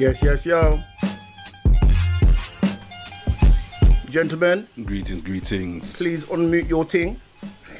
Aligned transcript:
Yes, 0.00 0.22
yes, 0.24 0.46
yo. 0.46 0.80
Gentlemen, 4.08 4.66
Greetings, 4.84 5.20
greetings. 5.22 5.98
please 5.98 6.24
unmute 6.24 6.68
your 6.70 6.86
ting. 6.86 7.20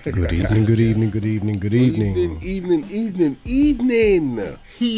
Good 0.05 0.31
evening, 0.33 0.65
good 0.67 0.81
evening, 0.81 1.09
good 1.11 1.25
evening, 1.25 1.59
good 1.59 1.73
evening. 1.73 2.39
Evening, 2.43 2.85
evening, 2.91 3.37
evening, 3.45 4.19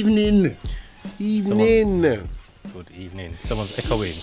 Evening. 0.06 0.56
evening, 1.20 2.28
Good 2.74 2.90
evening. 2.90 3.36
Someone's 3.44 3.78
echoing. 3.78 4.14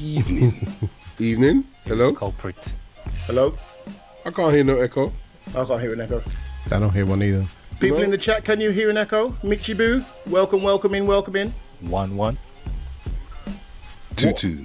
evening, 0.00 0.68
evening. 1.18 1.64
Hello? 1.86 2.12
Culprit. 2.12 2.76
Hello? 3.26 3.56
I 4.26 4.30
can't 4.30 4.52
hear 4.54 4.64
no 4.64 4.76
echo. 4.76 5.10
I 5.56 5.64
can't 5.64 5.80
hear 5.80 5.94
an 5.94 6.02
echo. 6.02 6.22
I 6.70 6.78
don't 6.78 6.92
hear 6.92 7.06
one 7.06 7.22
either. 7.22 7.46
People 7.80 7.98
No. 8.00 8.04
in 8.04 8.10
the 8.10 8.18
chat, 8.18 8.44
can 8.44 8.60
you 8.60 8.72
hear 8.72 8.90
an 8.90 8.98
echo? 8.98 9.30
Michi 9.42 9.74
Boo, 9.74 10.04
welcome, 10.26 10.62
welcome 10.62 10.94
in, 10.94 11.06
welcome 11.06 11.34
in. 11.36 11.54
One 11.88 12.16
one. 12.16 12.38
Two 14.16 14.32
two. 14.32 14.64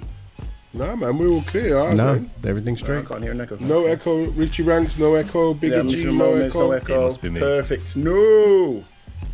Nah, 0.72 0.94
man, 0.94 1.18
we're 1.18 1.28
all 1.28 1.42
clear. 1.42 1.76
all 1.76 1.88
right, 1.88 1.96
No, 1.96 2.12
man. 2.14 2.30
everything's 2.46 2.80
I 2.82 2.84
straight. 2.84 3.06
can't 3.08 3.22
hear 3.22 3.32
an 3.32 3.40
echo. 3.40 3.56
No 3.58 3.86
echo. 3.86 4.26
Richie 4.30 4.62
Ranks, 4.62 4.96
no 4.98 5.14
echo. 5.16 5.52
Bigger 5.52 5.78
Yeah, 5.78 5.82
G, 5.82 6.04
no 6.04 6.12
Moments, 6.12 6.54
echo. 6.54 6.66
no 6.68 6.72
It 6.72 6.82
echo. 6.84 7.04
must 7.06 7.20
be 7.22 7.30
me. 7.30 7.40
Perfect. 7.40 7.96
No. 7.96 8.84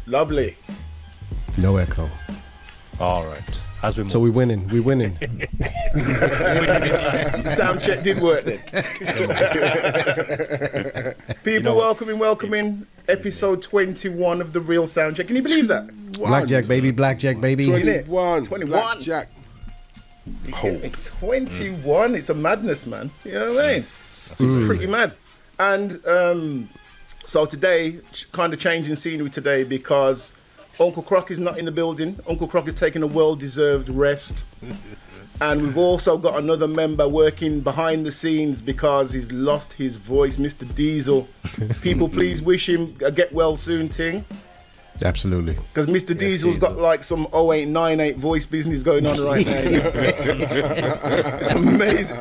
Lovely. 0.06 0.56
No 1.59 1.77
echo. 1.77 2.09
All 2.98 3.27
right. 3.27 3.43
As 3.83 3.98
we 3.98 4.05
move. 4.05 4.12
So 4.12 4.21
we 4.21 4.31
winning. 4.31 4.67
We 4.69 4.81
winning. 4.81 5.19
Sound 7.55 7.83
check 7.83 8.03
did 8.03 8.21
work 8.23 8.45
then. 8.45 8.59
People, 11.45 11.62
know 11.62 11.75
what? 11.75 11.84
welcoming, 11.84 12.19
welcoming. 12.19 12.87
Episode 13.09 13.62
21 13.62 14.41
of 14.41 14.53
the 14.53 14.61
Real 14.61 14.87
Sound 14.87 15.17
Check. 15.17 15.29
Can 15.29 15.37
you 15.37 15.43
believe 15.43 15.69
that? 15.69 15.89
Blackjack 16.12 16.67
baby, 16.67 16.91
blackjack 16.91 17.41
baby. 17.41 17.67
Twenty- 17.67 18.03
21. 18.03 18.45
21. 18.45 18.69
Blackjack. 18.69 19.31
It's 20.53 21.07
21. 21.09 22.15
It's 22.17 22.31
a 22.31 22.34
madness, 22.34 22.87
man. 22.87 23.11
You 23.25 23.33
know 23.33 23.55
what 23.55 23.65
I 23.65 23.73
mean? 23.75 23.87
It's 24.31 24.67
pretty 24.67 24.87
mad. 24.89 25.15
And 25.59 26.05
um, 26.07 26.69
so 27.25 27.47
today, 27.47 28.01
kind 28.33 28.53
of 28.53 28.59
changing 28.59 28.97
scenery 28.97 29.31
today 29.31 29.62
because 29.62 30.34
Uncle 30.81 31.03
Croc 31.03 31.31
is 31.31 31.39
not 31.39 31.59
in 31.59 31.65
the 31.65 31.73
building. 31.73 32.19
Uncle 32.29 32.49
Croc 32.49 32.67
is 32.67 32.75
taking 32.75 33.03
a 33.03 33.07
well 33.07 33.37
deserved 33.37 33.89
rest. 33.89 34.45
And 35.41 35.62
we've 35.62 35.77
also 35.77 36.17
got 36.17 36.39
another 36.39 36.67
member 36.67 37.06
working 37.09 37.61
behind 37.61 38.06
the 38.06 38.12
scenes 38.12 38.62
because 38.62 39.12
he's 39.12 39.31
lost 39.31 39.75
his 39.75 39.97
voice, 39.97 40.39
Mr. 40.39 40.73
Diesel. 40.75 41.28
People, 41.83 42.09
please 42.09 42.41
wish 42.41 42.69
him 42.69 42.97
a 43.05 43.11
get 43.11 43.33
well 43.33 43.56
soon 43.56 43.89
ting. 43.89 44.25
Absolutely. 45.05 45.53
Because 45.55 45.87
Mr. 45.87 46.17
Diesel's 46.17 46.56
got 46.59 46.78
like 46.78 47.03
some 47.03 47.27
0898 47.34 48.17
voice 48.17 48.47
business 48.47 48.83
going 48.83 49.06
on 49.06 49.20
right 49.20 49.45
now. 49.45 49.53
it's 49.62 51.50
amazing. 51.50 52.19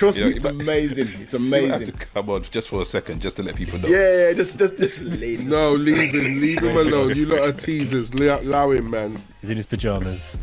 Trust 0.00 0.16
Yeah, 0.16 0.24
me, 0.24 0.30
it's 0.32 0.42
but- 0.42 0.52
amazing. 0.52 1.08
It's 1.20 1.34
You 1.34 1.38
to 1.40 1.44
amazing. 1.44 1.92
come 1.92 2.30
on 2.30 2.42
just 2.44 2.70
for 2.70 2.80
a 2.80 2.86
second, 2.86 3.20
just 3.20 3.36
to 3.36 3.42
let 3.42 3.54
people 3.54 3.78
know. 3.78 3.86
Yeah, 3.86 4.28
yeah, 4.28 4.32
just, 4.32 4.56
just, 4.58 4.78
just 4.78 4.98
leave. 5.22 5.40
Him. 5.40 5.50
No, 5.50 5.72
leave 5.72 5.98
him. 6.14 6.40
Leave 6.40 6.58
him 6.62 6.74
alone. 6.86 7.10
You 7.14 7.26
lot 7.26 7.40
are 7.50 7.52
teasers. 7.52 8.14
Le- 8.14 8.40
Allow 8.40 8.70
him, 8.70 8.88
man. 8.88 9.22
He's 9.42 9.50
in 9.50 9.58
his 9.58 9.66
pajamas. 9.66 10.38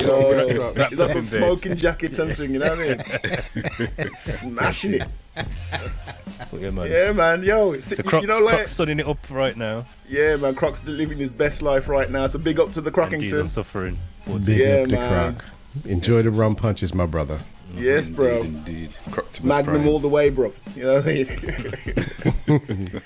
Yo, 0.00 0.32
Wrapped 0.32 0.48
he's 0.48 0.58
up. 0.58 0.74
got 0.74 0.92
in 0.92 0.96
some 0.96 1.22
smoking 1.22 1.76
jackets 1.76 2.18
and 2.20 2.34
thing, 2.34 2.54
you 2.54 2.58
know 2.60 2.70
what 2.70 2.80
I 2.80 3.98
mean? 3.98 4.10
Smashing 4.14 4.94
it. 4.94 5.08
But 5.34 6.60
yeah, 6.60 6.70
man. 6.70 6.90
Yeah, 6.90 7.12
man. 7.12 7.42
Yo, 7.42 7.72
it's, 7.72 7.88
So 7.88 7.96
you, 7.98 8.04
Croc's, 8.04 8.22
you 8.22 8.28
know, 8.28 8.38
like, 8.38 8.54
Croc's 8.56 8.72
sunning 8.72 8.98
it 8.98 9.06
up 9.06 9.18
right 9.28 9.56
now. 9.58 9.84
yeah, 10.08 10.36
man. 10.36 10.54
Croc's 10.54 10.82
living 10.86 11.18
his 11.18 11.28
best 11.28 11.60
life 11.60 11.86
right 11.86 12.10
now. 12.10 12.26
So 12.28 12.38
big 12.38 12.58
up 12.58 12.72
to 12.72 12.80
the 12.80 12.90
And 12.98 13.20
Diesel 13.20 13.46
suffering. 13.46 13.98
Big 14.26 14.46
Yeah, 14.56 14.66
up 14.84 14.88
to 14.88 14.94
man. 14.96 15.34
Croc. 15.36 15.44
Enjoy 15.84 16.22
the 16.22 16.30
rum 16.30 16.54
punches, 16.54 16.94
my 16.94 17.04
brother. 17.06 17.40
Yes, 17.74 18.08
bro. 18.08 18.40
Indeed, 18.42 18.90
indeed. 19.06 19.44
Magnum 19.44 19.76
Prime. 19.76 19.88
all 19.88 19.98
the 19.98 20.08
way, 20.08 20.28
bro. 20.30 20.52
You 20.76 20.82
know 20.84 20.94
what 20.94 21.06
I 21.06 21.12
mean? 21.12 23.02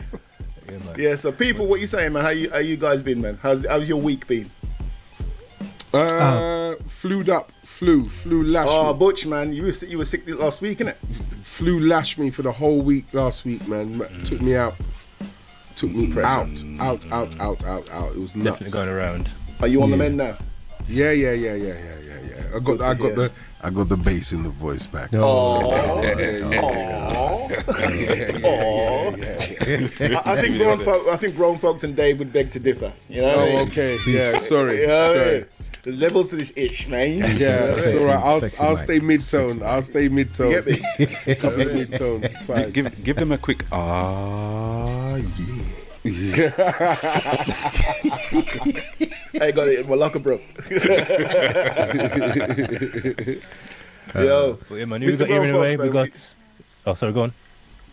yeah, 0.69 0.95
yeah. 0.97 1.17
So, 1.17 1.33
people, 1.33 1.67
what 1.67 1.81
you 1.81 1.87
saying, 1.87 2.13
man? 2.13 2.25
How 2.25 2.31
you, 2.31 2.51
how 2.51 2.59
you 2.59 2.77
guys 2.77 3.03
been, 3.03 3.21
man? 3.21 3.39
How's, 3.43 3.65
how's 3.67 3.89
your 3.89 4.01
week 4.01 4.27
been? 4.27 4.51
Uh, 5.95 6.75
Flued 6.89 7.29
up. 7.29 7.53
Flew. 7.63 8.09
Flu 8.09 8.43
lash 8.43 8.67
Oh, 8.71 8.93
me. 8.93 8.99
Butch, 8.99 9.27
man, 9.27 9.53
you 9.53 9.65
were 9.65 9.73
sick, 9.73 9.91
you 9.91 9.99
were 9.99 10.05
sick 10.05 10.23
last 10.29 10.61
week, 10.63 10.79
innit? 10.79 10.97
Flu 11.43 11.79
lash 11.81 12.17
me 12.19 12.31
for 12.31 12.43
the 12.43 12.53
whole 12.53 12.81
week 12.81 13.07
last 13.13 13.45
week, 13.45 13.67
man. 13.69 13.99
Ma- 13.99 14.07
Took 14.25 14.41
me 14.41 14.57
out. 14.57 14.75
Took 15.77 15.91
me 15.91 16.11
out. 16.23 16.49
Out, 16.81 17.05
out, 17.13 17.41
out, 17.41 17.65
out, 17.67 17.91
out. 17.91 18.13
It 18.13 18.19
was 18.19 18.35
nuts. 18.35 18.59
Definitely 18.59 18.73
going 18.73 18.89
around. 18.89 19.31
Are 19.61 19.69
you 19.69 19.83
on 19.83 19.91
the 19.91 19.97
mend 19.97 20.17
now? 20.17 20.37
Yeah, 20.89 21.11
yeah, 21.13 21.33
yeah, 21.33 21.55
yeah, 21.55 21.67
yeah, 21.67 21.99
yeah, 22.03 22.19
yeah. 22.29 22.57
I 22.57 22.61
got, 22.61 22.81
I 22.83 22.95
got 22.95 22.99
hear. 22.99 23.15
the, 23.15 23.33
I 23.67 23.71
got 23.71 23.89
the 23.89 23.97
bass 23.97 24.33
in 24.33 24.45
the 24.45 24.49
voice 24.49 24.87
back. 24.87 25.13
I, 25.13 25.19
I 30.25 30.41
think 30.41 30.57
grown 30.59 30.79
folk, 30.79 31.09
I 31.09 31.17
think 31.17 31.35
grown 31.35 31.59
folks 31.59 31.83
and 31.83 31.97
Dave 31.97 32.21
would 32.21 32.33
beg 32.33 32.53
to 32.53 32.61
differ. 32.61 32.93
You 33.09 33.23
know 33.23 33.35
Oh, 33.37 33.63
okay. 33.63 33.99
Yeah, 34.07 34.39
sorry. 34.39 34.83
You 34.83 34.87
know 34.87 35.15
sorry. 35.15 35.35
mean? 35.39 35.47
There's 35.83 35.99
levels 35.99 36.31
to 36.31 36.37
this 36.37 36.53
ish, 36.55 36.87
man. 36.87 37.19
Yeah, 37.39 37.65
it's 37.71 38.01
all 38.01 38.07
right. 38.07 38.23
I'll, 38.25 38.39
sexy 38.39 38.63
I'll 38.63 38.75
mic. 38.77 38.79
stay 38.79 38.99
mid 39.01 39.29
tone. 39.29 39.61
I'll 39.65 39.83
stay 39.83 40.09
mid 40.11 40.33
tone. 40.33 40.51
Get 40.53 40.67
me? 40.67 40.79
I'll 41.43 41.57
be 41.57 41.65
mid 41.65 41.93
tone. 41.95 42.23
Give, 42.71 43.03
give 43.03 43.17
them 43.17 43.33
a 43.33 43.39
quick 43.39 43.65
ah 43.73 45.17
yeah. 45.17 45.63
I 49.41 49.51
got 49.55 49.69
it 49.69 49.81
in 49.81 49.89
my 49.89 49.95
locker, 49.97 50.19
bro. 50.21 50.39
Yo, 54.15 54.59
But 54.69 54.75
yeah, 54.77 54.85
man. 54.85 55.01
We 55.01 55.09
Mr. 55.09 55.19
got 55.21 55.29
here 55.29 55.39
Grown 55.41 55.65
anyway? 55.67 55.77
Folks, 55.77 55.85
We 55.85 55.91
got. 55.93 56.35
Oh, 56.87 56.95
sorry, 56.95 57.13
go 57.13 57.23
on. 57.25 57.33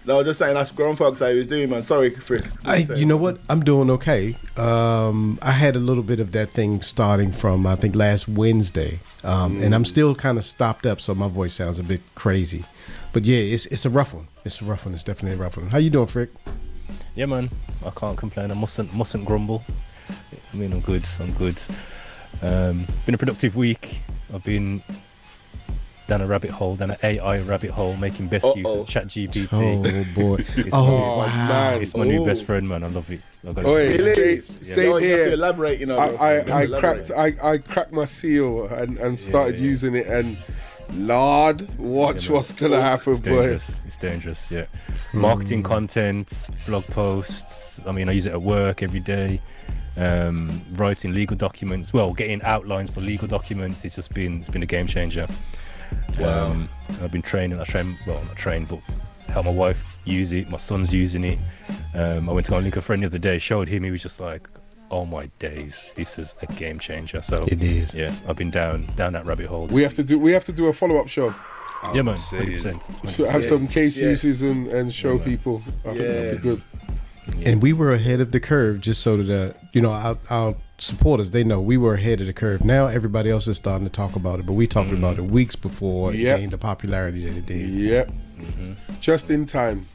no, 0.05 0.23
just 0.23 0.37
saying 0.39 0.53
that's 0.53 0.69
grown 0.71 0.95
folks 0.95 1.19
how 1.19 1.27
he 1.29 1.37
was 1.37 1.47
doing, 1.47 1.69
man. 1.69 1.81
Sorry, 1.83 2.11
Frick. 2.11 2.45
I, 2.65 2.77
you 2.95 3.05
know 3.05 3.17
what? 3.17 3.39
I'm 3.49 3.63
doing 3.63 3.89
okay. 3.91 4.35
Um, 4.55 5.39
I 5.41 5.51
had 5.51 5.75
a 5.75 5.79
little 5.79 6.03
bit 6.03 6.19
of 6.19 6.31
that 6.33 6.51
thing 6.51 6.81
starting 6.81 7.31
from 7.31 7.65
I 7.65 7.75
think 7.75 7.95
last 7.95 8.27
Wednesday, 8.27 8.99
um, 9.23 9.61
and 9.61 9.73
I'm 9.73 9.85
still 9.85 10.13
kind 10.13 10.37
of 10.37 10.43
stopped 10.43 10.85
up, 10.85 11.01
so 11.01 11.15
my 11.15 11.27
voice 11.27 11.53
sounds 11.55 11.79
a 11.79 11.83
bit 11.83 12.01
crazy. 12.15 12.63
But 13.11 13.25
yeah, 13.25 13.39
it's 13.39 13.65
it's 13.67 13.85
a 13.85 13.89
rough 13.89 14.13
one. 14.13 14.27
It's 14.45 14.61
a 14.61 14.65
rough 14.65 14.85
one. 14.85 14.93
It's 14.93 15.03
definitely 15.03 15.37
a 15.37 15.41
rough 15.41 15.57
one. 15.57 15.67
How 15.67 15.77
you 15.79 15.89
doing, 15.89 16.07
Frick? 16.07 16.29
Yeah, 17.15 17.25
man. 17.27 17.49
I 17.85 17.89
can't 17.91 18.17
complain. 18.17 18.51
I 18.51 18.55
mustn't 18.55 18.93
mustn't 18.93 19.25
grumble. 19.25 19.63
I 20.51 20.55
mean, 20.55 20.71
I'm 20.73 20.81
good. 20.81 21.03
I'm 21.19 21.31
good. 21.33 21.61
Um, 22.41 22.85
been 23.05 23.15
a 23.15 23.17
productive 23.17 23.55
week. 23.55 23.99
I've 24.33 24.43
been 24.43 24.81
down 26.07 26.21
a 26.21 26.27
rabbit 26.27 26.49
hole, 26.49 26.75
down 26.75 26.91
an 26.91 26.97
AI 27.03 27.39
rabbit 27.41 27.69
hole, 27.71 27.95
making 27.95 28.27
best 28.27 28.45
use 28.57 28.65
Uh-oh. 28.65 28.81
of 28.81 28.87
ChatGPT. 28.87 29.47
Oh 29.51 30.21
boy! 30.21 30.35
It's 30.57 30.69
oh 30.73 31.17
my, 31.17 31.27
wow! 31.27 31.47
man. 31.47 31.81
It's 31.81 31.95
my 31.95 32.05
new 32.05 32.23
Oh. 32.23 32.25
best 32.25 32.45
friend, 32.45 32.67
man. 32.67 32.83
I 32.83 32.87
love 32.87 33.09
it. 33.11 33.21
I 33.47 33.53
gotta 33.53 33.67
it. 33.77 33.97
Really? 33.99 34.41
same, 34.41 34.57
Yeah. 34.61 34.73
same 34.75 34.83
Yo, 34.85 34.97
you 34.97 35.09
have 35.09 35.17
to 35.19 35.23
here. 35.25 35.33
elaborate, 35.33 35.79
you 35.79 35.85
know. 35.85 35.97
I, 35.97 36.37
I, 36.39 36.61
I 36.61 36.79
cracked 36.79 37.11
I, 37.11 37.33
I 37.43 37.57
cracked 37.59 37.91
my 37.93 38.05
seal 38.05 38.65
and, 38.67 38.97
and 38.97 39.19
started 39.19 39.59
yeah. 39.59 39.65
using 39.65 39.95
it 39.95 40.07
and 40.07 40.37
Lord, 40.95 41.67
watch 41.79 42.25
Yeah, 42.27 42.33
what's 42.33 42.53
gonna 42.53 42.81
happen, 42.81 43.13
It's 43.13 43.21
boy. 43.21 43.59
It's 43.85 43.97
dangerous. 43.97 44.51
Yeah. 44.51 44.65
Marketing 45.13 45.61
content, 45.61 46.49
blog 46.65 46.85
posts. 46.87 47.79
I 47.85 47.91
mean, 47.91 48.09
I 48.09 48.13
use 48.13 48.25
it 48.25 48.31
at 48.33 48.41
work 48.41 48.81
every 48.81 48.99
day. 48.99 49.39
Um, 49.95 50.59
writing 50.73 51.13
legal 51.13 51.37
documents. 51.37 51.93
Well, 51.93 52.13
getting 52.13 52.41
outlines 52.41 52.89
for 52.89 53.01
legal 53.01 53.27
documents. 53.27 53.85
It's 53.85 53.95
just 53.95 54.13
been 54.13 54.39
it's 54.39 54.49
been 54.49 54.63
a 54.63 54.67
game 54.67 54.87
changer. 54.87 55.27
Um, 56.23 56.67
I've 57.01 57.11
been 57.11 57.21
training. 57.21 57.59
I 57.59 57.63
train. 57.63 57.95
Well, 58.07 58.23
not 58.23 58.35
trained, 58.35 58.67
but 58.69 58.79
help 59.27 59.45
my 59.45 59.51
wife 59.51 59.97
use 60.05 60.31
it. 60.31 60.49
My 60.49 60.57
son's 60.57 60.91
using 60.91 61.23
it. 61.23 61.37
Um, 61.93 62.27
I 62.27 62.33
went 62.33 62.45
to 62.45 62.51
go 62.51 62.57
and 62.57 62.63
link 62.63 62.75
a 62.75 62.81
friend 62.81 63.03
the 63.03 63.07
other 63.07 63.19
day. 63.19 63.37
Showed 63.37 63.67
him. 63.67 63.83
He 63.83 63.91
was 63.91 64.01
just 64.01 64.19
like, 64.19 64.49
"Oh 64.89 65.05
my 65.05 65.27
days, 65.37 65.87
this 65.93 66.17
is 66.17 66.33
a 66.41 66.47
game 66.53 66.79
changer." 66.79 67.21
So 67.21 67.45
It 67.47 67.61
is. 67.61 67.93
Yeah, 67.93 68.15
I've 68.27 68.37
been 68.37 68.49
down 68.49 68.87
down 68.95 69.13
that 69.13 69.27
rabbit 69.27 69.45
hole. 69.45 69.67
We 69.67 69.83
have 69.83 69.93
to 69.93 70.03
do 70.03 70.17
we 70.17 70.31
have 70.31 70.45
to 70.45 70.51
do 70.51 70.67
a 70.67 70.73
follow 70.73 70.97
up 70.97 71.07
show. 71.07 71.35
Yeah, 71.93 72.01
man, 72.01 72.17
saying. 72.17 72.43
hundred 72.43 72.53
percent. 72.63 73.09
So 73.09 73.25
have 73.25 73.41
Yes, 73.41 73.49
some 73.49 73.67
case 73.67 73.97
yes. 73.97 74.23
uses 74.23 74.41
and, 74.43 74.67
and 74.67 74.93
show 74.93 75.17
Yeah, 75.17 75.25
people. 75.25 75.61
I 75.85 75.89
think 75.89 75.97
that'd 75.97 76.41
be 76.41 76.49
good. 76.49 76.61
And 77.45 77.61
we 77.61 77.71
were 77.73 77.93
ahead 77.93 78.19
of 78.19 78.31
the 78.31 78.39
curve, 78.39 78.81
just 78.81 79.01
so 79.01 79.17
that 79.17 79.51
uh, 79.51 79.53
you 79.71 79.81
know 79.81 79.91
our, 79.91 80.17
our 80.29 80.55
supporters 80.77 81.31
they 81.31 81.43
know 81.43 81.61
we 81.61 81.77
were 81.77 81.93
ahead 81.95 82.19
of 82.21 82.27
the 82.27 82.33
curve. 82.33 82.63
Now 82.65 82.87
everybody 82.87 83.29
else 83.29 83.47
is 83.47 83.57
starting 83.57 83.85
to 83.87 83.91
talk 83.91 84.15
about 84.15 84.39
it, 84.39 84.45
but 84.45 84.53
we 84.53 84.67
talked 84.67 84.91
about 84.91 85.17
it 85.17 85.23
weeks 85.23 85.55
before 85.55 86.13
Yep. 86.13 86.37
it 86.37 86.41
gained 86.41 86.51
the 86.51 86.57
popularity 86.57 87.25
that 87.25 87.37
it 87.37 87.45
did. 87.45 87.69
Yep. 87.69 88.11
Just 88.99 89.29
in 89.31 89.45
time. 89.45 89.85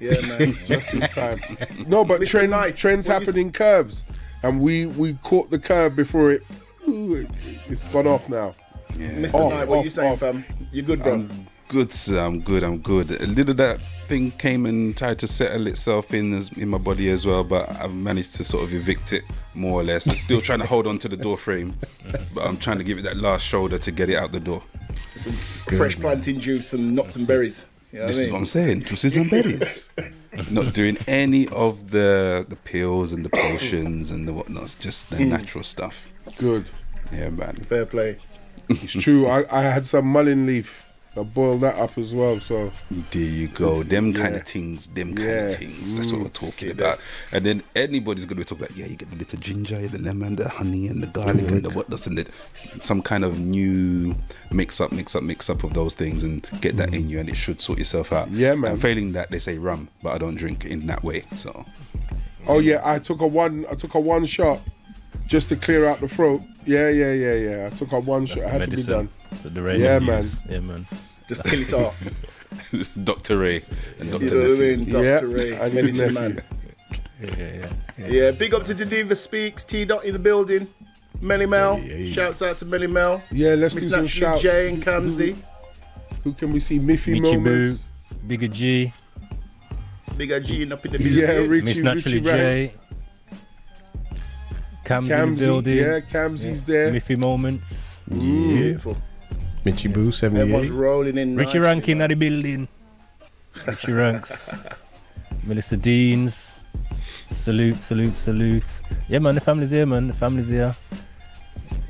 Yeah, 0.00 0.12
man. 0.38 0.52
Just 0.66 0.92
in 0.92 1.00
time. 1.00 1.38
No, 1.86 2.04
but 2.04 2.20
Mr. 2.20 2.26
trends 2.26 2.50
Knight, 2.50 2.76
trends 2.76 3.06
happen 3.06 3.36
in 3.38 3.50
curves. 3.52 4.04
And 4.42 4.60
we 4.60 4.84
we 4.86 5.14
caught 5.22 5.50
the 5.50 5.58
curve 5.58 5.96
before 5.96 6.32
it 6.32 6.42
ooh, 6.86 7.14
it- 7.14 7.30
it's 7.66 7.84
gone 7.84 8.06
off 8.06 8.28
now. 8.28 8.52
Yeah. 8.96 9.10
Mr. 9.10 9.34
Off, 9.34 9.52
Knight, 9.52 9.68
what 9.68 9.78
off, 9.78 9.84
you 9.84 9.90
saying, 9.90 10.12
off. 10.12 10.20
fam? 10.20 10.44
You 10.72 10.82
good, 10.82 11.02
bro? 11.02 11.14
I'm, 11.14 11.46
good, 11.68 11.92
sir. 11.92 12.24
I'm 12.24 12.40
good. 12.40 12.62
I'm 12.62 12.78
good. 12.78 13.10
A 13.10 13.26
little 13.26 13.54
that 13.54 13.80
thing 14.06 14.30
came 14.32 14.66
and 14.66 14.96
tried 14.96 15.18
to 15.20 15.26
settle 15.26 15.66
itself 15.66 16.12
in 16.12 16.32
as, 16.34 16.50
in 16.56 16.68
my 16.68 16.78
body 16.78 17.10
as 17.10 17.26
well, 17.26 17.42
but 17.42 17.68
I've 17.80 17.94
managed 17.94 18.36
to 18.36 18.44
sort 18.44 18.64
of 18.64 18.72
evict 18.72 19.12
it 19.12 19.24
more 19.54 19.80
or 19.80 19.84
less. 19.84 20.04
Still 20.04 20.40
trying 20.40 20.60
to 20.60 20.66
hold 20.66 20.86
on 20.86 20.98
to 20.98 21.08
the 21.08 21.16
door 21.16 21.36
frame, 21.36 21.74
but 22.34 22.46
I'm 22.46 22.56
trying 22.56 22.78
to 22.78 22.84
give 22.84 22.98
it 22.98 23.02
that 23.02 23.16
last 23.16 23.42
shoulder 23.42 23.78
to 23.78 23.90
get 23.90 24.10
it 24.10 24.16
out 24.16 24.32
the 24.32 24.40
door. 24.40 24.62
Some 25.16 25.32
Fresh 25.32 26.00
plantain 26.00 26.40
juice 26.40 26.72
and 26.74 26.94
nuts 26.94 27.16
and 27.16 27.26
berries. 27.26 27.68
You 27.92 28.00
know 28.00 28.04
what 28.04 28.08
This 28.08 28.18
I 28.18 28.22
is 28.22 28.32
what 28.32 28.38
I'm 28.38 28.46
saying. 28.46 28.82
Juices 28.82 29.16
and 29.16 29.30
berries. 29.30 29.88
Not 30.50 30.74
doing 30.74 30.98
any 31.06 31.48
of 31.48 31.90
the 31.90 32.44
the 32.48 32.56
pills 32.56 33.12
and 33.12 33.24
the 33.24 33.30
potions 33.30 34.10
and 34.10 34.26
the 34.26 34.32
whatnots. 34.32 34.74
Just 34.74 35.10
the 35.10 35.16
hmm. 35.16 35.28
natural 35.28 35.62
stuff. 35.62 36.08
Good. 36.38 36.68
Yeah, 37.12 37.30
man. 37.30 37.54
Fair 37.56 37.86
play. 37.86 38.18
It's 38.68 38.92
true. 38.92 39.26
I, 39.26 39.44
I 39.50 39.62
had 39.62 39.86
some 39.86 40.06
mullein 40.06 40.46
leaf. 40.46 40.84
I 41.16 41.22
boiled 41.22 41.60
that 41.60 41.76
up 41.76 41.96
as 41.96 42.12
well. 42.12 42.40
So 42.40 42.72
There 43.12 43.22
you 43.22 43.46
go. 43.46 43.84
Them 43.84 44.12
kind 44.12 44.34
of 44.34 44.42
things. 44.42 44.88
Them 44.88 45.14
kind 45.14 45.28
of 45.46 45.56
things. 45.56 45.94
That's 45.94 46.10
what 46.10 46.22
mm, 46.22 46.24
we're 46.24 46.48
See 46.48 46.66
talking 46.66 46.76
that. 46.76 46.94
about. 46.94 46.98
And 47.30 47.46
then 47.46 47.62
anybody's 47.76 48.26
gonna 48.26 48.40
be 48.40 48.44
talking 48.44 48.64
about, 48.64 48.76
yeah, 48.76 48.86
you 48.86 48.96
get 48.96 49.10
the 49.10 49.16
little 49.16 49.38
ginger, 49.38 49.86
the 49.86 49.98
lemon, 49.98 50.34
the 50.34 50.48
honey, 50.48 50.88
and 50.88 51.00
the 51.00 51.06
garlic, 51.06 51.48
and 51.52 51.62
the 51.62 51.70
what 51.70 51.88
doesn't 51.88 52.18
it? 52.18 52.30
some 52.80 53.00
kind 53.00 53.24
of 53.24 53.38
new 53.38 54.16
mix 54.50 54.80
up, 54.80 54.90
mix 54.90 55.14
up, 55.14 55.22
mix 55.22 55.48
up 55.48 55.62
of 55.62 55.72
those 55.74 55.94
things, 55.94 56.24
and 56.24 56.44
get 56.60 56.76
that 56.78 56.92
in 56.92 57.08
you, 57.08 57.20
and 57.20 57.28
it 57.28 57.36
should 57.36 57.60
sort 57.60 57.78
yourself 57.78 58.12
out. 58.12 58.28
Yeah, 58.32 58.54
man. 58.54 58.72
And 58.72 58.82
failing 58.82 59.12
that, 59.12 59.30
they 59.30 59.38
say 59.38 59.58
rum, 59.58 59.88
but 60.02 60.14
I 60.14 60.18
don't 60.18 60.34
drink 60.34 60.64
in 60.64 60.86
that 60.88 61.04
way. 61.04 61.22
So 61.36 61.64
Oh 62.48 62.58
yeah, 62.58 62.80
I 62.84 62.98
took 62.98 63.20
a 63.20 63.26
one. 63.26 63.66
I 63.70 63.74
took 63.74 63.94
a 63.94 64.00
one 64.00 64.24
shot 64.26 64.60
just 65.26 65.48
to 65.50 65.56
clear 65.56 65.86
out 65.86 66.00
the 66.00 66.08
throat. 66.08 66.42
Yeah, 66.66 66.88
yeah, 66.90 67.12
yeah, 67.12 67.34
yeah. 67.34 67.70
I 67.72 67.76
took 67.76 67.92
a 67.92 68.00
one 68.00 68.26
shot. 68.26 68.38
It 68.38 68.48
had 68.48 68.64
to 68.64 68.76
be 68.76 68.82
done. 68.82 69.08
That 69.42 69.54
the 69.54 69.62
rain 69.62 69.80
Yeah, 69.80 69.94
yeah, 69.94 69.98
man. 69.98 70.24
Yeah, 70.48 70.60
man. 70.60 70.86
Just 71.28 71.44
kill 71.44 71.60
it 71.60 71.72
off. 71.72 72.02
Dr. 73.04 73.38
Ray 73.38 73.62
and 73.98 74.10
Dr. 74.10 74.24
You 74.24 74.30
know 74.30 74.36
what 74.36 74.46
I 74.46 74.48
Nephew. 74.48 74.76
mean? 74.76 74.90
Dr. 74.90 75.04
Yeah, 75.04 75.20
Ray, 75.20 75.52
and 75.56 75.72
his 75.72 75.98
medicine 75.98 76.14
nephew. 76.14 76.20
man. 76.20 76.42
Yeah, 77.22 77.34
yeah, 77.36 77.72
yeah. 77.98 78.06
Yeah, 78.08 78.30
big 78.32 78.54
up 78.54 78.64
to 78.64 78.74
the 78.74 79.16
Speaks, 79.16 79.64
T 79.64 79.84
Dot 79.84 80.04
in 80.04 80.12
the 80.12 80.18
building. 80.18 80.68
Melly 81.20 81.46
Mel. 81.46 81.80
Shouts 82.06 82.42
out 82.42 82.58
to 82.58 82.66
Melly 82.66 82.86
Mel. 82.86 83.22
Yeah, 83.30 83.54
let's 83.54 83.74
Miss 83.74 83.84
do 83.84 83.90
some 83.90 84.06
shouts. 84.06 84.42
J 84.42 84.70
and 84.70 84.82
Kamzi. 84.82 85.36
Who 86.22 86.32
can 86.32 86.52
we 86.52 86.60
see? 86.60 86.78
Miffy 86.78 87.16
Michi 87.18 87.22
Boo, 87.22 87.40
moments. 87.40 87.82
Bigger 88.26 88.48
G, 88.48 88.92
Bigger 90.16 90.40
G 90.40 90.70
up 90.70 90.84
in 90.84 90.92
the 90.92 90.98
building. 90.98 91.18
Yeah, 91.18 91.26
Richie, 91.46 91.64
Miss 91.64 91.82
Naturally 91.82 92.18
Richie 92.20 92.30
J, 92.30 92.58
Ranks. 92.66 92.78
Cam's 94.84 95.08
in 95.10 95.16
the 95.18 95.24
Camsy, 95.24 95.38
building. 95.46 95.76
yeah, 95.78 96.00
Camsy's 96.00 96.62
there. 96.62 96.92
Miffy 96.92 97.16
Moments. 97.16 98.02
Beautiful. 98.08 98.96
Mitchy 99.64 99.88
Boo, 99.88 100.08
Everyone's 100.22 100.68
78. 100.68 100.70
rolling 100.72 101.16
in. 101.18 101.36
Richie 101.36 101.46
nicely, 101.58 101.60
Rankin 101.60 101.98
man. 101.98 102.04
at 102.04 102.08
the 102.10 102.14
building. 102.16 102.68
Richie 103.66 103.92
Ranks. 103.92 104.60
Melissa 105.44 105.76
Deans. 105.76 106.64
Salute, 107.30 107.80
salute, 107.80 108.14
salute. 108.14 108.82
Yeah, 109.08 109.18
man, 109.20 109.34
the 109.34 109.40
family's 109.40 109.70
here, 109.70 109.86
man. 109.86 110.08
The 110.08 110.14
family's 110.14 110.48
here. 110.48 110.74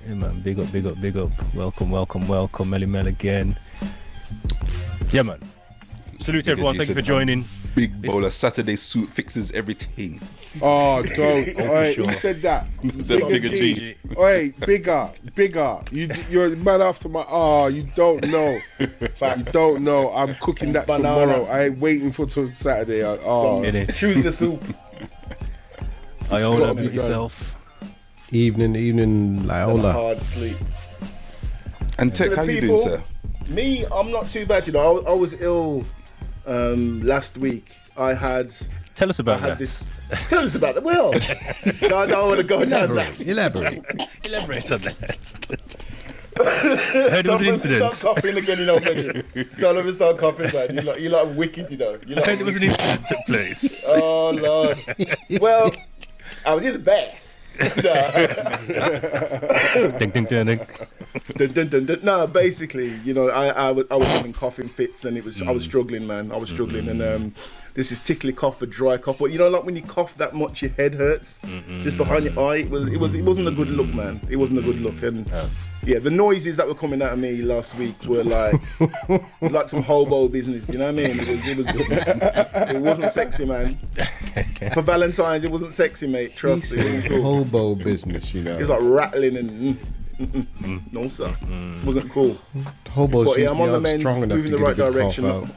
Yeah, 0.06 0.14
man. 0.14 0.40
Big 0.40 0.58
up, 0.60 0.70
big 0.70 0.86
up, 0.86 1.00
big 1.00 1.16
up. 1.16 1.30
Welcome, 1.54 1.90
welcome, 1.90 2.28
welcome. 2.28 2.70
Melly 2.70 2.86
Mel 2.86 3.08
again. 3.08 3.56
Yeah, 5.10 5.22
man. 5.22 5.40
Salute 6.20 6.46
everyone. 6.48 6.74
G 6.74 6.78
Thank 6.78 6.88
you 6.90 6.94
for 6.94 7.00
said, 7.00 7.06
joining. 7.06 7.44
Big 7.74 8.02
bowl 8.02 8.24
of 8.24 8.32
Saturday 8.32 8.76
soup 8.76 9.08
fixes 9.10 9.50
everything. 9.52 10.20
Oh, 10.62 11.02
don't. 11.02 11.58
Oh, 11.58 11.70
Oi, 11.76 11.92
sure. 11.94 12.06
who 12.06 12.12
said 12.12 12.36
that? 12.42 12.66
That's 12.82 12.96
Bigger 13.24 13.48
G. 13.48 13.96
Oi, 14.16 14.54
bigger, 14.64 15.10
bigger. 15.34 15.80
You, 15.90 16.08
you're 16.30 16.50
the 16.50 16.56
man 16.56 16.80
after 16.80 17.08
my. 17.08 17.24
Oh, 17.28 17.66
you 17.66 17.82
don't 17.96 18.24
know. 18.28 18.58
You 18.78 18.88
don't 19.52 19.82
know. 19.82 20.12
I'm 20.12 20.36
cooking 20.36 20.72
that 20.72 20.86
Banana. 20.86 21.20
tomorrow. 21.32 21.44
I 21.46 21.64
ain't 21.64 21.78
waiting 21.78 22.12
for 22.12 22.26
till 22.26 22.52
Saturday. 22.54 23.02
I- 23.02 23.16
Oh, 23.24 23.62
In 23.64 23.74
it. 23.74 23.92
Choose 23.94 24.22
the 24.22 24.30
soup. 24.30 24.62
I 26.30 26.42
own 26.42 26.60
gotta 26.60 26.70
up 26.72 26.76
be 26.76 26.84
yourself. 26.84 27.56
Evening, 28.30 28.76
evening, 28.76 29.04
and 29.04 29.50
a 29.50 29.54
Liola. 29.54 29.92
hard 29.92 30.20
sleep. 30.20 30.56
And 31.98 32.14
Tech, 32.14 32.30
the 32.30 32.36
how 32.36 32.42
you 32.42 32.60
people- 32.60 32.76
doing, 32.76 32.98
sir? 32.98 33.02
Me, 33.48 33.84
I'm 33.92 34.10
not 34.10 34.28
too 34.28 34.46
bad. 34.46 34.66
You 34.66 34.72
know, 34.72 35.00
I, 35.04 35.10
I 35.10 35.14
was 35.14 35.40
ill 35.40 35.84
um, 36.46 37.02
last 37.02 37.38
week. 37.38 37.70
I 37.96 38.14
had, 38.14 38.54
Tell 38.96 39.08
us 39.08 39.20
I 39.20 39.22
about 39.22 39.40
had 39.40 39.50
that. 39.52 39.58
this. 39.58 39.90
Tell 40.28 40.42
us 40.42 40.54
about 40.54 40.74
the 40.74 40.80
well. 40.80 41.14
I 41.14 42.06
don't 42.06 42.28
want 42.28 42.38
to 42.40 42.44
go 42.46 42.64
down 42.64 42.94
that. 42.94 43.20
Elaborate. 43.20 43.84
Elaborate 44.24 44.72
on 44.72 44.80
that. 44.82 45.76
Heard 46.36 47.26
it 47.26 47.30
was 47.30 47.40
an 47.40 47.46
incident. 47.46 47.94
start 47.94 48.16
coughing 48.16 48.36
again, 48.36 48.58
you 48.58 48.66
know, 48.66 48.80
Benny. 48.80 49.22
Don't 49.58 49.78
ever 49.78 49.92
start 49.92 50.18
coughing, 50.18 50.52
man. 50.52 50.74
You 50.74 50.82
like, 50.82 51.00
you 51.00 51.08
like 51.08 51.36
wicked, 51.36 51.70
you 51.70 51.76
know. 51.76 51.96
You 52.06 52.16
I 52.16 52.18
like 52.18 52.26
heard 52.26 52.40
it 52.40 52.44
was 52.44 52.56
an 52.56 52.64
incident 52.64 53.06
took 53.06 53.18
place. 53.26 53.84
Oh 53.86 54.30
Lord. 54.30 54.76
well, 55.40 55.72
I 56.44 56.54
was 56.54 56.64
in 56.66 56.72
the 56.72 56.78
bath. 56.80 57.20
dun, 61.36 61.52
dun, 61.52 61.68
dun, 61.68 61.86
dun. 61.86 62.00
No, 62.02 62.26
basically, 62.26 62.88
you 63.04 63.14
know, 63.14 63.28
I, 63.28 63.48
I, 63.48 63.70
was, 63.70 63.86
I 63.90 63.96
was 63.96 64.08
having 64.08 64.32
coughing 64.32 64.68
fits 64.68 65.04
and 65.04 65.16
it 65.16 65.24
was 65.24 65.40
I 65.40 65.52
was 65.52 65.62
struggling, 65.62 66.06
man. 66.06 66.32
I 66.32 66.36
was 66.36 66.50
struggling, 66.50 66.88
and 66.88 67.00
um, 67.00 67.34
this 67.74 67.90
is 67.90 68.00
tickly 68.00 68.32
cough, 68.32 68.62
a 68.62 68.66
dry 68.66 68.96
cough. 68.96 69.18
But 69.18 69.32
you 69.32 69.38
know, 69.38 69.48
like 69.48 69.64
when 69.64 69.76
you 69.76 69.82
cough 69.82 70.16
that 70.16 70.34
much, 70.34 70.62
your 70.62 70.70
head 70.72 70.94
hurts 70.94 71.40
just 71.82 71.96
behind 71.96 72.24
your 72.24 72.38
eye. 72.48 72.58
It 72.58 72.70
was 72.70 72.88
it 72.88 72.98
was 72.98 73.14
it 73.14 73.22
wasn't 73.22 73.48
a 73.48 73.50
good 73.50 73.68
look, 73.68 73.92
man. 73.92 74.20
It 74.30 74.36
wasn't 74.36 74.60
a 74.60 74.62
good 74.62 74.80
look, 74.80 75.02
and 75.02 75.30
yeah, 75.84 75.98
the 75.98 76.10
noises 76.10 76.56
that 76.56 76.66
were 76.66 76.74
coming 76.74 77.02
out 77.02 77.12
of 77.12 77.18
me 77.18 77.42
last 77.42 77.76
week 77.76 78.00
were 78.04 78.24
like 78.24 78.54
like 79.40 79.68
some 79.68 79.82
hobo 79.82 80.28
business. 80.28 80.70
You 80.70 80.78
know 80.78 80.86
what 80.86 80.90
I 80.90 81.08
mean? 81.08 81.10
It 81.10 81.28
was 81.28 81.48
it 81.48 81.56
was 81.58 81.66
it 82.76 82.82
wasn't 82.82 83.12
sexy, 83.12 83.44
man. 83.44 83.76
For 84.72 84.82
Valentine's, 84.82 85.44
it 85.44 85.50
wasn't 85.50 85.72
sexy, 85.72 86.06
mate. 86.06 86.36
Trust 86.36 86.76
me. 86.76 87.02
Cool. 87.08 87.22
Hobo 87.22 87.74
business, 87.74 88.32
you 88.32 88.42
know. 88.42 88.54
It 88.54 88.60
was 88.60 88.70
like 88.70 88.80
rattling 88.82 89.36
and. 89.36 89.78
Mm, 90.14 90.26
mm, 90.26 90.46
mm. 90.60 90.92
No, 90.92 91.08
sir. 91.08 91.34
Wasn't 91.84 92.08
cool. 92.10 92.38
Hobos 92.90 93.26
But 93.26 93.38
yeah, 93.40 93.50
I'm 93.50 93.60
on 93.60 93.72
the 93.72 93.80
mend, 93.80 94.00
strong 94.00 94.22
enough 94.22 94.36
moving 94.36 94.52
the 94.52 94.58
right 94.58 94.76
direction. 94.76 95.50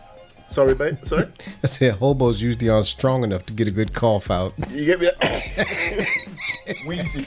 Cough 0.47 0.49
out. 0.49 0.51
Sorry, 0.53 0.75
babe. 0.75 0.97
Sorry. 1.03 1.27
I 1.63 1.68
said 1.68 1.94
hobos 1.95 2.42
usually 2.42 2.69
aren't 2.69 2.85
strong 2.85 3.23
enough 3.23 3.45
to 3.47 3.54
get 3.54 3.68
a 3.68 3.71
good 3.71 3.94
cough 3.94 4.31
out. 4.31 4.54
You 4.71 4.85
get 4.85 4.99
me? 4.99 5.09
Wheezy. 6.87 7.25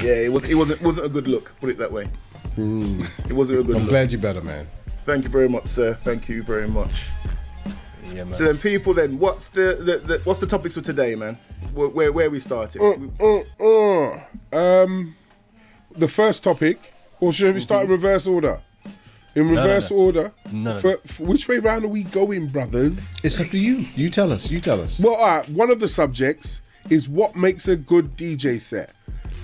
Yeah, 0.00 0.14
it 0.14 0.32
was. 0.32 0.44
It 0.44 0.54
wasn't. 0.54 0.82
Wasn't 0.82 1.06
a 1.06 1.08
good 1.08 1.28
look. 1.28 1.54
Put 1.60 1.70
it 1.70 1.78
that 1.78 1.92
way. 1.92 2.08
It 2.56 3.32
wasn't 3.32 3.60
a 3.60 3.62
good 3.62 3.76
I'm 3.76 3.82
look. 3.82 3.90
glad 3.90 4.12
you're 4.12 4.20
better, 4.20 4.40
man. 4.40 4.66
Thank 5.04 5.24
you 5.24 5.30
very 5.30 5.48
much, 5.48 5.66
sir. 5.66 5.94
Thank 5.94 6.28
you 6.28 6.42
very 6.42 6.68
much. 6.68 7.08
Yeah, 8.08 8.24
man. 8.24 8.34
So 8.34 8.44
then, 8.44 8.58
people, 8.58 8.94
then 8.94 9.18
what's 9.18 9.48
the, 9.48 9.76
the, 9.78 9.98
the 9.98 10.20
what's 10.24 10.40
the 10.40 10.46
topics 10.46 10.74
for 10.74 10.80
today, 10.80 11.14
man? 11.14 11.34
Where 11.74 11.88
where, 11.88 12.12
where 12.12 12.30
we 12.30 12.40
started? 12.40 12.80
Uh, 12.80 13.42
uh, 13.62 14.20
um, 14.52 15.14
the 15.94 16.08
first 16.08 16.42
topic, 16.42 16.92
or 17.20 17.32
should 17.32 17.54
we 17.54 17.60
start 17.60 17.84
in 17.84 17.90
reverse 17.90 18.26
order? 18.26 18.60
In 19.36 19.52
no, 19.52 19.60
reverse 19.60 19.90
no. 19.90 19.96
order. 19.98 20.32
No, 20.50 20.80
For, 20.80 20.96
for 21.04 21.24
which 21.24 21.46
way 21.46 21.58
round 21.58 21.84
are 21.84 21.88
we 21.88 22.04
going, 22.04 22.48
brothers? 22.48 23.14
It's 23.22 23.38
up 23.38 23.48
to 23.48 23.58
you. 23.58 23.84
You 23.94 24.08
tell 24.08 24.32
us. 24.32 24.50
You 24.50 24.60
tell 24.60 24.80
us. 24.80 24.98
Well, 24.98 25.14
all 25.14 25.26
right, 25.26 25.48
one 25.50 25.70
of 25.70 25.78
the 25.78 25.88
subjects 25.88 26.62
is 26.88 27.08
what 27.08 27.36
makes 27.36 27.68
a 27.68 27.76
good 27.76 28.16
DJ 28.16 28.58
set. 28.58 28.92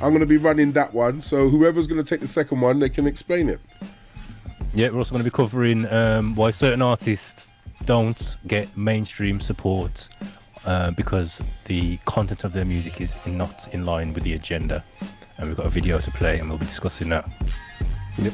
I'm 0.00 0.08
going 0.08 0.20
to 0.20 0.26
be 0.26 0.38
running 0.38 0.72
that 0.72 0.94
one, 0.94 1.20
so 1.20 1.48
whoever's 1.48 1.86
going 1.86 2.02
to 2.02 2.08
take 2.08 2.20
the 2.20 2.28
second 2.28 2.60
one, 2.60 2.78
they 2.78 2.88
can 2.88 3.06
explain 3.06 3.48
it. 3.48 3.60
Yeah, 4.74 4.88
we're 4.88 4.98
also 4.98 5.12
going 5.12 5.22
to 5.22 5.30
be 5.30 5.34
covering 5.34 5.86
um, 5.92 6.34
why 6.34 6.50
certain 6.50 6.80
artists 6.80 7.48
don't 7.84 8.36
get 8.46 8.74
mainstream 8.76 9.40
support 9.40 10.08
uh, 10.64 10.92
because 10.92 11.42
the 11.66 11.98
content 12.06 12.44
of 12.44 12.54
their 12.54 12.64
music 12.64 13.00
is 13.00 13.14
not 13.26 13.72
in 13.74 13.84
line 13.84 14.14
with 14.14 14.24
the 14.24 14.32
agenda. 14.32 14.82
And 15.36 15.48
we've 15.48 15.56
got 15.56 15.66
a 15.66 15.70
video 15.70 15.98
to 15.98 16.10
play, 16.12 16.38
and 16.38 16.48
we'll 16.48 16.58
be 16.58 16.66
discussing 16.66 17.10
that. 17.10 17.28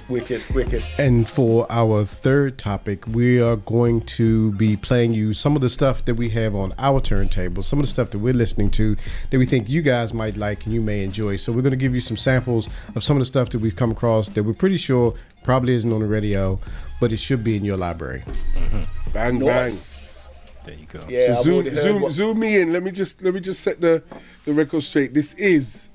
Wicked, 0.08 0.44
wicked. 0.54 0.84
And 0.98 1.28
for 1.28 1.66
our 1.70 2.04
third 2.04 2.58
topic, 2.58 3.06
we 3.06 3.40
are 3.40 3.56
going 3.56 4.00
to 4.02 4.52
be 4.52 4.76
playing 4.76 5.12
you 5.14 5.32
some 5.32 5.54
of 5.54 5.62
the 5.62 5.68
stuff 5.70 6.04
that 6.06 6.16
we 6.16 6.28
have 6.30 6.54
on 6.56 6.74
our 6.78 7.00
turntable, 7.00 7.62
some 7.62 7.78
of 7.78 7.84
the 7.84 7.90
stuff 7.90 8.10
that 8.10 8.18
we're 8.18 8.34
listening 8.34 8.70
to 8.72 8.96
that 9.30 9.38
we 9.38 9.46
think 9.46 9.68
you 9.68 9.80
guys 9.80 10.12
might 10.12 10.36
like 10.36 10.64
and 10.64 10.74
you 10.74 10.80
may 10.80 11.04
enjoy. 11.04 11.36
So 11.36 11.52
we're 11.52 11.62
going 11.62 11.70
to 11.70 11.76
give 11.76 11.94
you 11.94 12.00
some 12.00 12.16
samples 12.16 12.68
of 12.96 13.04
some 13.04 13.16
of 13.16 13.20
the 13.20 13.24
stuff 13.26 13.50
that 13.50 13.60
we've 13.60 13.76
come 13.76 13.92
across 13.92 14.28
that 14.30 14.42
we're 14.42 14.52
pretty 14.52 14.78
sure 14.78 15.14
probably 15.44 15.74
isn't 15.74 15.92
on 15.92 16.00
the 16.00 16.08
radio, 16.08 16.58
but 17.00 17.12
it 17.12 17.18
should 17.18 17.44
be 17.44 17.56
in 17.56 17.64
your 17.64 17.76
library. 17.76 18.24
Mm-hmm. 18.54 19.12
Bang 19.12 19.38
Nice. 19.38 20.32
There 20.64 20.74
you 20.74 20.86
go. 20.86 21.02
Yeah, 21.08 21.34
So 21.34 21.42
zoom, 21.42 21.76
zoom, 21.76 22.02
what- 22.02 22.12
zoom 22.12 22.40
me 22.40 22.60
in. 22.60 22.72
Let 22.72 22.82
me 22.82 22.90
just 22.90 23.22
let 23.22 23.32
me 23.32 23.40
just 23.40 23.62
set 23.62 23.80
the 23.80 24.02
the 24.44 24.52
record 24.52 24.82
straight. 24.82 25.14
This 25.14 25.32
is 25.34 25.88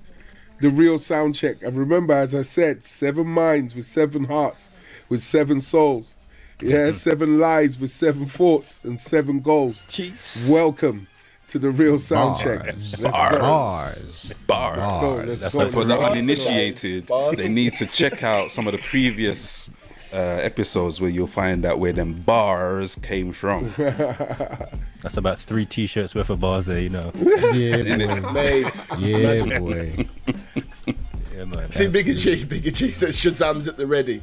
the 0.61 0.69
real 0.69 0.97
sound 0.97 1.35
check. 1.35 1.61
And 1.61 1.77
remember, 1.77 2.13
as 2.13 2.33
I 2.33 2.41
said, 2.41 2.83
seven 2.83 3.27
minds 3.27 3.75
with 3.75 3.85
seven 3.85 4.25
hearts, 4.25 4.69
with 5.09 5.21
seven 5.21 5.61
souls. 5.61 6.17
Yeah, 6.61 6.75
mm-hmm. 6.75 6.91
seven 6.93 7.39
lives 7.39 7.77
with 7.79 7.91
seven 7.91 8.25
thoughts 8.25 8.79
and 8.83 8.99
seven 8.99 9.41
goals. 9.41 9.85
Jeez. 9.89 10.49
Welcome 10.49 11.07
to 11.49 11.59
the 11.59 11.71
real 11.71 11.99
sound 11.99 12.39
check. 12.39 12.63
Bars. 12.63 13.01
Let's 13.01 13.17
Bars. 13.17 13.33
go. 13.33 13.39
Bars. 13.39 14.33
Bars. 14.47 15.19
Go, 15.19 15.25
let's 15.25 15.41
That's 15.41 15.53
go. 15.53 15.59
like 15.59 15.71
For 15.71 15.83
the 15.83 15.99
uninitiated, 15.99 17.07
Bars. 17.07 17.37
they 17.37 17.49
need 17.49 17.73
to 17.73 17.85
check 17.85 18.23
out 18.23 18.49
some 18.49 18.65
of 18.65 18.71
the 18.73 18.79
previous 18.79 19.69
uh, 20.13 20.39
episodes 20.41 21.01
where 21.01 21.09
you'll 21.09 21.27
find 21.27 21.65
out 21.65 21.79
where 21.79 21.91
them 21.93 22.13
bars 22.13 22.95
came 22.95 23.33
from. 23.33 23.73
That's 23.77 25.17
about 25.17 25.39
three 25.39 25.65
t-shirts 25.65 26.13
worth 26.15 26.29
of 26.29 26.39
bars 26.39 26.67
there, 26.67 26.79
you 26.79 26.89
know. 26.89 27.11
Yeah, 27.53 27.77
boy. 28.21 28.31
Mate. 28.31 28.87
Yeah, 28.99 29.59
boy. 29.59 30.07
Yeah, 31.35 31.45
man. 31.45 31.71
See, 31.71 31.87
Bigger 31.87 32.13
G, 32.13 32.45
Bigger 32.45 32.69
G 32.69 32.89
says 32.91 33.15
Shazam's 33.17 33.67
at 33.67 33.75
the 33.75 33.87
ready. 33.87 34.21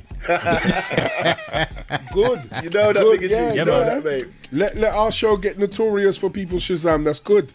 Good. 2.15 2.41
You 2.63 2.71
know 2.71 2.93
that, 2.93 3.03
Good, 3.03 3.21
Bigger 3.21 3.29
G. 3.29 3.35
yeah, 3.35 3.51
you 3.51 3.57
yeah, 3.57 3.65
know 3.65 3.85
man. 3.85 4.03
that, 4.03 4.05
mate. 4.05 4.27
Let 4.53 4.77
let 4.77 4.95
our 4.95 5.11
show 5.11 5.37
get 5.37 5.59
notorious 5.59 6.17
for 6.17 6.31
people 6.31 6.59
Shazam. 6.59 7.05
That's 7.05 7.19
good. 7.19 7.53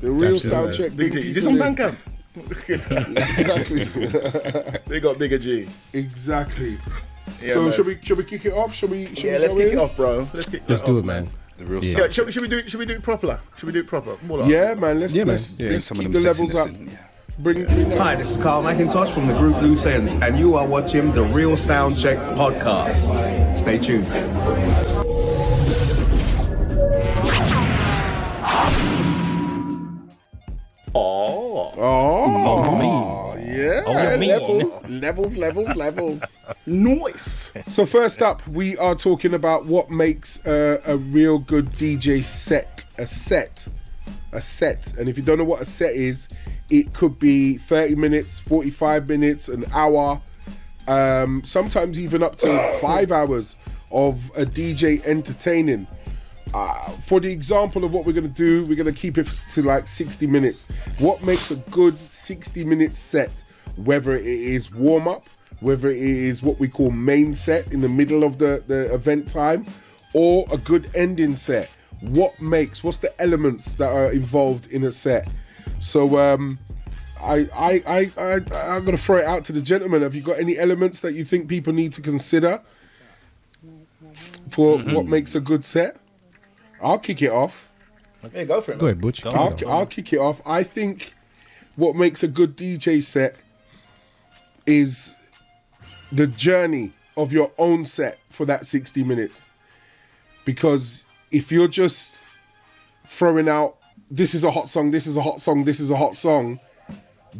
The 0.00 0.10
real 0.10 0.34
Absolutely. 0.34 0.38
sound 0.40 0.74
check. 0.74 0.96
Bigger 0.96 1.12
bring 1.12 1.22
G. 1.22 1.28
Is 1.28 1.34
this 1.36 1.46
people 1.46 1.62
on. 1.62 1.76
Bandcamp? 1.76 1.96
Exactly. 3.30 3.84
They 4.88 4.98
got 5.00 5.18
Bigger 5.18 5.38
G. 5.38 5.68
exactly. 5.92 6.78
Yeah, 7.42 7.54
so 7.54 7.62
man. 7.62 7.72
should 7.72 7.86
we 7.86 7.98
should 8.02 8.18
we 8.18 8.24
kick 8.24 8.44
it 8.46 8.52
off? 8.52 8.74
Should 8.74 8.90
we? 8.90 9.06
Should 9.06 9.18
Yeah, 9.18 9.32
we 9.34 9.38
let's 9.40 9.54
kick 9.54 9.66
in? 9.72 9.78
it 9.78 9.80
off, 9.80 9.96
bro. 9.96 10.28
Let's 10.32 10.48
kick 10.48 10.62
Let's 10.68 10.82
it 10.82 10.86
do 10.86 10.98
off, 10.98 11.04
it, 11.04 11.06
man. 11.06 11.28
The 11.58 11.64
real 11.64 11.82
Yeah. 11.84 11.90
yeah. 11.98 12.04
Yeah, 12.06 12.10
should, 12.12 12.26
we- 12.26 12.32
should 12.32 12.42
we 12.42 12.48
do 12.48 12.58
it? 12.58 12.70
Should 12.70 12.80
we 12.80 12.86
do 12.86 12.92
it 12.94 13.02
proper? 13.02 13.40
Should 13.56 13.66
we 13.66 13.72
do 13.72 13.80
it 13.80 13.86
proper? 13.86 14.16
More 14.26 14.38
like- 14.38 14.50
Yeah, 14.50 14.74
man. 14.74 15.00
Let's 15.00 15.14
Yeah, 15.14 15.24
man. 15.24 15.34
let's, 15.34 15.58
Yeah. 15.58 15.70
let's 15.70 15.86
Some 15.86 15.98
of 15.98 16.04
keep 16.04 16.12
them 16.12 16.22
the 16.22 16.28
levels 16.28 16.54
up. 16.54 16.68
sexiness 16.68 16.90
yeah. 16.92 16.96
Bring, 17.38 17.64
bring. 17.66 17.90
Hi, 17.92 18.14
this 18.16 18.30
is 18.30 18.36
Carl 18.38 18.62
McIntosh 18.62 19.12
from 19.12 19.26
the 19.26 19.34
group 19.34 19.60
Loose 19.60 19.84
Ends, 19.84 20.14
and 20.22 20.38
you 20.38 20.56
are 20.56 20.66
watching 20.66 21.12
the 21.12 21.22
Real 21.22 21.52
Soundcheck 21.56 22.16
podcast. 22.36 23.56
Stay 23.58 23.78
tuned. 23.78 24.06
Oh, 30.94 31.72
Oh, 31.76 33.36
yeah. 33.38 33.82
Oh, 33.86 33.92
levels, 33.92 34.82
levels, 34.88 35.36
levels, 35.36 35.76
levels. 35.76 36.22
nice. 36.66 37.52
So 37.68 37.86
first 37.86 38.22
up, 38.22 38.46
we 38.48 38.76
are 38.78 38.94
talking 38.94 39.34
about 39.34 39.66
what 39.66 39.90
makes 39.90 40.44
uh, 40.46 40.80
a 40.86 40.96
real 40.96 41.38
good 41.38 41.66
DJ 41.72 42.22
set 42.24 42.76
a 42.98 43.06
set, 43.06 43.66
a 44.32 44.40
set. 44.40 44.96
And 44.98 45.08
if 45.08 45.16
you 45.16 45.22
don't 45.22 45.38
know 45.38 45.44
what 45.44 45.60
a 45.60 45.64
set 45.64 45.94
is, 45.94 46.28
it 46.70 46.92
could 46.92 47.18
be 47.18 47.58
30 47.58 47.94
minutes, 47.96 48.38
45 48.38 49.08
minutes, 49.08 49.48
an 49.48 49.64
hour, 49.72 50.20
um, 50.88 51.42
sometimes 51.44 52.00
even 52.00 52.22
up 52.22 52.36
to 52.38 52.78
five 52.80 53.12
hours 53.12 53.56
of 53.90 54.30
a 54.36 54.44
DJ 54.44 55.04
entertaining. 55.06 55.86
Uh, 56.54 56.90
for 57.02 57.20
the 57.20 57.30
example 57.30 57.84
of 57.84 57.92
what 57.92 58.04
we're 58.04 58.12
going 58.12 58.26
to 58.26 58.32
do, 58.32 58.64
we're 58.64 58.76
going 58.76 58.92
to 58.92 58.98
keep 58.98 59.18
it 59.18 59.28
to 59.50 59.62
like 59.62 59.86
60 59.86 60.26
minutes. 60.26 60.66
What 60.98 61.22
makes 61.22 61.50
a 61.50 61.56
good 61.56 62.00
60 62.00 62.64
minute 62.64 62.94
set? 62.94 63.44
Whether 63.76 64.14
it 64.14 64.24
is 64.24 64.72
warm 64.72 65.08
up, 65.08 65.26
whether 65.60 65.88
it 65.88 65.96
is 65.98 66.42
what 66.42 66.58
we 66.58 66.68
call 66.68 66.90
main 66.90 67.34
set 67.34 67.72
in 67.72 67.80
the 67.80 67.88
middle 67.88 68.24
of 68.24 68.38
the, 68.38 68.62
the 68.66 68.92
event 68.94 69.28
time, 69.28 69.66
or 70.14 70.46
a 70.50 70.56
good 70.56 70.90
ending 70.94 71.34
set. 71.34 71.68
What 72.00 72.40
makes, 72.40 72.84
what's 72.84 72.98
the 72.98 73.20
elements 73.20 73.74
that 73.74 73.90
are 73.90 74.12
involved 74.12 74.70
in 74.72 74.84
a 74.84 74.92
set? 74.92 75.28
So, 75.80 76.18
um, 76.18 76.58
I, 77.20 77.48
I, 77.54 77.82
I, 77.86 78.10
I, 78.18 78.34
I'm 78.76 78.84
going 78.84 78.96
to 78.96 79.02
throw 79.02 79.16
it 79.16 79.24
out 79.24 79.44
to 79.46 79.52
the 79.52 79.60
gentleman. 79.60 80.02
Have 80.02 80.14
you 80.14 80.20
got 80.20 80.38
any 80.38 80.58
elements 80.58 81.00
that 81.00 81.14
you 81.14 81.24
think 81.24 81.48
people 81.48 81.72
need 81.72 81.92
to 81.94 82.02
consider 82.02 82.60
for 84.50 84.78
what 84.78 85.06
makes 85.06 85.34
a 85.34 85.40
good 85.40 85.64
set? 85.64 85.96
I'll 86.80 86.98
kick 86.98 87.22
it 87.22 87.30
off. 87.30 87.70
Yeah, 88.34 88.44
go 88.44 88.60
for 88.60 88.72
it. 88.72 88.74
Man. 88.74 88.80
Go 88.80 88.86
ahead, 88.86 89.00
Butch. 89.00 89.22
Go 89.22 89.30
Kick 89.30 89.38
on. 89.38 89.52
it 89.52 89.62
I'll, 89.62 89.68
off. 89.68 89.78
I'll 89.78 89.86
kick 89.86 90.12
it 90.12 90.18
off. 90.18 90.42
I 90.44 90.62
think 90.62 91.14
what 91.76 91.94
makes 91.94 92.22
a 92.22 92.28
good 92.28 92.56
DJ 92.56 93.02
set 93.02 93.36
is 94.66 95.14
the 96.10 96.26
journey 96.26 96.92
of 97.16 97.32
your 97.32 97.50
own 97.58 97.84
set 97.84 98.18
for 98.30 98.44
that 98.46 98.66
60 98.66 99.02
minutes. 99.04 99.48
Because 100.44 101.04
if 101.30 101.50
you're 101.50 101.68
just 101.68 102.18
throwing 103.06 103.48
out, 103.48 103.76
this 104.10 104.34
is 104.34 104.44
a 104.44 104.50
hot 104.50 104.68
song, 104.68 104.90
this 104.90 105.06
is 105.06 105.16
a 105.16 105.22
hot 105.22 105.40
song, 105.40 105.64
this 105.64 105.80
is 105.80 105.90
a 105.90 105.96
hot 105.96 106.16
song, 106.16 106.60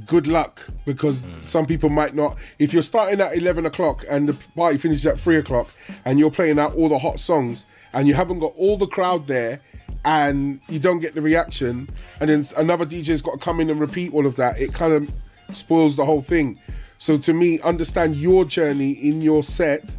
good 0.06 0.26
luck 0.26 0.62
because 0.84 1.24
mm. 1.24 1.44
some 1.44 1.66
people 1.66 1.88
might 1.88 2.14
not. 2.14 2.36
If 2.58 2.72
you're 2.72 2.82
starting 2.82 3.20
at 3.20 3.36
11 3.36 3.66
o'clock 3.66 4.04
and 4.08 4.28
the 4.28 4.34
party 4.56 4.78
finishes 4.78 5.06
at 5.06 5.18
3 5.18 5.36
o'clock 5.36 5.70
and 6.04 6.18
you're 6.18 6.30
playing 6.30 6.58
out 6.58 6.74
all 6.74 6.88
the 6.88 6.98
hot 6.98 7.20
songs 7.20 7.64
and 7.96 8.06
you 8.06 8.14
haven't 8.14 8.38
got 8.38 8.52
all 8.56 8.76
the 8.76 8.86
crowd 8.86 9.26
there 9.26 9.60
and 10.04 10.60
you 10.68 10.78
don't 10.78 11.00
get 11.00 11.14
the 11.14 11.22
reaction, 11.22 11.88
and 12.20 12.30
then 12.30 12.44
another 12.56 12.86
DJ's 12.86 13.22
got 13.22 13.32
to 13.32 13.38
come 13.38 13.58
in 13.58 13.70
and 13.70 13.80
repeat 13.80 14.14
all 14.14 14.26
of 14.26 14.36
that, 14.36 14.60
it 14.60 14.72
kind 14.72 14.92
of 14.92 15.10
spoils 15.52 15.96
the 15.96 16.04
whole 16.04 16.22
thing. 16.22 16.60
So 16.98 17.18
to 17.18 17.32
me, 17.32 17.58
understand 17.60 18.14
your 18.14 18.44
journey 18.44 18.92
in 18.92 19.20
your 19.20 19.42
set 19.42 19.96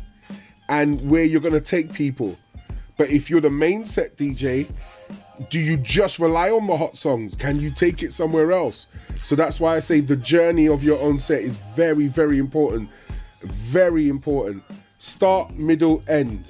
and 0.70 1.10
where 1.10 1.26
you're 1.26 1.42
going 1.42 1.54
to 1.54 1.62
take 1.62 1.92
people. 1.92 2.38
But 2.98 3.10
if 3.10 3.30
you're 3.30 3.42
the 3.42 3.50
main 3.50 3.84
set 3.84 4.16
DJ, 4.16 4.70
do 5.50 5.60
you 5.60 5.76
just 5.78 6.20
rely 6.20 6.52
on 6.52 6.68
the 6.68 6.78
hot 6.78 6.96
songs? 6.96 7.36
Can 7.36 7.60
you 7.60 7.72
take 7.72 8.04
it 8.04 8.14
somewhere 8.14 8.52
else? 8.52 8.88
So 9.24 9.36
that's 9.36 9.60
why 9.60 9.76
I 9.76 9.80
say 9.80 10.00
the 10.00 10.16
journey 10.16 10.68
of 10.68 10.84
your 10.84 11.00
own 11.02 11.20
set 11.20 11.42
is 11.42 11.58
very, 11.76 12.08
very 12.08 12.38
important. 12.38 12.90
Very 13.42 14.08
important. 14.08 14.64
Start, 15.00 15.56
middle, 15.56 16.04
end. 16.08 16.46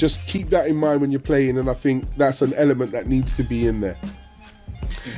Just 0.00 0.26
keep 0.26 0.48
that 0.48 0.66
in 0.66 0.76
mind 0.76 1.02
when 1.02 1.10
you're 1.10 1.20
playing, 1.20 1.58
and 1.58 1.68
I 1.68 1.74
think 1.74 2.10
that's 2.16 2.40
an 2.40 2.54
element 2.54 2.90
that 2.92 3.06
needs 3.06 3.34
to 3.34 3.42
be 3.42 3.66
in 3.66 3.82
there. 3.82 3.98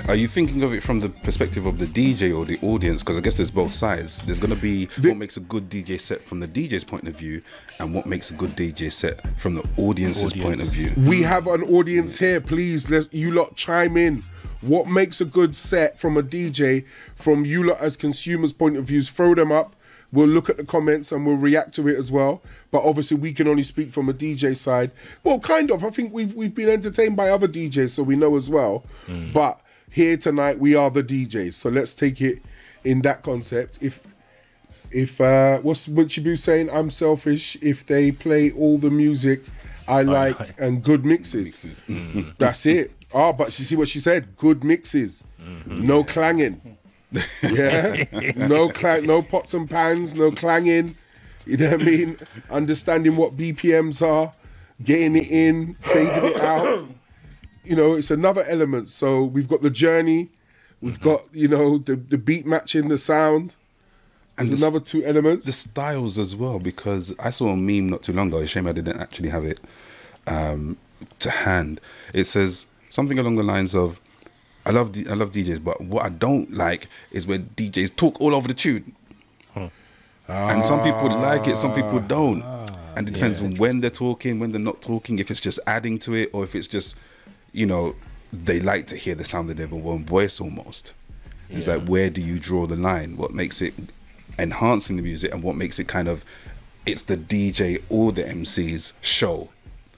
Are 0.09 0.17
you 0.17 0.27
thinking 0.27 0.65
of 0.65 0.73
it 0.73 0.83
from 0.83 0.99
the 0.99 1.09
perspective 1.09 1.67
of 1.67 1.79
the 1.79 1.87
DJ 1.87 2.37
or 2.37 2.45
the 2.45 2.59
audience? 2.67 3.05
Because 3.05 3.17
I 3.17 3.21
guess 3.21 3.37
there's 3.37 3.53
both 3.53 3.73
sides. 3.73 4.19
There's 4.23 4.41
going 4.41 4.53
to 4.53 4.61
be 4.61 4.87
The- 4.99 5.11
what 5.11 5.19
makes 5.19 5.37
a 5.37 5.41
good 5.41 5.71
DJ 5.71 5.99
set 6.01 6.25
from 6.27 6.41
the 6.41 6.49
DJ's 6.49 6.83
point 6.83 7.07
of 7.07 7.15
view, 7.15 7.43
and 7.79 7.95
what 7.95 8.07
makes 8.07 8.33
a 8.33 8.35
good 8.35 8.57
DJ 8.57 8.91
set 8.91 9.21
from 9.39 9.55
the 9.55 9.63
audience's 9.77 10.33
point 10.33 10.61
of 10.61 10.67
view. 10.67 10.91
We 10.97 11.23
have 11.23 11.47
an 11.47 11.63
audience 11.63 12.19
here. 12.19 12.41
Please, 12.41 12.91
let 12.91 13.15
you 13.15 13.31
lot 13.31 13.55
chime 13.55 13.97
in. 13.97 14.25
What 14.63 14.89
makes 14.89 15.21
a 15.21 15.25
good 15.25 15.55
set 15.55 16.01
from 16.01 16.17
a 16.17 16.25
DJ, 16.25 16.87
from 17.15 17.45
you 17.45 17.63
lot 17.63 17.81
as 17.81 17.97
consumers' 17.97 18.53
point 18.53 18.77
of 18.77 18.87
views? 18.87 19.09
Throw 19.09 19.37
them 19.37 19.53
up. 19.53 19.77
We'll 20.13 20.29
look 20.29 20.51
at 20.51 20.59
the 20.59 20.65
comments 20.65 21.11
and 21.11 21.27
we'll 21.27 21.37
react 21.37 21.75
to 21.77 21.89
it 21.89 21.99
as 21.99 22.13
well. 22.13 22.43
But 22.71 22.85
obviously, 22.85 23.17
we 23.17 23.33
can 23.33 23.49
only 23.49 23.63
speak 23.63 23.93
from 23.93 24.09
a 24.09 24.13
DJ 24.13 24.57
side. 24.57 24.91
Well, 25.25 25.41
kind 25.41 25.71
of. 25.71 25.83
I 25.83 25.91
think 25.91 26.13
we've 26.13 26.35
we've 26.35 26.55
been 26.55 26.69
entertained 26.69 27.17
by 27.17 27.31
other 27.31 27.49
DJs, 27.49 27.91
so 27.91 28.03
we 28.03 28.17
know 28.17 28.37
as 28.37 28.51
well. 28.51 28.85
But 29.33 29.61
here 29.91 30.17
tonight, 30.17 30.59
we 30.59 30.75
are 30.75 30.91
the 30.91 31.03
DJs. 31.03 31.55
So 31.55 31.71
let's 31.71 31.95
take 31.95 32.21
it 32.21 32.43
in 32.85 33.03
that 33.03 33.23
concept. 33.23 33.79
If 33.81 34.01
if 34.91 35.21
uh 35.21 35.59
what's 35.59 35.89
Munchibu 35.89 36.37
saying? 36.39 36.69
I'm 36.71 36.91
selfish. 36.91 37.57
If 37.63 37.87
they 37.87 38.13
play 38.13 38.51
all 38.51 38.77
the 38.79 38.91
music 38.91 39.43
I 39.89 40.03
like 40.03 40.61
and 40.61 40.83
good 40.83 41.05
mixes, 41.05 41.81
that's 42.39 42.67
it. 42.67 42.93
Ah, 43.15 43.33
but 43.33 43.59
you 43.59 43.65
see 43.65 43.77
what 43.77 43.89
she 43.89 43.99
said? 43.99 44.37
Good 44.37 44.63
mixes, 44.65 45.25
no 45.67 46.05
clanging. 46.05 46.72
Yeah, 47.43 48.05
no 48.37 48.69
clang, 48.71 49.07
no 49.07 49.23
pots 49.23 49.55
and 49.55 49.69
pans, 49.69 50.15
no 50.15 50.31
clanging. 50.31 50.95
You 51.47 51.57
know 51.57 51.73
what 51.73 51.83
I 51.83 51.85
mean? 51.85 52.17
Understanding 52.51 53.17
what 53.17 53.37
BPMs 53.37 54.01
are, 54.07 54.33
getting 54.83 55.17
it 55.17 55.29
in, 55.31 55.75
fading 55.81 56.31
it 56.31 56.37
out. 56.41 56.87
You 57.65 57.77
know, 57.77 57.95
it's 57.95 58.11
another 58.11 58.45
element. 58.49 58.91
So 58.91 59.25
we've 59.25 59.49
got 59.49 59.63
the 59.63 59.71
journey, 59.71 60.31
we've 60.81 61.01
got 61.01 61.23
you 61.33 61.49
know 61.49 61.79
the 61.79 61.97
the 61.97 62.19
beat 62.19 62.47
matching 62.47 62.89
the 62.89 62.99
sound. 62.99 63.57
And 64.39 64.49
There's 64.49 64.63
another 64.63 64.81
two 64.81 65.05
elements. 65.05 65.45
the 65.45 65.53
styles 65.53 66.19
as 66.19 66.35
well 66.35 66.59
because 66.59 67.15
I 67.19 67.29
saw 67.29 67.51
a 67.51 67.57
meme 67.57 67.91
not 67.91 68.03
too 68.03 68.15
long 68.15 68.29
ago. 68.29 68.45
Shame 68.47 68.67
I 68.67 68.73
didn't 68.73 68.99
actually 68.99 69.29
have 69.29 69.45
it 69.45 69.61
um, 70.27 70.79
to 71.19 71.31
hand. 71.31 71.81
It 72.15 72.25
says 72.25 72.67
something 72.89 73.19
along 73.19 73.37
the 73.37 73.43
lines 73.43 73.75
of, 73.75 74.01
"I 74.65 74.71
love 74.71 74.93
D- 74.93 75.07
I 75.09 75.15
love 75.15 75.33
DJs, 75.33 75.63
but 75.63 75.81
what 75.81 76.05
I 76.05 76.09
don't 76.09 76.53
like 76.53 76.89
is 77.11 77.27
when 77.27 77.51
DJs 77.57 77.97
talk 77.97 78.21
all 78.21 78.35
over 78.35 78.49
the 78.49 78.55
tune." 78.55 78.95
And 80.29 80.65
some 80.65 80.83
people 80.83 81.09
like 81.09 81.47
it, 81.47 81.59
some 81.59 81.75
people 81.75 82.01
don't, 82.01 82.43
ah. 82.43 82.67
and 82.97 83.09
it 83.09 83.13
depends 83.13 83.43
on 83.43 83.57
when 83.57 83.81
they're 83.81 83.91
talking, 83.91 84.39
when 84.39 84.53
they're 84.53 84.61
not 84.61 84.81
talking. 84.81 85.19
If 85.19 85.31
it's 85.31 85.41
just 85.41 85.61
adding 85.67 85.99
to 86.01 86.15
it, 86.15 86.31
or 86.33 86.45
if 86.45 86.55
it's 86.55 86.67
just, 86.67 86.97
you 87.53 87.67
know, 87.67 87.95
they 88.33 88.61
like 88.61 88.87
to 88.89 88.97
hear 88.97 89.15
the 89.15 89.25
sound 89.25 89.51
of 89.51 89.57
their 89.57 89.69
own 89.71 90.05
voice 90.05 90.41
almost. 90.41 90.95
It's 91.51 91.67
like 91.67 91.87
where 91.87 92.09
do 92.09 92.23
you 92.23 92.39
draw 92.39 92.67
the 92.67 92.77
line? 92.77 93.19
What 93.19 93.33
makes 93.33 93.61
it 93.61 93.75
enhancing 94.39 94.97
the 94.97 95.03
music, 95.03 95.35
and 95.35 95.43
what 95.43 95.55
makes 95.57 95.79
it 95.79 95.87
kind 95.87 96.09
of 96.09 96.25
it's 96.87 97.03
the 97.03 97.17
DJ 97.17 97.83
or 97.91 98.11
the 98.11 98.27
MC's 98.27 98.95
show, 99.03 99.51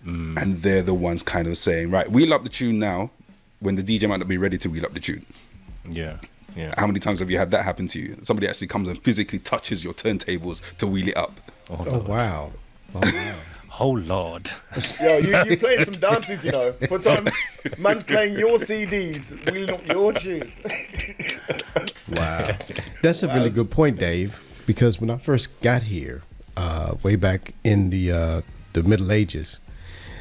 mm. 0.04 0.40
and 0.40 0.56
they're 0.56 0.82
the 0.82 0.94
ones 0.94 1.22
kind 1.22 1.46
of 1.46 1.56
saying, 1.56 1.90
right, 1.90 2.10
we 2.10 2.26
love 2.26 2.42
the 2.42 2.50
tune 2.50 2.78
now, 2.78 3.10
when 3.64 3.76
the 3.76 3.82
DJ 3.82 4.08
might 4.08 4.18
not 4.18 4.28
be 4.28 4.38
ready 4.38 4.58
to 4.58 4.68
wheel 4.68 4.84
up 4.84 4.92
the 4.92 5.00
tune. 5.00 5.24
Yeah, 5.90 6.18
yeah. 6.54 6.74
How 6.78 6.86
many 6.86 7.00
times 7.00 7.20
have 7.20 7.30
you 7.30 7.38
had 7.38 7.50
that 7.50 7.64
happen 7.64 7.86
to 7.88 7.98
you? 7.98 8.16
Somebody 8.22 8.48
actually 8.48 8.68
comes 8.68 8.88
and 8.88 9.02
physically 9.02 9.38
touches 9.38 9.82
your 9.82 9.94
turntables 9.94 10.62
to 10.78 10.86
wheel 10.86 11.08
it 11.08 11.16
up. 11.16 11.40
Oh 11.70 11.98
wow. 12.00 12.52
Oh, 12.94 13.00
wow. 13.02 13.34
Oh 13.80 13.90
Lord. 13.90 14.48
Yo, 15.00 15.18
you, 15.18 15.36
you 15.50 15.56
playing 15.56 15.84
some 15.84 15.96
dances, 15.96 16.44
you 16.44 16.52
know. 16.52 16.70
For 16.86 16.96
time, 16.96 17.26
man's 17.76 18.04
playing 18.04 18.38
your 18.38 18.56
CDs, 18.58 19.34
wheeling 19.50 19.74
up 19.74 19.84
your 19.88 20.12
tunes. 20.12 20.60
Wow. 22.08 22.56
That's 23.02 23.24
a 23.24 23.34
really 23.34 23.50
good 23.50 23.72
point, 23.72 23.98
Dave, 23.98 24.40
because 24.64 25.00
when 25.00 25.10
I 25.10 25.16
first 25.16 25.60
got 25.60 25.82
here, 25.82 26.22
uh, 26.56 26.94
way 27.02 27.16
back 27.16 27.52
in 27.64 27.90
the 27.90 28.12
uh, 28.12 28.40
the 28.74 28.84
Middle 28.84 29.10
Ages, 29.10 29.58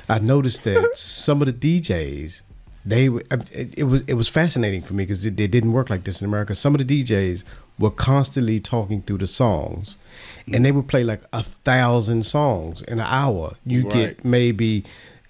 I 0.09 0.17
noticed 0.17 0.63
that 0.63 0.91
some 0.97 1.43
of 1.43 1.47
the 1.47 1.53
DJs 1.79 2.41
they 2.85 3.05
it, 3.05 3.85
was 3.85 4.03
it 4.07 4.15
was 4.15 4.27
fascinating 4.27 4.81
for 4.81 4.93
me 4.93 5.03
because 5.03 5.25
it, 5.25 5.39
it 5.39 5.51
didn't 5.51 5.71
work 5.71 5.89
like 5.89 6.03
this 6.03 6.21
in 6.21 6.27
America. 6.27 6.53
Some 6.55 6.75
of 6.75 6.85
the 6.85 7.03
DJs 7.03 7.43
were 7.79 7.91
constantly 7.91 8.59
talking 8.59 9.01
through 9.01 9.19
the 9.19 9.27
songs, 9.27 9.97
and 10.53 10.63
they 10.65 10.71
would 10.71 10.87
play 10.87 11.03
like 11.03 11.21
a 11.33 11.43
thousand 11.43 12.23
songs 12.25 12.81
in 12.83 12.99
an 12.99 13.05
hour. 13.07 13.53
You 13.65 13.83
Right. 13.87 13.93
get 14.17 14.25
maybe 14.25 14.83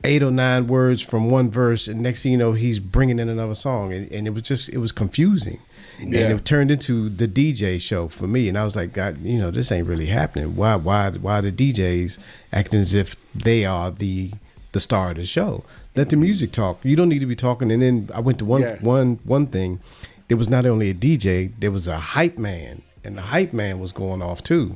eight 0.04 0.22
or 0.24 0.32
nine 0.32 0.68
words 0.68 1.02
from 1.02 1.30
one 1.30 1.50
verse, 1.52 1.88
and 1.88 2.02
next 2.02 2.24
thing 2.24 2.32
you 2.34 2.38
know, 2.38 2.54
he's 2.54 2.80
bringing 2.80 3.20
in 3.20 3.30
another 3.30 3.56
song, 3.56 3.94
and, 3.94 4.12
and 4.12 4.28
it 4.28 4.32
was 4.32 4.44
just 4.44 4.68
it 4.70 4.80
was 4.80 4.92
confusing, 4.92 5.60
Yeah. 6.00 6.06
and 6.22 6.40
it 6.40 6.44
turned 6.46 6.72
into 6.72 7.08
the 7.08 7.28
DJ 7.28 7.80
show 7.80 8.08
for 8.10 8.28
me, 8.28 8.50
and 8.50 8.58
I 8.58 8.64
was 8.66 8.76
like, 8.76 8.92
God, 8.94 9.22
you 9.24 9.38
know, 9.38 9.52
this 9.52 9.72
ain't 9.72 9.88
really 9.88 10.08
happening. 10.08 10.56
Why 10.56 10.76
why 10.76 11.12
why 11.12 11.38
are 11.40 11.42
the 11.44 11.52
DJs 11.52 12.18
acting 12.52 12.80
as 12.82 12.94
if 12.96 13.16
they 13.36 13.64
are 13.64 13.92
the 13.92 14.32
the 14.74 14.80
star 14.80 15.12
of 15.12 15.18
the 15.18 15.26
show? 15.26 15.64
Let 15.96 16.10
the 16.10 16.18
music 16.18 16.52
talk. 16.52 16.80
You 16.84 16.96
don't 16.96 17.10
need 17.10 17.20
to 17.20 17.26
be 17.26 17.36
talking. 17.36 17.72
And 17.72 17.82
then 17.82 18.10
I 18.14 18.20
went 18.20 18.38
to 18.40 18.46
one 18.46 18.62
Yeah. 18.62 18.78
one 18.82 19.20
one 19.24 19.48
thing. 19.48 19.80
There 20.28 20.38
was 20.38 20.50
not 20.50 20.66
only 20.66 20.90
a 20.90 20.94
DJ, 20.94 21.52
there 21.60 21.72
was 21.72 21.88
a 21.88 21.98
hype 21.98 22.38
man, 22.38 22.82
and 23.04 23.18
the 23.18 23.22
hype 23.22 23.54
man 23.54 23.80
was 23.80 23.92
going 23.92 24.22
off 24.22 24.44
too. 24.44 24.76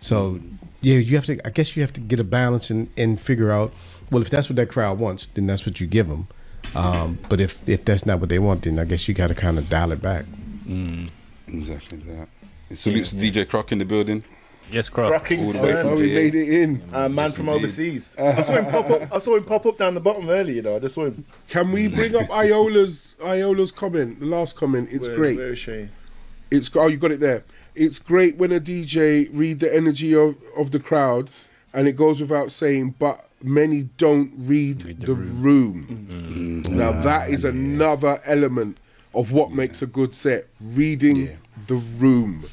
So 0.00 0.40
yeah, 0.80 0.98
you 0.98 1.16
have 1.16 1.26
to. 1.26 1.44
I 1.46 1.50
guess 1.50 1.76
you 1.76 1.82
have 1.82 1.92
to 1.94 2.00
get 2.00 2.20
a 2.20 2.24
balance 2.24 2.70
and, 2.70 2.88
and 2.96 3.20
figure 3.20 3.50
out. 3.50 3.72
Well, 4.10 4.22
if 4.22 4.30
that's 4.30 4.48
what 4.48 4.56
that 4.56 4.68
crowd 4.70 4.98
wants, 4.98 5.26
then 5.26 5.46
that's 5.46 5.66
what 5.66 5.80
you 5.80 5.86
give 5.86 6.08
them. 6.08 6.28
Um, 6.74 7.18
but 7.28 7.40
if 7.40 7.68
if 7.68 7.84
that's 7.84 8.06
not 8.06 8.20
what 8.20 8.28
they 8.28 8.38
want, 8.38 8.62
then 8.62 8.78
I 8.78 8.84
guess 8.84 9.06
you 9.08 9.14
got 9.14 9.26
to 9.28 9.34
kind 9.34 9.58
of 9.58 9.68
dial 9.68 9.92
it 9.92 10.00
back. 10.00 10.24
Exactly 11.46 11.98
that. 11.98 12.28
Salutes 12.74 13.12
DJ 13.12 13.48
Croc 13.48 13.72
in 13.72 13.78
the 13.78 13.84
building. 13.84 14.22
Yes, 14.70 14.88
Croc. 14.88 15.12
All 15.12 15.20
the 15.50 15.62
way 15.62 15.72
Oh, 15.82 15.94
we 15.96 16.14
made 16.14 16.34
it 16.34 16.48
in. 16.62 16.80
Mm, 16.80 16.92
a 16.92 17.08
man 17.08 17.26
Yes, 17.26 17.36
from 17.36 17.48
indeed. 17.48 17.58
overseas. 17.58 18.16
I 18.18 18.42
saw 18.42 18.52
him 18.52 18.66
pop 18.66 18.90
up. 18.90 19.12
I 19.12 19.18
saw 19.18 19.36
him 19.36 19.44
pop 19.44 19.66
up 19.66 19.78
down 19.78 19.94
the 19.94 20.00
bottom 20.00 20.28
earlier. 20.28 20.56
You 20.56 20.62
know, 20.62 20.76
I 20.76 20.78
just 20.78 20.94
saw 20.94 21.06
him. 21.06 21.24
Can 21.48 21.72
we 21.72 21.88
bring 21.88 22.14
up 22.14 22.30
Iola's 22.30 23.16
Iola's 23.24 23.72
comment? 23.72 24.20
The 24.20 24.26
last 24.26 24.56
comment. 24.56 24.88
It's 24.90 25.08
Where- 25.08 25.16
great. 25.16 25.38
Where 25.38 25.52
is 25.52 25.58
she? 25.58 25.88
It's 26.50 26.74
oh, 26.74 26.86
you 26.86 26.96
got 26.96 27.12
it 27.12 27.20
there. 27.20 27.44
It's 27.74 27.98
great 27.98 28.36
when 28.36 28.52
a 28.52 28.60
DJ 28.60 29.28
read 29.32 29.60
the 29.60 29.74
energy 29.74 30.14
of, 30.14 30.36
of 30.56 30.70
the 30.70 30.80
crowd, 30.80 31.30
and 31.72 31.86
it 31.86 31.92
goes 31.92 32.20
without 32.20 32.50
saying. 32.50 32.94
But 32.98 33.28
many 33.42 33.84
don't 33.98 34.32
read, 34.36 34.80
the, 35.00 35.14
room. 35.14 36.64
Mm-hmm. 36.64 36.76
Now 36.76 36.92
mm-hmm. 36.92 37.02
that 37.02 37.30
is 37.30 37.44
another 37.44 38.18
element 38.24 38.78
of 39.14 39.32
what 39.32 39.52
makes 39.52 39.82
a 39.82 39.86
good 39.86 40.14
set: 40.14 40.46
reading 40.60 41.38
the 41.66 41.76
room. 41.76 42.44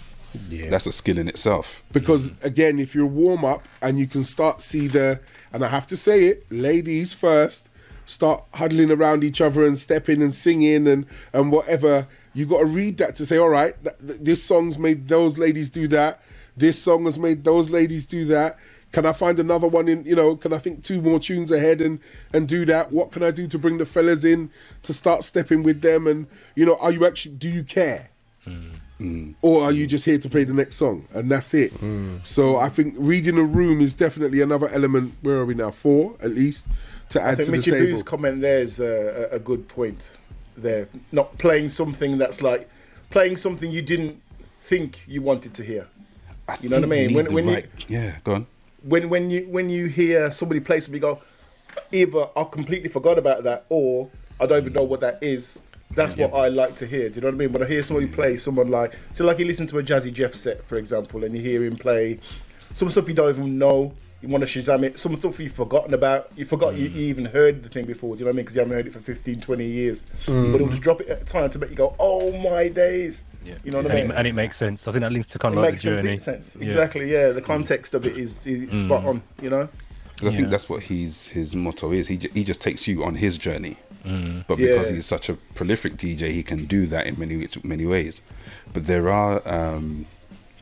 Yeah. 0.50 0.70
That's 0.70 0.86
a 0.86 0.92
skill 0.92 1.18
in 1.18 1.28
itself. 1.28 1.84
Because 1.92 2.32
mm. 2.32 2.44
again, 2.44 2.80
if 2.80 2.96
you're 2.96 3.06
warm 3.06 3.46
up 3.46 3.68
and 3.82 3.98
you 4.00 4.08
can 4.08 4.24
start 4.24 4.62
see 4.62 4.88
the, 4.88 5.20
and 5.54 5.64
I 5.64 5.68
have 5.68 5.88
to 5.88 5.98
say 5.98 6.26
it, 6.26 6.46
ladies 6.50 7.14
first, 7.14 7.70
start 8.06 8.44
huddling 8.54 8.92
around 8.92 9.24
each 9.24 9.42
other 9.42 9.66
and 9.66 9.78
stepping 9.78 10.22
and 10.22 10.34
singing 10.34 10.88
and 10.88 11.06
and 11.34 11.52
whatever. 11.52 12.08
You 12.34 12.46
got 12.46 12.60
to 12.60 12.66
read 12.66 12.98
that 12.98 13.16
to 13.16 13.26
say, 13.26 13.38
all 13.38 13.50
right, 13.50 13.74
th- 13.84 13.98
th- 14.06 14.20
this 14.20 14.44
song's 14.44 14.78
made 14.78 15.08
those 15.08 15.38
ladies 15.38 15.70
do 15.70 15.88
that. 15.90 16.22
This 16.58 16.82
song 16.82 17.06
has 17.06 17.18
made 17.18 17.44
those 17.44 17.70
ladies 17.70 18.06
do 18.06 18.26
that. 18.26 18.58
Can 18.92 19.06
I 19.06 19.14
find 19.14 19.40
another 19.40 19.68
one 19.68 19.88
in? 19.88 20.04
You 20.04 20.16
know, 20.16 20.36
can 20.36 20.54
I 20.54 20.58
think 20.58 20.84
two 20.84 21.02
more 21.02 21.20
tunes 21.20 21.52
ahead 21.52 21.82
and 21.82 22.00
and 22.34 22.48
do 22.48 22.66
that? 22.66 22.92
What 22.92 23.12
can 23.12 23.24
I 23.24 23.32
do 23.32 23.48
to 23.48 23.60
bring 23.60 23.78
the 23.78 23.86
fellas 23.86 24.24
in 24.24 24.50
to 24.84 24.94
start 24.94 25.24
stepping 25.24 25.64
with 25.64 25.82
them? 25.82 26.08
And 26.08 26.28
you 26.56 26.66
know, 26.66 26.78
are 26.78 26.92
you 26.92 27.06
actually? 27.06 27.36
Do 27.36 27.50
you 27.50 27.64
care? 27.64 28.10
Mm. 28.46 28.80
Mm. 29.00 29.36
or 29.42 29.64
are 29.64 29.74
you 29.74 29.88
just 29.88 30.06
here 30.06 30.18
to 30.18 30.30
play 30.30 30.46
the 30.46 30.54
next 30.54 30.78
song 30.78 31.06
and 31.14 31.30
that's 31.30 31.54
it 31.54 31.74
mm. 31.82 32.26
so 32.26 32.56
i 32.56 32.70
think 32.70 32.94
reading 32.98 33.38
a 33.38 33.44
room 33.44 33.82
is 33.82 33.94
definitely 33.94 34.40
another 34.40 34.70
element 34.70 35.14
where 35.22 35.36
are 35.40 35.46
we 35.46 35.54
now 35.54 35.70
four 35.70 36.16
at 36.24 36.32
least 36.32 36.66
to 37.10 37.22
I 37.22 37.32
add 37.32 37.36
think 37.38 37.46
to 37.48 37.52
the 37.52 37.58
Mitchy 37.58 37.72
table 37.72 37.86
Boo's 37.88 38.04
comment 38.04 38.40
there 38.40 38.60
is 38.60 38.80
a, 38.80 39.30
a 39.32 39.36
a 39.36 39.40
good 39.40 39.68
point. 39.68 40.18
There, 40.58 40.88
not 41.12 41.38
playing 41.38 41.70
something 41.70 42.18
that's 42.18 42.42
like 42.42 42.70
playing 43.10 43.36
something 43.38 43.70
you 43.70 43.82
didn't 43.82 44.22
think 44.62 45.04
you 45.08 45.22
wanted 45.22 45.54
to 45.56 45.64
hear. 45.64 45.88
I 46.48 46.58
You 46.62 46.70
know 46.70 46.78
what 46.78 46.86
I 46.86 46.88
mean? 46.88 47.08
need 47.08 47.16
When- 47.16 47.26
the 47.26 47.32
when 47.34 47.48
you- 47.50 47.64
yeah, 47.90 48.18
go 48.24 48.34
on. 48.36 48.48
when 48.82 49.10
when 49.10 49.30
you 49.30 49.42
when 49.50 49.70
you 49.70 49.86
hear 49.88 50.32
somebody 50.32 50.62
play 50.62 50.80
something, 50.80 50.96
you 50.96 51.02
go 51.02 51.22
either 51.92 52.28
I 52.36 52.44
completely 52.46 52.90
forgot 52.90 53.20
about 53.20 53.44
that 53.44 53.66
or 53.70 54.10
I 54.40 54.46
don't 54.48 54.62
even 54.62 54.74
know 54.74 54.84
what 54.84 55.02
that 55.02 55.20
is. 55.22 55.60
That's 55.92 56.18
what 56.18 56.34
I 56.34 56.50
like 56.50 56.76
to 56.78 56.86
hear. 56.86 57.10
Do 57.10 57.16
you 57.16 57.22
know 57.22 57.28
what 57.28 57.36
I 57.36 57.38
mean? 57.38 57.54
When 57.54 57.64
I 57.64 57.68
hear 57.68 57.84
somebody 57.84 58.08
play 58.08 58.36
someone 58.38 58.70
like 58.70 58.94
so, 59.14 59.26
like 59.26 59.40
you 59.40 59.46
listen 59.46 59.68
to 59.68 59.78
a 59.80 59.84
Jazzy 59.84 60.12
Jeff 60.12 60.34
set, 60.34 60.66
for 60.66 60.78
example, 60.78 61.24
and 61.24 61.36
you 61.36 61.42
hear 61.42 61.64
him 61.64 61.76
play 61.78 62.20
some 62.74 62.90
stuff 62.90 63.08
you 63.08 63.14
don't 63.14 63.30
even 63.30 63.58
know. 63.58 63.94
You 64.22 64.30
want 64.30 64.48
to 64.48 64.60
Shazam 64.60 64.84
it. 64.84 64.98
Some 64.98 65.18
stuff 65.20 65.40
you've 65.40 65.52
forgotten 65.52 65.94
about. 65.94 66.32
You 66.36 66.46
forgot 66.46 66.76
you, 66.76 66.88
you 66.88 67.06
even 67.06 67.26
heard 67.26 67.62
the 67.64 67.70
thing 67.70 67.86
before. 67.86 68.16
Do 68.16 68.22
you 68.22 68.26
know 68.26 68.30
what 68.30 68.36
I 68.36 68.38
mean? 68.38 68.44
Because 68.46 68.56
you 68.56 68.62
haven't 68.62 68.76
heard 68.76 68.88
it 68.88 68.94
for 68.94 69.00
15, 69.00 69.40
20 69.40 69.66
years. 69.66 70.08
Mm. 70.26 70.52
But 70.52 70.56
it'll 70.56 70.70
just 70.70 70.82
drop 70.82 71.02
it 71.02 71.08
at 71.10 71.22
a 71.22 71.26
time 71.26 71.50
to 71.52 71.60
make 71.60 71.70
you 71.70 71.76
go, 71.76 71.96
"Oh 72.00 72.32
my 72.40 72.70
days!" 72.70 73.26
You 73.46 73.72
know 73.72 73.78
what 73.78 73.92
I 73.92 73.94
and, 73.96 74.08
mean? 74.08 74.12
it, 74.12 74.18
and 74.18 74.28
it 74.28 74.34
makes 74.34 74.58
sense. 74.58 74.88
I 74.88 74.92
think 74.92 75.02
that 75.02 75.12
links 75.12 75.28
to 75.28 75.40
kind 75.40 75.54
it 75.54 75.58
of 75.58 75.64
like 75.64 75.74
makes 75.74 75.82
the 75.84 75.90
journey. 75.90 76.02
complete 76.02 76.22
sense. 76.22 76.58
Yeah. 76.60 76.66
Exactly. 76.66 77.12
Yeah. 77.12 77.30
The 77.30 77.42
mm. 77.42 77.46
context 77.46 77.94
of 77.94 78.06
it 78.06 78.18
is, 78.18 78.48
is 78.48 78.80
spot 78.82 79.06
on. 79.06 79.22
You 79.42 79.52
know. 79.52 79.70
I 80.22 80.26
Yeah. 80.26 80.32
think 80.32 80.50
that's 80.50 80.70
what 80.70 80.84
his 80.84 81.28
his 81.28 81.56
motto 81.56 81.92
is. 81.92 82.08
He 82.08 82.18
ju- 82.18 82.30
he 82.34 82.44
just 82.44 82.62
takes 82.62 82.88
you 82.88 83.04
on 83.04 83.16
his 83.16 83.38
journey. 83.38 83.78
But 84.48 84.58
because 84.58 84.90
Yeah. 84.90 84.96
he's 84.96 85.06
such 85.06 85.30
a 85.30 85.36
prolific 85.56 85.94
DJ, 85.98 86.32
he 86.32 86.44
can 86.44 86.66
do 86.66 86.86
that 86.88 87.08
in 87.08 87.18
many 87.20 87.48
many 87.64 87.86
ways. 87.86 88.22
But 88.74 88.86
there 88.88 89.10
are 89.10 89.42
um, 89.48 90.06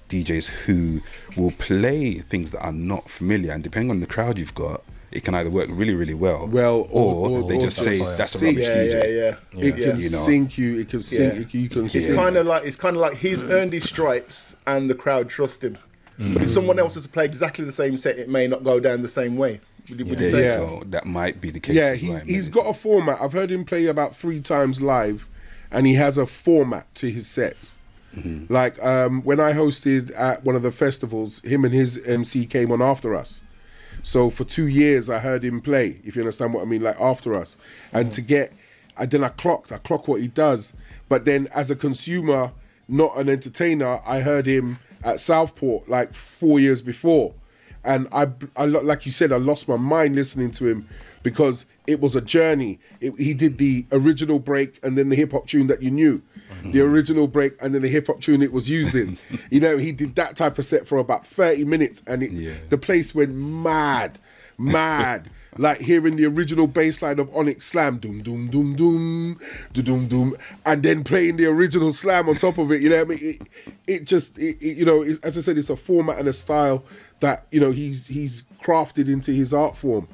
DJs 0.09 0.47
who 0.65 1.01
will 1.35 1.51
play 1.51 2.15
things 2.19 2.51
that 2.51 2.61
are 2.61 2.71
not 2.71 3.09
familiar, 3.09 3.51
and 3.51 3.63
depending 3.63 3.89
on 3.91 3.99
the 3.99 4.05
crowd 4.07 4.37
you've 4.37 4.55
got, 4.55 4.83
it 5.11 5.23
can 5.23 5.35
either 5.35 5.49
work 5.49 5.67
really 5.71 5.93
really 5.95 6.13
well, 6.13 6.47
Well, 6.47 6.87
or, 6.89 7.13
or- 7.15 7.29
or- 7.43 7.47
they 7.49 7.57
or 7.57 7.61
just 7.61 7.77
just 7.77 7.87
say 7.87 7.99
fire. 7.99 8.17
that's 8.17 8.35
a 8.35 8.45
rubbish 8.45 8.63
Yeah, 8.67 8.75
DJ. 8.75 8.91
yeah, 8.93 9.35
yeah. 9.53 9.67
it 9.67 9.77
Yeah. 9.77 9.85
can 9.91 9.99
You 9.99 10.09
know. 10.09 10.25
sink 10.25 10.57
you 10.57 10.79
it 10.79 10.89
can 10.89 11.01
sink 11.01 11.33
Yeah. 11.33 11.39
you, 11.51 11.59
you 11.63 11.69
can 11.69 11.85
It's 11.85 12.07
kind 12.07 12.35
of 12.37 12.45
like 12.47 12.63
it's 12.65 12.75
kind 12.75 12.95
of 12.95 13.01
like 13.01 13.17
he's 13.17 13.43
earned 13.43 13.73
his 13.73 13.83
stripes 13.83 14.55
and 14.65 14.89
the 14.89 14.95
crowd 14.95 15.29
trust 15.29 15.63
him. 15.63 15.77
But 16.17 16.43
if 16.43 16.49
someone 16.51 16.77
else 16.79 16.93
has 16.93 17.03
to 17.03 17.09
play 17.09 17.25
exactly 17.25 17.65
the 17.65 17.71
same 17.71 17.97
set, 17.97 18.17
it 18.19 18.29
may 18.29 18.47
not 18.47 18.63
go 18.63 18.79
down 18.79 19.01
the 19.01 19.07
same 19.07 19.35
way. 19.35 19.59
Would 19.89 19.99
you, 19.99 20.05
would 20.05 20.19
you 20.21 20.29
There 20.29 20.29
say? 20.31 20.37
you 20.37 20.43
Yeah. 20.43 20.57
go. 20.57 20.83
That 20.87 21.05
might 21.05 21.41
be 21.41 21.49
the 21.49 21.59
case. 21.59 21.75
yeah 21.75 21.93
he's, 21.95 22.09
well, 22.09 22.21
he's 22.25 22.49
maybe. 22.49 22.61
got 22.63 22.69
a 22.69 22.73
format 22.73 23.21
i've 23.21 23.33
heard 23.33 23.51
him 23.51 23.65
play 23.65 23.85
about 23.87 24.15
three 24.15 24.39
times 24.41 24.81
live 24.81 25.27
and 25.71 25.85
he 25.87 25.95
has 25.95 26.17
a 26.17 26.25
format 26.25 26.93
to 26.95 27.09
his 27.11 27.27
sets 27.27 27.71
Mm-hmm. 28.15 28.53
like 28.53 28.79
um, 28.83 29.23
when 29.23 29.39
i 29.39 29.53
hosted 29.53 30.11
at 30.15 30.43
one 30.43 30.55
of 30.55 30.61
the 30.61 30.71
festivals 30.71 31.41
him 31.41 31.65
and 31.65 31.73
his 31.73 31.99
mc 32.07 32.45
came 32.45 32.71
on 32.71 32.79
after 32.79 33.15
us 33.15 33.41
so 34.03 34.29
for 34.29 34.43
two 34.43 34.67
years 34.67 35.09
i 35.09 35.17
heard 35.17 35.43
him 35.43 35.59
play 35.61 35.99
if 36.05 36.15
you 36.15 36.21
understand 36.21 36.53
what 36.53 36.61
i 36.61 36.65
mean 36.65 36.83
like 36.83 36.99
after 37.01 37.33
us 37.33 37.57
and 37.91 38.11
to 38.11 38.21
get 38.21 38.53
I, 38.95 39.07
then 39.07 39.23
i 39.23 39.29
clocked 39.29 39.71
i 39.71 39.79
clock 39.79 40.07
what 40.07 40.21
he 40.21 40.27
does 40.27 40.75
but 41.09 41.25
then 41.25 41.47
as 41.55 41.71
a 41.71 41.75
consumer 41.75 42.51
not 42.87 43.17
an 43.17 43.29
entertainer 43.29 43.99
i 44.05 44.19
heard 44.19 44.45
him 44.45 44.77
at 45.03 45.19
southport 45.19 45.89
like 45.89 46.13
four 46.13 46.59
years 46.59 46.83
before 46.83 47.33
and 47.83 48.07
I, 48.11 48.27
I 48.55 48.65
like 48.65 49.05
you 49.05 49.11
said, 49.11 49.31
I 49.31 49.37
lost 49.37 49.67
my 49.67 49.77
mind 49.77 50.15
listening 50.15 50.51
to 50.51 50.67
him 50.67 50.87
because 51.21 51.65
it 51.87 51.99
was 51.99 52.15
a 52.15 52.21
journey. 52.21 52.79
It, 53.01 53.13
he 53.17 53.33
did 53.33 53.57
the 53.57 53.85
original 53.91 54.39
break 54.39 54.79
and 54.83 54.97
then 54.97 55.09
the 55.09 55.15
hip 55.15 55.31
hop 55.31 55.47
tune 55.47 55.67
that 55.67 55.81
you 55.81 55.91
knew, 55.91 56.21
the 56.65 56.81
original 56.81 57.27
break 57.27 57.53
and 57.61 57.73
then 57.75 57.81
the 57.81 57.87
hip 57.89 58.07
hop 58.07 58.21
tune 58.21 58.41
it 58.41 58.51
was 58.53 58.69
used 58.69 58.95
in. 58.95 59.17
you 59.51 59.59
know, 59.59 59.77
he 59.77 59.91
did 59.91 60.15
that 60.15 60.35
type 60.35 60.57
of 60.59 60.65
set 60.65 60.87
for 60.87 60.97
about 60.97 61.25
thirty 61.25 61.65
minutes, 61.65 62.01
and 62.07 62.23
it, 62.23 62.31
Yeah. 62.31 62.53
the 62.69 62.77
place 62.77 63.13
went 63.13 63.33
mad, 63.35 64.19
mad. 64.57 65.29
like 65.57 65.79
hearing 65.79 66.15
the 66.15 66.25
original 66.25 66.67
bass 66.67 67.01
line 67.01 67.19
of 67.19 67.33
Onyx 67.35 67.65
Slam, 67.65 67.97
doom 67.99 68.21
doom 68.23 68.49
doom 68.49 68.75
doom, 68.75 69.39
doom 69.73 69.83
doom 69.85 70.07
doom, 70.07 70.37
and 70.65 70.83
then 70.83 71.03
playing 71.03 71.37
the 71.37 71.45
original 71.45 71.91
slam 71.91 72.27
on 72.29 72.35
top 72.35 72.57
of 72.57 72.71
it. 72.71 72.81
You 72.81 72.89
know, 72.89 73.03
what 73.05 73.17
I 73.17 73.21
mean, 73.21 73.39
it, 73.41 73.47
it 73.87 74.05
just, 74.05 74.37
it, 74.37 74.57
it- 74.61 74.77
you 74.77 74.85
know, 74.85 75.03
as 75.03 75.37
I 75.37 75.41
said, 75.41 75.57
it's 75.57 75.69
a 75.69 75.77
format 75.77 76.17
and 76.19 76.27
a 76.27 76.33
style 76.33 76.83
that 77.19 77.45
you 77.51 77.59
know 77.59 77.71
he's 77.71 78.07
he's 78.07 78.43
crafted 78.61 79.07
into 79.07 79.31
his 79.31 79.53
art 79.53 79.77
form. 79.77 80.07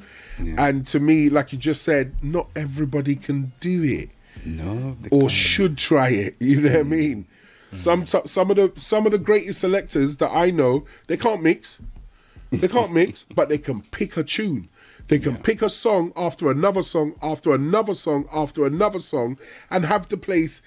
And 0.57 0.87
to 0.87 1.01
me, 1.01 1.29
like 1.29 1.51
you 1.51 1.57
just 1.57 1.81
said, 1.83 2.15
not 2.23 2.47
everybody 2.55 3.17
can 3.17 3.51
do 3.59 3.83
it 3.83 4.09
no, 4.45 4.95
or 5.11 5.21
can't. 5.21 5.31
should 5.31 5.77
try 5.77 6.09
it. 6.09 6.35
You 6.39 6.61
know 6.61 6.69
what 6.71 6.79
I 6.79 6.83
mm. 6.83 6.87
mean? 6.89 7.27
Some 7.75 8.05
t- 8.05 8.21
some 8.25 8.49
of 8.49 8.55
the 8.55 8.71
some 8.79 9.05
of 9.05 9.11
the 9.11 9.17
greatest 9.17 9.59
selectors 9.59 10.15
that 10.17 10.31
I 10.31 10.49
know, 10.49 10.85
they 11.07 11.17
can't 11.17 11.43
mix. 11.43 11.79
They 12.51 12.67
can't 12.67 12.91
mix, 12.91 13.23
but 13.23 13.47
they 13.49 13.59
can 13.59 13.81
pick 13.91 14.17
a 14.17 14.23
tune. 14.23 14.69
They 15.09 15.19
can 15.19 15.37
pick 15.37 15.61
a 15.61 15.69
song 15.69 16.13
after 16.15 16.49
another 16.49 16.83
song, 16.83 17.15
after 17.21 17.53
another 17.53 17.95
song, 17.95 18.25
after 18.33 18.65
another 18.65 18.99
song, 18.99 19.37
and 19.69 19.83
have 19.85 20.07
the 20.07 20.17
place 20.17 20.61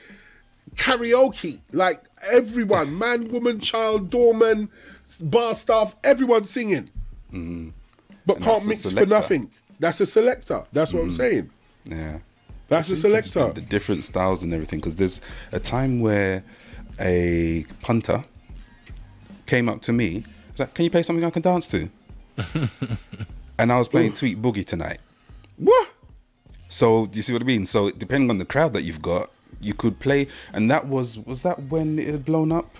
karaoke. 0.74 1.61
Like 1.72 2.02
everyone, 2.31 2.98
man, 3.05 3.28
woman, 3.28 3.61
child, 3.61 4.11
doorman, 4.11 4.68
bar 5.20 5.55
staff, 5.55 5.96
everyone 6.05 6.44
singing. 6.44 6.90
But 7.31 7.38
Mm-hmm. 7.38 7.70
And 8.31 8.42
can't 8.42 8.66
mix 8.66 8.90
for 8.90 9.07
nothing. 9.07 9.50
That's 9.81 10.00
a 10.00 10.07
selector. 10.07 10.64
That's 10.72 10.92
what 10.92 11.02
I'm 11.02 11.11
saying. 11.11 11.50
Yeah. 11.87 12.18
That's 12.68 12.90
a 12.90 12.92
It's 12.92 13.05
interesting, 13.05 13.33
selector. 13.33 13.61
The 13.61 13.66
different 13.66 14.05
styles 14.05 14.42
and 14.42 14.52
everything. 14.52 14.78
Because 14.81 14.96
there's 14.96 15.20
a 15.50 15.59
time 15.59 16.00
where 16.00 16.44
a 17.00 17.64
punter 17.83 18.22
came 19.46 19.68
up 19.68 19.83
to 19.83 19.92
me 19.92 20.24
He's 20.52 20.61
like, 20.61 20.74
"Can 20.74 20.85
you 20.85 20.90
play 20.90 21.02
something 21.02 21.24
I 21.24 21.31
can 21.31 21.42
dance 21.42 21.66
to?" 21.68 21.88
and 23.62 23.70
I 23.72 23.79
was 23.79 23.87
playing 23.88 24.14
Tweet 24.14 24.42
Boogie 24.42 24.66
tonight. 24.66 24.98
What? 25.57 25.88
So 26.68 27.07
do 27.07 27.16
you 27.18 27.22
see 27.22 27.33
what 27.33 27.42
I 27.42 27.44
mean? 27.44 27.64
So 27.64 27.90
depending 27.90 28.29
on 28.29 28.38
the 28.38 28.44
crowd 28.44 28.72
that 28.75 28.83
you've 28.83 29.01
got, 29.03 29.31
you 29.61 29.72
could 29.72 30.01
play, 30.01 30.27
and 30.53 30.68
that 30.70 30.88
was 30.88 31.18
was 31.20 31.42
that 31.42 31.62
when 31.70 31.98
it 31.98 32.09
had 32.09 32.25
blown 32.25 32.51
up? 32.51 32.75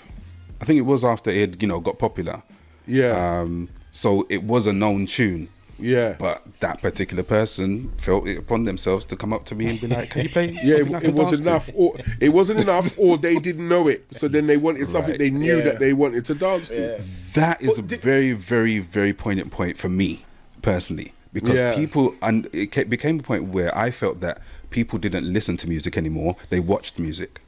I 0.61 0.65
think 0.65 0.79
it 0.79 0.83
was 0.83 1.05
after 1.05 1.31
it 1.31 1.37
had, 1.41 1.63
you 1.63 1.69
know 1.69 1.79
got 1.81 1.99
popular. 1.99 2.43
Yeah. 2.87 3.41
Um, 3.41 3.69
so 3.93 4.27
it 4.29 4.43
was 4.43 4.67
a 4.67 4.73
known 4.73 5.07
tune. 5.07 5.49
Yeah. 5.79 6.15
But 6.19 6.43
that 6.61 6.81
particular 6.81 7.23
person 7.25 7.93
felt 7.99 8.27
it 8.29 8.39
upon 8.39 8.65
themselves 8.65 9.05
to 9.07 9.17
come 9.17 9.33
up 9.33 9.45
to 9.47 9.55
me 9.55 9.67
and 9.69 9.81
be 9.81 9.87
like, 9.89 10.11
"Can 10.11 10.23
you 10.25 10.31
play?" 10.31 10.51
Yeah, 10.63 10.77
it, 10.79 10.87
can 10.87 11.05
it 11.05 11.15
was 11.15 11.31
dance 11.31 11.41
to?" 11.41 11.49
enough, 11.51 11.71
or 11.75 11.95
it 12.21 12.31
wasn't 12.31 12.61
enough, 12.61 12.99
or 12.99 13.17
they 13.19 13.37
didn't 13.37 13.69
know 13.69 13.87
it. 13.89 14.05
So 14.13 14.27
then 14.29 14.47
they 14.49 14.57
wanted 14.57 14.89
something 14.89 15.13
Right. 15.13 15.19
they 15.19 15.31
knew 15.31 15.59
Yeah. 15.59 15.65
that 15.65 15.79
they 15.81 15.93
wanted 15.93 16.25
to 16.27 16.35
dance 16.35 16.69
to. 16.71 16.81
Yeah. 16.99 17.05
That 17.35 17.63
is 17.63 17.79
a 17.79 17.83
Well, 17.83 17.89
di- 17.89 17.97
very, 17.97 18.33
very, 18.33 18.79
very 18.79 19.13
poignant 19.13 19.51
point 19.53 19.77
for 19.79 19.89
me 19.89 20.25
personally, 20.63 21.13
because 21.33 21.59
Yeah. 21.59 21.75
people 21.75 22.15
and 22.23 22.49
it 22.53 22.89
became 22.89 23.21
a 23.21 23.23
point 23.23 23.45
where 23.49 23.77
I 23.77 23.91
felt 23.91 24.21
that 24.21 24.41
people 24.71 24.99
didn't 24.99 25.31
listen 25.31 25.57
to 25.59 25.69
music 25.69 25.97
anymore; 25.97 26.37
they 26.51 26.61
watched 26.61 26.99
music. 26.99 27.41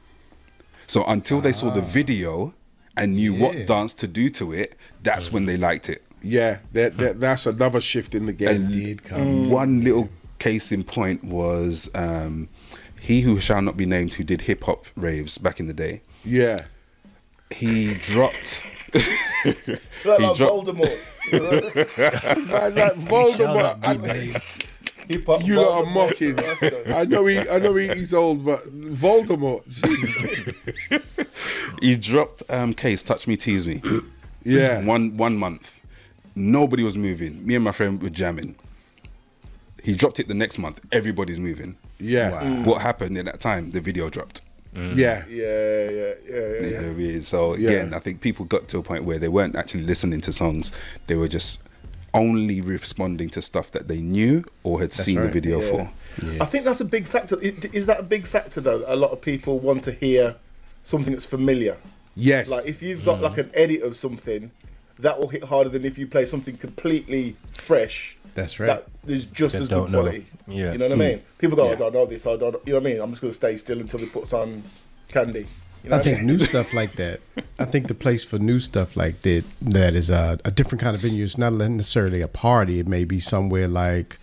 So 0.87 1.03
until 1.05 1.41
they 1.41 1.51
saw 1.51 1.71
the 1.71 1.81
video 1.81 2.53
and 2.95 3.15
knew 3.15 3.33
Yeah. 3.33 3.43
what 3.43 3.65
dance 3.67 3.93
to 3.95 4.07
do 4.07 4.29
to 4.29 4.53
it, 4.53 4.75
that's 5.03 5.31
when 5.31 5.45
they 5.47 5.57
liked 5.57 5.89
it. 5.89 6.03
Yeah, 6.21 6.57
that, 6.73 6.97
that 6.97 7.19
that's 7.19 7.45
another 7.45 7.81
shift 7.81 8.15
in 8.15 8.25
the 8.25 8.33
game. 8.33 8.69
did 8.71 9.03
come. 9.03 9.49
One 9.49 9.81
little 9.81 10.09
case 10.39 10.71
in 10.71 10.83
point 10.83 11.23
was 11.23 11.89
um, 11.95 12.49
he 12.99 13.21
who 13.21 13.39
shall 13.39 13.61
not 13.61 13.77
be 13.77 13.85
named, 13.85 14.15
who 14.15 14.23
did 14.23 14.41
hip 14.41 14.63
hop 14.63 14.85
raves 14.95 15.37
back 15.37 15.59
in 15.59 15.67
the 15.67 15.73
day. 15.73 16.01
Yeah, 16.23 16.57
He 17.51 17.93
dropped. 17.93 18.63
Like, 20.05 20.19
he 20.19 20.25
like 20.27 20.37
dropped. 20.37 20.67
Voldemort. 20.67 21.31
Man, 21.31 21.41
like 22.75 22.93
Voldemort. 22.93 23.35
Shall 23.37 23.55
not 23.55 23.81
be 23.81 23.87
I- 23.87 23.93
named. 23.95 24.43
Hip-hop 25.07 25.43
you 25.45 25.55
lot 25.61 25.85
are 25.85 25.85
mocking. 25.91 26.35
I 26.87 27.05
know 27.05 27.25
he, 27.27 27.37
I 27.37 27.59
know 27.59 27.75
he, 27.75 27.87
he's 27.89 28.11
old, 28.13 28.43
but 28.45 28.61
Voldemort. 28.71 29.63
He 31.81 31.95
dropped 31.95 32.41
um, 32.49 32.73
case 32.73 33.03
touch 33.03 33.27
me 33.27 33.37
tease 33.37 33.65
me. 33.67 33.81
Yeah, 34.47 34.83
one 34.85 35.17
one 35.17 35.37
month. 35.37 35.79
Nobody 36.35 36.83
was 36.83 36.95
moving. 36.95 37.43
Me 37.47 37.55
and 37.55 37.63
my 37.63 37.71
friend 37.71 37.99
were 37.99 38.11
jamming. 38.11 38.53
He 39.83 39.95
dropped 39.95 40.19
it 40.19 40.27
the 40.27 40.35
next 40.35 40.59
month. 40.59 40.79
Everybody's 40.91 41.39
moving. 41.39 41.77
yeah, 41.99 42.61
What 42.63 42.83
happened 42.83 43.17
in 43.17 43.25
that 43.25 43.39
time? 43.39 43.71
The 43.71 43.81
video 43.81 44.07
dropped. 44.11 44.41
Mm. 44.75 44.97
yeah, 44.97 45.23
Yeah, 45.29 45.45
yeah, 45.45 45.89
yeah, 45.89 46.13
yeah. 46.27 46.35
You 46.35 46.67
yeah. 46.69 46.81
know 46.81 46.87
what 46.87 46.91
I 46.91 46.93
mean? 46.93 47.23
So 47.23 47.55
Yeah. 47.55 47.69
again, 47.69 47.93
I 47.93 47.99
think 47.99 48.21
people 48.21 48.45
got 48.45 48.67
to 48.69 48.77
a 48.79 48.83
point 48.83 49.05
where 49.05 49.17
they 49.17 49.29
weren't 49.29 49.55
actually 49.55 49.83
listening 49.83 50.21
to 50.21 50.33
songs. 50.33 50.71
They 51.07 51.15
were 51.15 51.29
just 51.29 51.61
only 52.13 52.61
responding 52.61 53.29
to 53.29 53.41
stuff 53.41 53.71
that 53.71 53.87
they 53.87 54.01
knew 54.01 54.43
or 54.63 54.79
had 54.79 54.93
seen 54.93 55.21
the 55.21 55.29
video 55.29 55.61
Yeah. 55.61 55.69
for. 55.69 55.91
I 56.41 56.45
think 56.45 56.63
that's 56.65 56.79
a 56.81 56.85
big 56.85 57.07
factor. 57.07 57.37
Is 57.41 57.85
that 57.87 57.99
a 57.99 58.03
big 58.03 58.25
factor 58.25 58.61
though? 58.61 58.83
A 58.87 58.95
lot 58.95 59.11
of 59.11 59.21
people 59.21 59.59
want 59.59 59.83
to 59.83 59.91
hear 59.91 60.35
something 60.83 61.11
that's 61.13 61.25
familiar. 61.25 61.77
yes. 62.15 62.49
Like 62.49 62.65
if 62.65 62.81
you've 62.81 63.03
got 63.03 63.19
mm. 63.19 63.23
like 63.23 63.37
an 63.37 63.51
edit 63.53 63.81
of 63.81 63.97
something, 63.97 64.51
that 64.99 65.19
will 65.19 65.27
hit 65.27 65.43
harder 65.45 65.69
than 65.69 65.83
if 65.83 65.97
you 65.97 66.07
play 66.07 66.25
something 66.25 66.55
completely 66.57 67.35
fresh. 67.51 68.14
That's 68.35 68.59
right. 68.59 68.67
That 68.67 69.11
is 69.11 69.25
just 69.25 69.53
That 69.53 69.61
as 69.63 69.69
good 69.69 69.75
don't 69.75 69.91
know. 69.91 70.01
quality. 70.01 70.25
Yeah. 70.47 70.73
You 70.73 70.77
know 70.77 70.89
what 70.89 70.91
I 70.91 70.99
mean? 70.99 71.17
Hmm. 71.19 71.23
People 71.39 71.55
go, 71.57 71.65
Yeah. 71.65 71.71
I 71.71 71.75
don't 71.75 71.93
know 71.93 72.05
this, 72.05 72.27
I 72.27 72.35
don't 72.35 72.55
you 72.67 72.73
know 72.73 72.79
what 72.79 72.87
I 72.87 72.91
mean? 72.91 73.01
I'm 73.01 73.09
just 73.09 73.21
gonna 73.21 73.31
stay 73.31 73.57
still 73.57 73.79
until 73.79 73.99
he 74.01 74.05
put 74.05 74.27
some 74.27 74.61
candy. 75.07 75.45
You 75.83 75.89
know 75.91 75.97
I 75.97 76.01
think 76.01 76.17
mean? 76.19 76.27
new 76.27 76.39
stuff 76.39 76.73
like 76.73 76.93
that. 76.97 77.21
I 77.59 77.65
think 77.65 77.87
the 77.87 77.93
place 77.95 78.23
for 78.23 78.37
new 78.39 78.59
stuff 78.59 78.95
like 78.97 79.21
that 79.21 79.43
that 79.61 79.93
is 79.95 80.09
a, 80.09 80.37
a 80.45 80.51
different 80.51 80.81
kind 80.81 80.95
of 80.95 81.01
venue. 81.01 81.23
It's 81.23 81.37
not 81.37 81.53
necessarily 81.53 82.21
a 82.21 82.27
party. 82.27 82.79
It 82.79 82.87
may 82.87 83.05
be 83.05 83.19
somewhere 83.19 83.67
like 83.67 84.17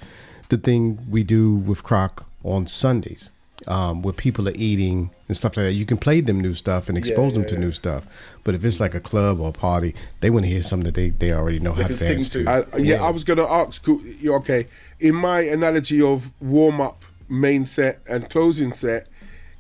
the 0.51 0.57
thing 0.59 0.99
we 1.09 1.23
do 1.25 1.55
with 1.57 1.83
Croc 1.83 2.27
on 2.45 2.67
Sundays, 2.67 3.31
um, 3.67 4.03
where 4.03 4.13
people 4.13 4.49
are 4.49 4.55
eating 4.55 5.11
and 5.29 5.37
stuff 5.37 5.57
like 5.57 5.67
that. 5.67 5.73
You 5.73 5.87
can 5.87 5.97
play 5.97 6.21
them 6.21 6.41
new 6.41 6.55
stuff 6.55 6.89
and 6.89 6.99
expose 6.99 7.33
them 7.33 7.43
yeah, 7.43 7.49
to 7.49 7.55
yeah. 7.55 7.61
new 7.61 7.73
stuff. 7.73 8.07
But 8.45 8.55
if 8.55 8.65
it's 8.65 8.81
like 8.81 8.95
a 8.95 9.01
club 9.01 9.41
or 9.41 9.49
a 9.49 9.53
party, 9.53 9.95
they 10.21 10.31
want 10.31 10.45
to 10.45 10.51
hear 10.51 10.63
something 10.63 10.87
that 10.87 10.95
they, 10.95 11.11
they 11.11 11.33
already 11.33 11.59
know 11.59 11.73
how 11.73 11.83
to 11.83 11.89
can 11.89 11.97
sing 11.97 12.17
dance 12.17 12.31
to. 12.31 12.45
to. 12.45 12.51
I, 12.75 12.77
yeah, 12.79 13.03
I 13.03 13.11
was 13.11 13.25
going 13.25 13.39
to 13.39 13.49
ask. 13.49 13.87
Okay, 13.89 14.67
in 15.01 15.15
my 15.15 15.41
analogy 15.41 16.01
of 16.03 16.31
warm 16.41 16.81
up, 16.81 17.05
main 17.29 17.67
set, 17.67 18.01
and 18.09 18.29
closing 18.29 18.73
set, 18.73 19.09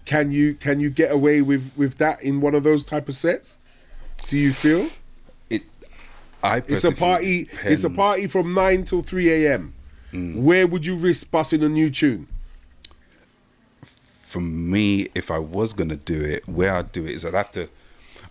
can 0.04 0.32
you 0.32 0.54
can 0.54 0.80
you 0.80 0.90
get 0.90 1.12
away 1.12 1.42
with 1.42 1.72
with 1.76 1.98
that 1.98 2.22
in 2.22 2.40
one 2.40 2.54
of 2.54 2.64
those 2.64 2.84
type 2.84 3.08
of 3.08 3.14
sets? 3.14 3.58
Do 4.28 4.36
you 4.36 4.52
feel 4.52 4.88
It. 5.50 5.62
I 6.42 6.62
it's 6.68 6.84
a 6.84 6.92
party? 6.92 7.44
think 7.44 7.64
It's 7.66 7.84
a 7.84 7.90
party 7.90 8.26
from 8.26 8.54
nine 8.54 8.84
till 8.84 9.02
three 9.02 9.30
a.m. 9.30 9.74
Where 10.12 10.66
would 10.66 10.84
you 10.84 10.96
risk 10.96 11.30
busting 11.30 11.62
a 11.62 11.68
new 11.68 11.88
tune? 11.88 12.28
For 14.32 14.40
me, 14.40 15.08
if 15.14 15.30
I 15.30 15.38
was 15.38 15.74
gonna 15.74 15.96
do 15.96 16.20
it, 16.20 16.48
where 16.48 16.74
I'd 16.74 16.90
do 16.90 17.04
it 17.04 17.12
is 17.12 17.24
I'd 17.24 17.34
have 17.34 17.52
to. 17.52 17.68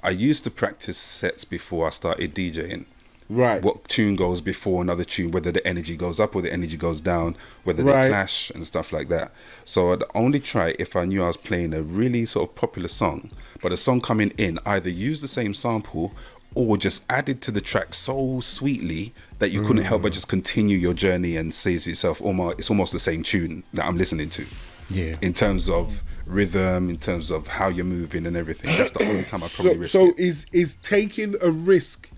I 0.03 0.09
used 0.09 0.43
to 0.45 0.51
practice 0.51 0.97
sets 0.97 1.45
before 1.45 1.85
I 1.85 1.91
started 1.91 2.33
DJing. 2.33 2.85
Right. 3.29 3.61
What 3.61 3.87
tune 3.87 4.15
goes 4.15 4.41
before 4.41 4.81
another 4.81 5.05
tune, 5.05 5.31
whether 5.31 5.51
the 5.51 5.65
energy 5.65 5.95
goes 5.95 6.19
up 6.19 6.35
or 6.35 6.41
the 6.41 6.51
energy 6.51 6.75
goes 6.75 6.99
down, 6.99 7.37
whether 7.63 7.83
Right. 7.83 8.03
they 8.03 8.09
clash 8.09 8.49
and 8.49 8.67
stuff 8.67 8.91
like 8.91 9.07
that. 9.07 9.31
So 9.63 9.93
I'd 9.93 10.03
only 10.15 10.39
try 10.41 10.75
if 10.79 10.95
I 10.97 11.05
knew 11.05 11.23
I 11.23 11.27
was 11.27 11.37
playing 11.37 11.73
a 11.73 11.81
really 11.81 12.25
sort 12.25 12.49
of 12.49 12.55
popular 12.55 12.89
song, 12.89 13.29
but 13.61 13.71
a 13.71 13.77
song 13.77 14.01
coming 14.01 14.33
in 14.37 14.59
either 14.65 14.89
use 14.89 15.21
the 15.21 15.29
same 15.29 15.53
sample 15.53 16.11
or 16.55 16.75
just 16.75 17.05
added 17.09 17.41
to 17.43 17.51
the 17.51 17.61
track 17.61 17.93
so 17.93 18.41
sweetly 18.41 19.13
that 19.39 19.51
you 19.51 19.61
couldn't 19.61 19.85
help 19.85 20.01
but 20.01 20.11
mm. 20.11 20.15
just 20.15 20.27
continue 20.27 20.77
your 20.77 20.93
journey 20.93 21.37
and 21.37 21.53
say 21.53 21.77
to 21.77 21.89
yourself, 21.89 22.19
almost 22.21 22.59
it's 22.59 22.69
almost 22.69 22.91
the 22.91 22.99
same 22.99 23.23
tune 23.23 23.63
that 23.73 23.85
I'm 23.85 23.97
listening 23.97 24.29
to 24.31 24.45
Yeah. 24.91 25.15
in 25.21 25.33
terms 25.33 25.69
of 25.69 26.03
rhythm, 26.25 26.89
in 26.89 26.97
terms 26.97 27.31
of 27.31 27.47
how 27.47 27.67
you're 27.69 27.85
moving 27.85 28.25
and 28.25 28.35
everything. 28.37 28.69
That's 28.77 28.91
the 28.91 29.03
only 29.05 29.23
time 29.23 29.43
I 29.43 29.47
probably 29.47 29.73
So, 29.73 29.79
risk 29.79 29.91
so 29.91 30.05
it. 30.09 30.19
is 30.19 30.45
is 30.51 30.73
taking 30.75 31.35
a 31.41 31.49
risk 31.51 32.09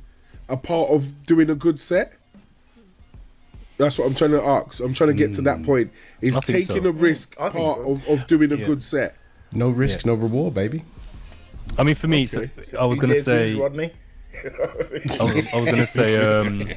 a 0.50 0.58
part 0.58 0.90
of 0.90 1.26
doing 1.26 1.50
a 1.50 1.56
good 1.56 1.80
set? 1.80 2.14
That's 3.78 3.98
what 3.98 4.06
I'm 4.08 4.14
trying 4.16 4.32
to 4.32 4.44
ask. 4.44 4.82
I'm 4.84 4.94
trying 4.94 5.10
to 5.10 5.14
get 5.16 5.32
to 5.36 5.42
Hmm. 5.42 5.46
that 5.46 5.64
point. 5.64 5.92
Is 6.22 6.38
taking 6.42 6.84
so. 6.84 6.90
a 6.90 6.92
risk 6.92 7.36
I 7.40 7.50
part 7.50 7.78
so. 7.78 7.92
of, 7.92 8.08
of 8.08 8.28
doing 8.28 8.52
a 8.52 8.56
Yeah. 8.56 8.66
good 8.66 8.84
set? 8.84 9.16
no 9.52 9.70
risk, 9.70 10.04
Yeah. 10.06 10.12
no 10.12 10.14
reward, 10.16 10.54
baby. 10.56 10.84
I 11.78 11.84
mean, 11.84 11.96
for 11.96 12.08
me, 12.08 12.28
Okay. 12.32 12.50
so, 12.62 12.78
I 12.80 12.86
was 12.86 13.00
going 13.00 13.14
to 13.14 13.22
say, 13.24 13.54
Rodney. 13.56 13.92
I 14.44 14.48
was, 15.24 15.48
I 15.54 15.60
was 15.62 15.66
going 15.66 15.76
to 15.76 15.86
say, 15.88 16.18
um, 16.18 16.68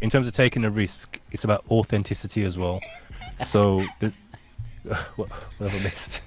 in 0.00 0.08
terms 0.10 0.26
of 0.28 0.32
taking 0.32 0.64
a 0.64 0.70
risk, 0.70 1.18
it's 1.32 1.42
about 1.44 1.64
authenticity 1.70 2.44
as 2.44 2.56
well. 2.56 2.80
So, 3.44 3.84
the, 4.88 4.94
what, 5.16 5.28
what 5.58 5.70
have 5.70 5.80
I 5.80 5.84
missed? 5.84 6.22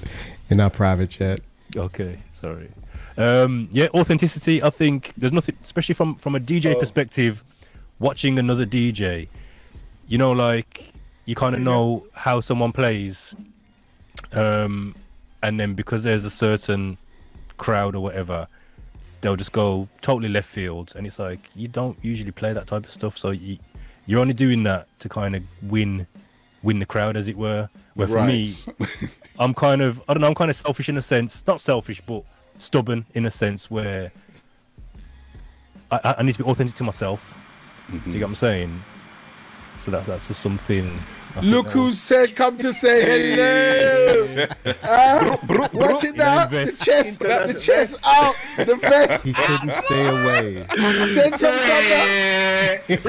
In 0.50 0.60
our 0.60 0.70
private 0.70 1.10
chat. 1.10 1.40
okay, 1.76 2.18
sorry. 2.30 2.68
Um, 3.16 3.68
yeah, 3.70 3.86
authenticity. 3.94 4.62
I 4.62 4.70
think 4.70 5.12
there's 5.16 5.32
nothing, 5.32 5.56
especially 5.62 5.94
from 5.94 6.16
from 6.16 6.34
a 6.34 6.40
DJ 6.40 6.74
Oh. 6.74 6.78
perspective, 6.78 7.42
watching 7.98 8.38
another 8.38 8.66
DJ. 8.66 9.28
You 10.08 10.18
know, 10.18 10.32
like 10.32 10.92
you 11.24 11.34
kind 11.34 11.54
of 11.54 11.60
See, 11.60 11.64
know 11.64 12.06
how 12.12 12.40
someone 12.40 12.72
plays, 12.72 13.34
um, 14.32 14.94
and 15.42 15.58
then 15.60 15.74
because 15.74 16.02
there's 16.02 16.24
a 16.24 16.30
certain 16.30 16.98
crowd 17.56 17.94
or 17.94 18.00
whatever, 18.00 18.48
they'll 19.20 19.36
just 19.36 19.52
go 19.52 19.88
totally 20.02 20.28
left 20.28 20.48
field, 20.48 20.92
and 20.96 21.06
it's 21.06 21.18
like 21.18 21.48
you 21.54 21.68
don't 21.68 21.96
usually 22.02 22.32
play 22.32 22.52
that 22.52 22.66
type 22.66 22.84
of 22.84 22.90
stuff, 22.90 23.16
so 23.16 23.30
you 23.30 23.58
you're 24.06 24.20
only 24.20 24.34
doing 24.34 24.64
that 24.64 24.86
to 24.98 25.08
kind 25.08 25.34
of 25.36 25.42
win 25.62 26.06
win 26.64 26.80
the 26.80 26.86
crowd, 26.86 27.16
as 27.16 27.28
it 27.28 27.36
were. 27.36 27.68
Where 27.94 28.08
for 28.08 28.14
me, 28.26 28.52
I'm 29.38 29.54
kind 29.54 29.80
of 29.82 30.02
I 30.08 30.14
don't 30.14 30.20
know 30.22 30.26
I'm 30.28 30.34
kind 30.34 30.50
of 30.50 30.56
selfish 30.56 30.88
in 30.88 30.96
a 30.96 31.02
sense, 31.02 31.46
not 31.46 31.60
selfish, 31.60 32.00
but 32.00 32.24
stubborn 32.56 33.04
in 33.14 33.26
a 33.26 33.30
sense 33.30 33.70
where 33.70 34.10
I, 35.90 36.14
I- 36.18 36.22
need 36.22 36.32
to 36.34 36.42
be 36.44 36.50
authentic 36.50 36.74
to 36.76 36.84
myself. 36.84 37.38
Do 37.88 37.96
you 38.06 38.12
get 38.12 38.20
what 38.22 38.28
I'm 38.28 38.34
saying? 38.34 38.82
So 39.78 39.90
that's 39.90 40.08
that's 40.08 40.26
just 40.28 40.40
something. 40.40 40.98
I 41.36 41.40
think 41.40 41.52
Look 41.52 41.68
who 41.70 41.90
said 41.90 42.36
come 42.36 42.56
to 42.58 42.72
say 42.72 43.02
hello. 43.34 44.46
Ah, 44.86 45.38
watch 45.72 46.04
it 46.04 46.14
now. 46.16 46.46
The 46.46 46.60
invest. 46.60 46.84
chest, 46.84 47.20
the 47.20 47.54
chest 47.58 48.04
out, 48.06 48.34
the 48.58 48.76
vest. 48.76 49.24
He 49.24 49.32
couldn't 49.32 49.72
stay 49.72 50.06
away. 50.06 50.62
Send 51.06 51.34
some 51.36 51.54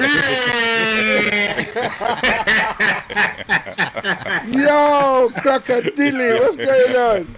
Yo, 4.46 5.30
crocodile, 5.40 6.38
what's 6.40 6.56
going 6.56 6.96
on? 6.96 7.36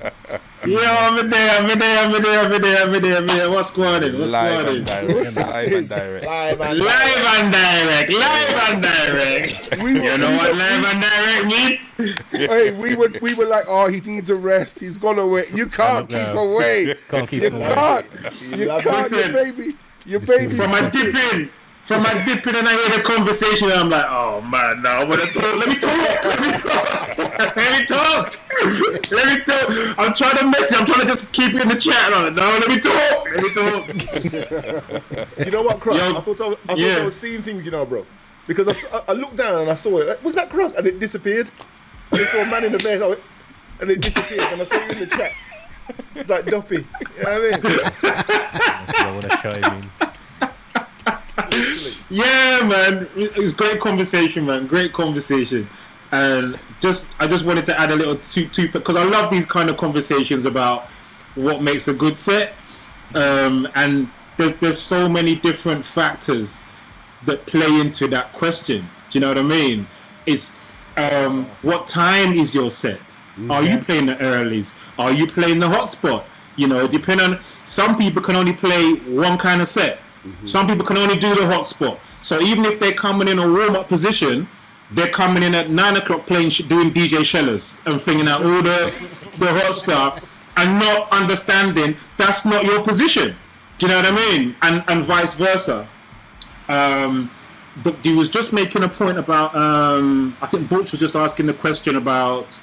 Yo, 0.66 0.78
I'm 0.80 1.30
there, 1.30 1.60
I'm 1.60 1.78
there, 1.78 2.04
I'm 2.04 2.12
there, 2.22 2.40
I'm 2.40 2.50
there, 2.62 2.84
I'm 2.84 2.92
there, 3.02 3.16
I'm 3.18 3.26
there. 3.26 3.50
What's 3.50 3.70
going 3.70 4.04
on? 4.04 4.18
What's 4.18 4.32
live 4.32 4.66
going 4.66 4.78
and 4.78 4.90
on? 4.90 5.06
live 5.08 5.72
and 5.72 5.88
direct. 5.88 6.26
Live 6.26 6.60
and 6.60 6.78
Live 6.78 7.26
and 7.38 7.52
direct, 7.52 8.12
live 8.12 8.58
and 8.68 8.82
direct. 8.82 9.82
We 9.82 9.92
You 9.94 10.18
know 10.18 10.36
what 10.36 10.54
live 10.54 10.77
and 10.84 11.00
direct 11.02 11.46
mean? 11.46 12.16
Hey, 12.30 12.70
we 12.72 12.94
were 12.96 13.08
we 13.20 13.34
were 13.34 13.46
like, 13.46 13.64
oh, 13.68 13.86
he 13.88 14.00
needs 14.00 14.30
a 14.30 14.36
rest. 14.36 14.80
He's 14.80 14.96
gone 14.96 15.18
away. 15.18 15.44
You 15.54 15.66
can't 15.66 16.08
keep 16.08 16.18
now. 16.18 16.38
away. 16.38 16.94
Can't 17.08 17.28
keep 17.28 17.42
You 17.42 17.48
away. 17.48 17.74
can't. 17.74 18.06
You 18.56 18.66
can't, 18.68 18.84
Listen. 19.10 19.32
baby. 19.32 19.76
Your 20.06 20.20
baby's 20.20 20.56
From 20.56 20.70
my 20.70 20.80
cooking. 20.90 21.12
dip 21.12 21.32
in, 21.34 21.50
from 21.82 22.02
my 22.02 22.12
dip 22.24 22.46
in, 22.46 22.54
and 22.56 22.66
I 22.68 22.72
hear 22.74 22.96
the 22.98 23.02
conversation, 23.02 23.70
and 23.70 23.78
I'm 23.80 23.90
like, 23.90 24.06
oh 24.08 24.40
man, 24.40 24.80
now 24.82 25.00
I 25.00 25.04
want 25.04 25.20
to 25.22 25.26
talk. 25.32 25.56
Let 25.56 25.68
me 25.68 25.74
talk. 25.74 26.24
Let 26.24 26.40
me 26.40 26.52
talk. 26.58 27.56
Let 27.56 27.80
me 27.80 27.86
talk. 27.86 28.38
Let 29.10 29.26
me 29.38 29.44
talk. 29.44 29.98
I'm 29.98 30.12
trying 30.14 30.36
to 30.38 30.44
message. 30.46 30.78
I'm 30.78 30.86
trying 30.86 31.00
to 31.00 31.06
just 31.06 31.30
keep 31.32 31.54
it 31.54 31.62
in 31.62 31.68
the 31.68 31.76
chat. 31.76 32.12
And 32.12 32.24
like, 32.24 32.34
no, 32.34 32.58
let 32.58 32.68
me 32.68 32.80
talk. 32.80 33.26
Let 33.26 33.42
me 33.42 33.50
talk. 33.54 34.88
You 35.44 35.50
know 35.52 35.62
what, 35.62 35.78
Crunk? 35.78 36.16
I 36.16 36.20
thought 36.20 36.40
I, 36.40 36.48
was- 36.48 36.58
I 36.64 36.66
thought 36.68 36.78
yeah. 36.78 36.98
I 36.98 37.04
was 37.04 37.16
seeing 37.16 37.42
things, 37.42 37.64
you 37.64 37.70
know, 37.70 37.84
bro. 37.86 38.04
Because 38.48 38.84
I 39.06 39.12
looked 39.12 39.36
down 39.36 39.60
and 39.62 39.70
I 39.70 39.74
saw 39.74 39.98
it. 39.98 40.22
Was 40.24 40.34
that 40.34 40.50
Crunk? 40.50 40.76
And 40.76 40.84
it 40.86 40.98
disappeared. 40.98 41.50
I 42.12 42.18
saw 42.24 42.40
a 42.42 42.46
man 42.46 42.64
in 42.64 42.72
the 42.72 42.78
bed, 42.78 43.02
I 43.02 43.06
went- 43.08 43.20
and 43.80 43.90
it 43.90 44.00
disappeared. 44.00 44.40
And 44.50 44.60
I 44.60 44.64
saw 44.64 44.74
you 44.74 44.90
in 44.90 44.98
the 44.98 45.06
chat. 45.06 45.32
It's 46.16 46.30
like 46.30 46.46
Duppy. 46.46 46.76
You 46.76 47.22
know 47.22 47.38
what 47.38 47.64
I 47.64 47.70
mean? 47.70 47.82
I 48.96 49.12
want 49.12 49.30
to. 49.30 50.08
Yeah, 52.10 52.62
man, 52.64 53.08
it 53.16 53.36
was 53.36 53.52
great 53.52 53.80
conversation, 53.80 54.46
man. 54.46 54.66
Great 54.66 54.92
conversation, 54.92 55.68
and 56.12 56.58
just 56.80 57.10
I 57.18 57.26
just 57.26 57.44
wanted 57.44 57.64
to 57.66 57.78
add 57.78 57.90
a 57.90 57.96
little 57.96 58.16
two 58.16 58.48
two 58.48 58.68
because 58.68 58.96
I 58.96 59.04
love 59.04 59.30
these 59.30 59.44
kind 59.46 59.68
of 59.70 59.76
conversations 59.76 60.44
about 60.44 60.88
what 61.34 61.62
makes 61.62 61.88
a 61.88 61.92
good 61.92 62.16
set, 62.16 62.54
um, 63.14 63.68
and 63.74 64.08
there's 64.36 64.54
there's 64.54 64.78
so 64.78 65.08
many 65.08 65.34
different 65.34 65.84
factors 65.84 66.62
that 67.26 67.46
play 67.46 67.80
into 67.80 68.06
that 68.08 68.32
question. 68.32 68.88
Do 69.10 69.18
you 69.18 69.20
know 69.20 69.28
what 69.28 69.38
I 69.38 69.42
mean? 69.42 69.86
It's 70.26 70.58
um, 70.96 71.46
what 71.62 71.86
time 71.86 72.34
is 72.34 72.54
your 72.54 72.70
set? 72.70 73.00
Are 73.48 73.62
you 73.62 73.78
playing 73.78 74.06
the 74.06 74.16
earlies? 74.16 74.74
Are 74.98 75.12
you 75.12 75.26
playing 75.26 75.60
the 75.60 75.68
hotspot? 75.68 76.24
You 76.56 76.66
know, 76.66 76.88
depending 76.88 77.34
on 77.34 77.40
some 77.64 77.96
people 77.96 78.20
can 78.20 78.34
only 78.34 78.52
play 78.52 78.94
one 78.94 79.38
kind 79.38 79.62
of 79.62 79.68
set. 79.68 80.00
Some 80.42 80.66
people 80.66 80.84
can 80.84 80.98
only 80.98 81.14
do 81.14 81.34
the 81.34 81.42
hotspot. 81.42 81.98
So 82.20 82.40
even 82.40 82.64
if 82.64 82.80
they're 82.80 82.92
coming 82.92 83.28
in 83.28 83.38
a 83.38 83.46
warm 83.46 83.76
up 83.76 83.88
position, 83.88 84.48
they're 84.90 85.10
coming 85.10 85.42
in 85.42 85.54
at 85.54 85.70
nine 85.70 85.96
o'clock 85.96 86.26
playing 86.26 86.48
doing 86.66 86.92
DJ 86.92 87.24
Shellers 87.24 87.78
and 87.86 88.00
flinging 88.00 88.26
out 88.26 88.42
all 88.42 88.62
the 88.62 88.90
the 89.38 89.52
hot 89.60 89.74
stuff 89.74 90.58
and 90.58 90.78
not 90.78 91.08
understanding 91.12 91.96
that's 92.16 92.44
not 92.44 92.64
your 92.64 92.82
position. 92.82 93.36
Do 93.78 93.86
you 93.86 93.92
know 93.92 93.98
what 93.98 94.06
I 94.06 94.16
mean? 94.16 94.56
And 94.62 94.82
and 94.88 95.04
vice 95.04 95.34
versa 95.34 95.88
um, 96.68 97.30
was 98.04 98.28
just 98.28 98.52
making 98.52 98.82
a 98.82 98.88
point 98.88 99.18
about. 99.18 99.54
Um, 99.54 100.36
I 100.40 100.46
think 100.46 100.68
Butch 100.68 100.92
was 100.92 101.00
just 101.00 101.16
asking 101.16 101.46
the 101.46 101.54
question 101.54 101.96
about. 101.96 102.58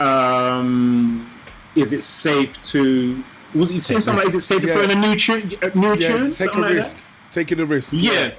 Um, 0.00 1.30
is 1.74 1.92
it 1.92 2.02
safe 2.02 2.60
to? 2.62 3.22
Was 3.54 3.68
he 3.70 3.78
saying 3.78 4.00
something 4.00 4.24
like, 4.24 4.28
"Is 4.28 4.34
it 4.34 4.40
safe 4.42 4.62
to 4.62 4.68
Yeah. 4.68 4.82
in 4.84 4.90
a 4.90 4.94
new 4.94 5.16
tune?" 5.16 5.52
A 5.62 5.78
new 5.78 5.94
Yeah, 5.94 6.08
tune, 6.08 6.34
take 6.34 6.54
a 6.54 6.58
like 6.58 6.70
that? 6.70 6.74
risk. 6.76 6.96
Taking 7.32 7.60
a 7.60 7.64
risk. 7.66 7.90
Yeah. 7.92 8.32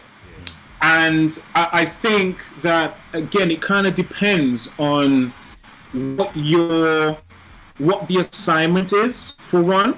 And 0.82 1.38
I, 1.56 1.70
I 1.72 1.86
think 1.86 2.44
that 2.62 2.98
again, 3.14 3.50
it 3.52 3.62
kind 3.62 3.88
of 3.88 3.96
depends 3.96 4.70
on 4.78 5.34
what 5.94 6.36
your 6.36 7.18
what 7.80 8.08
the 8.08 8.18
assignment 8.20 8.94
is 8.94 9.34
for 9.40 9.62
one 9.62 9.98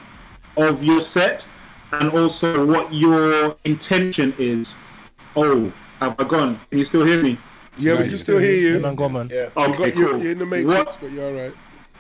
of 0.58 0.84
your 0.84 1.02
set, 1.02 1.48
and 1.92 2.12
also 2.12 2.66
what 2.66 2.94
your 2.94 3.56
intention 3.66 4.34
is. 4.38 4.76
Oh, 5.36 5.72
have 6.00 6.16
I 6.20 6.24
gone? 6.24 6.60
Can 6.70 6.80
you 6.80 6.86
still 6.86 7.06
hear 7.06 7.22
me? 7.22 7.38
Yeah, 7.78 8.02
we 8.02 8.10
can 8.10 8.18
still 8.18 8.40
hear 8.40 8.56
you. 8.56 8.74
Hey, 8.74 8.80
man, 8.80 8.96
go 8.96 9.08
man. 9.10 9.30
Yeah. 9.32 9.50
You 9.58 9.64
Okay, 9.74 9.90
got, 9.92 9.96
you're, 9.98 10.18
you're 10.18 10.32
in 10.32 10.40
the 10.40 10.46
matrix, 10.46 10.76
What 10.76 10.98
but 11.02 11.12
you're 11.12 11.26
all 11.26 11.34
right. 11.34 11.54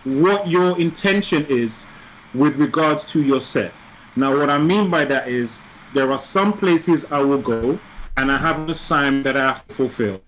what 0.03 0.47
your 0.47 0.79
intention 0.79 1.45
is 1.47 1.87
with 2.33 2.57
regards 2.57 3.05
to 3.11 3.23
your 3.23 3.39
set. 3.41 3.71
Now, 4.15 4.37
what 4.37 4.49
I 4.49 4.57
mean 4.57 4.89
by 4.89 5.05
that 5.05 5.27
is 5.27 5.61
there 5.93 6.11
are 6.11 6.17
some 6.17 6.53
places 6.53 7.05
I 7.11 7.19
will 7.19 7.41
go 7.41 7.79
and 8.17 8.31
I 8.31 8.37
have 8.37 8.59
an 8.59 8.69
assignment 8.69 9.23
that 9.23 9.37
I 9.37 9.43
have 9.45 9.65
to 9.67 9.73
fulfill. 9.73 10.21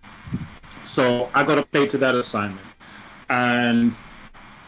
So 0.84 1.30
I 1.34 1.43
got 1.43 1.56
to 1.56 1.63
play 1.65 1.86
to 1.88 1.97
that 2.00 2.15
assignment. 2.15 2.65
And 3.30 3.97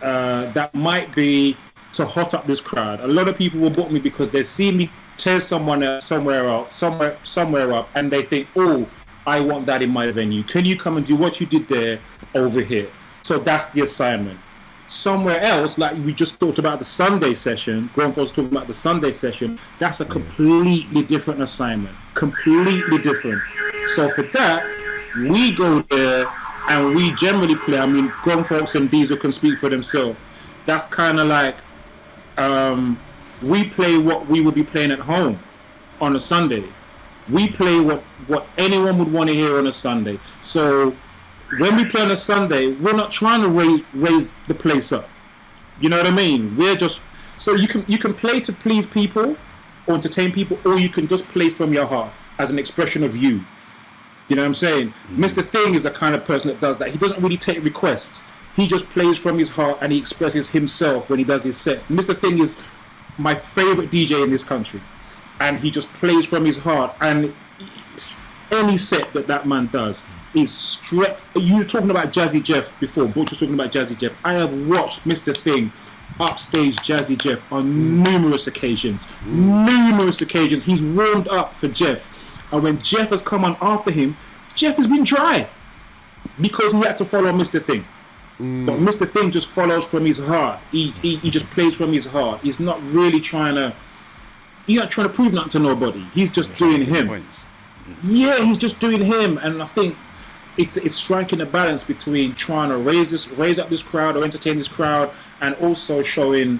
uh, 0.01 0.51
that 0.51 0.73
might 0.75 1.15
be 1.15 1.55
to 1.93 2.05
hot 2.05 2.33
up 2.33 2.47
this 2.47 2.59
crowd. 2.59 2.99
A 2.99 3.07
lot 3.07 3.27
of 3.27 3.37
people 3.37 3.59
will 3.59 3.69
book 3.69 3.91
me 3.91 3.99
because 3.99 4.29
they 4.29 4.43
see 4.43 4.71
me 4.71 4.91
tear 5.17 5.39
someone 5.39 5.83
else 5.83 6.05
somewhere 6.05 6.49
else, 6.49 6.75
somewhere, 6.75 7.17
somewhere 7.23 7.73
up, 7.73 7.89
and 7.95 8.11
they 8.11 8.23
think, 8.23 8.47
"Oh, 8.55 8.87
I 9.25 9.39
want 9.39 9.65
that 9.67 9.81
in 9.81 9.89
my 9.89 10.11
venue. 10.11 10.43
Can 10.43 10.65
you 10.65 10.77
come 10.77 10.97
and 10.97 11.05
do 11.05 11.15
what 11.15 11.39
you 11.39 11.45
did 11.45 11.67
there 11.67 11.99
over 12.35 12.61
here?" 12.61 12.89
So 13.21 13.37
that's 13.37 13.67
the 13.67 13.81
assignment. 13.81 14.39
Somewhere 14.87 15.39
else, 15.39 15.77
like 15.77 15.95
we 16.05 16.13
just 16.13 16.39
talked 16.39 16.59
about 16.59 16.79
the 16.79 16.85
Sunday 16.85 17.33
session, 17.33 17.89
Grown 17.95 18.13
talking 18.13 18.45
about 18.47 18.67
the 18.67 18.73
Sunday 18.73 19.11
session. 19.11 19.57
That's 19.79 20.01
a 20.01 20.05
completely 20.05 21.03
different 21.03 21.41
assignment, 21.41 21.95
completely 22.15 22.97
different. 22.97 23.41
So 23.95 24.09
for 24.09 24.23
that, 24.33 24.65
we 25.15 25.55
go 25.55 25.81
there 25.89 26.25
and 26.67 26.95
we 26.95 27.11
generally 27.13 27.55
play. 27.55 27.79
I 27.79 27.85
mean, 27.85 28.11
grown 28.23 28.43
folks 28.43 28.75
and 28.75 28.89
Diesel 28.89 29.17
can 29.17 29.31
speak 29.31 29.57
for 29.57 29.69
themselves. 29.69 30.17
That's 30.65 30.87
kind 30.87 31.19
of 31.19 31.27
like 31.27 31.55
um, 32.37 32.99
we 33.41 33.63
play 33.69 33.97
what 33.97 34.27
we 34.27 34.41
would 34.41 34.55
be 34.55 34.63
playing 34.63 34.91
at 34.91 34.99
home 34.99 35.39
on 36.01 36.15
a 36.15 36.19
Sunday. 36.19 36.63
We 37.29 37.47
play 37.49 37.79
what 37.79 38.01
what 38.27 38.47
anyone 38.57 38.99
would 38.99 39.11
want 39.11 39.29
to 39.29 39.35
hear 39.35 39.57
on 39.57 39.67
a 39.67 39.71
Sunday. 39.71 40.19
So 40.41 40.95
when 41.59 41.75
we 41.75 41.85
play 41.85 42.01
on 42.01 42.11
a 42.11 42.17
Sunday, 42.17 42.73
we're 42.73 42.93
not 42.95 43.11
trying 43.11 43.41
to 43.41 43.49
raise 43.49 43.81
raise 43.93 44.33
the 44.47 44.55
place 44.55 44.91
up. 44.91 45.09
You 45.79 45.89
know 45.89 45.97
what 45.97 46.07
I 46.07 46.11
mean? 46.11 46.55
We're 46.55 46.75
just 46.75 47.03
so 47.37 47.55
you 47.55 47.67
can 47.67 47.85
you 47.87 47.97
can 47.97 48.13
play 48.13 48.39
to 48.41 48.53
please 48.53 48.85
people 48.85 49.35
or 49.87 49.95
entertain 49.95 50.31
people, 50.31 50.57
or 50.65 50.79
you 50.79 50.89
can 50.89 51.07
just 51.07 51.27
play 51.27 51.49
from 51.49 51.73
your 51.73 51.85
heart 51.85 52.13
as 52.39 52.49
an 52.49 52.57
expression 52.57 53.03
of 53.03 53.15
you. 53.15 53.43
You 54.29 54.37
know 54.37 54.43
what 54.43 54.47
I'm 54.47 54.53
saying? 54.53 54.93
Mr. 55.11 55.45
Thing 55.45 55.75
is 55.75 55.83
the 55.83 55.91
kind 55.91 56.15
of 56.15 56.23
person 56.23 56.47
that 56.49 56.61
does 56.61 56.77
that. 56.77 56.91
He 56.91 56.97
doesn't 56.97 57.21
really 57.21 57.37
take 57.37 57.61
requests. 57.63 58.21
He 58.55 58.67
just 58.67 58.89
plays 58.89 59.17
from 59.17 59.37
his 59.39 59.49
heart 59.49 59.79
and 59.81 59.91
he 59.91 59.97
expresses 59.97 60.49
himself 60.49 61.09
when 61.09 61.19
he 61.19 61.25
does 61.25 61.43
his 61.43 61.57
sets. 61.57 61.85
Mr. 61.85 62.17
Thing 62.17 62.39
is 62.39 62.57
my 63.17 63.35
favorite 63.35 63.89
DJ 63.91 64.23
in 64.23 64.29
this 64.29 64.43
country, 64.43 64.81
and 65.39 65.57
he 65.59 65.71
just 65.71 65.91
plays 65.93 66.25
from 66.25 66.45
his 66.45 66.57
heart. 66.57 66.95
And 67.01 67.33
any 68.51 68.77
set 68.77 69.11
that 69.13 69.27
that 69.27 69.47
man 69.47 69.67
does 69.67 70.03
is 70.35 70.51
straight. 70.51 71.15
You 71.35 71.57
were 71.57 71.63
talking 71.63 71.89
about 71.89 72.11
Jazzy 72.11 72.43
Jeff 72.43 72.71
before. 72.79 73.05
Butch 73.05 73.31
was 73.31 73.39
talking 73.39 73.55
about 73.55 73.71
Jazzy 73.71 73.97
Jeff. 73.97 74.13
I 74.23 74.33
have 74.33 74.53
watched 74.67 75.03
Mr. 75.03 75.35
Thing 75.35 75.71
upstage 76.19 76.77
Jazzy 76.77 77.17
Jeff 77.17 77.51
on 77.51 78.03
numerous 78.03 78.47
occasions. 78.47 79.07
Numerous 79.25 80.21
occasions. 80.21 80.63
He's 80.63 80.83
warmed 80.83 81.27
up 81.27 81.55
for 81.55 81.67
Jeff, 81.67 82.09
and 82.51 82.63
when 82.63 82.77
Jeff 82.79 83.09
has 83.09 83.21
come 83.21 83.43
on 83.45 83.57
after 83.61 83.91
him, 83.91 84.15
Jeff 84.53 84.77
has 84.77 84.87
been 84.87 85.03
dry 85.03 85.49
because 86.39 86.71
he 86.71 86.81
had 86.81 86.97
to 86.97 87.05
follow 87.05 87.31
Mr. 87.31 87.61
Thing. 87.61 87.85
But 88.43 88.77
Mr. 88.79 89.07
Thing 89.07 89.31
just 89.31 89.47
follows 89.47 89.85
from 89.85 90.05
his 90.05 90.17
heart. 90.17 90.59
He, 90.69 90.91
he 91.01 91.15
he 91.15 91.29
just 91.29 91.49
plays 91.51 91.75
from 91.75 91.93
his 91.93 92.05
heart. 92.05 92.41
He's 92.41 92.59
not 92.59 92.83
really 92.83 93.21
trying 93.21 93.55
to. 93.55 93.73
He's 94.67 94.79
not 94.79 94.91
trying 94.91 95.07
to 95.07 95.13
prove 95.13 95.31
nothing 95.31 95.51
to 95.51 95.59
nobody. 95.59 96.03
He's 96.13 96.29
just 96.29 96.53
doing 96.55 96.83
him. 96.83 97.07
Points. 97.07 97.45
Yeah, 98.03 98.43
he's 98.43 98.57
just 98.57 98.79
doing 98.79 99.01
him, 99.01 99.37
and 99.37 99.63
I 99.63 99.65
think 99.65 99.95
it's 100.57 100.75
it's 100.75 100.93
striking 100.93 101.39
a 101.39 101.45
balance 101.45 101.85
between 101.85 102.35
trying 102.35 102.69
to 102.69 102.77
raise 102.77 103.11
this, 103.11 103.29
raise 103.29 103.59
up 103.59 103.69
this 103.69 103.81
crowd 103.81 104.17
or 104.17 104.25
entertain 104.25 104.57
this 104.57 104.67
crowd, 104.67 105.11
and 105.39 105.55
also 105.55 106.01
showing 106.01 106.59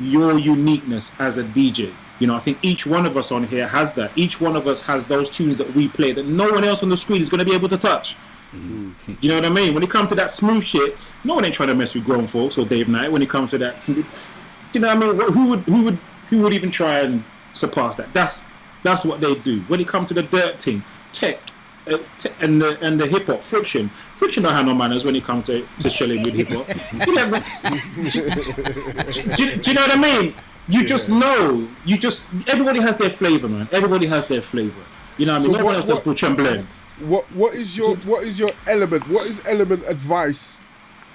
your 0.00 0.38
uniqueness 0.38 1.12
as 1.20 1.36
a 1.36 1.44
DJ. 1.44 1.92
You 2.18 2.26
know, 2.26 2.34
I 2.34 2.40
think 2.40 2.58
each 2.62 2.84
one 2.84 3.06
of 3.06 3.16
us 3.16 3.30
on 3.30 3.44
here 3.44 3.68
has 3.68 3.92
that. 3.92 4.10
Each 4.16 4.40
one 4.40 4.56
of 4.56 4.66
us 4.66 4.82
has 4.82 5.04
those 5.04 5.30
tunes 5.30 5.56
that 5.58 5.72
we 5.74 5.86
play 5.86 6.10
that 6.12 6.26
no 6.26 6.50
one 6.50 6.64
else 6.64 6.82
on 6.82 6.88
the 6.88 6.96
screen 6.96 7.20
is 7.20 7.28
going 7.28 7.38
to 7.38 7.44
be 7.44 7.54
able 7.54 7.68
to 7.68 7.78
touch. 7.78 8.16
You 8.52 9.28
know 9.28 9.36
what 9.36 9.44
I 9.46 9.48
mean? 9.48 9.74
When 9.74 9.82
it 9.82 9.90
comes 9.90 10.08
to 10.10 10.14
that 10.16 10.30
smooth 10.30 10.62
shit, 10.62 10.96
no 11.24 11.34
one 11.34 11.44
ain't 11.44 11.54
trying 11.54 11.68
to 11.68 11.74
mess 11.74 11.94
with 11.94 12.04
grown 12.04 12.26
folks 12.26 12.58
or 12.58 12.64
Dave 12.66 12.88
Knight. 12.88 13.10
When 13.10 13.22
it 13.22 13.30
comes 13.30 13.50
to 13.52 13.58
that, 13.58 13.82
smooth- 13.82 14.04
you 14.74 14.80
know 14.80 14.94
what 14.94 14.96
I 14.96 15.26
mean? 15.26 15.32
Who 15.32 15.46
would 15.46 15.60
who 15.60 15.82
would 15.84 15.98
who 16.28 16.38
would 16.42 16.52
even 16.52 16.70
try 16.70 17.00
and 17.00 17.24
surpass 17.52 17.96
that? 17.96 18.12
That's 18.12 18.46
that's 18.82 19.04
what 19.04 19.20
they 19.20 19.34
do. 19.36 19.60
When 19.68 19.80
it 19.80 19.88
comes 19.88 20.08
to 20.08 20.14
the 20.14 20.22
dirt 20.22 20.60
thing, 20.60 20.82
tech, 21.12 21.38
uh, 21.90 21.98
te- 22.18 22.30
and 22.40 22.60
the 22.60 22.78
and 22.80 22.98
the 23.00 23.06
hip 23.06 23.26
hop 23.26 23.42
friction, 23.44 23.90
friction 24.14 24.42
don't 24.42 24.54
have 24.54 24.66
no 24.66 24.74
manners 24.74 25.04
when 25.04 25.14
it 25.16 25.24
comes 25.24 25.44
to, 25.46 25.66
to 25.80 25.88
shelling 25.88 26.22
with 26.22 26.34
hip 26.34 26.48
hop. 26.48 26.66
You 27.06 27.14
know, 27.14 27.30
do, 29.36 29.44
you- 29.44 29.56
do 29.56 29.70
you 29.70 29.74
know 29.74 29.82
what 29.82 29.92
I 29.92 29.96
mean? 29.96 30.34
You 30.68 30.84
just 30.86 31.08
know. 31.10 31.68
You 31.84 31.98
just 31.98 32.28
everybody 32.48 32.80
has 32.80 32.96
their 32.96 33.10
flavor, 33.10 33.48
man. 33.48 33.68
Everybody 33.72 34.06
has 34.06 34.28
their 34.28 34.40
flavor. 34.42 34.80
You 35.18 35.26
know 35.26 35.32
what 35.34 35.42
I 35.42 35.44
mean? 35.44 35.52
So 35.52 35.58
no 35.58 35.64
one 35.64 35.64
what- 35.66 35.74
else 35.76 35.84
does 35.86 35.96
what- 35.96 36.04
butcher 36.04 36.26
and 36.26 36.36
blends. 36.36 36.82
What 37.02 37.24
what 37.32 37.54
is 37.54 37.76
your 37.76 37.96
what 37.98 38.24
is 38.24 38.38
your 38.38 38.50
element? 38.66 39.08
What 39.08 39.26
is 39.26 39.42
element 39.46 39.84
advice, 39.88 40.58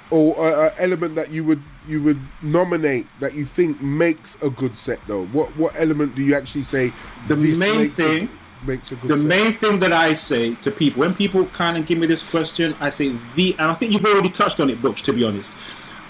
or 0.10 0.38
uh, 0.38 0.68
uh, 0.68 0.70
element 0.80 1.16
that 1.16 1.32
you 1.32 1.44
would 1.46 1.62
you 1.88 2.02
would 2.04 2.20
nominate 2.42 3.08
that 3.20 3.34
you 3.36 3.46
think 3.46 3.82
makes 3.82 4.42
a 4.42 4.50
good 4.50 4.76
set 4.78 5.00
though? 5.08 5.26
What 5.28 5.56
what 5.58 5.74
element 5.78 6.16
do 6.16 6.22
you 6.24 6.36
actually 6.36 6.64
say 6.64 6.92
The 7.28 7.36
main 7.38 7.60
makes 7.60 7.94
a- 8.00 8.04
thing- 8.04 8.30
makes 8.66 8.92
a 8.92 8.96
good 8.96 9.10
The 9.12 9.18
set? 9.18 9.26
main 9.26 9.52
thing 9.54 9.80
that 9.80 9.94
I 9.94 10.14
say 10.14 10.56
to 10.56 10.72
people 10.72 11.00
when 11.02 11.14
people 11.14 11.46
kind 11.48 11.78
of 11.78 11.86
give 11.86 11.98
me 11.98 12.08
this 12.08 12.24
question, 12.28 12.76
I 12.82 12.90
say 12.90 13.14
the, 13.36 13.56
and 13.60 13.72
I 13.72 13.74
think 13.74 13.94
you've 13.94 14.06
already 14.06 14.30
touched 14.30 14.60
on 14.60 14.70
it, 14.70 14.82
Butch. 14.82 15.04
To 15.04 15.14
be 15.14 15.24
honest, 15.24 15.56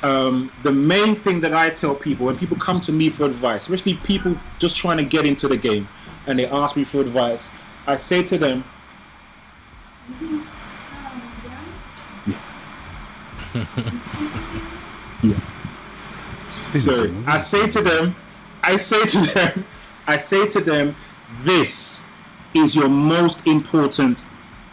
um, 0.04 0.52
the 0.64 0.72
main 0.72 1.14
thing 1.16 1.42
that 1.42 1.54
I 1.54 1.70
tell 1.70 1.94
people 1.94 2.26
when 2.26 2.38
people 2.38 2.58
come 2.58 2.82
to 2.82 2.92
me 2.92 3.10
for 3.10 3.26
advice, 3.26 3.64
especially 3.70 3.96
people 3.96 4.36
just 4.58 4.76
trying 4.78 4.98
to 4.98 5.04
get 5.04 5.26
into 5.26 5.48
the 5.48 5.58
game, 5.58 5.88
and 6.26 6.40
they 6.40 6.48
ask 6.48 6.76
me 6.76 6.84
for 6.84 7.00
advice, 7.02 7.52
I 7.86 7.96
say 7.96 8.24
to 8.24 8.38
them, 8.38 8.64
yeah. 15.24 15.40
So 16.50 17.14
I 17.26 17.38
say 17.38 17.68
to 17.68 17.82
them, 17.82 18.16
I 18.64 18.78
say 18.78 19.06
to 19.06 19.18
them, 19.34 19.66
I 20.08 20.18
say 20.18 20.48
to 20.48 20.62
them, 20.62 20.96
this 21.42 22.02
is 22.54 22.76
your 22.76 22.88
most 22.88 23.46
important 23.46 24.24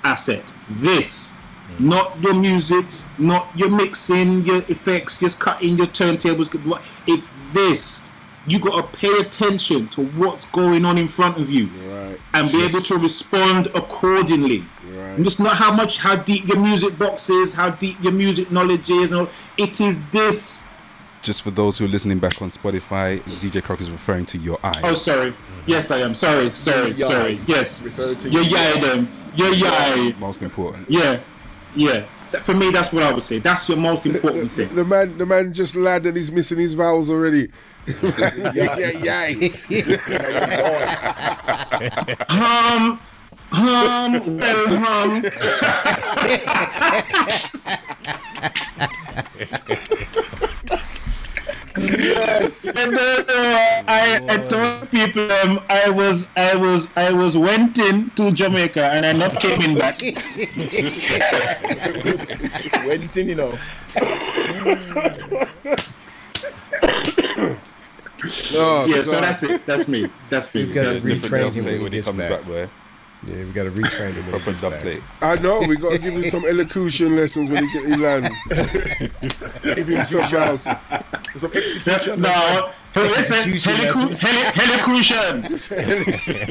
asset. 0.04 0.52
This, 0.68 1.32
mm. 1.32 1.80
not 1.80 2.20
your 2.22 2.34
music, 2.34 2.86
not 3.18 3.48
your 3.56 3.70
mixing, 3.70 4.44
your 4.46 4.58
effects, 4.68 5.18
just 5.20 5.40
cutting 5.40 5.76
your 5.76 5.88
turntables. 5.88 6.80
It's 7.06 7.30
this. 7.52 8.00
You 8.46 8.60
got 8.60 8.76
to 8.92 8.98
pay 8.98 9.20
attention 9.20 9.88
to 9.88 10.04
what's 10.04 10.44
going 10.44 10.84
on 10.84 10.98
in 10.98 11.08
front 11.08 11.38
of 11.38 11.50
you, 11.50 11.66
Right. 11.66 12.20
and 12.34 12.52
be 12.52 12.62
able 12.62 12.82
to 12.82 12.98
respond 12.98 13.68
accordingly. 13.68 14.64
Right. 15.14 15.18
And 15.18 15.26
It's 15.26 15.38
not 15.38 15.56
how 15.56 15.72
much, 15.72 15.98
how 15.98 16.16
deep 16.16 16.46
your 16.46 16.58
music 16.58 16.98
box 16.98 17.30
is, 17.30 17.52
how 17.52 17.70
deep 17.70 17.96
your 18.02 18.12
music 18.12 18.50
knowledge 18.50 18.90
is. 18.90 19.12
and 19.12 19.22
all. 19.22 19.28
It 19.56 19.80
is 19.80 19.98
this. 20.12 20.62
Just 21.22 21.42
for 21.42 21.50
those 21.50 21.78
who 21.78 21.84
are 21.86 21.88
listening 21.88 22.18
back 22.18 22.42
on 22.42 22.50
Spotify, 22.50 23.20
DJ 23.40 23.62
Croc 23.62 23.80
is 23.80 23.90
referring 23.90 24.26
to 24.26 24.38
your 24.38 24.58
eye. 24.62 24.80
Oh, 24.84 24.94
sorry. 24.94 25.32
Yes, 25.66 25.90
I 25.90 26.00
am. 26.00 26.14
Sorry, 26.14 26.50
sorry, 26.50 26.90
Your 26.92 27.08
sorry. 27.08 27.32
yai. 27.34 27.40
Yes. 27.46 27.80
Referring 27.82 28.16
to 28.18 28.28
Your 28.28 28.42
your 28.42 28.58
yai, 28.58 28.80
then. 28.80 29.08
Your 29.34 29.54
yai. 29.54 30.14
Most 30.18 30.42
important. 30.42 30.90
Yeah, 30.90 31.20
yeah. 31.74 32.04
For 32.42 32.52
me, 32.52 32.70
that's 32.70 32.92
what 32.92 33.04
I 33.04 33.12
would 33.12 33.22
say. 33.22 33.38
That's 33.38 33.68
your 33.68 33.78
most 33.78 34.04
important 34.06 34.50
The, 34.50 34.66
thing. 34.66 34.74
the 34.76 34.84
man, 34.84 35.16
the 35.16 35.24
man 35.24 35.52
just 35.52 35.76
landed. 35.76 36.16
He's 36.16 36.30
missing 36.32 36.58
his 36.58 36.74
vowels 36.74 37.08
already. 37.08 37.48
yeah, 38.02 38.76
yeah, 39.02 39.28
yeah. 39.28 39.48
Hum, 42.28 43.00
hum, 43.54 44.38
well, 44.38 44.66
hum. 44.78 45.22
yes. 51.76 52.64
And 52.66 52.96
then, 52.96 53.24
uh, 53.28 53.82
I, 53.88 54.20
I 54.28 54.36
told 54.38 54.90
people 54.90 55.30
um, 55.32 55.60
I 55.68 55.90
was 55.90 56.28
I 56.36 56.54
was 56.54 56.88
I 56.96 57.12
was 57.12 57.36
went 57.36 57.78
in 57.78 58.10
to 58.10 58.30
Jamaica 58.32 58.84
and 58.92 59.04
I 59.06 59.12
not 59.12 59.38
came 59.40 59.60
in 59.62 59.78
back. 59.78 60.00
Went 62.86 63.16
in, 63.16 63.28
you 63.28 63.34
know. 63.34 63.58
Oh, 68.56 68.86
Yeah, 68.86 69.02
so 69.02 69.20
that's 69.20 69.42
it. 69.42 69.66
That's 69.66 69.88
me. 69.88 70.08
That's 70.30 70.54
me. 70.54 70.64
We've 70.64 70.74
got 70.74 70.84
That's 70.84 71.02
me. 71.02 71.18
Retrain 71.18 71.52
him 71.52 71.64
when 71.64 71.74
he 71.74 71.80
when 71.82 71.92
he 71.92 71.98
gets 71.98 72.06
comes 72.06 72.18
back. 72.18 72.30
back, 72.30 72.44
boy. 72.46 72.68
Yeah, 73.26 73.36
we 73.44 73.52
got 73.52 73.64
to 73.64 73.70
retrain 73.70 74.12
him 74.12 74.16
when 74.16 74.24
he 74.24 74.30
Proper 74.30 74.44
gets 74.46 74.60
dub 74.60 74.72
plate. 74.80 75.02
I 75.22 75.36
know. 75.36 75.60
We 75.60 75.76
got 75.76 75.92
to 75.92 75.98
give 75.98 76.12
him 76.14 76.24
some 76.24 76.44
elocution 76.44 77.16
lessons 77.16 77.48
when 77.48 77.64
he 77.64 77.72
get 77.72 77.86
he 77.86 77.96
land. 77.96 78.30
give 79.62 79.88
him 79.88 80.04
some 80.06 80.28
vowels. 80.30 80.62
Some 81.36 81.50
execution. 81.54 82.20
No, 82.20 82.72
hey, 82.92 83.08
listen, 83.08 83.38
Execution 83.50 83.72
helicu- 83.72 84.08
lessons. 84.08 84.18
heli- 84.20 84.50
helicution, 84.52 85.44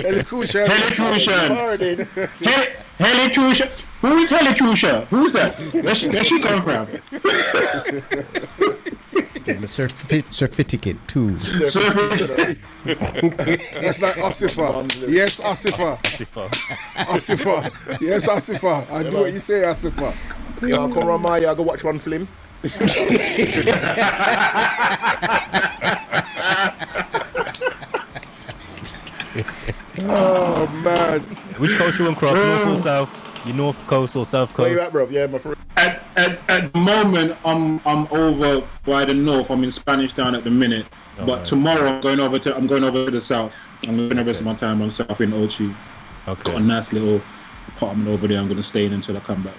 Elocution. 0.06 0.68
helicution, 0.68 1.50
helicution. 2.98 3.70
Who 4.02 4.18
is 4.18 4.30
helicution? 4.30 5.06
Who's 5.06 5.32
that? 5.34 5.56
Where 5.74 5.96
she, 5.96 6.10
where 6.10 6.24
she 6.26 6.42
come 6.42 6.62
from? 6.62 6.88
Give 9.46 9.58
him 9.58 9.64
a 9.64 9.68
certificate 9.68 10.98
too. 11.08 11.38
Surface- 11.40 12.58
That's 12.86 14.00
like 14.02 14.16
Asifa. 14.16 15.10
Yes, 15.12 15.40
Asifa. 15.42 15.98
Asifa. 16.96 18.00
Yes, 18.02 18.28
Asifa. 18.28 18.90
I 18.90 19.04
do 19.04 19.18
what 19.18 19.34
you 19.34 19.40
say, 19.40 19.64
Asifa. 19.64 20.14
Yeah, 20.62 20.78
come 20.78 21.00
around 21.10 21.22
my 21.24 21.40
yard, 21.40 21.58
go 21.58 21.64
watch 21.64 21.84
one 21.84 22.00
film. 22.00 22.28
Oh 30.00 30.68
man. 30.84 31.22
Which 31.58 31.76
coast 31.78 32.00
you 32.00 32.08
on, 32.08 32.16
Croc? 32.16 32.36
North 32.36 32.68
or 32.68 32.78
south? 32.78 33.28
You 33.46 33.54
North 33.54 33.86
Coast 33.88 34.16
or 34.16 34.26
South 34.26 34.58
Where 34.58 34.70
Coast? 34.78 34.94
you 34.94 35.00
at, 35.02 35.08
bro? 35.08 35.08
Yeah, 35.20 35.28
my 35.28 35.38
friend. 35.38 35.58
at, 35.76 36.04
at, 36.16 36.50
at 36.50 36.72
the 36.74 36.80
moment, 36.80 37.38
I'm 37.44 37.82
I'm 37.86 38.08
over 38.12 38.66
by 38.86 39.04
the 39.06 39.14
north. 39.14 39.50
I'm 39.52 39.64
in 39.64 39.72
Spanish 39.72 40.14
Town 40.14 40.34
at 40.34 40.44
the 40.46 40.50
minute. 40.50 40.86
Oh, 41.20 41.26
but 41.26 41.40
nice. 41.40 41.50
tomorrow, 41.50 41.88
I'm 41.90 42.02
going 42.02 42.20
over 42.22 42.40
to 42.40 42.56
I'm 42.56 42.68
going 42.68 42.84
over 42.86 43.06
to 43.06 43.12
the 43.12 43.20
south. 43.22 43.56
I'm 43.84 43.98
going 43.98 44.10
to 44.10 44.14
spend 44.16 44.28
rest 44.28 44.40
of 44.40 44.46
my 44.46 44.54
time 44.54 44.82
on 44.82 44.90
south 44.90 45.20
in 45.20 45.32
Ochi. 45.32 45.76
Got 46.26 46.48
a 46.48 46.60
nice 46.62 46.94
little 46.94 47.22
apartment 47.68 48.08
over 48.08 48.28
there. 48.28 48.40
I'm 48.40 48.46
going 48.48 48.58
to 48.58 48.64
stay 48.64 48.86
in 48.86 48.94
until 48.94 49.18
I 49.18 49.20
come 49.20 49.44
back. 49.44 49.56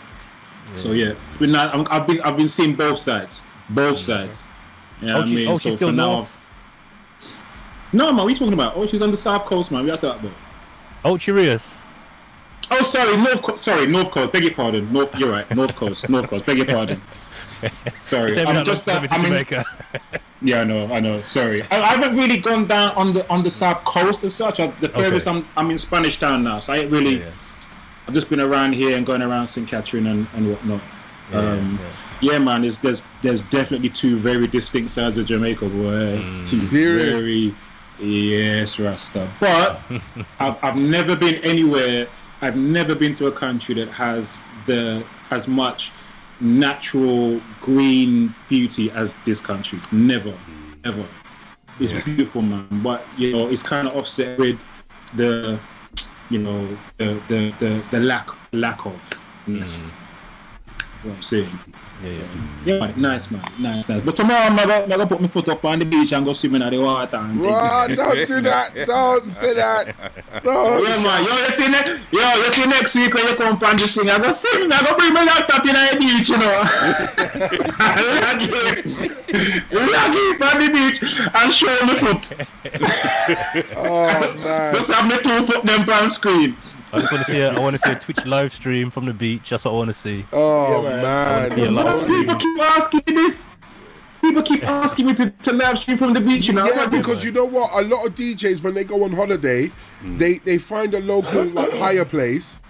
So 0.75 0.93
yeah, 0.93 1.13
it's 1.27 1.37
been 1.37 1.53
nice. 1.53 1.71
I'm, 1.75 1.87
I've 1.91 2.07
been 2.07 2.21
I've 2.23 2.39
been 2.39 2.49
seeing 2.49 2.75
both 2.75 2.99
sides, 2.99 3.43
both 3.69 3.99
sides. 3.99 4.49
You 5.03 5.09
know 5.09 5.19
Oh, 5.19 5.23
I 5.23 5.27
mean? 5.27 5.49
oh, 5.49 5.59
she's 5.59 5.73
So 5.73 5.77
still 5.77 5.89
for 5.89 5.93
now- 5.93 6.15
north. 6.17 6.41
No, 7.93 8.07
man, 8.07 8.17
what 8.17 8.25
are 8.25 8.31
you 8.31 8.37
talking 8.37 8.55
about? 8.55 8.77
Oh, 8.77 8.87
she's 8.87 9.03
on 9.03 9.11
the 9.13 9.17
south 9.17 9.45
coast, 9.45 9.71
man. 9.71 9.85
We 9.85 9.91
are 9.91 9.97
talking 9.99 10.27
about. 10.27 10.37
Oh, 11.05 11.15
Chirius. 11.15 11.85
Oh, 12.77 12.83
sorry, 12.83 13.17
North. 13.17 13.43
Co- 13.43 13.57
sorry, 13.57 13.87
North 13.87 14.11
Coast. 14.11 14.33
Beg 14.33 14.43
your 14.45 14.55
pardon. 14.55 14.93
North. 14.93 15.17
You're 15.19 15.31
right. 15.31 15.49
North 15.55 15.75
Coast. 15.77 16.09
North 16.09 16.29
Coast. 16.29 16.45
Beg 16.45 16.59
your 16.59 16.67
pardon. 16.67 17.01
Sorry, 18.03 18.39
I'm 18.39 18.65
just. 18.65 18.87
not 18.87 19.11
Uh, 19.11 19.15
I'm 19.15 19.33
in, 19.33 19.47
yeah, 20.43 20.61
I 20.61 20.65
know. 20.65 20.93
I 20.93 21.01
know. 21.01 21.23
Sorry, 21.23 21.63
I, 21.71 21.81
I 21.81 21.87
haven't 21.95 22.17
really 22.17 22.37
gone 22.37 22.67
down 22.67 22.91
on 22.91 23.15
the 23.15 23.27
on 23.31 23.43
the 23.43 23.51
south 23.51 23.85
coast 23.85 24.23
as 24.25 24.35
such. 24.35 24.61
I, 24.61 24.67
the 24.81 24.89
furthest 24.89 25.27
Okay. 25.27 25.39
I'm 25.39 25.49
I'm 25.57 25.71
in 25.71 25.79
Spanish 25.79 26.19
Town 26.19 26.45
now, 26.45 26.59
so 26.59 26.75
I 26.75 26.79
ain't 26.79 26.93
really. 26.93 27.21
Yeah. 27.21 27.31
I've 28.07 28.13
just 28.13 28.29
been 28.29 28.41
around 28.41 28.75
here 28.75 28.97
and 28.99 29.07
going 29.07 29.23
around 29.23 29.47
St. 29.47 29.67
Catherine 29.67 30.07
and, 30.09 30.27
and 30.35 30.51
whatnot. 30.51 30.83
um, 31.33 31.81
yeah. 32.21 32.39
man, 32.39 32.61
there's, 32.61 32.77
there's 32.79 33.07
there's 33.23 33.41
definitely 33.43 33.89
two 33.89 34.17
very 34.17 34.47
distinct 34.47 34.91
sides 34.91 35.17
of 35.17 35.25
Jamaica, 35.25 35.67
boy. 35.71 36.19
Two 36.45 36.59
Serious? 36.59 37.09
very 37.09 37.55
yes, 37.99 38.79
Rasta. 38.79 39.31
But 39.41 39.81
I've, 40.39 40.63
I've 40.63 40.79
never 40.79 41.17
been 41.17 41.37
anywhere. 41.37 42.09
I've 42.41 42.57
never 42.57 42.95
been 42.95 43.15
to 43.15 43.27
a 43.27 43.33
country 43.33 43.75
that 43.77 43.89
has 43.89 44.43
the 44.67 45.05
as 45.31 45.49
much 45.49 45.93
natural 46.41 47.41
green 47.61 48.35
beauty 48.49 48.91
as 48.91 49.17
this 49.25 49.41
country. 49.41 49.81
Never, 49.93 50.35
ever. 50.85 51.07
It's 51.81 51.93
beautiful, 52.05 52.43
man. 52.43 52.69
But 52.83 53.05
you 53.17 53.33
know, 53.33 53.49
it's 53.49 53.63
kind 53.63 53.89
of 53.89 53.95
offset 53.95 54.39
with 54.39 54.65
the, 55.17 55.59
you 56.31 56.39
know, 56.39 56.69
the 56.99 57.21
the 57.29 57.55
the, 57.59 57.83
the 57.91 58.01
lack 58.01 58.29
lack 58.53 58.87
of. 58.87 59.23
Yes. 59.47 59.93
Mm. 59.93 60.75
What 61.05 61.17
I'm 61.17 61.23
saying. 61.23 61.59
Yeah, 62.05 62.13
yeah. 62.13 62.25
Yeah, 62.65 62.79
man, 62.81 62.95
nice 62.97 63.31
man, 63.31 63.53
nice, 63.59 63.89
nice. 63.89 64.03
But 64.03 64.17
tomorrow 64.17 64.41
I'm 64.41 64.57
gonna, 64.57 64.73
I'm 64.73 64.89
gonna 64.89 65.07
put 65.07 65.21
my 65.21 65.29
foot 65.29 65.49
up 65.51 65.65
on 65.65 65.79
the 65.79 65.85
beach 65.85 66.13
and 66.13 66.25
go 66.25 66.33
swimming 66.33 66.63
at 66.63 66.71
the 66.71 66.79
water. 66.79 67.17
And 67.17 67.41
things. 67.41 67.47
Wow, 67.47 67.87
don't 67.89 68.27
do 68.27 68.41
that. 68.41 68.75
Don't 68.87 69.25
say 69.25 69.55
that. 69.55 69.95
Don't. 70.43 70.83
Yeah, 70.83 71.03
man. 71.03 71.25
Yo, 71.25 71.33
you 71.37 71.51
see 71.51 71.69
next, 71.69 72.01
yo, 72.11 72.35
you 72.37 72.51
see 72.51 72.67
next 72.67 72.95
week 72.95 73.13
when 73.13 73.27
you 73.29 73.37
come 73.37 73.59
on 73.63 73.77
this 73.77 73.95
thing, 73.95 74.09
I 74.09 74.19
go 74.19 74.33
swim, 74.33 74.73
I 74.73 74.81
go 74.83 74.97
bring 74.97 75.13
my 75.13 75.25
laptop 75.25 75.67
in 75.67 75.75
the 75.75 75.97
beach, 76.01 76.29
you 76.29 76.39
know. 76.39 76.65
Log 78.25 78.43
it, 78.43 78.85
log 79.73 80.15
it 80.17 80.43
on 80.43 80.57
the 80.61 80.69
beach 80.73 80.99
and 81.35 81.53
show 81.53 81.77
my 81.85 81.95
foot. 81.95 82.25
Oh 83.77 84.07
man. 84.07 84.75
Just 84.75 84.91
have 84.91 85.07
my 85.09 85.17
two 85.19 85.45
foot 85.47 85.65
them 85.65 85.89
on 85.89 86.09
screen. 86.09 86.57
I 86.95 87.01
just 87.01 87.13
want 87.13 87.25
to 87.27 87.31
see. 87.33 87.41
A, 87.41 87.51
I 87.53 87.59
want 87.59 87.75
to 87.75 87.79
see 87.79 87.91
a 87.91 87.99
Twitch 87.99 88.25
live 88.25 88.53
stream 88.53 88.91
from 88.91 89.07
the 89.07 89.13
beach. 89.15 89.51
That's 89.51 89.65
what 89.65 89.73
I 89.73 89.75
want 89.75 89.89
to 89.89 89.95
see. 89.95 90.25
Oh 90.33 90.83
Yeah, 90.83 90.91
man. 90.91 91.03
man. 91.03 91.51
see 91.51 91.69
live. 91.69 92.07
People 92.07 92.37
keep 92.37 92.61
asking 92.61 93.03
me 93.07 93.15
this. 93.15 93.49
People 94.21 94.43
keep 94.43 94.67
asking 94.67 95.07
me 95.07 95.15
to, 95.15 95.31
to 95.31 95.53
live 95.53 95.79
stream 95.79 95.99
from 95.99 96.15
the 96.15 96.21
beach, 96.21 96.47
you 96.47 96.55
know. 96.55 96.65
Yeah, 96.67 96.87
because 96.87 97.23
you 97.23 97.31
know 97.31 97.45
what? 97.45 97.71
A 97.75 97.83
lot 97.87 98.07
of 98.07 98.15
DJs 98.15 98.63
when 98.63 98.73
they 98.73 98.85
go 98.85 99.05
on 99.05 99.13
holiday, 99.13 99.71
mm. 100.03 100.19
they 100.19 100.35
they 100.39 100.57
find 100.57 100.95
a 100.95 101.01
local 101.01 101.45
like 101.47 101.73
hire 101.73 102.05
place, 102.07 102.61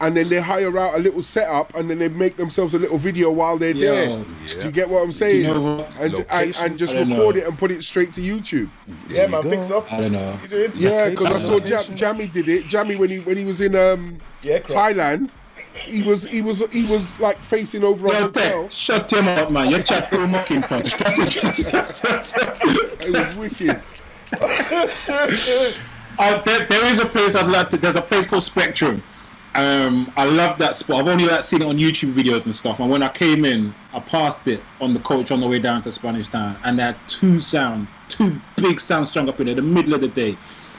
and 0.00 0.16
then 0.16 0.28
they 0.28 0.40
hire 0.40 0.78
out 0.78 0.94
a 0.94 0.98
little 0.98 1.22
setup, 1.22 1.74
and 1.74 1.88
then 1.88 1.98
they 1.98 2.08
make 2.08 2.36
themselves 2.36 2.74
a 2.74 2.78
little 2.78 2.98
video 2.98 3.30
while 3.30 3.56
they're 3.56 3.74
Yo, 3.74 3.80
there. 3.80 4.24
Do 4.46 4.64
you 4.64 4.70
get 4.72 4.88
what 4.88 5.02
I'm 5.02 5.12
saying? 5.12 5.44
You 5.44 5.54
know 5.54 5.76
what? 5.76 5.90
And, 5.98 6.26
and 6.30 6.56
and 6.56 6.78
just 6.78 6.94
record 6.94 7.08
know. 7.08 7.30
it 7.30 7.46
and 7.46 7.58
put 7.58 7.70
it 7.70 7.82
straight 7.82 8.12
to 8.14 8.20
YouTube. 8.20 8.70
Yeah, 9.08 9.26
man, 9.26 9.42
fix 9.42 9.70
up. 9.70 9.90
I 9.92 10.00
don't 10.00 10.12
know. 10.12 10.38
Yeah, 10.74 11.10
because 11.10 11.32
I 11.32 11.38
saw 11.38 11.58
Jam, 11.58 11.84
Jammy 11.96 12.28
did 12.28 12.48
it. 12.48 12.64
Jammy 12.64 12.96
when 12.96 13.10
he 13.10 13.20
when 13.20 13.36
he 13.36 13.44
was 13.44 13.60
in 13.60 13.74
um 13.74 14.20
Yeah. 14.42 14.58
Thailand, 14.60 15.32
he 15.74 16.02
was 16.08 16.30
he 16.30 16.42
was 16.42 16.66
he 16.72 16.86
was 16.86 17.18
like 17.18 17.38
facing 17.38 17.84
over 17.84 18.08
a 18.08 18.12
Yo, 18.12 18.20
hotel. 18.22 18.62
Tech, 18.64 18.72
shut 18.72 19.12
him 19.12 19.28
up, 19.28 19.50
man. 19.50 19.70
You 19.70 19.82
chat 19.82 20.10
too 20.10 20.26
much 20.26 20.50
in 20.50 20.62
front. 20.62 20.94
It 23.00 23.10
was 23.12 23.36
wicked. 23.36 23.82
Uh, 26.18 26.42
there, 26.44 26.64
there 26.66 26.86
is 26.86 26.98
a 26.98 27.06
place 27.06 27.34
I'd 27.34 27.46
like 27.46 27.68
to. 27.70 27.76
There's 27.76 27.96
a 27.96 28.02
place 28.02 28.26
called 28.26 28.42
Spectrum, 28.42 29.02
Um, 29.56 30.12
I 30.16 30.26
love 30.26 30.58
that 30.58 30.76
spot. 30.76 31.00
I've 31.00 31.08
only 31.08 31.26
like 31.26 31.42
seen 31.42 31.62
it 31.62 31.64
on 31.64 31.78
YouTube 31.78 32.12
videos 32.12 32.44
and 32.44 32.54
stuff. 32.54 32.78
And 32.78 32.90
when 32.90 33.02
I 33.02 33.08
came 33.08 33.44
in, 33.44 33.74
I 33.92 34.00
passed 34.00 34.46
it 34.46 34.62
on 34.80 34.92
the 34.92 35.00
coach 35.00 35.30
on 35.30 35.40
the 35.40 35.48
way 35.48 35.58
down 35.58 35.82
to 35.82 35.92
Spanish 35.92 36.28
Town, 36.28 36.58
and 36.64 36.78
they 36.78 36.82
had 36.82 36.96
two 37.06 37.40
sounds, 37.40 37.88
two 38.08 38.38
big 38.56 38.80
sounds 38.80 39.10
strung 39.10 39.28
up 39.28 39.40
in 39.40 39.46
there, 39.46 39.54
the 39.54 39.62
middle 39.62 39.94
of 39.94 40.00
the 40.00 40.08
day. 40.08 40.36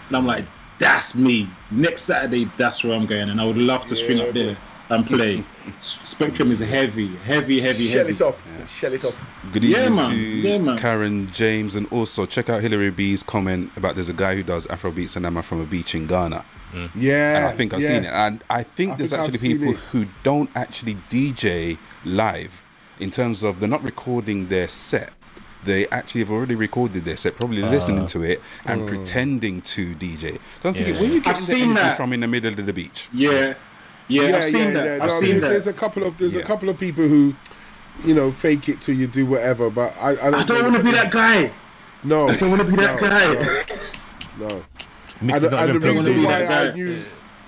And 0.08 0.16
I'm 0.16 0.28
like, 0.28 0.46
that's 0.78 1.16
me. 1.16 1.50
Next 1.72 2.02
Saturday, 2.02 2.46
that's 2.58 2.84
where 2.84 2.94
I'm 2.94 3.08
going, 3.08 3.30
and 3.30 3.42
I 3.42 3.46
would 3.46 3.58
love 3.58 3.86
to 3.88 3.96
string 3.96 4.20
up 4.20 4.34
there 4.34 4.58
and 4.90 5.06
play. 5.06 5.44
Spectrum 5.80 6.52
is 6.52 6.60
heavy, 6.60 7.08
heavy, 7.18 7.60
heavy, 7.62 7.62
heavy. 7.62 7.88
Shell 7.88 7.98
heavy. 8.06 8.14
it 8.14 8.22
up. 8.22 8.38
Shell 8.68 8.94
it 8.94 9.06
up. 9.06 9.14
Good 9.52 9.64
Yeah, 9.64 9.80
evening 9.86 9.96
man. 9.96 10.10
to 10.12 10.16
Yeah, 10.16 10.58
man. 10.60 10.78
Karen 10.78 11.32
James, 11.32 11.76
and 11.76 11.88
also 11.92 12.26
check 12.26 12.50
out 12.50 12.62
Hillary 12.62 12.90
B's 12.92 13.24
comment 13.24 13.72
about 13.76 13.96
there's 13.96 14.10
a 14.10 14.14
guy 14.14 14.36
who 14.36 14.44
does 14.44 14.66
Afrobeats 14.68 15.16
and 15.16 15.24
Nama 15.24 15.44
from 15.44 15.62
a 15.62 15.66
beach 15.66 15.96
in 15.96 16.08
Ghana. 16.08 16.46
Yeah, 16.96 17.38
and 17.38 17.46
I 17.46 17.52
think 17.54 17.74
I've 17.74 17.82
yeah. 17.82 17.88
seen 17.88 18.04
it. 18.06 18.12
And 18.12 18.44
I 18.50 18.62
think 18.64 18.94
I 18.94 18.96
there's 18.98 19.10
think 19.12 19.22
I've 19.22 19.34
actually 19.34 19.50
people 19.58 19.72
it. 19.74 19.78
who 19.92 20.06
don't 20.24 20.50
actually 20.56 20.96
DJ 21.10 21.78
live 22.06 22.62
in 23.00 23.10
terms 23.10 23.42
of 23.44 23.60
they're 23.60 23.70
not 23.70 23.84
recording 23.84 24.48
their 24.48 24.68
set. 24.68 25.12
They 25.64 25.88
actually 25.88 26.22
have 26.22 26.30
already 26.32 26.56
recorded 26.56 27.04
their 27.04 27.18
set, 27.18 27.36
probably 27.36 27.64
Ah. 27.64 27.70
listening 27.70 28.06
to 28.08 28.22
it 28.24 28.42
and 28.66 28.82
Mm. 28.82 28.88
pretending 28.88 29.62
to 29.62 29.96
DJ. 29.96 30.32
'Cause 30.32 30.40
I'm 30.66 30.74
thinking, 30.76 30.94
Yeah. 30.96 31.02
where 31.02 31.10
you 31.10 31.22
I've 31.26 31.36
the 31.36 31.42
seen 31.42 31.64
energy 31.72 31.82
that. 31.82 31.98
from 31.98 32.14
in 32.14 32.20
the 32.20 32.28
middle 32.28 32.52
of 32.60 32.66
the 32.66 32.74
beach? 32.74 33.08
Yeah, 33.12 33.54
yeah, 34.08 34.38
I've 34.38 34.44
seen 34.46 34.74
that. 34.74 34.86
No, 35.00 35.06
I've 35.06 35.12
I 35.12 35.20
seen 35.20 35.30
mean, 35.34 35.42
that. 35.42 35.50
There's 35.50 35.68
a 35.68 35.74
couple 35.74 36.04
of 36.04 36.18
there's 36.18 36.36
Yeah. 36.36 36.42
a 36.42 36.46
couple 36.46 36.70
of 36.70 36.78
people 36.80 37.08
who, 37.08 37.36
you 38.06 38.14
know, 38.14 38.32
fake 38.32 38.70
it 38.70 38.82
till 38.82 38.96
you 38.96 39.08
do 39.08 39.26
whatever. 39.26 39.70
But 39.70 39.96
I, 40.00 40.12
I 40.12 40.16
don't, 40.16 40.36
I 40.36 40.44
don't 40.44 40.64
want 40.64 40.76
to 40.78 40.84
be 40.84 40.92
that 40.92 41.12
guy. 41.12 41.52
No, 42.04 42.28
I 42.28 42.36
don't 42.38 42.50
want 42.50 42.62
to 42.62 42.68
be 42.70 42.76
that 42.78 43.00
guy. 43.00 43.34
No. 44.40 44.48
no. 44.48 44.64
Mix 45.22 45.38
And, 45.38 45.46
is 45.46 45.52
not 45.52 45.70
and 45.70 45.82
the 45.82 45.88
reason 45.94 46.14
be 46.14 46.26
why 46.26 46.40
that 46.44 46.52
I 46.52 46.68
guy. 46.70 46.76
knew 46.76 46.96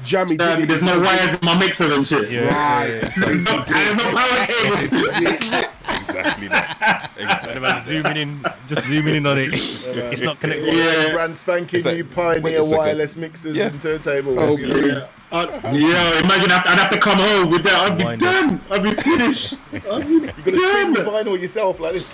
Jammy 0.03 0.37
Yeah, 0.39 0.65
there's 0.65 0.81
no 0.81 0.99
wires 0.99 1.33
in 1.35 1.39
my 1.43 1.57
mixer 1.59 1.91
and 1.93 2.05
shit. 2.05 2.31
Yeah, 2.31 2.45
Right. 2.47 2.87
yeah, 2.89 3.09
There's 3.17 3.45
no, 3.45 3.61
there's 3.61 3.95
no 3.95 4.15
power 4.15 4.45
cables. 4.47 5.65
Exactly 6.09 6.47
that. 6.49 7.11
yeah. 7.19 7.47
And 7.47 7.57
about 7.57 7.83
zooming 7.83 8.17
in, 8.17 8.45
just 8.67 8.85
zooming 8.87 9.15
in 9.15 9.25
on 9.25 9.37
it. 9.37 9.49
it's 9.53 10.21
not 10.21 10.39
connected. 10.39 10.73
Yeah. 10.75 11.11
Brand 11.13 11.37
spanking 11.37 11.77
It's 11.79 11.85
like- 11.85 11.95
new 11.95 12.03
Pioneer 12.05 12.61
wireless 12.63 13.15
mixers 13.15 13.55
Yeah. 13.55 13.67
and 13.67 13.79
turntables. 13.79 14.37
Oh, 14.37 14.55
please. 14.57 15.15
Uh, 15.31 15.45
yeah, 15.73 16.19
imagine 16.19 16.51
I'd, 16.51 16.65
I'd 16.65 16.79
have 16.79 16.89
to 16.91 16.97
come 16.99 17.19
home 17.19 17.51
with 17.51 17.63
that. 17.63 17.91
I'd 17.91 17.97
be 17.97 18.03
Wind 18.03 18.23
up. 18.23 18.49
done. 18.49 18.61
I'd 18.71 18.83
be 18.83 18.93
finished. 18.95 19.53
I'd 19.73 20.07
be 20.07 20.13
You 20.13 20.21
gotta 20.27 20.53
spin 20.53 20.93
the 20.93 21.01
vinyl 21.01 21.39
yourself 21.39 21.79
like 21.79 21.93
this. 21.93 22.13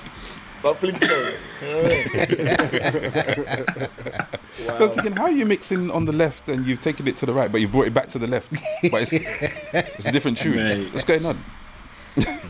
Like 0.64 0.80
Flintstones. 0.80 1.40
You 1.62 1.68
know 1.70 1.84
what 1.84 1.94
I 1.94 1.96
mean? 4.70 4.80
Was 4.80 4.92
thinking, 4.96 5.12
how 5.14 5.24
are 5.24 5.32
you 5.32 5.46
mixing 5.46 5.92
on 5.92 6.06
the 6.06 6.12
left 6.12 6.50
and 6.50 6.66
you've 6.66 6.82
taken 6.82 7.08
it 7.08 7.16
to 7.18 7.26
the 7.26 7.34
right, 7.34 7.52
but 7.52 7.62
you 7.62 7.68
brought 7.68 7.88
it 7.88 7.94
back 7.94 8.08
to 8.10 8.20
the 8.20 8.26
left? 8.28 8.52
But 8.92 9.04
it's, 9.04 9.14
it's 9.14 10.08
a 10.08 10.12
different 10.12 10.38
tune. 10.40 10.56
Mate. 10.56 10.92
What's 10.92 11.04
going 11.06 11.26
on? 11.26 11.44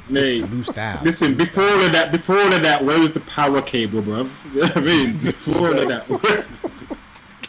Mate, 0.09 0.49
New 0.51 0.63
style. 0.63 0.99
listen, 1.03 1.35
before 1.35 1.63
all 1.63 1.81
of 1.83 1.91
that, 1.93 2.11
before 2.11 2.37
all 2.37 2.53
of 2.53 2.61
that, 2.61 2.83
where 2.85 2.99
was 2.99 3.11
the 3.11 3.19
power 3.21 3.61
cable, 3.61 4.01
bruv? 4.01 4.29
You 4.53 4.61
know 4.61 4.67
what 4.67 4.77
I 4.77 4.81
mean, 4.81 5.17
before 5.17 5.67
all 5.69 5.79
of 5.79 5.87
that, 5.87 6.07
where's- 6.09 6.51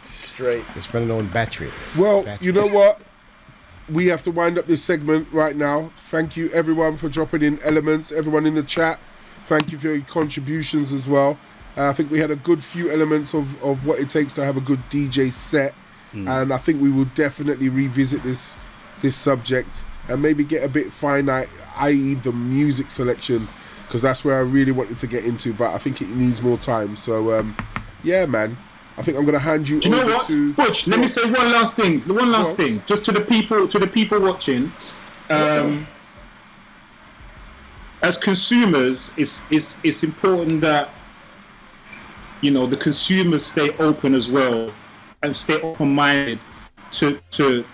Straight. 0.02 0.64
It's 0.74 0.92
running 0.92 1.10
on 1.10 1.28
battery. 1.28 1.70
Well, 1.96 2.22
That's 2.22 2.42
you 2.42 2.52
know 2.52 2.66
what? 2.66 3.00
We 3.88 4.06
have 4.08 4.22
to 4.24 4.30
wind 4.30 4.58
up 4.58 4.66
this 4.66 4.82
segment 4.82 5.28
right 5.32 5.56
now. 5.56 5.90
Thank 6.10 6.36
you, 6.36 6.50
everyone, 6.50 6.96
for 6.98 7.08
dropping 7.08 7.42
in 7.42 7.58
elements. 7.64 8.12
Everyone 8.12 8.44
in 8.46 8.54
the 8.54 8.62
chat, 8.62 8.98
thank 9.46 9.72
you 9.72 9.78
for 9.78 9.88
your 9.88 10.00
contributions 10.02 10.92
as 10.92 11.06
well. 11.06 11.38
Uh, 11.76 11.88
I 11.88 11.92
think 11.94 12.10
we 12.10 12.18
had 12.18 12.30
a 12.30 12.36
good 12.36 12.62
few 12.64 12.90
elements 12.90 13.32
of, 13.34 13.62
of 13.62 13.86
what 13.86 13.98
it 13.98 14.10
takes 14.10 14.32
to 14.34 14.44
have 14.44 14.56
a 14.56 14.60
good 14.60 14.80
DJ 14.90 15.30
set, 15.32 15.74
and 16.12 16.52
I 16.52 16.56
think 16.58 16.80
we 16.82 16.90
will 16.90 17.04
definitely 17.14 17.68
revisit 17.68 18.22
this 18.22 18.56
this 19.02 19.14
subject 19.16 19.84
and 20.09 20.22
maybe 20.22 20.44
get 20.44 20.62
a 20.62 20.68
bit 20.68 20.92
finite, 20.92 21.48
i.e., 21.76 22.14
the 22.14 22.32
music 22.32 22.90
selection, 22.90 23.48
because 23.86 24.02
that's 24.02 24.24
where 24.24 24.36
I 24.36 24.42
really 24.42 24.72
wanted 24.72 24.98
to 25.00 25.07
get 25.07 25.24
into. 25.24 25.52
But 25.52 25.74
I 25.74 25.78
think 25.78 26.00
it 26.00 26.09
needs 26.09 26.42
more 26.42 26.59
time. 26.59 26.96
So, 26.96 27.38
um, 27.38 27.57
yeah, 28.02 28.26
man. 28.26 28.57
I 28.98 29.02
think 29.02 29.18
I'm 29.18 29.24
going 29.24 29.34
to 29.34 29.38
hand 29.38 29.68
you 29.68 29.78
Do 29.78 29.90
you 29.90 29.96
know 29.96 30.07
what, 30.07 30.26
to 30.26 30.54
Butch? 30.54 30.86
Let 30.86 31.00
me 31.00 31.09
say 31.09 31.24
one 31.24 31.52
last 31.52 31.76
thing. 31.76 32.00
One 32.02 32.32
last 32.32 32.57
thing, 32.57 32.82
just 32.86 33.04
to 33.04 33.12
the 33.12 33.20
people, 33.20 33.68
to 33.68 33.78
the 33.78 33.86
people 33.86 34.20
watching. 34.20 34.72
Um, 35.28 35.86
as 38.02 38.16
consumers, 38.16 39.11
it's 39.16 39.44
it's 39.50 39.76
it's 39.82 40.02
important 40.02 40.61
that 40.62 40.90
you 42.40 42.50
know 42.50 42.66
the 42.66 42.76
consumers 42.76 43.44
stay 43.44 43.76
open 43.78 44.14
as 44.14 44.28
well 44.28 44.72
and 45.22 45.34
stay 45.34 45.61
open-minded 45.61 46.38
to 46.92 47.20
to 47.32 47.64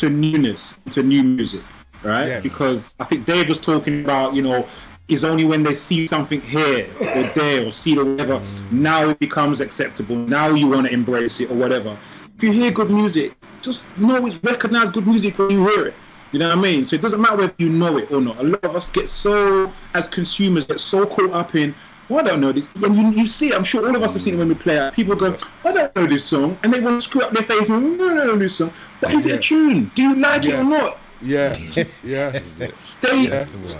to 0.00 0.10
newness, 0.10 0.78
to 0.90 1.02
new 1.02 1.22
music, 1.22 1.62
right? 2.02 2.28
Yes. 2.28 2.42
Because 2.42 2.94
I 3.00 3.04
think 3.04 3.24
Dave 3.24 3.48
was 3.48 3.58
talking 3.58 4.04
about, 4.04 4.34
you 4.34 4.42
know, 4.42 4.66
is 5.08 5.24
only 5.24 5.44
when 5.44 5.62
they 5.62 5.74
see 5.74 6.06
something 6.06 6.40
here 6.40 6.88
or 7.00 7.22
there 7.34 7.66
or 7.66 7.72
see 7.72 7.92
it 7.92 7.98
or 7.98 8.04
whatever, 8.04 8.40
mm. 8.40 8.72
now 8.72 9.08
it 9.08 9.18
becomes 9.18 9.60
acceptable. 9.60 10.16
Now 10.16 10.48
you 10.50 10.66
want 10.66 10.86
to 10.86 10.92
embrace 10.92 11.40
it 11.40 11.50
or 11.50 11.54
whatever. 11.54 11.96
If 12.36 12.42
you 12.42 12.52
hear 12.52 12.70
good 12.70 12.90
music, 12.90 13.34
just 13.62 13.96
know 13.96 14.26
it's 14.26 14.42
recognized 14.42 14.92
good 14.92 15.06
music 15.06 15.38
when 15.38 15.50
you 15.50 15.66
hear 15.68 15.86
it. 15.86 15.94
You 16.32 16.40
know 16.40 16.48
what 16.48 16.58
I 16.58 16.60
mean? 16.60 16.84
So 16.84 16.96
it 16.96 17.02
doesn't 17.02 17.20
matter 17.20 17.36
whether 17.36 17.54
you 17.58 17.68
know 17.68 17.98
it 17.98 18.10
or 18.10 18.20
not. 18.20 18.38
A 18.38 18.42
lot 18.42 18.64
of 18.64 18.74
us 18.74 18.90
get 18.90 19.08
so, 19.08 19.72
as 19.94 20.08
consumers, 20.08 20.66
get 20.66 20.80
so 20.80 21.06
caught 21.06 21.32
up 21.32 21.54
in, 21.54 21.74
well, 22.08 22.20
I 22.20 22.22
don't 22.22 22.40
know 22.40 22.52
this. 22.52 22.70
And 22.76 22.96
you, 22.96 23.10
you 23.22 23.26
see 23.26 23.48
it, 23.48 23.54
I'm 23.54 23.64
sure 23.64 23.86
all 23.86 23.96
of 23.96 24.02
us 24.02 24.12
have 24.12 24.22
seen 24.22 24.34
it 24.34 24.38
when 24.38 24.48
we 24.48 24.54
play 24.54 24.76
it. 24.76 24.94
People 24.94 25.16
go, 25.16 25.36
I 25.64 25.72
don't 25.72 25.96
know 25.96 26.06
this 26.06 26.24
song. 26.24 26.58
And 26.62 26.72
they 26.72 26.80
want 26.80 27.00
to 27.00 27.04
screw 27.08 27.22
up 27.22 27.32
their 27.32 27.42
face. 27.42 27.68
No, 27.68 27.80
no, 27.80 28.14
no, 28.14 28.36
this 28.36 28.56
song. 28.56 28.72
But 29.00 29.12
is 29.12 29.26
it 29.26 29.34
a 29.34 29.38
tune? 29.38 29.90
Do 29.94 30.02
you 30.02 30.14
like 30.14 30.44
it 30.44 30.54
or 30.54 30.64
not? 30.64 30.98
Yeah, 31.22 31.56
yeah. 32.04 32.38
Stay 32.68 33.26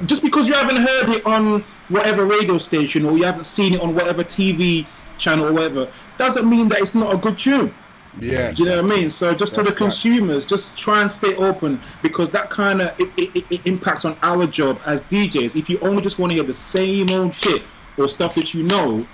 just 0.07 0.23
because 0.23 0.49
you 0.49 0.55
haven't 0.55 0.79
heard 0.79 1.11
it 1.11 1.27
on 1.27 1.63
whatever 1.91 2.25
radio 2.25 2.57
station 2.57 3.05
or 3.05 3.19
you 3.19 3.25
haven't 3.25 3.45
seen 3.45 3.75
it 3.75 3.81
on 3.83 3.95
whatever 3.95 4.25
TV 4.25 4.87
channel 5.19 5.49
or 5.49 5.53
whatever 5.53 5.93
doesn't 6.17 6.49
mean 6.49 6.71
that 6.71 6.81
it's 6.81 6.95
not 6.95 7.15
a 7.15 7.19
good 7.19 7.37
tune. 7.37 7.75
Yeah. 8.19 8.53
Do 8.53 8.63
you 8.63 8.69
know 8.71 8.83
what 8.83 8.93
I 8.93 8.97
mean? 8.97 9.11
So 9.11 9.35
just 9.35 9.53
to 9.55 9.59
the 9.59 9.65
That's 9.65 9.73
right. 9.73 9.87
consumers, 9.87 10.47
just 10.47 10.79
try 10.79 11.03
and 11.03 11.11
stay 11.11 11.35
open 11.37 11.81
because 12.03 12.31
that 12.31 12.49
kind 12.49 12.81
of 12.81 12.99
it, 12.99 13.11
it, 13.19 13.45
it 13.51 13.61
impacts 13.67 14.07
on 14.07 14.17
our 14.23 14.47
job 14.47 14.81
as 14.87 15.03
DJs. 15.03 15.57
If 15.57 15.69
you 15.69 15.79
only 15.81 16.01
just 16.01 16.19
want 16.19 16.31
to 16.31 16.35
hear 16.35 16.45
the 16.45 16.55
same 16.55 17.11
old 17.11 17.35
shit 17.35 17.63
or 17.97 18.09
stuff 18.09 18.35
that 18.35 18.55
you 18.55 18.63
know, 18.63 19.07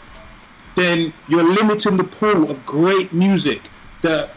then 0.74 1.12
you're 1.28 1.44
limiting 1.44 1.96
the 1.96 2.04
pool 2.04 2.50
of 2.50 2.64
great 2.66 3.12
music 3.12 3.62
that 4.02 4.30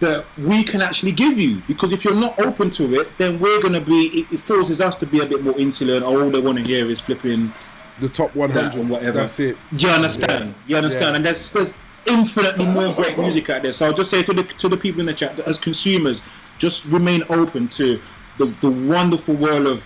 that 0.00 0.26
we 0.36 0.64
can 0.64 0.82
actually 0.82 1.12
give 1.12 1.38
you. 1.38 1.62
Because 1.68 1.92
if 1.92 2.04
you're 2.04 2.14
not 2.14 2.38
open 2.40 2.68
to 2.70 2.94
it, 3.00 3.16
then 3.16 3.38
we're 3.38 3.62
gonna 3.62 3.80
be. 3.80 4.06
It, 4.06 4.32
it 4.34 4.40
forces 4.40 4.80
us 4.80 4.96
to 4.96 5.06
be 5.06 5.20
a 5.20 5.26
bit 5.26 5.42
more 5.42 5.58
insular, 5.58 5.94
and 5.94 6.04
oh, 6.04 6.22
all 6.22 6.30
they 6.30 6.40
want 6.40 6.58
to 6.58 6.64
hear 6.64 6.90
is 6.90 7.00
flipping 7.00 7.52
The 8.00 8.08
top 8.08 8.32
that 8.32 8.38
100. 8.38 8.74
and 8.74 8.90
whatever. 8.90 9.18
That's 9.18 9.38
it. 9.40 9.56
Do 9.76 9.86
you 9.86 9.92
understand? 9.92 10.54
You 10.66 10.76
understand? 10.76 11.12
Yeah. 11.12 11.16
And 11.16 11.26
there's, 11.26 11.52
there's 11.52 11.74
infinitely 12.06 12.66
more 12.66 12.92
great 12.92 13.16
music 13.18 13.48
out 13.50 13.62
there. 13.62 13.72
So 13.72 13.86
I'll 13.86 13.92
just 13.92 14.10
say 14.10 14.22
to 14.22 14.32
the 14.32 14.42
to 14.42 14.68
the 14.68 14.76
people 14.76 15.00
in 15.00 15.06
the 15.06 15.14
chat 15.14 15.36
that 15.36 15.46
as 15.46 15.58
consumers, 15.58 16.22
just 16.58 16.84
remain 16.86 17.22
open 17.28 17.68
to 17.68 18.00
the, 18.38 18.46
the 18.60 18.70
wonderful 18.70 19.34
world 19.34 19.66
of, 19.66 19.84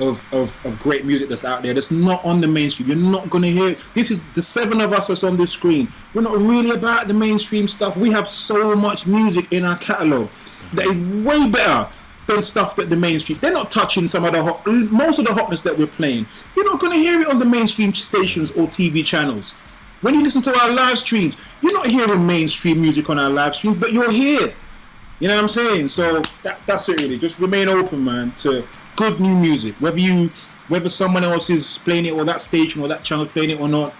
of 0.00 0.24
of 0.32 0.56
of 0.64 0.78
great 0.78 1.04
music 1.04 1.28
that's 1.28 1.44
out 1.44 1.62
there. 1.62 1.74
That's 1.74 1.90
not 1.90 2.24
on 2.24 2.40
the 2.40 2.48
mainstream. 2.48 2.88
You're 2.88 2.96
not 2.96 3.30
gonna 3.30 3.48
hear 3.48 3.70
it. 3.70 3.90
This 3.94 4.10
is 4.10 4.20
the 4.34 4.42
seven 4.42 4.80
of 4.80 4.92
us 4.92 5.08
that's 5.08 5.24
on 5.24 5.36
this 5.36 5.52
screen. 5.52 5.92
We're 6.14 6.22
not 6.22 6.38
really 6.38 6.70
about 6.70 7.08
the 7.08 7.14
mainstream 7.14 7.68
stuff. 7.68 7.96
We 7.96 8.10
have 8.10 8.28
so 8.28 8.74
much 8.74 9.06
music 9.06 9.52
in 9.52 9.64
our 9.64 9.76
catalogue 9.78 10.28
that 10.74 10.86
is 10.86 10.96
way 11.24 11.48
better 11.48 11.88
than 12.26 12.42
stuff 12.42 12.76
that 12.76 12.90
the 12.90 12.96
mainstream. 12.96 13.38
They're 13.40 13.52
not 13.52 13.70
touching 13.70 14.06
some 14.06 14.24
of 14.24 14.32
the 14.32 14.42
hot, 14.42 14.66
most 14.66 15.18
of 15.18 15.26
the 15.26 15.34
hotness 15.34 15.62
that 15.62 15.76
we're 15.76 15.86
playing. 15.86 16.26
You're 16.56 16.64
not 16.64 16.80
going 16.80 16.92
to 16.92 16.98
hear 16.98 17.20
it 17.20 17.28
on 17.28 17.38
the 17.38 17.44
mainstream 17.44 17.92
stations 17.94 18.52
or 18.52 18.66
TV 18.66 19.04
channels. 19.04 19.52
When 20.00 20.14
you 20.14 20.22
listen 20.22 20.40
to 20.42 20.58
our 20.58 20.70
live 20.72 20.98
streams, 20.98 21.36
you're 21.60 21.74
not 21.74 21.86
hearing 21.86 22.26
mainstream 22.26 22.80
music 22.80 23.10
on 23.10 23.18
our 23.18 23.28
live 23.28 23.54
streams, 23.54 23.76
but 23.76 23.92
you're 23.92 24.10
here. 24.10 24.54
You 25.18 25.28
know 25.28 25.34
what 25.34 25.42
I'm 25.42 25.48
saying? 25.48 25.88
So 25.88 26.22
that, 26.42 26.60
that's 26.66 26.88
it 26.88 27.02
really. 27.02 27.18
Just 27.18 27.38
remain 27.38 27.68
open, 27.68 28.02
man, 28.02 28.32
to 28.38 28.66
good 29.00 29.18
new 29.18 29.34
music. 29.34 29.74
Whether 29.80 29.98
you, 29.98 30.30
whether 30.68 30.90
someone 30.90 31.24
else 31.24 31.48
is 31.48 31.78
playing 31.78 32.04
it 32.04 32.12
or 32.12 32.24
that 32.26 32.42
station 32.42 32.82
or 32.82 32.88
that 32.88 33.02
channel 33.02 33.24
is 33.24 33.32
playing 33.32 33.48
it 33.50 33.58
or 33.58 33.68
not, 33.68 33.94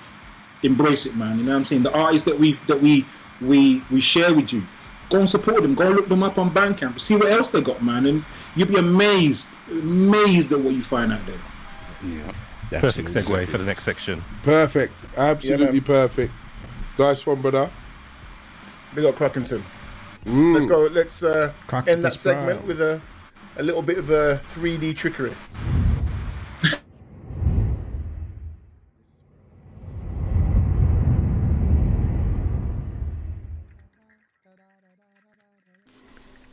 embrace 0.62 1.06
it, 1.06 1.16
man. 1.16 1.38
You 1.38 1.44
know 1.44 1.52
what 1.52 1.56
I'm 1.56 1.64
saying? 1.64 1.84
The 1.84 1.98
artists 1.98 2.26
that 2.26 2.38
we 2.38 2.52
that 2.68 2.82
we 2.82 3.06
we 3.40 3.82
we 3.90 4.02
share 4.02 4.34
with 4.34 4.52
you, 4.52 4.62
go 5.08 5.20
and 5.20 5.28
support 5.28 5.62
them. 5.62 5.74
Go 5.74 5.86
and 5.86 5.96
look 5.96 6.08
them 6.08 6.22
up 6.22 6.36
on 6.36 6.50
Bandcamp. 6.50 7.00
See 7.00 7.16
what 7.16 7.32
else 7.32 7.48
they 7.48 7.62
got, 7.62 7.82
man, 7.82 8.04
and 8.04 8.24
you'll 8.54 8.68
be 8.68 8.76
amazed, 8.76 9.48
amazed 9.70 10.52
at 10.52 10.60
what 10.60 10.74
you 10.74 10.82
find 10.82 11.12
out 11.14 11.24
there. 11.24 11.40
Yeah. 12.06 12.32
Perfect 12.78 13.08
segue 13.08 13.48
for 13.48 13.58
the 13.58 13.64
next 13.64 13.82
section. 13.82 14.22
Perfect. 14.44 14.94
Absolutely 15.16 15.78
Yeah, 15.78 15.84
perfect. 15.84 16.32
Nice 16.98 17.26
one, 17.26 17.40
brother. 17.40 17.68
We 18.94 19.02
got 19.02 19.16
Crockington. 19.16 19.64
Let's 20.24 20.66
go. 20.66 20.86
Let's 20.86 21.22
uh, 21.22 21.52
Crockington 21.66 21.88
end 21.88 22.04
that 22.04 22.12
segment 22.12 22.64
with 22.66 22.80
a, 22.80 23.00
a 23.60 23.62
little 23.62 23.82
bit 23.82 23.98
of 23.98 24.08
a 24.08 24.40
3D 24.42 24.96
trickery. 24.96 25.34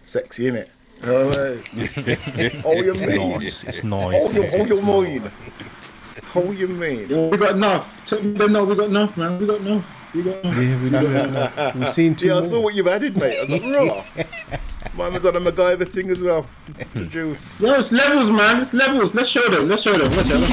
Sexy, 0.01 0.45
innit? 0.45 0.69
Oh, 1.03 1.23
All 1.25 1.29
right. 1.29 1.67
Hold 2.63 2.85
your 2.85 2.95
It's 2.95 3.05
mean. 3.05 3.31
nice. 3.39 3.63
It's 3.65 3.83
nice. 3.83 4.21
Hold 4.23 4.35
your, 4.35 4.43
It's- 4.45 4.55
hold 4.55 4.69
your 4.69 4.77
it's 4.77 4.87
nice. 4.87 5.21
mean. 5.21 5.31
Hold 6.31 6.57
your 6.57 6.69
mean. 6.69 7.29
We 7.29 7.37
got 7.37 7.51
enough. 7.55 7.93
Tell 8.05 8.19
them 8.19 8.51
no, 8.51 8.63
we 8.65 8.75
got 8.75 8.89
enough, 8.89 9.17
man. 9.17 9.37
We 9.39 9.45
got 9.47 9.61
enough. 9.61 9.96
We 10.13 10.23
got 10.23 10.43
enough. 10.43 10.57
Yeah, 10.57 10.83
we 10.83 10.89
do 10.89 10.95
have. 10.95 11.75
We've 11.75 11.89
seen 11.99 12.15
two 12.15 12.27
Yeah, 12.27 12.37
I 12.37 12.41
saw 12.43 12.59
what 12.61 12.75
you've 12.75 12.87
added, 12.87 13.17
mate. 13.17 13.37
I 13.37 13.41
was 13.41 13.49
like, 13.49 13.63
raw. 14.17 14.25
Mine 14.95 15.13
was 15.13 15.25
on 15.25 15.35
a 15.35 15.39
MacGyver 15.39 15.91
thing 15.91 16.09
as 16.09 16.21
well. 16.23 16.47
To 16.95 17.05
juice. 17.05 17.61
Yo, 17.61 17.73
it's 17.73 17.91
levels, 17.91 18.31
man. 18.31 18.61
It's 18.61 18.73
levels. 18.73 19.13
Let's 19.13 19.29
show 19.29 19.47
them. 19.49 19.67
Let's 19.69 19.83
show 19.83 19.93
them. 19.97 20.15
Watch 20.15 20.31
out. 20.31 20.39
Look 20.39 20.49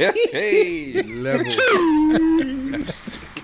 at 0.00 1.06
Let's 1.06 1.56
go. 1.56 3.26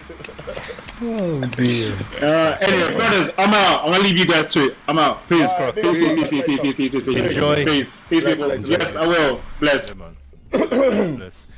hey, 1.06 1.40
Oh 1.42 1.46
dear. 1.46 1.96
Uh, 2.20 2.56
anyway, 2.60 2.94
brothers, 2.94 3.30
I'm 3.38 3.52
out. 3.52 3.84
I'm 3.84 3.92
gonna 3.92 4.04
leave 4.04 4.18
you 4.18 4.26
guys 4.26 4.46
to 4.48 4.66
it. 4.66 4.76
I'm 4.86 4.98
out. 4.98 5.28
Peace. 5.28 5.50
Alright, 5.50 5.74
Peace, 5.74 5.96
peace, 5.98 6.30
peace, 6.30 6.30
peace, 6.30 6.44
peace, 6.44 6.60
peace, 6.60 6.74
peace, 6.74 6.74
peace, 6.74 7.02
peace, 7.02 7.14
peace. 7.14 7.28
Enjoy. 7.30 7.64
Peace. 7.64 8.00
Peace, 8.08 8.22
Bless, 8.22 8.34
people. 8.36 8.48
bless, 8.48 8.64
Yes, 8.66 8.78
bless. 8.92 8.96
I 8.96 9.06
will. 9.06 9.40
Bless. 9.60 9.88
Yeah, 9.88 9.94
man. 9.94 11.16
Bless. 11.16 11.48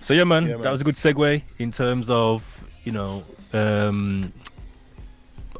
so 0.00 0.14
yeah, 0.14 0.24
man, 0.24 0.44
Yeah, 0.46 0.54
man. 0.54 0.62
that 0.62 0.70
was 0.70 0.80
a 0.80 0.84
good 0.84 0.94
segue 0.96 1.42
in 1.58 1.70
terms 1.72 2.08
of 2.10 2.64
you 2.84 2.92
know 2.92 3.22
um, 3.52 4.32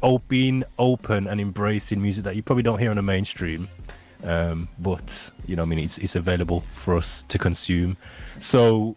op- 0.01 0.27
being 0.27 0.63
open 0.79 1.27
and 1.27 1.39
embracing 1.39 2.01
music 2.01 2.23
that 2.25 2.35
you 2.35 2.41
probably 2.43 2.63
don't 2.63 2.79
hear 2.79 2.89
on 2.89 2.95
the 2.97 3.01
mainstream, 3.03 3.69
um, 4.23 4.67
but 4.79 5.29
you 5.45 5.55
know, 5.55 5.61
I 5.61 5.65
mean, 5.65 5.79
it's 5.79 5.97
it's 5.99 6.15
available 6.15 6.63
for 6.73 6.97
us 6.97 7.23
to 7.29 7.37
consume. 7.37 7.97
So. 8.39 8.95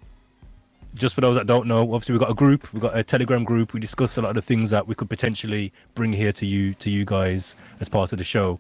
Just 0.99 1.15
for 1.15 1.21
those 1.21 1.37
that 1.37 1.47
don't 1.47 1.67
know, 1.67 1.83
obviously 1.95 2.13
we've 2.13 2.21
got 2.21 2.31
a 2.31 2.35
group, 2.35 2.73
we've 2.73 2.83
got 2.83 2.97
a 2.97 3.03
Telegram 3.03 3.45
group. 3.45 3.73
We 3.73 3.81
discuss 3.81 4.19
a 4.19 4.23
lot 4.23 4.31
of 4.31 4.35
the 4.35 4.43
things 4.43 4.71
that 4.71 4.89
we 4.89 4.95
could 4.95 5.09
potentially 5.09 5.73
bring 5.95 6.13
here 6.13 6.33
to 6.33 6.45
you, 6.45 6.75
to 6.75 6.91
you 6.91 7.05
guys 7.05 7.57
as 7.81 7.89
part 7.89 8.13
of 8.13 8.19
the 8.19 8.25
show. 8.25 8.59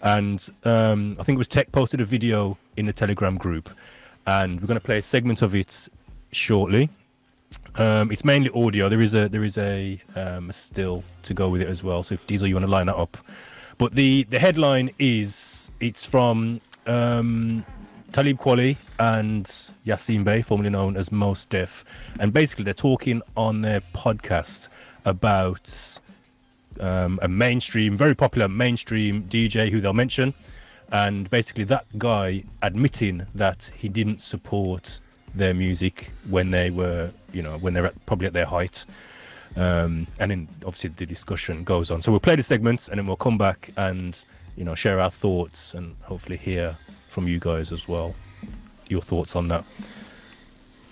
And 0.00 0.46
um, 0.64 1.14
I 1.18 1.22
think 1.22 1.36
it 1.36 1.38
was 1.38 1.48
Tech 1.48 1.72
posted 1.72 2.00
a 2.00 2.04
video 2.04 2.58
in 2.76 2.86
the 2.86 2.92
Telegram 2.92 3.36
group, 3.36 3.70
and 4.26 4.60
we're 4.60 4.66
going 4.66 4.80
to 4.80 4.84
play 4.84 4.98
a 4.98 5.02
segment 5.02 5.42
of 5.42 5.54
it 5.54 5.88
shortly. 6.30 6.90
Um, 7.76 8.10
it's 8.10 8.24
mainly 8.24 8.50
audio. 8.50 8.88
There 8.88 9.00
is 9.00 9.14
a 9.14 9.28
there 9.28 9.44
is 9.44 9.56
a, 9.56 10.00
um, 10.16 10.50
a 10.50 10.52
still 10.52 11.04
to 11.22 11.34
go 11.34 11.48
with 11.48 11.62
it 11.62 11.68
as 11.68 11.82
well. 11.82 12.02
So 12.02 12.14
if 12.14 12.26
Diesel, 12.26 12.48
you 12.48 12.54
want 12.54 12.66
to 12.66 12.70
line 12.70 12.86
that 12.86 12.96
up, 12.96 13.16
but 13.78 13.94
the 13.94 14.24
the 14.24 14.38
headline 14.38 14.90
is 14.98 15.70
it's 15.80 16.04
from 16.04 16.60
um, 16.86 17.64
Talib 18.14 18.38
Kweli 18.38 18.76
and 19.00 19.44
Yasiin 19.84 20.22
Bey, 20.22 20.40
formerly 20.40 20.70
known 20.70 20.96
as 20.96 21.10
Mos 21.10 21.46
Def, 21.46 21.84
and 22.20 22.32
basically 22.32 22.62
they're 22.62 22.72
talking 22.72 23.20
on 23.36 23.62
their 23.62 23.80
podcast 23.92 24.68
about 25.04 25.98
um, 26.78 27.18
a 27.22 27.26
mainstream, 27.28 27.96
very 27.96 28.14
popular 28.14 28.46
mainstream 28.46 29.24
DJ 29.24 29.68
who 29.68 29.80
they'll 29.80 29.92
mention, 29.92 30.32
and 30.92 31.28
basically 31.28 31.64
that 31.64 31.86
guy 31.98 32.44
admitting 32.62 33.26
that 33.34 33.72
he 33.76 33.88
didn't 33.88 34.20
support 34.20 35.00
their 35.34 35.52
music 35.52 36.12
when 36.30 36.52
they 36.52 36.70
were, 36.70 37.10
you 37.32 37.42
know, 37.42 37.58
when 37.58 37.74
they're 37.74 37.86
at, 37.86 38.06
probably 38.06 38.28
at 38.28 38.32
their 38.32 38.46
height. 38.46 38.86
Um, 39.56 40.06
and 40.20 40.30
then 40.30 40.48
obviously 40.64 40.90
the 40.90 41.04
discussion 41.04 41.64
goes 41.64 41.90
on. 41.90 42.00
So 42.00 42.12
we'll 42.12 42.20
play 42.20 42.36
the 42.36 42.44
segments 42.44 42.86
and 42.86 42.98
then 42.98 43.08
we'll 43.08 43.16
come 43.16 43.38
back 43.38 43.72
and 43.76 44.24
you 44.54 44.64
know 44.64 44.76
share 44.76 45.00
our 45.00 45.10
thoughts 45.10 45.74
and 45.74 45.96
hopefully 46.02 46.36
hear 46.36 46.76
from 47.14 47.28
you 47.28 47.38
guys 47.38 47.72
as 47.72 47.86
well 47.88 48.14
your 48.88 49.00
thoughts 49.00 49.34
on 49.36 49.48
that. 49.48 49.64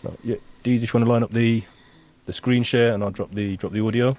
So 0.02 0.16
yeah, 0.24 0.36
Deez, 0.64 0.82
if 0.82 0.94
you 0.94 0.98
want 0.98 1.06
to 1.06 1.12
line 1.12 1.22
up 1.22 1.30
the 1.32 1.62
the 2.24 2.32
screen 2.32 2.62
share 2.62 2.94
and 2.94 3.02
I'll 3.02 3.10
drop 3.10 3.32
the 3.32 3.56
drop 3.56 3.72
the 3.72 3.84
audio. 3.84 4.16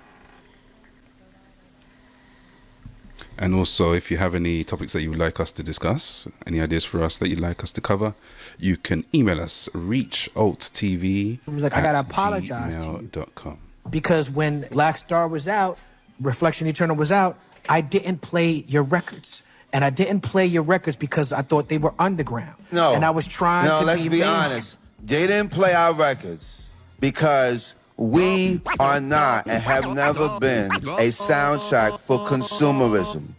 And 3.38 3.56
also, 3.56 3.94
if 3.94 4.12
you 4.12 4.18
have 4.18 4.36
any 4.36 4.64
topics 4.64 4.94
that 4.94 5.02
you 5.02 5.10
would 5.10 5.18
like 5.20 5.40
us 5.40 5.52
to 5.54 5.64
discuss, 5.64 6.28
any 6.46 6.62
ideas 6.62 6.86
for 6.86 7.02
us 7.02 7.18
that 7.18 7.30
you'd 7.30 7.40
like 7.40 7.64
us 7.64 7.72
to 7.72 7.82
cover, 7.82 8.14
you 8.60 8.78
can 8.78 9.06
email 9.14 9.42
us 9.42 9.68
reachalttv 9.74 11.40
I 11.48 11.52
was 11.52 11.64
like, 11.64 11.74
I 11.74 11.82
gotta 11.82 12.00
apologize 12.02 12.86
to 12.86 12.92
you. 12.92 13.58
because 13.90 14.30
when 14.30 14.68
Black 14.72 14.98
Star 14.98 15.28
was 15.28 15.48
out, 15.48 15.80
Reflection 16.22 16.68
Eternal 16.68 16.96
was 16.96 17.12
out, 17.12 17.40
I 17.68 17.82
didn't 17.82 18.20
play 18.22 18.64
your 18.68 18.84
records. 18.84 19.42
And 19.74 19.84
I 19.84 19.90
didn't 19.90 20.22
play 20.22 20.46
your 20.46 20.62
records 20.64 20.96
because 20.96 21.34
I 21.34 21.42
thought 21.42 21.68
they 21.68 21.80
were 21.80 21.94
underground. 21.98 22.56
No. 22.72 22.94
And 22.94 23.04
I 23.04 23.10
was 23.10 23.28
trying 23.28 23.66
no, 23.66 23.80
to 23.80 23.86
let's 23.86 24.04
be, 24.04 24.10
be 24.10 24.24
honest. 24.24 24.78
They 25.04 25.28
didn't 25.28 25.50
play 25.50 25.74
our 25.74 25.94
records 25.94 26.70
because 27.00 27.76
we 27.98 28.62
are 28.80 29.02
not 29.02 29.48
and 29.48 29.62
have 29.62 29.94
never 29.94 30.40
been 30.40 30.72
a 30.72 31.10
soundtrack 31.10 32.00
for 32.00 32.20
consumerism. 32.20 33.34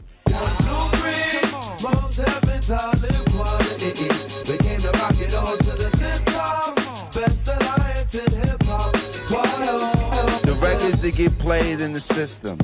The 2.67 3.24
get 11.15 11.39
played 11.39 11.81
in 11.81 11.93
the 11.93 12.01
system, 12.01 12.59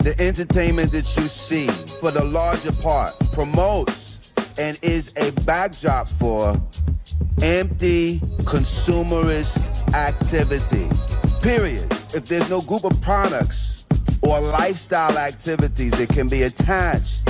the 0.00 0.14
entertainment 0.18 0.92
that 0.92 1.16
you 1.16 1.26
see, 1.28 1.66
for 2.00 2.10
the 2.10 2.24
larger 2.24 2.72
part, 2.72 3.18
promotes 3.32 4.32
and 4.58 4.78
is 4.82 5.12
a 5.16 5.30
backdrop 5.42 6.08
for 6.08 6.60
empty 7.42 8.18
consumerist 8.44 9.58
activity. 9.94 10.88
Period. 11.40 11.90
If 12.14 12.26
there's 12.26 12.48
no 12.50 12.60
group 12.60 12.84
of 12.84 13.00
products 13.00 13.86
or 14.22 14.40
lifestyle 14.40 15.16
activities 15.18 15.92
that 15.92 16.10
can 16.10 16.28
be 16.28 16.42
attached 16.42 17.28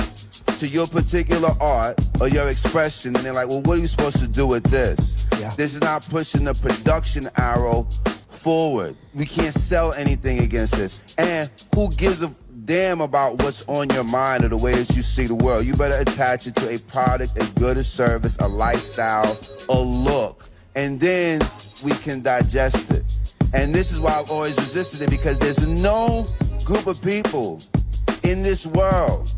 to 0.59 0.67
your 0.67 0.87
particular 0.87 1.51
art 1.59 1.99
or 2.21 2.27
your 2.27 2.49
expression, 2.49 3.15
and 3.15 3.25
they're 3.25 3.33
like, 3.33 3.47
well, 3.47 3.61
what 3.61 3.77
are 3.77 3.81
you 3.81 3.87
supposed 3.87 4.19
to 4.19 4.27
do 4.27 4.47
with 4.47 4.63
this? 4.63 5.25
Yeah. 5.39 5.49
This 5.55 5.75
is 5.75 5.81
not 5.81 6.07
pushing 6.09 6.45
the 6.45 6.53
production 6.53 7.29
arrow 7.37 7.87
forward. 8.29 8.95
We 9.13 9.25
can't 9.25 9.53
sell 9.53 9.93
anything 9.93 10.39
against 10.39 10.75
this. 10.75 11.01
And 11.17 11.49
who 11.73 11.91
gives 11.91 12.21
a 12.21 12.33
damn 12.63 13.01
about 13.01 13.41
what's 13.43 13.67
on 13.67 13.89
your 13.89 14.03
mind 14.03 14.43
or 14.43 14.49
the 14.49 14.57
way 14.57 14.73
that 14.75 14.95
you 14.95 15.01
see 15.01 15.25
the 15.25 15.35
world? 15.35 15.65
You 15.65 15.75
better 15.75 15.97
attach 15.97 16.47
it 16.47 16.55
to 16.57 16.69
a 16.69 16.79
product, 16.79 17.37
a 17.37 17.51
good, 17.59 17.77
a 17.77 17.83
service, 17.83 18.37
a 18.37 18.47
lifestyle, 18.47 19.37
a 19.69 19.79
look. 19.79 20.49
And 20.75 20.99
then 20.99 21.41
we 21.83 21.91
can 21.91 22.21
digest 22.21 22.91
it. 22.91 23.03
And 23.53 23.73
this 23.73 23.91
is 23.91 23.99
why 23.99 24.19
I've 24.19 24.29
always 24.29 24.57
resisted 24.57 25.01
it 25.01 25.09
because 25.09 25.39
there's 25.39 25.67
no 25.67 26.27
group 26.65 26.87
of 26.87 27.01
people 27.01 27.61
in 28.23 28.41
this 28.41 28.65
world 28.65 29.33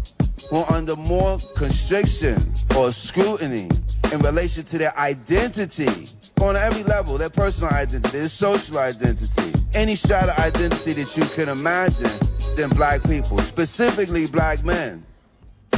who 0.50 0.58
are 0.58 0.74
under 0.74 0.96
more 0.96 1.40
constriction 1.56 2.54
or 2.76 2.92
scrutiny 2.92 3.70
in 4.12 4.20
relation 4.20 4.64
to 4.64 4.78
their 4.78 4.98
identity 4.98 6.08
on 6.42 6.56
every 6.56 6.84
level, 6.84 7.18
their 7.18 7.30
personal 7.30 7.72
identity, 7.72 8.18
their 8.18 8.30
social 8.30 8.78
identity, 8.78 9.54
any 9.74 9.96
strata 9.96 10.40
identity 10.40 10.94
that 10.94 11.18
you 11.18 11.26
can 11.36 11.50
imagine 11.50 12.12
than 12.56 12.70
black 12.70 13.04
people, 13.04 13.40
specifically 13.40 14.28
black 14.28 14.64
men. 14.64 15.06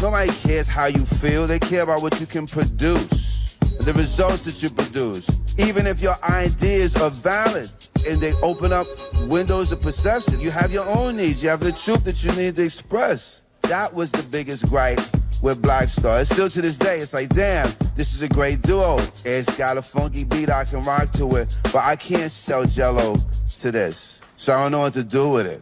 Nobody 0.02 0.32
cares 0.32 0.68
how 0.68 0.86
you 0.86 1.06
feel, 1.06 1.48
they 1.48 1.60
care 1.60 1.84
about 1.84 2.02
what 2.02 2.20
you 2.20 2.26
can 2.26 2.48
produce, 2.48 3.58
the 3.80 3.94
results 3.94 4.44
that 4.46 4.62
you 4.62 4.70
produce. 4.70 5.30
Even 5.58 5.88
if 5.88 6.02
your 6.02 6.16
ideas 6.24 6.96
are 6.96 7.10
valid 7.10 7.70
and 8.08 8.22
they 8.22 8.34
open 8.36 8.72
up 8.72 8.88
windows 9.28 9.72
of 9.72 9.82
perception, 9.82 10.40
you 10.40 10.52
have 10.52 10.72
your 10.72 10.88
own 10.88 11.18
needs, 11.18 11.44
you 11.44 11.50
have 11.50 11.60
the 11.60 11.72
truth 11.72 12.04
that 12.06 12.24
you 12.24 12.32
need 12.34 12.56
to 12.56 12.64
express. 12.64 13.44
That 13.70 13.94
was 13.94 14.10
the 14.10 14.24
biggest 14.24 14.66
gripe 14.66 15.00
with 15.44 15.62
Black 15.62 15.90
Star. 15.90 16.20
It's 16.22 16.32
still 16.32 16.50
to 16.50 16.60
this 16.60 16.76
day, 16.76 17.02
it's 17.02 17.14
like, 17.14 17.30
damn, 17.30 17.72
this 17.96 18.16
is 18.16 18.24
a 18.24 18.28
great 18.28 18.64
duo. 18.64 18.98
It's 19.24 19.56
got 19.58 19.78
a 19.78 19.84
funky 19.84 20.24
beat, 20.24 20.50
I 20.50 20.66
can 20.66 20.84
rock 20.84 21.12
to 21.14 21.36
it, 21.36 21.56
but 21.66 21.84
I 21.84 21.96
can't 21.96 22.32
sell 22.32 22.66
jello 22.66 23.18
to 23.60 23.72
this. 23.72 24.22
So 24.34 24.58
I 24.58 24.64
don't 24.64 24.72
know 24.72 24.80
what 24.80 24.94
to 24.96 25.04
do 25.04 25.30
with 25.30 25.46
it. 25.46 25.62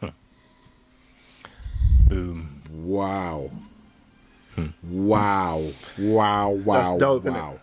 Hmm. 0.00 0.08
Boom. 2.08 2.62
Wow. 2.70 3.50
Hmm. 4.54 4.66
Wow. 4.82 5.64
Wow. 5.98 6.50
Wow. 6.50 6.74
That's 6.74 6.98
dope, 6.98 7.24
wow. 7.24 7.58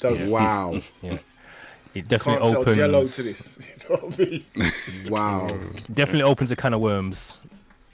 Don't 0.00 0.28
Wow. 0.28 0.80
Yeah. 1.02 1.18
It 1.94 2.08
can't 2.08 2.08
definitely 2.08 2.50
sell 2.50 2.60
opens 2.62 2.76
jello 2.76 3.06
to 3.06 3.22
this. 3.22 3.58
You 3.88 3.90
know 3.90 4.06
what 4.06 4.14
I 4.14 4.24
mean? 4.24 4.44
Wow. 5.08 5.58
definitely 5.92 6.22
opens 6.22 6.50
a 6.50 6.56
can 6.56 6.74
of 6.74 6.80
worms 6.80 7.38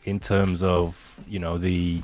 in 0.05 0.19
terms 0.19 0.63
of 0.63 1.21
you 1.29 1.39
know 1.39 1.59
the 1.59 2.03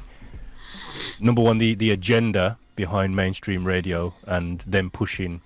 number 1.20 1.42
one 1.42 1.58
the 1.58 1.74
the 1.74 1.90
agenda 1.90 2.58
behind 2.74 3.16
mainstream 3.16 3.64
radio 3.64 4.12
and 4.26 4.60
them 4.60 4.90
pushing 4.90 5.40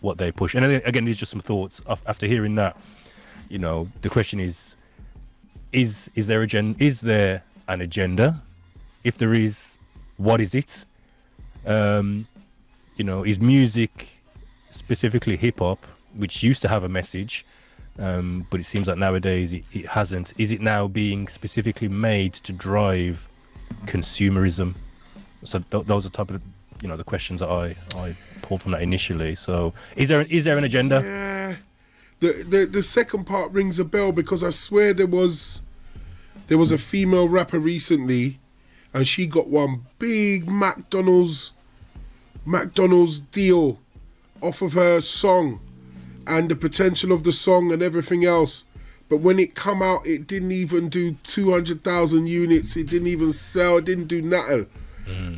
what 0.00 0.18
they 0.18 0.30
push. 0.30 0.54
And 0.54 0.64
again 0.64 1.04
these 1.04 1.16
are 1.16 1.20
just 1.20 1.32
some 1.32 1.40
thoughts. 1.40 1.80
After 2.06 2.26
hearing 2.26 2.54
that 2.54 2.76
you 3.48 3.58
know 3.58 3.88
the 4.02 4.08
question 4.08 4.40
is 4.40 4.76
is 5.72 6.10
is 6.14 6.26
there 6.26 6.42
agenda 6.42 6.82
is 6.82 7.00
there 7.00 7.42
an 7.66 7.80
agenda? 7.80 8.42
If 9.04 9.18
there 9.18 9.34
is 9.34 9.78
what 10.16 10.40
is 10.40 10.54
it? 10.54 10.84
Um 11.66 12.28
you 12.96 13.04
know 13.04 13.24
is 13.24 13.40
music 13.40 14.08
specifically 14.70 15.36
hip 15.36 15.58
hop 15.58 15.84
which 16.14 16.42
used 16.42 16.62
to 16.62 16.68
have 16.68 16.84
a 16.84 16.88
message, 16.88 17.44
um, 17.98 18.46
but 18.50 18.60
it 18.60 18.64
seems 18.64 18.86
like 18.86 18.98
nowadays 18.98 19.52
it, 19.52 19.64
it 19.72 19.86
hasn't. 19.86 20.32
Is 20.38 20.52
it 20.52 20.60
now 20.60 20.86
being 20.86 21.28
specifically 21.28 21.88
made 21.88 22.34
to 22.34 22.52
drive 22.52 23.28
consumerism? 23.86 24.74
So 25.44 25.60
th- 25.70 25.86
those 25.86 26.06
are 26.06 26.10
type 26.10 26.30
of 26.30 26.42
you 26.80 26.88
know 26.88 26.96
the 26.96 27.04
questions 27.04 27.40
that 27.40 27.48
I 27.48 27.76
I 27.96 28.16
pulled 28.42 28.62
from 28.62 28.72
that 28.72 28.82
initially. 28.82 29.34
So 29.34 29.74
is 29.96 30.08
there 30.08 30.22
is 30.22 30.44
there 30.44 30.58
an 30.58 30.64
agenda? 30.64 31.00
Yeah. 31.02 31.56
The, 32.20 32.44
the 32.44 32.66
the 32.66 32.82
second 32.82 33.24
part 33.24 33.52
rings 33.52 33.78
a 33.78 33.84
bell 33.84 34.10
because 34.12 34.42
I 34.42 34.50
swear 34.50 34.92
there 34.92 35.06
was 35.06 35.60
there 36.48 36.58
was 36.58 36.72
a 36.72 36.78
female 36.78 37.28
rapper 37.28 37.58
recently 37.60 38.38
and 38.92 39.06
she 39.06 39.26
got 39.26 39.48
one 39.48 39.86
big 39.98 40.48
McDonald's 40.48 41.52
McDonald's 42.44 43.18
deal 43.18 43.78
off 44.40 44.62
of 44.62 44.72
her 44.72 45.00
song 45.00 45.60
and 46.28 46.48
the 46.48 46.56
potential 46.56 47.12
of 47.12 47.24
the 47.24 47.32
song 47.32 47.72
and 47.72 47.82
everything 47.82 48.24
else. 48.24 48.64
But 49.08 49.18
when 49.20 49.38
it 49.38 49.54
come 49.54 49.82
out, 49.82 50.06
it 50.06 50.26
didn't 50.26 50.52
even 50.52 50.90
do 50.90 51.14
two 51.22 51.50
hundred 51.50 51.82
thousand 51.82 52.26
units. 52.26 52.76
It 52.76 52.88
didn't 52.88 53.08
even 53.08 53.32
sell. 53.32 53.78
It 53.78 53.86
didn't 53.86 54.08
do 54.08 54.20
nothing, 54.20 54.66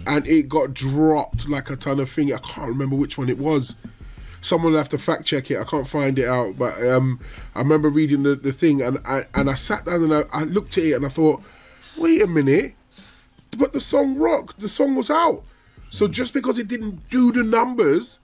and 0.06 0.26
it 0.26 0.48
got 0.48 0.74
dropped 0.74 1.48
like 1.48 1.70
a 1.70 1.76
ton 1.76 2.00
of 2.00 2.10
thing. 2.10 2.32
I 2.32 2.38
can't 2.38 2.68
remember 2.68 2.96
which 2.96 3.16
one 3.16 3.28
it 3.28 3.38
was. 3.38 3.76
Someone 4.40 4.72
will 4.72 4.78
have 4.78 4.88
to 4.88 4.98
fact 4.98 5.26
check 5.26 5.50
it. 5.50 5.60
I 5.60 5.64
can't 5.64 5.86
find 5.86 6.18
it 6.18 6.26
out, 6.26 6.58
but 6.58 6.82
um, 6.84 7.20
I 7.54 7.60
remember 7.60 7.90
reading 7.90 8.22
the, 8.24 8.34
the 8.34 8.52
thing, 8.52 8.82
and 8.82 8.98
I 9.06 9.26
and 9.34 9.48
I 9.48 9.54
sat 9.54 9.84
down 9.84 10.02
and 10.02 10.14
I, 10.14 10.22
I 10.32 10.44
looked 10.44 10.76
at 10.76 10.84
it 10.84 10.94
and 10.94 11.06
I 11.06 11.08
thought, 11.10 11.42
wait 11.96 12.22
a 12.22 12.26
minute, 12.26 12.74
but 13.56 13.72
the 13.72 13.80
song 13.80 14.16
rocked. 14.16 14.58
The 14.58 14.68
song 14.68 14.96
was 14.96 15.10
out. 15.10 15.44
So 15.90 16.08
just 16.08 16.32
because 16.34 16.58
it 16.58 16.68
didn't 16.68 17.08
do 17.10 17.32
the 17.32 17.42
numbers, 17.42 18.18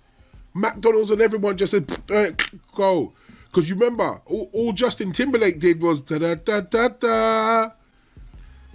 McDonald's 0.57 1.11
and 1.11 1.20
everyone 1.20 1.57
just 1.57 1.72
said 1.72 1.90
"Uh, 2.11 2.26
go. 2.74 3.12
Because 3.46 3.68
you 3.68 3.74
remember, 3.74 4.20
all, 4.26 4.50
all 4.52 4.72
Justin 4.72 5.12
Timberlake 5.12 5.61
did 5.61 5.80
was 5.80 6.00
da 6.00 6.18
da 6.18 6.34
da 6.34 6.61
da 6.61 6.88
da. 6.88 7.70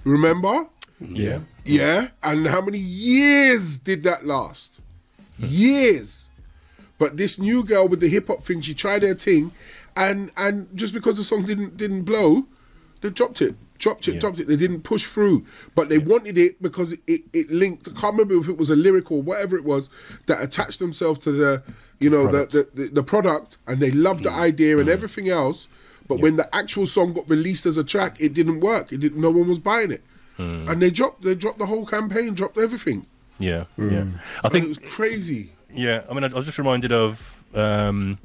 Remember? 0.04 0.68
Yeah. 1.00 1.40
Yeah. 1.66 2.10
And 2.24 2.48
how 2.48 2.62
many 2.62 2.78
years 2.78 3.78
did 3.78 4.04
that 4.04 4.26
last? 4.26 4.82
Years. 5.38 6.30
But 6.98 7.18
this 7.18 7.40
new 7.40 7.64
girl 7.64 7.88
with 7.88 8.00
the 8.00 8.08
hip 8.08 8.28
hop 8.28 8.44
thing, 8.44 8.62
she 8.62 8.74
tried 8.76 9.02
her 9.04 9.16
thing, 9.16 9.52
and 9.96 10.32
and 10.38 10.68
just 10.76 10.94
because 10.94 11.18
the 11.18 11.24
song 11.24 11.46
didn't 11.46 11.78
didn't 11.78 12.04
blow, 12.04 12.46
they 13.02 13.10
dropped 13.10 13.42
it, 13.42 13.56
dropped 13.78 14.08
it, 14.08 14.14
Yeah. 14.16 14.20
dropped 14.20 14.40
it. 14.40 14.48
They 14.48 14.56
didn't 14.56 14.82
push 14.82 15.06
through, 15.06 15.44
but 15.76 15.90
they 15.90 15.98
wanted 15.98 16.38
it 16.38 16.62
because 16.62 16.94
it, 16.94 17.00
it, 17.08 17.22
it 17.34 17.52
linked. 17.52 17.88
I 17.90 17.92
can't 18.00 18.14
remember 18.14 18.36
if 18.40 18.48
it 18.48 18.58
was 18.58 18.70
a 18.70 18.76
lyric 18.76 19.12
or 19.12 19.22
whatever 19.22 19.56
it 19.58 19.64
was 19.64 19.90
that 20.28 20.42
attached 20.42 20.80
themselves 20.80 21.20
to 21.22 21.32
the 21.32 21.64
you 22.00 22.10
know 22.10 22.24
Product. 22.24 22.52
the, 22.54 22.70
the, 22.74 22.84
the 22.84 22.94
the 22.96 23.04
product, 23.04 23.58
and 23.68 23.80
they 23.80 23.92
loved 23.92 24.24
the 24.24 24.32
idea 24.32 24.78
and 24.80 24.88
mm. 24.88 24.94
everything 24.94 25.30
else. 25.30 25.68
But 26.08 26.20
when 26.20 26.36
the 26.36 26.54
actual 26.54 26.86
song 26.86 27.14
got 27.14 27.30
released 27.30 27.66
as 27.66 27.78
a 27.78 27.84
track, 27.84 28.20
it 28.20 28.34
didn't 28.34 28.60
work. 28.60 28.92
It 28.92 29.00
didn't. 29.00 29.22
No 29.22 29.32
one 29.32 29.48
was 29.48 29.60
buying 29.60 29.92
it, 29.92 30.02
mm. 30.38 30.70
and 30.70 30.82
they 30.82 30.90
dropped 30.92 31.22
they 31.22 31.36
dropped 31.36 31.60
the 31.60 31.68
whole 31.68 31.86
campaign, 31.86 32.34
dropped 32.34 32.58
everything. 32.58 33.06
Yeah. 33.40 33.66
Mm. 33.80 33.92
Yeah. 33.92 34.00
I 34.00 34.40
And 34.44 34.52
think 34.52 34.66
it 34.66 34.70
was 34.70 34.78
crazy. 34.94 35.54
Yeah, 35.74 36.04
I 36.10 36.14
mean, 36.14 36.24
I 36.26 36.28
I 36.28 36.34
was 36.34 36.46
just 36.46 36.58
reminded 36.60 36.92
of 36.92 37.44
um, 37.56 38.18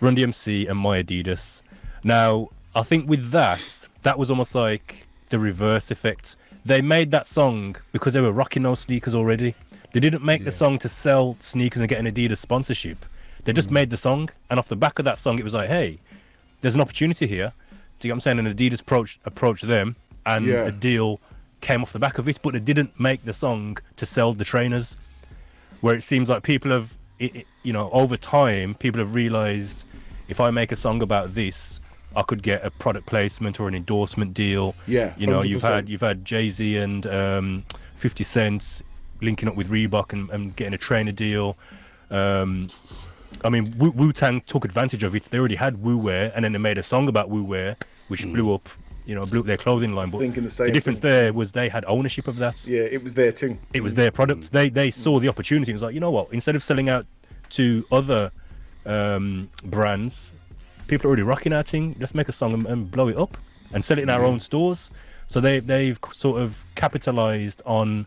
Run 0.00 0.14
DMC 0.16 0.68
and 0.70 0.78
My 0.78 1.02
Adidas. 1.02 1.62
Now, 2.04 2.50
I 2.74 2.82
think 2.82 3.08
with 3.08 3.30
that, 3.30 3.88
that 4.02 4.18
was 4.18 4.30
almost 4.30 4.54
like 4.54 5.06
the 5.28 5.38
reverse 5.38 5.90
effect. 5.90 6.36
They 6.64 6.80
made 6.80 7.10
that 7.10 7.26
song 7.26 7.76
because 7.92 8.14
they 8.14 8.20
were 8.20 8.32
rocking 8.32 8.62
those 8.62 8.80
sneakers 8.80 9.14
already. 9.14 9.54
They 9.92 10.00
didn't 10.00 10.24
make 10.24 10.44
the 10.44 10.50
song 10.50 10.78
to 10.78 10.88
sell 10.88 11.36
sneakers 11.38 11.80
and 11.80 11.88
get 11.88 11.98
an 11.98 12.06
Adidas 12.06 12.38
sponsorship. 12.38 13.04
They 13.44 13.52
just 13.52 13.68
mm. 13.68 13.72
made 13.72 13.90
the 13.90 13.96
song, 13.96 14.30
and 14.48 14.58
off 14.58 14.68
the 14.68 14.76
back 14.76 14.98
of 14.98 15.04
that 15.04 15.18
song, 15.18 15.38
it 15.38 15.44
was 15.44 15.52
like, 15.52 15.68
hey, 15.68 15.98
there's 16.60 16.74
an 16.74 16.80
opportunity 16.80 17.26
here. 17.26 17.52
Do 17.98 18.08
you 18.08 18.10
get 18.10 18.12
what 18.12 18.16
I'm 18.16 18.20
saying? 18.20 18.38
And 18.38 18.48
Adidas 18.48 18.80
approached 18.80 19.18
approached 19.24 19.66
them, 19.66 19.96
and 20.24 20.46
Yeah. 20.46 20.64
a 20.64 20.72
deal 20.72 21.20
came 21.60 21.82
off 21.82 21.92
the 21.92 21.98
back 21.98 22.18
of 22.18 22.28
it. 22.28 22.38
But 22.42 22.54
they 22.54 22.60
didn't 22.60 22.98
make 22.98 23.24
the 23.24 23.32
song 23.32 23.78
to 23.96 24.06
sell 24.06 24.32
the 24.32 24.44
trainers 24.44 24.96
where 25.82 25.94
it 25.94 26.02
seems 26.02 26.28
like 26.28 26.42
people 26.42 26.70
have 26.70 26.96
it, 27.18 27.36
it- 27.36 27.46
you 27.62 27.72
know 27.72 27.90
over 27.92 28.16
time 28.16 28.74
people 28.74 28.98
have 28.98 29.14
realized 29.14 29.84
if 30.28 30.40
i 30.40 30.50
make 30.50 30.72
a 30.72 30.76
song 30.76 31.02
about 31.02 31.34
this 31.34 31.80
i 32.16 32.22
could 32.22 32.42
get 32.42 32.64
a 32.64 32.70
product 32.70 33.06
placement 33.06 33.58
or 33.60 33.68
an 33.68 33.74
endorsement 33.74 34.34
deal 34.34 34.74
Yeah, 34.86 35.14
you 35.16 35.26
know 35.26 35.42
you've 35.42 35.62
had 35.62 35.88
you've 35.88 36.00
had 36.00 36.24
jay-z 36.24 36.76
and 36.76 37.06
um, 37.06 37.64
50 37.96 38.24
cents 38.24 38.82
linking 39.20 39.48
up 39.48 39.54
with 39.54 39.70
reebok 39.70 40.12
and, 40.12 40.28
and 40.30 40.54
getting 40.56 40.74
a 40.74 40.78
trainer 40.78 41.12
deal 41.12 41.56
um, 42.10 42.68
I 43.44 43.48
mean, 43.48 43.74
Wu- 43.78 44.12
Tang 44.12 44.42
took 44.42 44.64
advantage 44.64 45.02
of 45.02 45.16
it. 45.16 45.24
They 45.24 45.38
already 45.38 45.54
had 45.56 45.82
Wu 45.82 45.96
Wear, 45.96 46.30
and 46.34 46.44
then 46.44 46.52
they 46.52 46.58
made 46.58 46.76
a 46.78 46.82
song 46.82 47.08
about 47.08 47.30
Wu 47.30 47.42
Wear, 47.42 47.76
which 48.08 48.22
blew 48.24 48.54
up, 48.54 48.68
you 49.06 49.14
know, 49.14 49.24
blew 49.24 49.40
up 49.40 49.46
their 49.46 49.56
clothing 49.56 49.94
line. 49.94 50.10
But 50.10 50.18
thinking 50.18 50.44
the 50.44 50.50
same 50.50 50.72
difference 50.72 51.00
thing. 51.00 51.10
there 51.10 51.32
was 51.32 51.52
they 51.52 51.70
had 51.70 51.84
ownership 51.88 52.28
of 52.28 52.36
that 52.36 52.66
Yeah, 52.68 52.82
it 52.82 53.02
was 53.02 53.14
their 53.14 53.32
thing. 53.32 53.58
it 53.72 53.82
was 53.82 53.94
their 53.94 54.10
product. 54.10 54.52
They 54.52 54.68
they 54.68 54.90
saw 54.90 55.18
the 55.18 55.28
opportunity. 55.28 55.72
It 55.72 55.74
was 55.74 55.82
like, 55.82 55.94
you 55.94 56.00
know 56.00 56.10
what? 56.10 56.28
Instead 56.32 56.54
of 56.54 56.62
selling 56.62 56.88
out 56.90 57.06
to 57.50 57.84
other 57.90 58.30
um, 58.84 59.48
brands, 59.64 60.32
people 60.86 61.06
are 61.06 61.10
already 61.10 61.22
rocking 61.22 61.52
our 61.52 61.62
thing. 61.62 61.96
Let's 61.98 62.14
make 62.14 62.28
a 62.28 62.32
song 62.32 62.52
and, 62.52 62.66
and 62.66 62.90
blow 62.90 63.08
it 63.08 63.16
up 63.16 63.36
and 63.72 63.84
sell 63.84 63.98
it 63.98 64.02
in 64.02 64.10
our 64.10 64.18
mm-hmm. 64.18 64.26
own 64.26 64.40
stores. 64.40 64.90
So 65.26 65.40
they 65.40 65.60
they've 65.60 65.98
sort 66.12 66.40
of 66.40 66.64
capitalized 66.74 67.62
on 67.64 68.06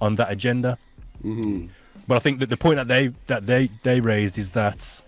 on 0.00 0.16
that 0.16 0.30
agenda. 0.30 0.78
Mm-hmm. 1.24 1.66
But 2.06 2.16
I 2.16 2.18
think 2.20 2.40
that 2.40 2.50
the 2.50 2.56
point 2.56 2.76
that 2.76 2.88
they 2.88 3.12
that 3.26 3.46
they 3.46 3.70
they 3.82 4.00
raised 4.00 4.38
is 4.38 4.52
that 4.52 5.02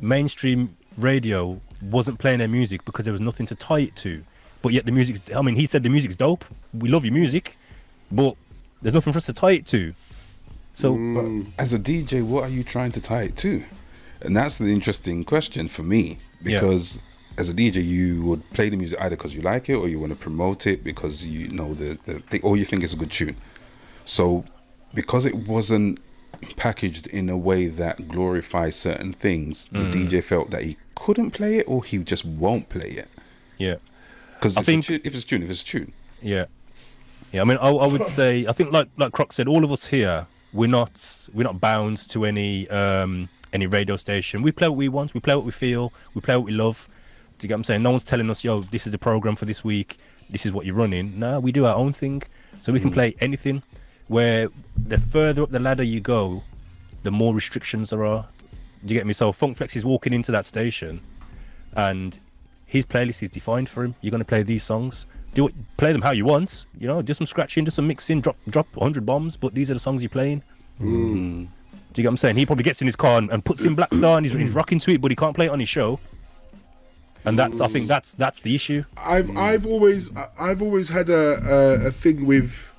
mainstream 0.00 0.76
radio 0.96 1.60
wasn't 1.80 2.18
playing 2.18 2.38
their 2.38 2.48
music 2.48 2.84
because 2.84 3.04
there 3.04 3.12
was 3.12 3.20
nothing 3.20 3.46
to 3.46 3.54
tie 3.54 3.80
it 3.80 3.96
to. 3.96 4.24
But 4.60 4.72
yet 4.72 4.86
the 4.86 4.92
music's 4.92 5.20
I 5.34 5.42
mean, 5.42 5.56
he 5.56 5.66
said 5.66 5.82
the 5.82 5.88
music's 5.88 6.16
dope. 6.16 6.44
We 6.72 6.88
love 6.88 7.04
your 7.04 7.14
music, 7.14 7.56
but 8.10 8.36
there's 8.80 8.94
nothing 8.94 9.12
for 9.12 9.18
us 9.18 9.26
to 9.26 9.32
tie 9.32 9.52
it 9.52 9.66
to. 9.68 9.94
So 10.74 10.94
mm. 10.94 11.14
But 11.54 11.62
as 11.62 11.72
a 11.72 11.78
DJ, 11.78 12.22
what 12.24 12.44
are 12.44 12.50
you 12.50 12.64
trying 12.64 12.92
to 12.92 13.00
tie 13.00 13.22
it 13.22 13.36
to? 13.38 13.64
And 14.20 14.36
that's 14.36 14.58
the 14.58 14.72
interesting 14.72 15.24
question 15.24 15.68
for 15.68 15.82
me 15.82 16.18
Yeah. 16.44 16.60
because 16.60 16.98
as 17.38 17.48
a 17.48 17.54
DJ, 17.54 17.84
you 17.84 18.22
would 18.24 18.48
play 18.52 18.68
the 18.68 18.76
music 18.76 18.98
either 19.00 19.16
because 19.16 19.34
you 19.34 19.40
like 19.42 19.68
it 19.68 19.74
or 19.74 19.88
you 19.88 19.98
want 19.98 20.10
to 20.12 20.16
promote 20.18 20.66
it 20.66 20.84
because 20.84 21.24
you 21.24 21.48
know 21.48 21.72
the, 21.74 21.98
the 22.04 22.20
thing, 22.20 22.40
or 22.42 22.56
you 22.56 22.64
think 22.64 22.82
it's 22.84 22.92
a 22.92 22.96
good 22.96 23.10
tune. 23.10 23.36
So 24.04 24.44
because 24.94 25.24
it 25.26 25.34
wasn't 25.34 25.98
packaged 26.56 27.06
in 27.06 27.28
a 27.28 27.36
way 27.36 27.66
that 27.68 28.08
glorifies 28.08 28.76
certain 28.76 29.12
things, 29.12 29.68
the 29.72 29.78
Mm. 29.78 29.92
DJ 30.08 30.22
felt 30.24 30.50
that 30.50 30.62
he 30.64 30.76
couldn't 30.94 31.30
play 31.30 31.56
it 31.58 31.64
or 31.68 31.84
he 31.84 31.98
just 31.98 32.24
won't 32.24 32.68
play 32.68 32.90
it. 32.90 33.08
yeah. 33.58 33.76
Because 34.34 34.56
I 34.58 34.62
think- 34.62 34.90
if 34.90 35.14
it's 35.14 35.22
tune, 35.24 35.42
if 35.44 35.50
it's 35.50 35.62
a 35.62 35.64
tune. 35.64 35.92
Yeah, 36.20 36.46
yeah. 37.32 37.42
I 37.42 37.44
mean, 37.44 37.58
I, 37.58 37.68
I 37.68 37.86
would 37.86 38.06
say 38.08 38.44
I 38.48 38.52
think 38.52 38.72
like 38.72 38.88
like 38.96 39.12
Croc 39.12 39.32
said, 39.32 39.46
all 39.46 39.64
of 39.64 39.70
us 39.70 39.86
here, 39.86 40.26
we're 40.52 40.68
not 40.68 41.28
we're 41.32 41.44
not 41.44 41.60
bound 41.60 41.96
to 42.10 42.24
any 42.24 42.68
um 42.68 43.28
any 43.52 43.66
radio 43.66 43.96
station. 43.96 44.42
We 44.42 44.52
play 44.52 44.68
what 44.68 44.76
we 44.76 44.88
want. 44.88 45.14
We 45.14 45.20
play 45.20 45.34
what 45.34 45.44
we 45.44 45.52
feel. 45.52 45.92
We 46.14 46.20
play 46.20 46.36
what 46.36 46.44
we 46.44 46.52
love. 46.52 46.88
Do 47.38 47.44
you 47.44 47.48
get 47.48 47.54
what 47.54 47.58
I'm 47.58 47.64
saying? 47.64 47.82
No 47.82 47.90
one's 47.90 48.04
telling 48.04 48.30
us, 48.30 48.44
yo, 48.44 48.60
this 48.60 48.86
is 48.86 48.92
the 48.92 48.98
program 48.98 49.36
for 49.36 49.44
this 49.44 49.64
week. 49.64 49.98
This 50.30 50.46
is 50.46 50.52
what 50.52 50.64
you're 50.64 50.74
running. 50.74 51.18
No, 51.18 51.40
we 51.40 51.52
do 51.52 51.66
our 51.66 51.74
own 51.74 51.92
thing. 51.92 52.22
So 52.60 52.72
we 52.72 52.80
can 52.80 52.90
mm. 52.90 52.94
play 52.94 53.14
anything. 53.20 53.62
Where 54.08 54.48
the 54.76 54.98
further 54.98 55.42
up 55.42 55.50
the 55.50 55.58
ladder 55.58 55.82
you 55.82 56.00
go, 56.00 56.42
the 57.02 57.10
more 57.10 57.34
restrictions 57.34 57.90
there 57.90 58.04
are. 58.04 58.28
Do 58.84 58.94
you 58.94 59.00
get 59.00 59.06
me? 59.06 59.12
So 59.12 59.32
Funk 59.32 59.56
Flex 59.56 59.76
is 59.76 59.84
walking 59.84 60.12
into 60.12 60.32
that 60.32 60.44
station, 60.44 61.00
and 61.74 62.18
his 62.66 62.84
playlist 62.84 63.22
is 63.22 63.30
defined 63.30 63.68
for 63.68 63.84
him. 63.84 63.94
You're 64.00 64.10
going 64.10 64.20
to 64.20 64.24
play 64.24 64.42
these 64.42 64.64
songs. 64.64 65.06
Do 65.34 65.48
it, 65.48 65.54
play 65.76 65.92
them 65.92 66.02
how 66.02 66.10
you 66.10 66.24
want. 66.24 66.66
You 66.78 66.88
know, 66.88 67.00
do 67.00 67.14
some 67.14 67.26
scratching, 67.26 67.64
do 67.64 67.70
some 67.70 67.86
mixing, 67.86 68.20
drop 68.20 68.36
drop 68.48 68.66
100 68.74 69.06
bombs. 69.06 69.36
But 69.36 69.54
these 69.54 69.70
are 69.70 69.74
the 69.74 69.80
songs 69.80 70.02
you're 70.02 70.10
playing. 70.10 70.42
Mm. 70.80 71.48
Do 71.92 72.00
you 72.00 72.04
get 72.04 72.08
what 72.08 72.12
I'm 72.12 72.16
saying? 72.18 72.36
He 72.36 72.46
probably 72.46 72.64
gets 72.64 72.80
in 72.80 72.86
his 72.86 72.96
car 72.96 73.18
and, 73.18 73.30
and 73.30 73.44
puts 73.44 73.64
in 73.64 73.74
Black 73.74 73.92
Star 73.92 74.16
and 74.16 74.26
he's, 74.26 74.34
he's 74.34 74.52
rocking 74.52 74.78
to 74.80 74.90
it, 74.92 75.00
but 75.00 75.10
he 75.10 75.16
can't 75.16 75.34
play 75.34 75.46
it 75.46 75.50
on 75.50 75.60
his 75.60 75.68
show. 75.68 76.00
And 77.24 77.38
that's, 77.38 77.60
I 77.60 77.68
think, 77.68 77.86
that's 77.86 78.14
that's 78.14 78.40
the 78.40 78.54
issue. 78.54 78.82
I've 78.96 79.36
I've 79.36 79.64
always 79.64 80.14
I- 80.16 80.30
I've 80.38 80.60
always 80.60 80.88
had 80.88 81.08
a, 81.08 81.84
a 81.84 81.86
a 81.86 81.90
thing 81.92 82.26
with 82.26 82.72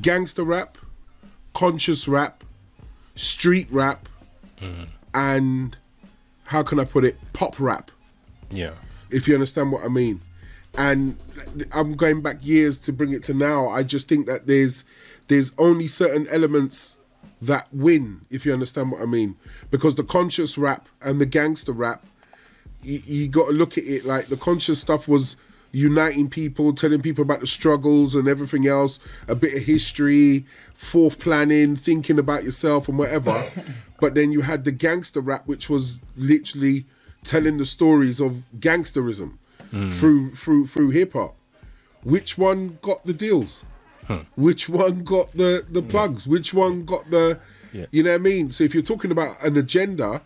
gangster 0.00 0.42
rap, 0.42 0.78
conscious 1.52 2.08
rap, 2.08 2.42
street 3.16 3.68
rap, 3.70 4.08
mm. 4.58 4.88
and 5.12 5.76
how 6.46 6.62
can 6.62 6.80
I 6.80 6.84
put 6.84 7.04
it, 7.04 7.18
pop 7.34 7.60
rap. 7.60 7.90
Yeah, 8.50 8.72
if 9.10 9.28
you 9.28 9.34
understand 9.34 9.70
what 9.70 9.84
I 9.84 9.88
mean. 9.88 10.20
And 10.78 11.18
I'm 11.72 11.96
going 11.96 12.22
back 12.22 12.38
years 12.40 12.78
to 12.78 12.94
bring 12.94 13.12
it 13.12 13.22
to 13.24 13.34
now. 13.34 13.68
I 13.68 13.82
just 13.82 14.08
think 14.08 14.24
that 14.26 14.46
there's 14.46 14.84
there's 15.28 15.52
only 15.58 15.86
certain 15.86 16.26
elements 16.30 16.96
that 17.42 17.66
win, 17.72 18.20
if 18.30 18.46
you 18.46 18.52
understand 18.52 18.92
what 18.92 19.02
I 19.02 19.06
mean. 19.06 19.36
Because 19.70 19.96
the 19.96 20.04
conscious 20.04 20.56
rap 20.56 20.88
and 21.00 21.20
the 21.20 21.26
gangster 21.26 21.72
rap, 21.72 22.04
you, 22.82 23.00
you 23.04 23.28
got 23.28 23.46
to 23.46 23.52
look 23.52 23.76
at 23.76 23.84
it 23.84 24.04
like 24.04 24.26
the 24.26 24.36
conscious 24.36 24.80
stuff 24.80 25.08
was 25.08 25.36
uniting 25.72 26.28
people, 26.28 26.72
telling 26.72 27.02
people 27.02 27.22
about 27.22 27.40
the 27.40 27.46
struggles 27.46 28.14
and 28.14 28.28
everything 28.28 28.66
else, 28.68 29.00
a 29.26 29.34
bit 29.34 29.54
of 29.54 29.62
history, 29.62 30.44
fourth 30.74 31.18
planning, 31.18 31.74
thinking 31.74 32.18
about 32.18 32.44
yourself 32.44 32.88
and 32.88 32.98
whatever. 32.98 33.50
but 34.00 34.14
then 34.14 34.30
you 34.30 34.42
had 34.42 34.64
the 34.64 34.72
gangster 34.72 35.20
rap, 35.20 35.46
which 35.46 35.68
was 35.68 35.98
literally 36.16 36.84
telling 37.24 37.56
the 37.56 37.66
stories 37.66 38.20
of 38.20 38.42
gangsterism 38.58 39.38
hmm. 39.70 39.90
through 39.90 40.34
through 40.34 40.66
through 40.66 40.90
hip 40.90 41.14
hop. 41.14 41.36
Which 42.02 42.36
one 42.36 42.78
got 42.82 43.04
the 43.06 43.12
deals? 43.12 43.64
Hmm. 44.06 44.18
Which 44.36 44.68
one 44.68 45.04
got 45.04 45.32
the 45.32 45.64
the 45.70 45.80
hmm. 45.80 45.88
plugs? 45.88 46.26
Which 46.26 46.52
one 46.52 46.84
got 46.84 47.10
the 47.10 47.38
Yeah. 47.72 47.86
you 47.90 48.02
know 48.02 48.10
what 48.10 48.20
I 48.20 48.22
mean? 48.22 48.50
So 48.50 48.64
if 48.64 48.74
you're 48.74 48.82
talking 48.82 49.10
about 49.10 49.42
an 49.42 49.56
agenda, 49.56 50.20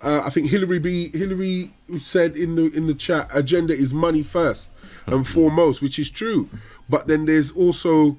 uh, 0.00 0.22
I 0.24 0.30
think 0.30 0.50
Hillary 0.50 0.78
B 0.78 1.08
Hillary 1.08 1.70
said 1.98 2.36
in 2.36 2.56
the 2.56 2.70
in 2.72 2.86
the 2.86 2.94
chat, 2.94 3.30
agenda 3.34 3.74
is 3.74 3.94
money 3.94 4.22
first 4.22 4.70
and 5.06 5.16
hmm. 5.16 5.22
foremost, 5.22 5.82
which 5.82 5.98
is 5.98 6.10
true. 6.10 6.48
But 6.88 7.06
then 7.06 7.26
there's 7.26 7.52
also 7.52 8.18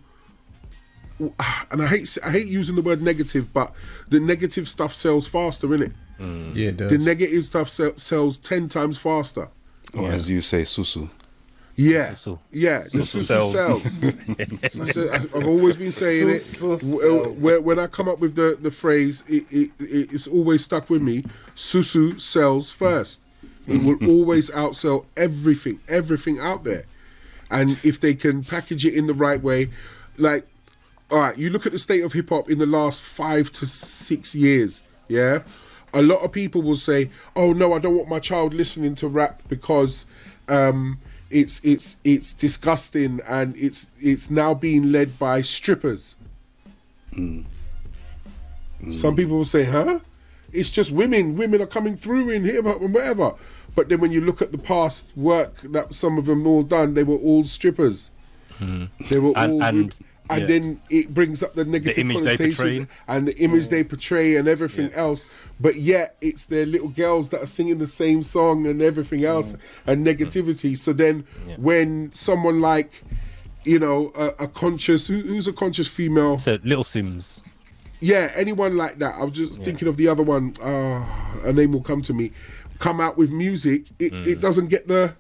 and 1.19 1.81
I 1.81 1.87
hate 1.87 2.17
I 2.25 2.31
hate 2.31 2.47
using 2.47 2.75
the 2.75 2.81
word 2.81 3.01
negative, 3.01 3.53
but 3.53 3.73
the 4.09 4.19
negative 4.19 4.67
stuff 4.67 4.93
sells 4.93 5.27
faster, 5.27 5.67
innit? 5.67 5.93
Yeah, 6.19 6.69
it 6.69 6.77
does. 6.77 6.91
The 6.91 6.97
negative 6.97 7.43
stuff 7.45 7.69
sell, 7.69 7.95
sells 7.97 8.37
ten 8.37 8.69
times 8.69 8.97
faster. 8.97 9.49
Oh, 9.93 10.05
or 10.05 10.11
as 10.11 10.29
you 10.29 10.41
say, 10.41 10.63
susu. 10.63 11.09
Yeah, 11.75 12.11
Susu. 12.11 12.37
yeah, 12.51 12.83
the 12.83 12.99
Susu 12.99 13.21
susu 13.21 13.23
sells. 13.23 13.53
sells. 13.53 15.33
I, 15.33 15.37
I've 15.39 15.47
always 15.47 15.75
been 15.75 15.87
saying 15.87 16.29
it. 16.29 16.41
Susu 16.41 17.01
W- 17.01 17.43
When, 17.43 17.63
when 17.63 17.79
I 17.79 17.87
come 17.87 18.07
up 18.07 18.19
with 18.19 18.35
the, 18.35 18.57
the 18.61 18.69
phrase, 18.69 19.23
it, 19.27 19.51
it, 19.51 19.71
it, 19.79 20.13
it's 20.13 20.27
always 20.27 20.63
stuck 20.63 20.89
with 20.89 21.01
me. 21.01 21.23
Susu 21.55 22.19
sells 22.21 22.69
first. 22.69 23.21
It 23.67 23.81
will 23.83 23.97
always 24.09 24.51
outsell 24.51 25.05
everything, 25.17 25.79
everything 25.89 26.39
out 26.39 26.63
there. 26.63 26.85
And 27.49 27.79
if 27.83 27.99
they 27.99 28.13
can 28.13 28.43
package 28.43 28.85
it 28.85 28.93
in 28.93 29.07
the 29.07 29.13
right 29.15 29.41
way, 29.41 29.69
like, 30.17 30.45
all 31.09 31.19
right, 31.19 31.37
you 31.37 31.49
look 31.49 31.65
at 31.65 31.71
the 31.71 31.79
state 31.79 32.03
of 32.03 32.13
hip 32.13 32.29
hop 32.29 32.49
in 32.51 32.59
the 32.59 32.65
last 32.67 33.01
five 33.01 33.51
to 33.53 33.65
six 33.65 34.35
years, 34.35 34.83
yeah? 35.07 35.39
A 35.93 36.01
lot 36.01 36.23
of 36.23 36.31
people 36.31 36.61
will 36.61 36.75
say, 36.75 37.09
oh 37.35 37.53
no, 37.53 37.73
I 37.73 37.79
don't 37.79 37.95
want 37.95 38.09
my 38.09 38.19
child 38.19 38.53
listening 38.53 38.95
to 38.95 39.07
rap 39.07 39.41
because 39.47 40.05
um, 40.49 40.99
it's 41.33 41.59
it's 41.63 41.97
it's 42.03 42.33
disgusting 42.33 43.19
and 43.27 43.55
it's 43.57 43.89
it's 43.99 44.29
now 44.29 44.53
being 44.53 44.91
led 44.91 45.17
by 45.19 45.41
strippers. 45.41 46.15
Mm. 47.13 47.45
Mm. 48.81 48.93
Some 48.93 49.15
people 49.15 49.37
will 49.37 49.45
say, 49.45 49.63
huh? 49.63 49.99
It's 50.51 50.69
just 50.69 50.91
women. 50.91 51.35
Women 51.35 51.61
are 51.61 51.65
coming 51.67 51.95
through 51.97 52.29
in 52.29 52.43
here, 52.43 52.59
and 52.65 52.93
whatever. 52.93 53.33
But 53.75 53.89
then 53.89 53.99
when 54.01 54.11
you 54.11 54.21
look 54.21 54.41
at 54.41 54.51
the 54.51 54.57
past 54.59 55.17
work 55.17 55.61
that 55.63 55.93
some 55.95 56.17
of 56.19 56.25
them 56.25 56.45
all 56.45 56.61
done, 56.63 56.93
they 56.93 57.03
were 57.03 57.15
all 57.17 57.43
strippers. 57.43 58.11
Mm. 58.59 58.89
They 59.09 59.17
were 59.19 59.33
And- 59.35 59.53
all, 59.53 59.63
and, 59.63 59.97
and 60.29 60.41
yeah. 60.41 60.45
then 60.47 60.81
it 60.89 61.13
brings 61.13 61.43
up 61.43 61.53
the 61.53 61.65
negative 61.65 61.97
image 61.97 62.21
they 62.21 62.37
connotations 62.37 62.87
and 63.07 63.27
the 63.27 63.37
image 63.39 63.69
they 63.69 63.83
portray 63.83 64.37
and 64.37 64.47
everything 64.47 64.91
else. 64.93 65.25
But 65.59 65.75
yet 65.75 66.15
it's 66.21 66.45
their 66.45 66.65
little 66.65 66.87
girls 66.89 67.29
that 67.29 67.41
are 67.41 67.47
singing 67.47 67.77
the 67.77 67.87
same 67.87 68.23
song 68.23 68.65
and 68.67 68.81
everything 68.81 69.25
else 69.25 69.55
and 69.85 70.05
negativity. 70.05 70.77
So 70.77 70.93
then 70.93 71.25
when 71.57 72.11
someone 72.13 72.61
like, 72.61 73.03
you 73.65 73.79
know, 73.79 74.11
a, 74.15 74.43
a 74.43 74.47
conscious 74.47 75.07
who, 75.07 75.19
who's 75.21 75.47
a 75.47 75.53
conscious 75.53 75.87
female 75.87 76.39
So 76.39 76.57
Little 76.63 76.83
Simz. 76.83 77.41
yeah, 77.99 78.31
anyone 78.35 78.75
like 78.77 78.99
that. 78.99 79.15
I 79.15 79.23
was 79.23 79.33
just 79.33 79.61
thinking 79.61 79.87
of 79.87 79.97
the 79.97 80.07
other 80.07 80.23
one. 80.23 80.53
Uh, 80.61 81.05
a 81.43 81.51
name 81.53 81.71
will 81.73 81.81
come 81.83 82.01
to 82.03 82.13
me. 82.13 82.31
Come 82.79 82.99
out 82.99 83.17
with 83.17 83.29
music. 83.31 83.87
It, 83.99 84.11
Mm. 84.13 84.27
it 84.27 84.41
doesn't 84.41 84.67
get 84.67 84.87
the. 84.87 85.15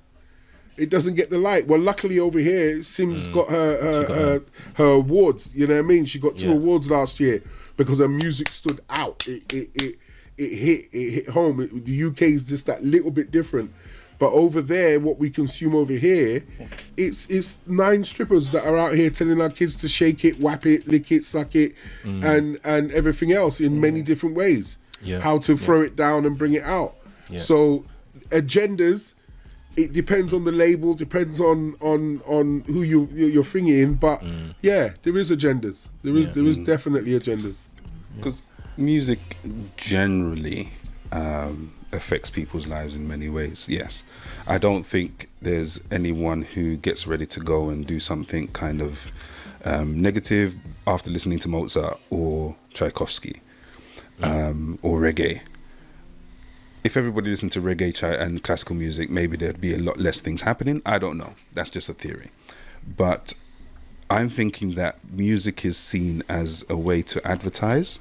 It 0.77 0.89
doesn't 0.89 1.15
get 1.15 1.29
the 1.29 1.37
light. 1.37 1.67
Well, 1.67 1.79
luckily 1.79 2.19
over 2.19 2.39
here, 2.39 2.77
Simz 2.79 3.27
mm. 3.27 3.33
got 3.33 3.49
her 3.49 3.81
her, 3.81 4.03
her 4.05 4.41
her 4.75 4.91
awards. 4.93 5.49
You 5.53 5.67
know 5.67 5.75
what 5.75 5.79
I 5.79 5.87
mean? 5.87 6.05
She 6.05 6.19
got 6.19 6.37
two 6.37 6.47
Yeah. 6.47 6.55
awards 6.55 6.89
last 6.89 7.19
year 7.19 7.43
because 7.77 7.99
her 7.99 8.07
music 8.07 8.49
stood 8.49 8.81
out. 8.89 9.23
It 9.27 9.51
it 9.53 9.69
it, 9.75 9.95
it 10.37 10.55
hit 10.55 10.85
it 10.91 11.11
hit 11.11 11.29
home. 11.29 11.61
It, 11.61 11.85
the 11.85 12.03
UK 12.05 12.23
is 12.23 12.43
just 12.43 12.65
that 12.65 12.83
little 12.83 13.11
bit 13.11 13.31
different. 13.31 13.71
But 14.19 14.31
over 14.31 14.61
there, 14.61 14.99
what 14.99 15.19
we 15.19 15.29
consume 15.29 15.75
over 15.75 15.93
here, 15.93 16.43
it's 16.97 17.29
it's 17.29 17.59
nine 17.67 18.03
strippers 18.03 18.51
that 18.51 18.65
are 18.65 18.77
out 18.77 18.93
here 18.95 19.09
telling 19.09 19.41
our 19.41 19.49
kids 19.49 19.75
to 19.77 19.89
shake 19.89 20.23
it, 20.23 20.39
whap 20.39 20.65
it, 20.65 20.87
lick 20.87 21.11
it, 21.11 21.25
suck 21.25 21.55
it, 21.55 21.73
mm. 22.03 22.23
and 22.23 22.59
and 22.63 22.91
everything 22.91 23.31
else 23.31 23.59
in 23.59 23.81
many 23.81 24.01
mm. 24.01 24.05
different 24.05 24.35
ways. 24.35 24.77
Yeah. 25.01 25.19
How 25.19 25.39
to 25.39 25.57
throw 25.57 25.81
it 25.81 25.95
down 25.95 26.25
and 26.25 26.37
bring 26.37 26.53
it 26.53 26.63
out. 26.63 26.95
Yeah. 27.29 27.39
So 27.41 27.85
agendas, 28.29 29.15
it 29.75 29.93
depends 29.93 30.33
on 30.33 30.43
the 30.43 30.51
label, 30.51 30.93
depends 30.93 31.39
on 31.39 31.75
on 31.81 32.21
on 32.25 32.61
who 32.67 32.83
you 32.83 33.07
you're 33.13 33.43
thinking. 33.43 33.95
But 33.95 34.23
yeah, 34.61 34.93
there 35.03 35.17
is 35.17 35.31
agendas. 35.31 35.87
There 36.03 36.15
is 36.15 36.31
there 36.33 36.45
is 36.45 36.57
definitely 36.57 37.11
agendas. 37.19 37.61
Because 38.15 38.43
music 38.77 39.37
generally 39.75 40.71
um, 41.11 41.73
affects 41.91 42.29
people's 42.29 42.67
lives 42.67 42.95
in 42.95 43.07
many 43.07 43.29
ways. 43.29 43.67
Yes, 43.69 44.03
I 44.47 44.57
don't 44.57 44.83
think 44.83 45.29
there's 45.41 45.79
anyone 45.91 46.43
who 46.43 46.77
gets 46.77 47.07
ready 47.07 47.25
to 47.27 47.39
go 47.39 47.69
and 47.69 47.85
do 47.85 47.99
something 47.99 48.47
kind 48.49 48.81
of 48.81 49.11
um, 49.65 50.01
negative 50.01 50.55
after 50.85 51.09
listening 51.09 51.39
to 51.39 51.49
Mozart 51.49 51.99
or 52.09 52.55
Tchaikovsky 52.73 53.41
um, 54.21 54.77
or 54.81 54.99
reggae. 54.99 55.41
If 56.83 56.97
everybody 56.97 57.29
listened 57.29 57.53
to 57.53 57.61
reggae 57.61 58.03
and 58.19 58.43
classical 58.43 58.75
music, 58.75 59.09
maybe 59.09 59.37
there'd 59.37 59.61
be 59.61 59.73
a 59.73 59.79
lot 59.79 59.97
less 59.97 60.19
things 60.19 60.41
happening. 60.41 60.81
I 60.85 60.97
don't 60.97 61.17
know. 61.17 61.35
That's 61.53 61.69
just 61.69 61.87
a 61.87 61.93
theory. 61.93 62.29
But 62.85 63.33
I'm 64.09 64.27
thinking 64.29 64.75
that 64.75 64.97
music 65.09 65.63
is 65.63 65.77
seen 65.77 66.23
as 66.27 66.65
a 66.69 66.75
way 66.75 67.01
to 67.03 67.25
advertise. 67.25 67.99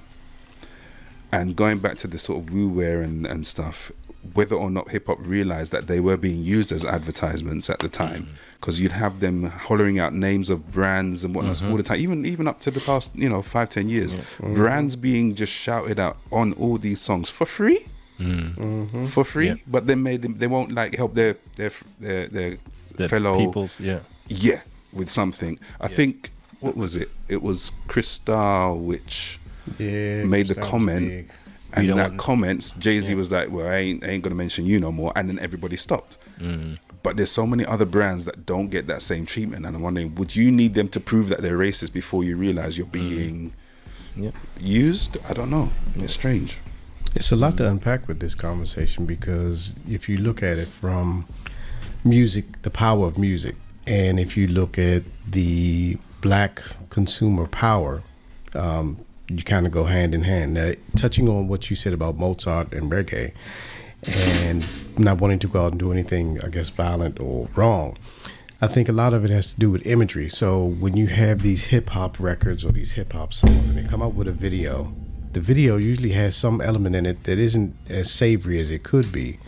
And 1.30 1.55
going 1.55 1.78
back 1.78 1.97
to 1.99 2.09
the 2.09 2.18
sort 2.18 2.43
of 2.43 2.53
Wu 2.53 2.68
Wear 2.68 3.01
and, 3.03 3.24
and 3.24 3.47
stuff, 3.47 3.93
whether 4.35 4.55
or 4.55 4.70
not 4.70 4.91
hip 4.91 5.07
hop 5.07 5.18
realized 5.20 5.72
that 5.72 5.87
they 5.87 5.99
were 5.99 6.16
being 6.16 6.43
used 6.43 6.72
as 6.72 6.85
advertisements 6.85 7.70
at 7.70 7.78
the 7.78 7.89
time, 7.89 8.24
mm. 8.24 8.28
because 8.61 8.78
you'd 8.78 8.93
have 8.93 9.20
them 9.20 9.45
hollering 9.45 9.99
out 9.99 10.12
names 10.12 10.51
of 10.51 10.70
brands 10.70 11.24
and 11.24 11.35
whatnot 11.35 11.62
all 11.62 11.68
mm-hmm. 11.68 11.76
the 11.78 11.83
time, 11.83 11.99
even 11.99 12.26
even 12.26 12.47
up 12.47 12.61
to 12.61 12.70
the 12.70 12.80
past, 12.80 13.14
you 13.16 13.28
know, 13.28 13.43
five 13.43 13.68
ten 13.68 13.89
years, 13.89 14.16
brands 14.39 14.95
being 14.95 15.35
just 15.35 15.53
shouted 15.53 15.99
out 15.99 16.18
on 16.30 16.53
all 16.53 16.78
these 16.78 17.01
songs 17.01 17.30
for 17.30 17.47
free, 17.47 17.87
for 19.09 19.25
free, 19.25 19.49
Yeah. 19.49 19.55
but 19.67 19.87
they 19.87 19.95
made 19.95 20.23
them 20.23 20.39
they 20.39 20.47
won't 20.47 20.73
like 20.73 20.95
help 20.97 21.15
their 21.15 21.37
their 21.57 21.71
their, 22.01 22.27
their 22.29 22.57
The 22.97 23.09
fellow 23.09 23.39
people's, 23.39 23.81
yeah. 23.81 24.01
yeah, 24.29 24.61
with 24.93 25.11
something. 25.11 25.59
I 25.81 25.89
think 25.89 26.31
what 26.61 26.77
was 26.77 26.95
it? 26.97 27.11
It 27.29 27.43
was 27.43 27.73
Cristal 27.89 28.79
which 28.79 29.39
Yeah, 29.79 30.25
made 30.25 30.49
the 30.49 30.55
Cristal 30.55 30.61
was 30.63 30.71
comment, 30.71 31.09
big. 31.09 31.31
and 31.75 31.85
You 31.87 31.93
in 31.93 31.97
don't 31.97 32.05
that 32.05 32.11
want- 32.11 32.21
comments, 32.21 32.73
Jay 32.73 33.01
Z 33.01 33.15
was 33.15 33.31
like, 33.31 33.51
"Well, 33.51 33.67
I 33.67 33.77
ain't, 33.79 34.05
I 34.05 34.09
ain't 34.09 34.23
gonna 34.23 34.35
mention 34.37 34.67
you 34.67 34.79
no 34.81 34.93
more," 34.93 35.13
and 35.17 35.29
then 35.29 35.39
everybody 35.39 35.77
stopped. 35.77 36.19
Mm. 36.39 36.79
But 37.03 37.17
there's 37.17 37.31
so 37.33 37.47
many 37.49 37.65
other 37.67 37.85
brands 37.87 38.25
that 38.27 38.47
don't 38.47 38.69
get 38.71 38.87
that 38.87 39.03
same 39.03 39.27
treatment, 39.27 39.67
and 39.67 39.75
I'm 39.75 39.83
wondering, 39.83 40.15
would 40.15 40.37
you 40.37 40.53
need 40.53 40.75
them 40.75 40.87
to 40.91 41.01
prove 41.01 41.29
that 41.31 41.41
they're 41.43 41.59
racist 41.59 41.93
before 41.93 42.23
you 42.23 42.37
realize 42.37 42.79
you're 42.79 42.87
being 42.87 43.53
Yeah. 44.17 44.31
used? 44.61 45.17
I 45.29 45.33
don't 45.33 45.51
know. 45.51 45.71
It's 45.97 46.13
strange. 46.13 46.59
It's 47.15 47.31
a 47.31 47.37
lot 47.37 47.59
to 47.59 47.69
unpack 47.69 48.09
with 48.09 48.21
this 48.21 48.35
conversation 48.35 49.05
because 49.05 49.75
if 49.89 50.09
you 50.09 50.17
look 50.17 50.43
at 50.43 50.59
it 50.59 50.69
from 50.69 51.29
music, 52.05 52.63
the 52.63 52.71
power 52.71 53.07
of 53.07 53.19
music, 53.19 53.55
and 53.87 54.19
if 54.19 54.37
you 54.37 54.47
look 54.47 54.79
at 54.79 55.03
the 55.31 55.99
black 56.23 56.63
consumer 56.89 57.47
power, 57.47 58.03
um, 58.55 59.05
you 59.29 59.43
kind 59.43 59.67
of 59.67 59.73
go 59.73 59.85
hand 59.85 60.15
in 60.15 60.23
hand. 60.23 60.55
Now, 60.55 60.73
touching 60.97 61.29
on 61.29 61.49
what 61.49 61.69
you 61.69 61.77
said 61.77 61.93
about 61.93 62.17
Mozart 62.17 62.73
and 62.73 62.91
reggae, 62.91 63.33
and 64.05 64.67
not 64.99 65.21
wanting 65.21 65.39
to 65.41 65.49
go 65.49 65.67
out 65.67 65.73
and 65.73 65.81
do 65.81 65.93
anything, 65.93 66.41
I 66.43 66.49
guess, 66.49 66.71
violent 66.71 67.21
or 67.21 67.49
wrong. 67.55 67.97
I 68.61 68.69
think 68.69 68.89
a 68.89 68.93
lot 68.93 69.13
of 69.13 69.25
it 69.25 69.31
has 69.31 69.53
to 69.53 69.61
do 69.61 69.71
with 69.71 69.85
imagery. 69.87 70.29
So 70.29 70.65
when 70.65 70.97
you 70.97 71.09
have 71.09 71.43
these 71.43 71.65
hip 71.65 71.91
hop 71.91 72.19
records 72.21 72.65
or 72.65 72.73
these 72.73 72.93
hip 72.93 73.13
hop 73.13 73.35
songs 73.35 73.69
and 73.69 73.77
they 73.77 73.85
come 73.85 74.03
out 74.03 74.15
with 74.15 74.29
a 74.29 74.33
video, 74.33 74.95
the 75.33 75.41
video 75.41 75.76
usually 75.76 76.12
has 76.12 76.37
some 76.37 76.61
element 76.61 76.95
in 76.95 77.07
it 77.07 77.20
that 77.22 77.39
isn't 77.39 77.74
as 77.89 78.11
savory 78.11 78.61
as 78.61 78.70
it 78.70 78.83
could 78.83 79.11
be. 79.11 79.39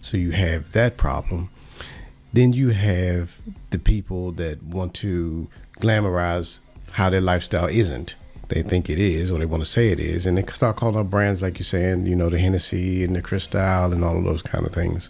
So 0.00 0.16
you 0.16 0.32
have 0.32 0.72
that 0.72 0.96
problem. 0.96 1.50
Then 2.32 2.52
you 2.52 2.70
have 2.70 3.40
the 3.70 3.78
people 3.78 4.32
that 4.32 4.62
want 4.62 4.94
to 4.94 5.48
glamorize 5.80 6.60
how 6.92 7.10
their 7.10 7.20
lifestyle 7.20 7.66
isn't. 7.66 8.14
They 8.48 8.62
think 8.62 8.90
it 8.90 8.98
is, 8.98 9.30
or 9.30 9.38
they 9.38 9.46
want 9.46 9.62
to 9.62 9.68
say 9.68 9.88
it 9.88 9.98
is, 10.00 10.26
and 10.26 10.36
they 10.36 10.44
start 10.52 10.76
calling 10.76 10.96
out 10.96 11.08
brands 11.10 11.40
like 11.40 11.58
you're 11.58 11.64
saying, 11.64 12.06
you 12.06 12.14
know, 12.14 12.28
the 12.28 12.38
Hennessy 12.38 13.02
and 13.02 13.16
the 13.16 13.22
Cristal 13.22 13.92
and 13.92 14.04
all 14.04 14.18
of 14.18 14.24
those 14.24 14.42
kind 14.42 14.66
of 14.66 14.72
things. 14.72 15.08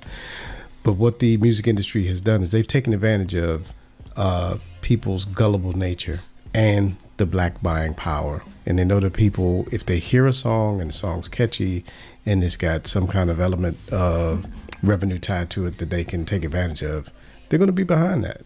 But 0.84 0.94
what 0.94 1.18
the 1.18 1.36
music 1.38 1.66
industry 1.66 2.06
has 2.06 2.20
done 2.20 2.42
is 2.42 2.52
they've 2.52 2.66
taken 2.66 2.94
advantage 2.94 3.34
of 3.34 3.72
uh, 4.16 4.58
people's 4.80 5.24
gullible 5.24 5.72
nature 5.72 6.20
and 6.54 6.96
the 7.16 7.26
black 7.26 7.62
buying 7.62 7.94
power. 7.94 8.42
And 8.66 8.78
they 8.78 8.84
know 8.84 9.00
that 9.00 9.12
people, 9.12 9.66
if 9.72 9.84
they 9.86 9.98
hear 9.98 10.26
a 10.26 10.32
song 10.32 10.80
and 10.80 10.90
the 10.90 10.94
song's 10.94 11.28
catchy 11.28 11.84
and 12.24 12.42
it's 12.42 12.56
got 12.56 12.86
some 12.86 13.06
kind 13.06 13.30
of 13.30 13.40
element 13.40 13.76
of 13.92 14.46
revenue 14.82 15.18
tied 15.18 15.50
to 15.50 15.66
it 15.66 15.78
that 15.78 15.90
they 15.90 16.04
can 16.04 16.24
take 16.24 16.44
advantage 16.44 16.82
of, 16.82 17.10
They're 17.52 17.58
going 17.58 17.66
to 17.66 17.72
be 17.74 17.82
behind 17.82 18.24
that. 18.24 18.40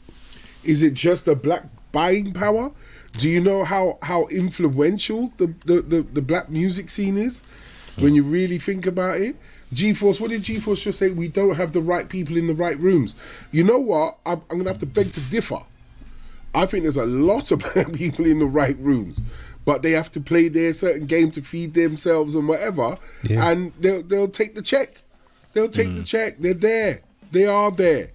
Is 0.65 0.83
it 0.83 0.95
just 0.95 1.29
a 1.29 1.37
black 1.37 1.63
buying 1.93 2.33
power? 2.33 2.73
Do 3.13 3.31
you 3.31 3.41
know 3.41 3.63
how 3.63 3.99
how 4.03 4.27
influential 4.27 5.33
the 5.37 5.55
the, 5.65 5.81
the, 5.81 6.03
the 6.03 6.23
black 6.23 6.49
music 6.49 6.91
scene 6.91 7.17
is 7.17 7.45
when 7.95 8.17
you 8.17 8.25
really 8.25 8.59
think 8.59 8.85
about 8.85 9.21
it? 9.21 9.37
G 9.73 9.93
Force, 9.95 10.21
what 10.21 10.31
did 10.31 10.43
G 10.43 10.59
Force 10.59 10.83
just 10.83 10.99
say? 10.99 11.11
We 11.11 11.29
don't 11.29 11.55
have 11.55 11.73
the 11.73 11.81
right 11.81 12.09
people 12.09 12.37
in 12.37 12.49
the 12.49 12.55
right 12.55 12.77
rooms. 12.81 13.15
You 13.53 13.63
know 13.63 13.79
what? 13.79 14.19
I'm, 14.27 14.43
I'm 14.51 14.59
going 14.59 14.65
to 14.65 14.71
have 14.71 14.81
to 14.81 14.87
beg 14.87 15.13
to 15.13 15.21
differ. 15.21 15.61
I 16.55 16.67
think 16.67 16.85
there's 16.85 16.97
a 16.97 17.07
lot 17.07 17.51
of 17.51 17.61
black 17.61 17.93
people 17.95 18.25
in 18.25 18.39
the 18.39 18.47
right 18.47 18.79
rooms, 18.79 19.21
but 19.65 19.83
they 19.83 19.93
have 19.93 20.11
to 20.13 20.21
play 20.21 20.49
their 20.49 20.73
certain 20.75 21.07
game 21.07 21.31
to 21.33 21.43
feed 21.43 21.75
themselves 21.75 22.35
and 22.35 22.49
whatever, 22.49 22.99
Yeah. 23.25 23.51
and 23.51 23.73
they'll 23.81 24.03
they'll 24.03 24.29
take 24.29 24.55
the 24.55 24.63
check. 24.63 25.01
They'll 25.53 25.69
take 25.69 25.89
the 25.95 26.03
mm. 26.03 26.07
check. 26.07 26.37
They're 26.39 26.55
there. 26.55 27.01
They 27.33 27.47
are 27.47 27.71
there. 27.71 28.11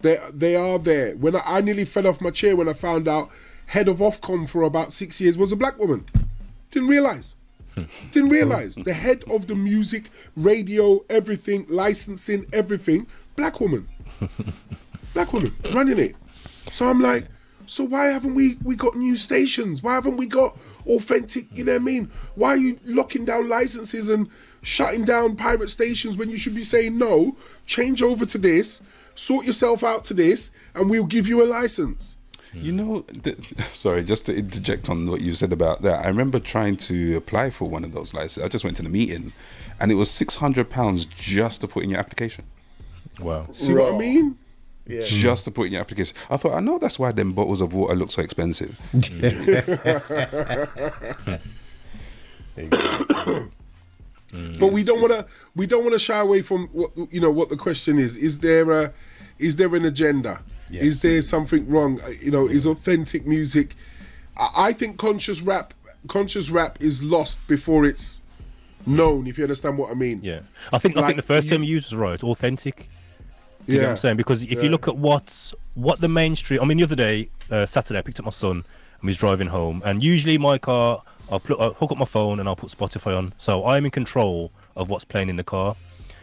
They 0.00 0.18
they 0.32 0.56
are 0.56 0.78
there. 0.78 1.16
When 1.16 1.36
I, 1.36 1.42
I 1.44 1.60
nearly 1.60 1.84
fell 1.84 2.06
off 2.06 2.20
my 2.20 2.30
chair 2.30 2.56
when 2.56 2.68
I 2.68 2.72
found 2.72 3.08
out 3.08 3.30
head 3.66 3.88
of 3.88 3.98
Ofcom 3.98 4.48
for 4.48 4.62
about 4.62 4.92
six 4.92 5.20
years 5.20 5.38
was 5.38 5.52
a 5.52 5.56
black 5.56 5.78
woman. 5.78 6.04
Didn't 6.70 6.88
realize. 6.88 7.36
Didn't 8.12 8.28
realize 8.28 8.76
the 8.76 8.92
head 8.92 9.24
of 9.30 9.46
the 9.46 9.54
music, 9.54 10.10
radio, 10.36 11.04
everything, 11.10 11.66
licensing, 11.68 12.46
everything, 12.52 13.06
black 13.36 13.60
woman, 13.60 13.88
black 15.14 15.32
woman 15.32 15.54
running 15.72 15.98
it. 15.98 16.16
So 16.70 16.88
I'm 16.88 17.00
like, 17.00 17.26
so 17.66 17.84
why 17.84 18.06
haven't 18.06 18.34
we 18.34 18.56
we 18.62 18.76
got 18.76 18.96
new 18.96 19.16
stations? 19.16 19.82
Why 19.82 19.94
haven't 19.94 20.16
we 20.16 20.26
got 20.26 20.56
authentic? 20.86 21.46
You 21.52 21.64
know 21.64 21.72
what 21.72 21.82
I 21.82 21.84
mean? 21.84 22.10
Why 22.34 22.50
are 22.50 22.56
you 22.56 22.78
locking 22.84 23.24
down 23.24 23.48
licenses 23.48 24.08
and 24.08 24.28
shutting 24.62 25.04
down 25.04 25.36
pirate 25.36 25.70
stations 25.70 26.16
when 26.16 26.30
you 26.30 26.38
should 26.38 26.54
be 26.54 26.62
saying 26.62 26.98
no? 26.98 27.36
Change 27.66 28.02
over 28.02 28.26
to 28.26 28.38
this, 28.38 28.82
sort 29.14 29.46
yourself 29.46 29.84
out 29.84 30.04
to 30.06 30.14
this, 30.14 30.50
and 30.74 30.90
we'll 30.90 31.04
give 31.04 31.28
you 31.28 31.42
a 31.42 31.46
license. 31.46 32.16
You 32.52 32.72
know, 32.72 33.00
th- 33.00 33.52
sorry, 33.72 34.04
just 34.04 34.26
to 34.26 34.36
interject 34.36 34.88
on 34.88 35.10
what 35.10 35.20
you 35.20 35.34
said 35.34 35.52
about 35.52 35.82
that. 35.82 36.04
I 36.04 36.08
remember 36.08 36.38
trying 36.38 36.76
to 36.78 37.16
apply 37.16 37.50
for 37.50 37.68
one 37.68 37.84
of 37.84 37.92
those 37.92 38.14
licenses. 38.14 38.42
I 38.42 38.48
just 38.48 38.64
went 38.64 38.76
to 38.76 38.82
the 38.82 38.88
meeting, 38.88 39.32
and 39.80 39.90
it 39.90 39.96
was 39.96 40.10
six 40.10 40.36
hundred 40.36 40.70
pounds 40.70 41.04
just 41.04 41.60
to 41.62 41.68
put 41.68 41.82
in 41.82 41.90
your 41.90 41.98
application. 41.98 42.44
Wow. 43.20 43.48
See 43.52 43.74
what 43.74 43.94
I 43.94 43.98
mean? 43.98 44.38
Yeah. 44.86 45.02
Just 45.04 45.44
to 45.46 45.50
put 45.50 45.66
in 45.66 45.72
your 45.72 45.80
application. 45.80 46.14
I 46.28 46.36
thought, 46.36 46.52
I 46.54 46.60
know 46.60 46.78
that's 46.78 46.98
why 46.98 47.10
them 47.12 47.32
bottles 47.32 47.60
of 47.62 47.72
water 47.72 47.94
look 47.94 48.10
so 48.12 48.20
expensive. 48.22 48.78
But 54.58 54.72
we 54.72 54.82
don't 54.82 55.00
want 55.00 55.12
to. 55.12 55.26
We 55.54 55.66
don't 55.66 55.84
want 55.84 55.92
to 55.92 55.98
shy 55.98 56.18
away 56.18 56.42
from 56.42 56.66
what 56.72 56.90
you 57.12 57.20
know. 57.20 57.30
What 57.30 57.50
the 57.50 57.56
question 57.56 57.98
is: 58.00 58.16
Is 58.16 58.40
there 58.40 58.70
a, 58.72 58.92
is 59.38 59.54
there 59.56 59.72
an 59.76 59.84
agenda? 59.84 60.40
Is 60.72 61.02
there 61.02 61.22
something 61.22 61.68
wrong? 61.68 62.00
Uh, 62.00 62.08
You 62.20 62.32
know, 62.32 62.48
is 62.48 62.66
authentic 62.66 63.26
music? 63.26 63.76
I, 64.36 64.48
I 64.56 64.72
think 64.72 64.98
conscious 64.98 65.40
rap, 65.40 65.72
conscious 66.08 66.50
rap 66.50 66.78
is 66.82 67.00
lost 67.00 67.46
before 67.46 67.84
it's 67.84 68.22
known. 68.86 69.28
If 69.28 69.38
you 69.38 69.44
understand 69.44 69.78
what 69.78 69.92
I 69.92 69.94
mean. 69.94 70.18
Yeah, 70.24 70.40
I 70.72 70.78
think 70.78 70.96
I 70.96 71.02
think 71.06 71.16
the 71.16 71.22
first 71.22 71.46
you- 71.46 71.52
term 71.52 71.62
you 71.62 71.70
used 71.76 71.92
was 71.92 71.98
right, 72.00 72.20
authentic. 72.24 72.88
Do 73.66 73.72
you 73.74 73.78
know 73.78 73.84
what 73.84 73.86
Yeah. 73.86 73.90
I'm 73.90 73.96
saying? 73.96 74.16
Because 74.16 74.42
if 74.42 74.50
Yeah. 74.52 74.62
you 74.62 74.68
look 74.70 74.88
at 74.88 74.96
what's 74.96 75.54
what 75.74 76.00
the 76.00 76.08
main 76.08 76.36
street, 76.36 76.60
I 76.60 76.64
mean, 76.64 76.76
the 76.78 76.84
other 76.84 76.94
day, 76.96 77.28
uh, 77.50 77.66
Saturday, 77.66 77.98
I 77.98 78.02
picked 78.02 78.18
up 78.20 78.24
my 78.24 78.30
son 78.30 78.58
and 78.58 78.64
we 79.02 79.08
was 79.08 79.16
driving 79.18 79.48
home, 79.48 79.82
and 79.84 80.02
usually 80.04 80.38
my 80.38 80.56
car, 80.56 81.02
I'll, 81.30 81.40
put, 81.40 81.58
I'll 81.60 81.72
hook 81.74 81.90
up 81.90 81.98
my 81.98 82.04
phone 82.04 82.38
and 82.38 82.48
I'll 82.48 82.54
put 82.56 82.70
Spotify 82.70 83.16
on, 83.18 83.32
so 83.38 83.66
I'm 83.66 83.84
in 83.84 83.90
control 83.90 84.52
of 84.76 84.88
what's 84.88 85.04
playing 85.04 85.28
in 85.30 85.36
the 85.36 85.42
car. 85.44 85.74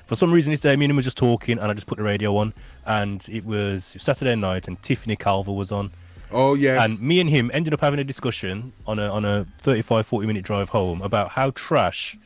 For 0.07 0.15
some 0.15 0.31
reason, 0.31 0.51
this 0.51 0.59
day, 0.61 0.75
me 0.75 0.85
and 0.85 0.91
him 0.91 0.95
were 0.97 1.01
just 1.01 1.17
talking, 1.17 1.57
and 1.59 1.69
I 1.69 1.73
just 1.73 1.87
put 1.87 1.97
the 1.97 2.03
radio 2.03 2.35
on, 2.37 2.53
and 2.85 3.25
it 3.29 3.43
was 3.45 3.95
Saturday 3.99 4.35
night, 4.35 4.67
and 4.67 4.81
Tiffany 4.81 5.15
Calver 5.17 5.55
was 5.55 5.71
on. 5.71 5.91
Oh 6.31 6.53
yes. 6.53 6.81
And 6.89 7.01
me 7.01 7.19
and 7.19 7.29
him 7.29 7.51
ended 7.53 7.73
up 7.73 7.81
having 7.81 7.99
a 7.99 8.05
discussion 8.05 8.71
on 8.87 8.99
a 8.99 9.09
on 9.09 9.25
a 9.25 9.45
35 9.59 10.07
40 10.07 10.27
minute 10.27 10.45
drive 10.45 10.69
home 10.69 11.01
about 11.01 11.31
how 11.31 11.51
trash 11.51 12.17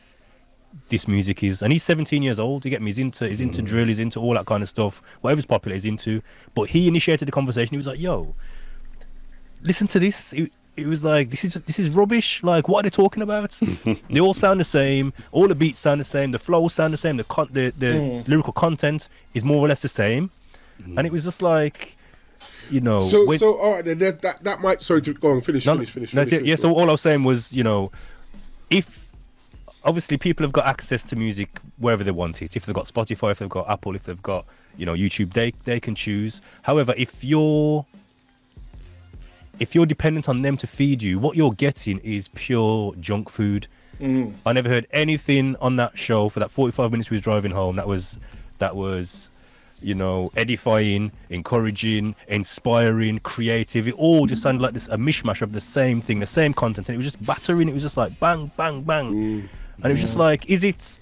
this 0.88 1.08
music 1.08 1.42
is. 1.42 1.62
And 1.62 1.72
he's 1.72 1.82
17 1.82 2.22
years 2.22 2.38
old. 2.38 2.64
You 2.64 2.70
get 2.70 2.80
me? 2.80 2.88
He's 2.88 2.98
into 2.98 3.28
he's 3.28 3.40
into 3.40 3.62
mm. 3.62 3.66
drill. 3.66 3.86
He's 3.88 3.98
into 3.98 4.20
all 4.20 4.34
that 4.34 4.46
kind 4.46 4.62
of 4.62 4.68
stuff. 4.68 5.02
Whatever's 5.20 5.46
popular, 5.46 5.74
he's 5.74 5.84
into. 5.84 6.22
But 6.54 6.70
he 6.70 6.88
initiated 6.88 7.28
the 7.28 7.32
conversation. 7.32 7.70
He 7.70 7.78
was 7.78 7.86
like, 7.86 8.00
"Yo, 8.00 8.34
listen 9.62 9.86
to 9.88 9.98
this." 9.98 10.32
It, 10.32 10.52
it 10.76 10.86
was 10.86 11.02
like 11.04 11.30
this 11.30 11.44
is 11.44 11.54
this 11.54 11.78
is 11.78 11.90
rubbish. 11.90 12.42
Like, 12.42 12.68
what 12.68 12.80
are 12.80 12.90
they 12.90 12.94
talking 12.94 13.22
about? 13.22 13.58
they 14.10 14.20
all 14.20 14.34
sound 14.34 14.60
the 14.60 14.64
same. 14.64 15.12
All 15.32 15.48
the 15.48 15.54
beats 15.54 15.78
sound 15.78 16.00
the 16.00 16.04
same. 16.04 16.30
The 16.30 16.38
flows 16.38 16.74
sound 16.74 16.92
the 16.92 16.98
same. 16.98 17.16
The 17.16 17.24
con- 17.24 17.48
the, 17.50 17.72
the 17.76 17.86
mm. 17.86 18.28
lyrical 18.28 18.52
content 18.52 19.08
is 19.32 19.44
more 19.44 19.64
or 19.64 19.68
less 19.68 19.82
the 19.82 19.88
same. 19.88 20.30
Mm. 20.82 20.98
And 20.98 21.06
it 21.06 21.12
was 21.12 21.24
just 21.24 21.40
like, 21.40 21.96
you 22.70 22.80
know, 22.80 23.00
so 23.00 23.26
when- 23.26 23.38
so 23.38 23.56
all 23.56 23.72
right 23.72 23.84
then 23.84 23.98
that, 23.98 24.20
that 24.22 24.44
that 24.44 24.60
might 24.60 24.82
sorry 24.82 25.00
to 25.02 25.14
go 25.14 25.30
on 25.30 25.40
finish 25.40 25.64
no, 25.64 25.74
finish 25.74 25.90
finish. 25.90 26.12
That's 26.12 26.30
finish, 26.30 26.42
it. 26.42 26.46
Yeah. 26.46 26.56
finish. 26.56 26.60
So 26.60 26.74
all 26.74 26.88
I 26.88 26.92
was 26.92 27.00
saying 27.00 27.24
was, 27.24 27.52
you 27.52 27.64
know, 27.64 27.90
if 28.68 29.05
obviously 29.86 30.18
people 30.18 30.44
have 30.44 30.52
got 30.52 30.66
access 30.66 31.02
to 31.04 31.16
music 31.16 31.48
wherever 31.78 32.04
they 32.04 32.10
want 32.10 32.42
it. 32.42 32.56
If 32.56 32.66
they've 32.66 32.74
got 32.74 32.86
Spotify, 32.86 33.30
if 33.30 33.38
they've 33.38 33.48
got 33.48 33.70
Apple, 33.70 33.94
if 33.94 34.02
they've 34.02 34.22
got 34.22 34.44
you 34.76 34.84
know 34.84 34.94
YouTube, 34.94 35.32
they 35.32 35.52
they 35.64 35.80
can 35.80 35.94
choose. 35.94 36.42
However, 36.62 36.92
if 36.96 37.24
you're 37.24 37.86
if 39.58 39.74
you're 39.74 39.86
dependent 39.86 40.28
on 40.28 40.42
them 40.42 40.56
to 40.58 40.66
feed 40.66 41.02
you, 41.02 41.18
what 41.18 41.36
you're 41.36 41.52
getting 41.52 41.98
is 42.00 42.28
pure 42.28 42.94
junk 42.96 43.30
food. 43.30 43.68
Mm. 44.00 44.34
I 44.44 44.52
never 44.52 44.68
heard 44.68 44.86
anything 44.90 45.56
on 45.56 45.76
that 45.76 45.96
show 45.96 46.28
for 46.28 46.40
that 46.40 46.50
45 46.50 46.90
minutes 46.90 47.08
we 47.08 47.14
was 47.14 47.22
driving 47.22 47.52
home. 47.52 47.76
That 47.76 47.88
was 47.88 48.18
that 48.58 48.76
was 48.76 49.30
you 49.80 49.94
know 49.94 50.30
edifying, 50.36 51.12
encouraging, 51.30 52.14
inspiring, 52.28 53.20
creative. 53.20 53.88
It 53.88 53.94
all 53.94 54.26
just 54.26 54.42
sounded 54.42 54.62
like 54.62 54.74
this 54.74 54.88
a 54.88 54.96
mishmash 54.96 55.42
of 55.42 55.52
the 55.52 55.60
same 55.60 56.00
thing, 56.00 56.18
the 56.18 56.26
same 56.26 56.52
content, 56.52 56.88
and 56.88 56.94
it 56.94 56.98
was 56.98 57.06
just 57.06 57.24
battering. 57.24 57.68
It 57.68 57.74
was 57.74 57.84
just 57.84 57.96
like 57.96 58.18
bang, 58.20 58.50
bang, 58.56 58.82
bang, 58.82 59.12
mm. 59.14 59.48
And 59.82 59.86
it 59.86 59.94
was 59.94 60.00
just 60.00 60.14
mm. 60.16 60.20
like, 60.20 60.48
is 60.50 60.64
it? 60.64 60.98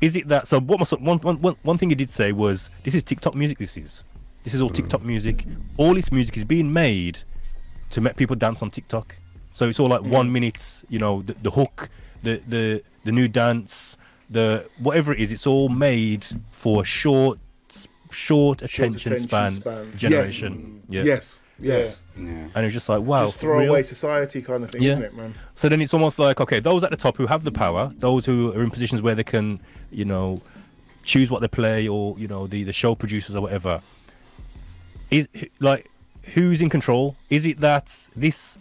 Is 0.00 0.14
it 0.16 0.28
that? 0.28 0.46
So 0.46 0.60
what? 0.60 0.78
My, 0.78 0.84
son- 0.84 1.04
one, 1.04 1.18
one, 1.18 1.38
one, 1.38 1.56
one 1.62 1.78
thing 1.78 1.88
he 1.88 1.94
did 1.94 2.10
say 2.10 2.32
was, 2.32 2.70
"This 2.84 2.94
is 2.94 3.02
TikTok 3.02 3.34
music. 3.34 3.58
This 3.58 3.76
is, 3.76 4.04
this 4.42 4.54
is 4.54 4.60
all 4.60 4.70
mm. 4.70 4.74
TikTok 4.74 5.02
music. 5.02 5.44
All 5.76 5.94
this 5.94 6.12
music 6.12 6.36
is 6.36 6.44
being 6.44 6.72
made 6.72 7.20
to 7.90 8.00
make 8.00 8.16
people 8.16 8.36
dance 8.36 8.62
on 8.62 8.70
TikTok. 8.70 9.16
So 9.52 9.68
it's 9.68 9.80
all 9.80 9.88
like 9.88 10.02
mm. 10.02 10.10
one 10.10 10.30
minute, 10.30 10.84
you 10.88 10.98
know, 10.98 11.22
the, 11.22 11.34
the 11.42 11.50
hook, 11.50 11.88
the, 12.22 12.40
the 12.46 12.82
the 13.04 13.12
new 13.12 13.26
dance, 13.26 13.96
the 14.30 14.66
whatever 14.78 15.12
it 15.12 15.20
is. 15.20 15.32
It's 15.32 15.46
all 15.46 15.68
made 15.68 16.24
for 16.52 16.84
short, 16.84 17.38
short 18.10 18.62
attention, 18.62 19.00
attention 19.00 19.16
span 19.16 19.50
spans. 19.50 20.00
generation. 20.00 20.82
Yeah. 20.88 21.02
Yes. 21.02 21.40
Yeah. 21.60 21.78
Yes. 21.78 22.02
And 22.16 22.64
it's 22.66 22.74
just 22.74 22.88
like, 22.88 23.00
wow, 23.00 23.24
Just 23.24 23.36
for 23.36 23.42
throw 23.46 23.58
real? 23.58 23.70
away 23.70 23.82
society 23.82 24.42
kind 24.42 24.64
of 24.64 24.70
thing, 24.70 24.82
Yeah. 24.82 24.90
isn't 24.90 25.02
it, 25.02 25.14
man? 25.14 25.34
So 25.54 25.68
then 25.68 25.80
it's 25.80 25.92
almost 25.94 26.18
like 26.18 26.40
okay, 26.40 26.60
those 26.60 26.84
at 26.84 26.90
the 26.90 26.96
top 26.96 27.16
who 27.16 27.26
have 27.26 27.44
the 27.44 27.52
power, 27.52 27.92
those 27.98 28.26
who 28.26 28.52
are 28.52 28.62
in 28.62 28.70
positions 28.70 29.02
where 29.02 29.14
they 29.14 29.24
can, 29.24 29.60
you 29.90 30.04
know, 30.04 30.40
choose 31.02 31.30
what 31.30 31.40
they 31.40 31.48
play, 31.48 31.88
or 31.88 32.16
you 32.18 32.28
know, 32.28 32.46
the 32.46 32.62
the 32.64 32.72
show 32.72 32.94
producers 32.94 33.34
or 33.34 33.40
whatever. 33.42 33.80
Is 35.10 35.28
like 35.58 35.90
who's 36.34 36.60
in 36.60 36.68
control? 36.68 37.16
Is 37.30 37.46
it 37.46 37.60
that 37.60 38.10
this 38.14 38.58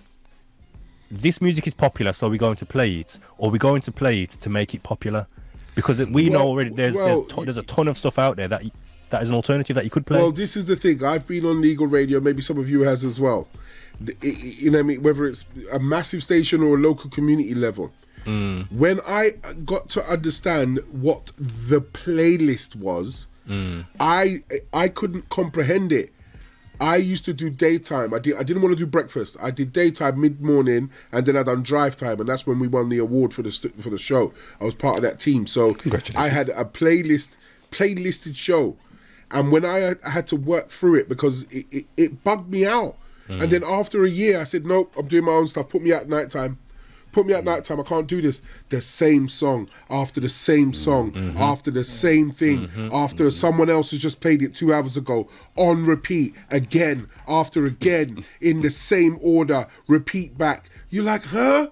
this 1.12 1.42
music 1.42 1.68
is 1.68 1.74
popular, 1.74 2.14
so 2.14 2.30
we're 2.30 2.38
going 2.38 2.56
to 2.58 2.66
play 2.66 2.96
it, 2.96 3.20
or 3.38 3.50
we're 3.52 3.58
going 3.58 3.82
to 3.82 3.92
play 3.92 4.24
it 4.24 4.30
to 4.32 4.50
make 4.50 4.74
it 4.74 4.84
popular? 4.84 5.28
Because 5.76 6.04
we 6.06 6.30
know 6.30 6.42
already 6.42 6.72
there's 6.72 6.96
well, 6.96 7.06
there's, 7.06 7.34
to, 7.34 7.44
there's 7.44 7.58
a 7.58 7.64
ton 7.64 7.88
of 7.88 7.98
stuff 7.98 8.18
out 8.18 8.36
there 8.38 8.48
that 8.48 8.64
that 9.10 9.22
is 9.22 9.30
an 9.30 9.36
alternative 9.36 9.76
that 9.76 9.84
you 9.84 9.90
could 9.90 10.06
play. 10.06 10.18
Well, 10.18 10.32
this 10.32 10.58
is 10.58 10.66
the 10.66 10.76
thing. 10.76 11.04
I've 11.04 11.28
been 11.28 11.46
on 11.46 11.62
legal 11.62 11.88
radio. 11.88 12.20
Maybe 12.20 12.42
some 12.42 12.58
of 12.58 12.70
you 12.70 12.82
has 12.82 13.04
as 13.06 13.20
well. 13.20 13.48
The- 14.02 14.16
i- 14.24 14.28
i- 14.28 14.56
You 14.60 14.72
know, 14.72 14.78
what 14.80 14.84
I 14.84 14.88
mean, 14.88 15.04
whether 15.04 15.26
it's 15.26 15.46
a 15.72 15.80
massive 15.80 16.22
station 16.24 16.62
or 16.62 16.76
a 16.76 16.80
local 16.80 17.10
community 17.10 17.56
level. 17.56 17.92
Mm. 18.26 18.70
When 18.72 19.00
I 19.08 19.36
got 19.66 19.90
to 19.92 20.04
understand 20.12 20.80
what 20.92 21.32
the 21.38 21.80
playlist 21.82 22.76
was, 22.76 23.28
mm. 23.50 23.86
I 24.00 24.44
I 24.74 24.90
couldn't 24.90 25.30
comprehend 25.30 25.92
it. 25.94 26.12
I 26.80 26.98
used 26.98 27.26
to 27.26 27.34
do 27.34 27.50
daytime. 27.50 28.14
I 28.14 28.20
did. 28.20 28.36
I 28.36 28.44
didn't 28.44 28.62
want 28.62 28.74
to 28.78 28.78
do 28.78 28.86
breakfast. 28.86 29.36
I 29.42 29.50
did 29.50 29.72
daytime, 29.74 30.20
mid 30.22 30.42
morning, 30.42 30.92
and 31.12 31.26
then 31.26 31.36
I 31.38 31.44
done 31.44 31.64
drive 31.64 31.96
time, 31.96 32.20
and 32.20 32.28
that's 32.30 32.46
when 32.46 32.60
we 32.60 32.68
won 32.68 32.90
the 32.90 32.98
award 33.00 33.34
for 33.34 33.42
the 33.42 33.52
for 33.82 33.90
the 33.90 33.98
show. 33.98 34.32
I 34.62 34.66
was 34.66 34.76
part 34.76 34.98
of 34.98 35.02
that 35.04 35.20
team, 35.20 35.48
so 35.48 35.76
I 36.16 36.28
had 36.28 36.50
a 36.50 36.66
playlist 36.66 37.30
playlisted 37.72 38.36
show, 38.36 38.76
and 39.32 39.52
when 39.52 39.66
I 39.66 39.80
had, 39.80 40.00
I 40.06 40.10
had 40.10 40.28
to 40.28 40.36
work 40.36 40.70
through 40.70 40.96
it 40.96 41.10
because 41.10 41.44
it, 41.44 41.66
it, 41.72 41.86
it 41.98 42.24
bugged 42.24 42.50
me 42.50 42.66
out. 42.66 42.98
And 43.28 43.42
mm. 43.42 43.50
then 43.50 43.64
after 43.64 44.06
a 44.06 44.10
year, 44.10 44.40
I 44.40 44.46
said, 44.46 44.66
"Nope, 44.66 44.94
I'm 44.98 45.08
doing 45.08 45.26
my 45.26 45.34
own 45.34 45.48
stuff. 45.48 45.70
Put 45.70 45.82
me 45.82 45.92
at 45.92 46.08
night 46.08 46.32
time." 46.32 46.60
Put 47.14 47.26
me 47.26 47.34
at 47.34 47.44
mm. 47.44 47.46
night 47.46 47.64
time. 47.64 47.80
I 47.80 47.84
can't 47.84 48.06
do 48.06 48.22
this. 48.22 48.42
The 48.70 48.80
same 48.80 49.28
song 49.28 49.70
after 49.90 50.20
the 50.20 50.30
same 50.30 50.72
mm, 50.72 50.76
song 50.76 51.12
mm-hmm. 51.14 51.38
after 51.38 51.72
the 51.72 51.84
same 51.84 52.32
thing 52.32 52.68
mm-hmm, 52.68 52.90
after 52.94 53.26
mm-hmm. 53.26 53.32
someone 53.32 53.70
else 53.70 53.92
has 53.92 54.02
just 54.02 54.22
played 54.22 54.42
it 54.42 54.54
two 54.54 54.74
hours 54.74 54.98
ago 54.98 55.28
on 55.56 55.86
repeat 55.86 56.36
again 56.52 57.08
after 57.28 57.66
again 57.66 58.24
in 58.40 58.62
the 58.62 58.70
same 58.70 59.18
order. 59.24 59.68
Repeat 59.88 60.38
back. 60.38 60.70
You're 60.90 61.06
like, 61.06 61.24
huh? 61.24 61.70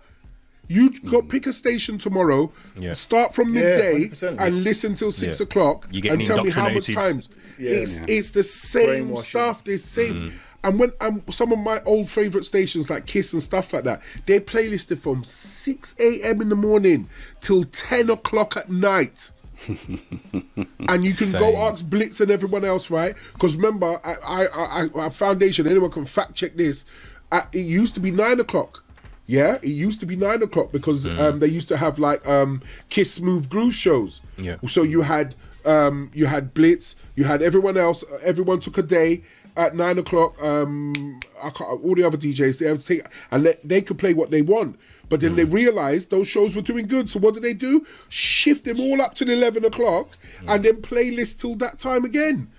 You 0.67 0.99
go 1.01 1.21
pick 1.21 1.45
a 1.45 1.53
station 1.53 1.97
tomorrow. 1.97 2.51
Yeah. 2.77 2.93
Start 2.93 3.35
from 3.35 3.53
midday 3.53 4.05
100%. 4.05 4.39
and 4.39 4.63
listen 4.63 4.95
till 4.95 5.11
six 5.11 5.39
Yeah. 5.39 5.43
o'clock, 5.43 5.87
You're 5.91 6.01
getting 6.01 6.19
and 6.19 6.27
tell 6.27 6.43
me 6.43 6.49
how 6.49 6.69
much 6.69 6.91
times. 6.93 7.29
Yeah. 7.57 7.71
It's 7.71 7.99
it's 8.07 8.31
the 8.31 8.43
same 8.43 9.15
stuff. 9.17 9.63
The 9.63 9.77
same. 9.77 10.13
Mm. 10.13 10.33
And 10.63 10.79
when 10.79 10.91
um, 10.99 11.21
some 11.29 11.51
of 11.51 11.59
my 11.59 11.79
old 11.83 12.09
favorite 12.09 12.43
stations 12.43 12.89
like 12.89 13.05
Kiss 13.05 13.33
and 13.33 13.43
stuff 13.43 13.71
like 13.71 13.83
that, 13.83 14.01
they 14.25 14.39
playlisted 14.39 14.97
from 14.97 15.23
six 15.23 15.93
a.m. 15.99 16.41
in 16.41 16.49
the 16.49 16.55
morning 16.55 17.07
till 17.39 17.65
ten 17.65 18.09
o'clock 18.09 18.57
at 18.57 18.69
night. 18.69 19.29
and 19.67 21.05
you 21.05 21.13
can 21.13 21.31
go 21.31 21.51
Same. 21.51 21.55
ask 21.55 21.87
Blitz 21.87 22.19
and 22.19 22.29
everyone 22.29 22.65
else, 22.65 22.89
right? 22.89 23.15
Because 23.33 23.55
remember, 23.55 23.99
I, 24.03 24.15
I, 24.25 24.45
I, 24.47 25.05
I, 25.05 25.09
foundation. 25.09 25.67
Anyone 25.67 25.91
can 25.91 26.05
fact 26.05 26.35
check 26.35 26.53
this. 26.53 26.83
Uh, 27.31 27.41
it 27.53 27.59
used 27.59 27.93
to 27.93 27.99
be 27.99 28.11
nine 28.11 28.39
o'clock. 28.39 28.83
Yeah, 29.27 29.55
it 29.61 29.69
used 29.69 29.99
to 30.01 30.05
be 30.05 30.15
nine 30.15 30.43
o'clock 30.43 30.71
because 30.71 31.05
um, 31.05 31.39
they 31.39 31.47
used 31.47 31.67
to 31.69 31.77
have 31.77 31.97
like 31.97 32.27
um, 32.27 32.61
Kiss 32.89 33.13
Smooth 33.13 33.49
Groove 33.49 33.73
shows. 33.73 34.21
Yeah. 34.37 34.57
So 34.67 34.83
you 34.83 35.01
had 35.01 35.35
um, 35.65 36.11
you 36.13 36.25
had 36.25 36.53
Blitz, 36.53 36.95
you 37.15 37.23
had 37.23 37.41
everyone 37.41 37.77
else. 37.77 38.03
Everyone 38.23 38.59
took 38.59 38.77
a 38.77 38.83
day 38.83 39.23
at 39.57 39.75
nine 39.75 39.97
o'clock. 39.97 40.41
Um, 40.41 41.19
all 41.41 41.95
the 41.95 42.03
other 42.03 42.17
DJs 42.17 42.59
they 42.59 42.67
have 42.67 42.79
to 42.79 42.85
take 42.85 43.01
and 43.31 43.43
let, 43.43 43.67
they 43.67 43.81
could 43.81 43.97
play 43.97 44.13
what 44.13 44.31
they 44.31 44.41
want. 44.41 44.79
But 45.07 45.21
then 45.21 45.35
they 45.35 45.45
realized 45.45 46.09
those 46.09 46.27
shows 46.27 46.55
were 46.55 46.63
doing 46.63 46.87
good. 46.87 47.09
So 47.11 47.19
what 47.19 47.35
did 47.35 47.43
they 47.43 47.53
do? 47.53 47.85
Shift 48.09 48.65
them 48.65 48.79
all 48.79 49.01
up 49.01 49.13
to 49.15 49.25
the 49.25 49.33
eleven 49.33 49.63
o'clock 49.63 50.17
and 50.47 50.65
then 50.65 50.81
playlist 50.81 51.39
till 51.41 51.55
that 51.57 51.79
time 51.79 52.05
again. 52.05 52.49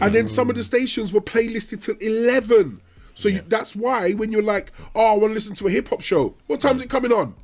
And 0.00 0.14
then 0.14 0.26
some 0.26 0.50
of 0.50 0.56
the 0.56 0.62
stations 0.62 1.12
were 1.12 1.20
playlisted 1.20 1.82
till 1.82 1.96
11. 2.00 2.80
So 3.14 3.28
you, 3.28 3.42
that's 3.48 3.74
why 3.74 4.12
when 4.12 4.30
you're 4.30 4.42
like, 4.42 4.70
oh, 4.94 5.06
I 5.06 5.12
want 5.14 5.30
to 5.30 5.34
listen 5.34 5.54
to 5.56 5.66
a 5.66 5.70
hip 5.70 5.88
hop 5.88 6.00
show, 6.02 6.34
what 6.46 6.60
time's 6.60 6.82
it 6.82 6.90
coming 6.90 7.12
on? 7.12 7.34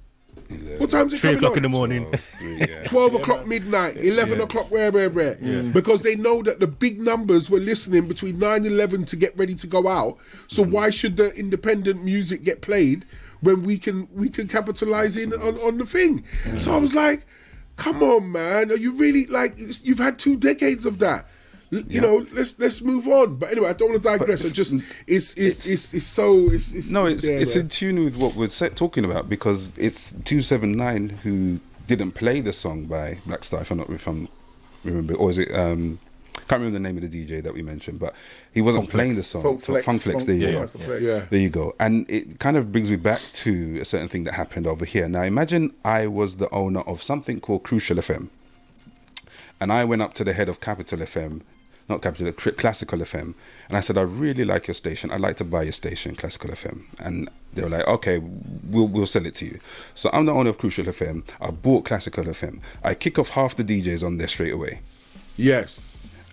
What 0.79 0.91
time's 0.91 1.13
it 1.13 1.21
Three 1.21 1.35
o'clock 1.35 1.53
on? 1.53 1.59
in 1.59 1.63
the 1.63 1.69
morning. 1.69 2.11
Three, 2.39 2.59
yeah. 2.59 2.83
12 2.85 3.15
o'clock 3.15 3.47
midnight, 3.47 3.97
11 3.97 4.41
o'clock, 4.41 4.71
where, 4.71 4.91
where, 4.91 5.11
where. 5.11 5.37
Mm. 5.37 5.73
Because 5.73 6.03
they 6.03 6.17
know 6.17 6.43
that 6.43 6.61
the 6.61 6.67
big 6.67 7.01
numbers 7.01 7.49
were 7.51 7.61
listening 7.61 8.09
between 8.09 8.39
9 8.39 8.57
and 8.57 8.67
11 8.67 9.05
to 9.07 9.17
get 9.17 9.37
ready 9.37 9.55
to 9.55 9.67
go 9.67 9.89
out. 9.89 10.19
So 10.49 10.65
mm. 10.65 10.71
why 10.71 10.91
should 10.91 11.17
the 11.17 11.33
independent 11.35 12.05
music 12.05 12.45
get 12.45 12.61
played 12.61 13.05
when 13.41 13.63
we 13.63 13.79
can 13.79 14.09
we 14.15 14.29
can 14.29 14.49
capitalize 14.49 15.17
in 15.17 15.33
on, 15.33 15.57
on 15.59 15.79
the 15.79 15.87
thing? 15.87 16.25
So 16.59 16.73
I 16.73 16.79
was 16.79 16.95
like, 16.95 17.27
come 17.77 18.03
on, 18.03 18.33
man. 18.33 18.71
Are 18.71 18.77
you 18.77 18.93
really 18.93 19.27
like, 19.27 19.59
you've 19.83 19.99
had 19.99 20.19
two 20.19 20.37
decades 20.37 20.87
of 20.87 20.99
that. 20.99 21.29
L- 21.75 21.83
You 21.89 22.01
know, 22.01 22.27
let's 22.33 22.59
let's 22.59 22.83
move 22.83 23.07
on. 23.09 23.37
But 23.37 23.51
anyway, 23.53 23.71
I 23.71 23.73
don't 23.73 23.91
want 23.91 24.03
to 24.03 24.09
digress. 24.09 24.45
I 24.45 24.49
just 24.51 24.75
it's 25.07 25.35
it's 25.35 25.69
it's, 25.71 25.95
it's, 25.95 26.07
so 26.07 26.51
it's, 26.51 26.73
it's 26.73 26.91
No, 26.91 27.07
it's 27.07 27.27
there, 27.27 27.41
it's 27.41 27.57
in 27.57 27.69
tune 27.69 28.05
with 28.05 28.17
what 28.17 28.35
we're 28.35 28.49
talking 28.49 29.05
about 29.05 29.29
because 29.29 29.77
it's 29.79 30.13
two 30.25 30.43
seven 30.43 30.77
nine 30.77 31.11
who 31.23 31.61
didn't 31.87 32.13
play 32.13 32.41
the 32.41 32.53
song 32.53 32.85
by 32.85 33.19
Black 33.27 33.45
Star. 33.45 33.61
If 33.63 33.71
I'm 33.71 33.79
not 33.79 33.91
if 33.91 34.07
I'm 34.07 34.29
remember, 34.85 35.15
or 35.15 35.31
is 35.31 35.39
it? 35.39 35.53
Um, 35.55 35.99
can't 36.49 36.61
remember 36.61 36.75
the 36.79 36.83
name 36.83 37.03
of 37.03 37.11
the 37.11 37.27
DJ 37.27 37.43
that 37.43 37.55
we 37.55 37.63
mentioned, 37.63 37.99
but 37.99 38.15
he 38.53 38.61
wasn't 38.61 38.91
playing 38.91 39.15
the 39.15 39.23
song. 39.23 39.43
Funk 39.85 40.03
Flex. 40.03 40.25
There 40.25 40.35
you 40.37 40.53
go. 40.53 40.67
Yeah. 40.99 41.25
There 41.31 41.41
you 41.41 41.49
go. 41.49 41.75
And 41.81 42.05
it 42.11 42.39
kind 42.39 42.57
of 42.59 42.71
brings 42.71 42.91
me 42.91 42.97
back 42.97 43.21
to 43.33 43.81
a 43.81 43.85
certain 43.85 44.09
thing 44.09 44.25
that 44.25 44.35
happened 44.35 44.67
over 44.67 44.85
here. 44.85 45.09
Now, 45.09 45.23
imagine 45.23 45.73
I 45.85 46.07
was 46.07 46.37
the 46.37 46.51
owner 46.51 46.81
of 46.81 47.03
something 47.03 47.41
called 47.41 47.63
Crucial 47.63 47.97
FM. 47.97 48.29
And 49.61 49.73
I 49.73 49.85
went 49.85 50.03
up 50.03 50.13
to 50.15 50.25
the 50.25 50.33
head 50.35 50.49
of 50.51 50.61
Capital 50.61 50.99
FM, 50.99 51.41
not 51.89 52.01
Capital, 52.03 52.33
Classical 52.33 52.99
FM. 53.01 53.35
And 53.69 53.77
I 53.77 53.81
said, 53.81 53.99
I 53.99 54.03
really 54.03 54.45
like 54.45 54.67
your 54.67 54.75
station. 54.75 55.11
I'd 55.11 55.21
like 55.21 55.37
to 55.39 55.45
buy 55.45 55.65
your 55.65 55.73
station, 55.73 56.15
Classical 56.15 56.51
FM. 56.51 56.85
And 56.99 57.29
they 57.53 57.63
were 57.63 57.69
like, 57.69 57.87
okay, 57.87 58.19
we'll, 58.71 58.89
we'll 58.89 59.07
sell 59.07 59.27
it 59.27 59.35
to 59.37 59.45
you. 59.47 59.61
So 59.95 60.09
I'm 60.13 60.27
the 60.27 60.33
owner 60.33 60.51
of 60.51 60.59
Crucial 60.59 60.85
FM. 60.85 61.25
I 61.41 61.51
bought 61.51 61.85
Classical 61.85 62.25
FM. 62.25 62.61
I 62.83 62.95
kick 62.95 63.19
off 63.19 63.29
half 63.31 63.57
the 63.57 63.65
DJs 63.65 64.05
on 64.05 64.17
there 64.19 64.29
straight 64.29 64.53
away. 64.55 64.81
yes. 65.37 65.79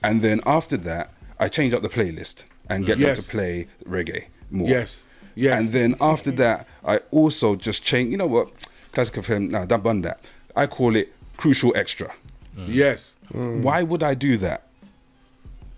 And 0.04 0.24
then 0.24 0.42
after 0.48 0.78
that, 0.78 1.12
I 1.40 1.48
change 1.48 1.76
up 1.76 1.84
the 1.84 1.90
playlist 1.90 2.46
and 2.70 2.88
get 2.88 2.98
Yes. 2.98 3.18
them 3.18 3.24
to 3.26 3.30
play 3.30 3.68
reggae 3.86 4.26
more. 4.50 4.68
Yes. 4.68 5.04
Yes. 5.36 5.60
And 5.60 5.70
then 5.70 5.96
after 6.02 6.32
that, 6.32 6.68
I 6.84 6.98
also 7.12 7.56
just 7.56 7.84
change. 7.84 8.10
You 8.10 8.18
know 8.18 8.26
what? 8.26 8.50
Classical 8.94 9.22
FM. 9.22 9.50
Now, 9.52 9.64
don't 9.66 9.84
done 9.84 10.02
that. 10.02 10.26
I 10.56 10.66
call 10.66 10.96
it 10.96 11.14
Crucial 11.38 11.72
Extra. 11.76 12.12
Yes. 12.58 13.16
Mm. 13.32 13.62
Why 13.62 13.84
would 13.84 14.02
I 14.02 14.16
do 14.16 14.38
that? 14.38 14.64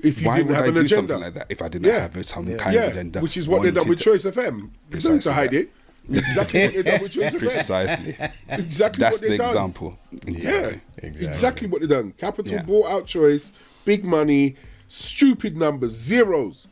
If 0.04 0.22
you 0.22 0.28
Why 0.28 0.38
didn't 0.38 0.50
would 0.50 0.56
have 0.58 0.66
I 0.66 0.68
an 0.68 0.74
do 0.76 0.82
agenda. 0.82 0.96
something 1.14 1.20
like 1.26 1.34
that 1.36 1.46
if 1.50 1.62
I 1.62 1.68
didn't 1.70 1.86
Yeah. 1.88 2.00
have 2.00 2.26
some 2.26 2.46
kind 2.58 2.76
yeah, 2.76 2.82
of 2.84 2.92
agenda? 2.92 3.20
which 3.22 3.38
is 3.38 3.48
what 3.48 3.62
they've 3.64 3.74
done 3.74 3.82
wanted 3.82 3.90
with 3.90 3.98
to- 4.00 4.04
Choice 4.04 4.26
FM. 4.26 4.60
Don't 4.60 4.72
Precisely 4.90 5.20
to 5.22 5.34
hide 5.34 5.52
that. 5.52 5.58
it. 5.60 5.72
Exactly 6.10 6.66
what 6.66 6.74
they've 6.74 6.86
done 6.86 7.02
with 7.02 7.12
Choice 7.14 7.34
FM. 7.34 7.40
Precisely. 7.40 8.18
Exactly 8.50 9.00
That's 9.02 9.16
what 9.16 9.22
they've 9.22 9.32
the 9.32 9.38
done. 9.38 9.48
example. 9.48 9.98
Yeah, 10.12 10.20
Exactly. 10.28 11.26
exactly. 11.26 11.68
what 11.70 11.82
they've 11.82 11.90
done. 11.90 12.12
Capital 12.18 12.54
Yeah. 12.54 12.64
bought 12.64 12.88
out 12.90 13.06
Choice, 13.08 13.52
big 13.86 14.04
money, 14.04 14.56
stupid 14.90 15.56
numbers, 15.56 15.94
zeros, 15.94 16.68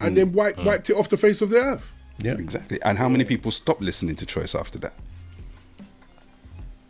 and 0.00 0.16
then 0.16 0.30
mm. 0.30 0.34
wiped, 0.34 0.60
mm. 0.60 0.64
wiped 0.64 0.88
it 0.90 0.96
off 0.96 1.08
the 1.08 1.16
face 1.16 1.42
of 1.42 1.50
the 1.50 1.56
earth. 1.56 1.90
Yeah. 2.22 2.32
Exactly. 2.34 2.78
And 2.82 2.98
how 2.98 3.08
many 3.08 3.24
people 3.24 3.50
stopped 3.50 3.82
listening 3.82 4.14
to 4.16 4.26
Choice 4.26 4.54
after 4.54 4.78
that? 4.78 4.94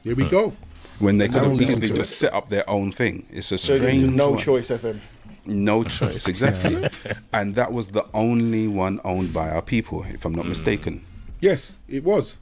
Here 0.04 0.14
we 0.14 0.24
mm. 0.24 0.30
go. 0.30 0.52
When 0.98 1.16
they 1.18 1.26
could 1.28 1.36
have 1.36 1.44
don't 1.44 1.62
easily 1.62 1.90
just 1.90 2.18
set 2.18 2.34
up 2.34 2.48
their 2.48 2.68
own 2.68 2.90
thing. 2.92 3.24
It's 3.30 3.52
a 3.52 3.58
So 3.58 3.74
you 3.74 3.78
strange 3.78 4.02
need 4.02 4.08
to 4.10 4.14
no 4.14 4.30
one. 4.30 4.38
choice 4.38 4.68
FM. 4.68 5.00
No 5.48 5.82
choice, 5.82 6.28
exactly. 6.28 6.88
and 7.32 7.54
that 7.54 7.72
was 7.72 7.88
the 7.88 8.04
only 8.14 8.68
one 8.68 9.00
owned 9.04 9.32
by 9.32 9.50
our 9.50 9.62
people, 9.62 10.04
if 10.04 10.24
I'm 10.24 10.34
not 10.34 10.44
hmm. 10.44 10.50
mistaken. 10.50 11.04
Yes, 11.40 11.76
it 11.88 12.04
was. 12.04 12.36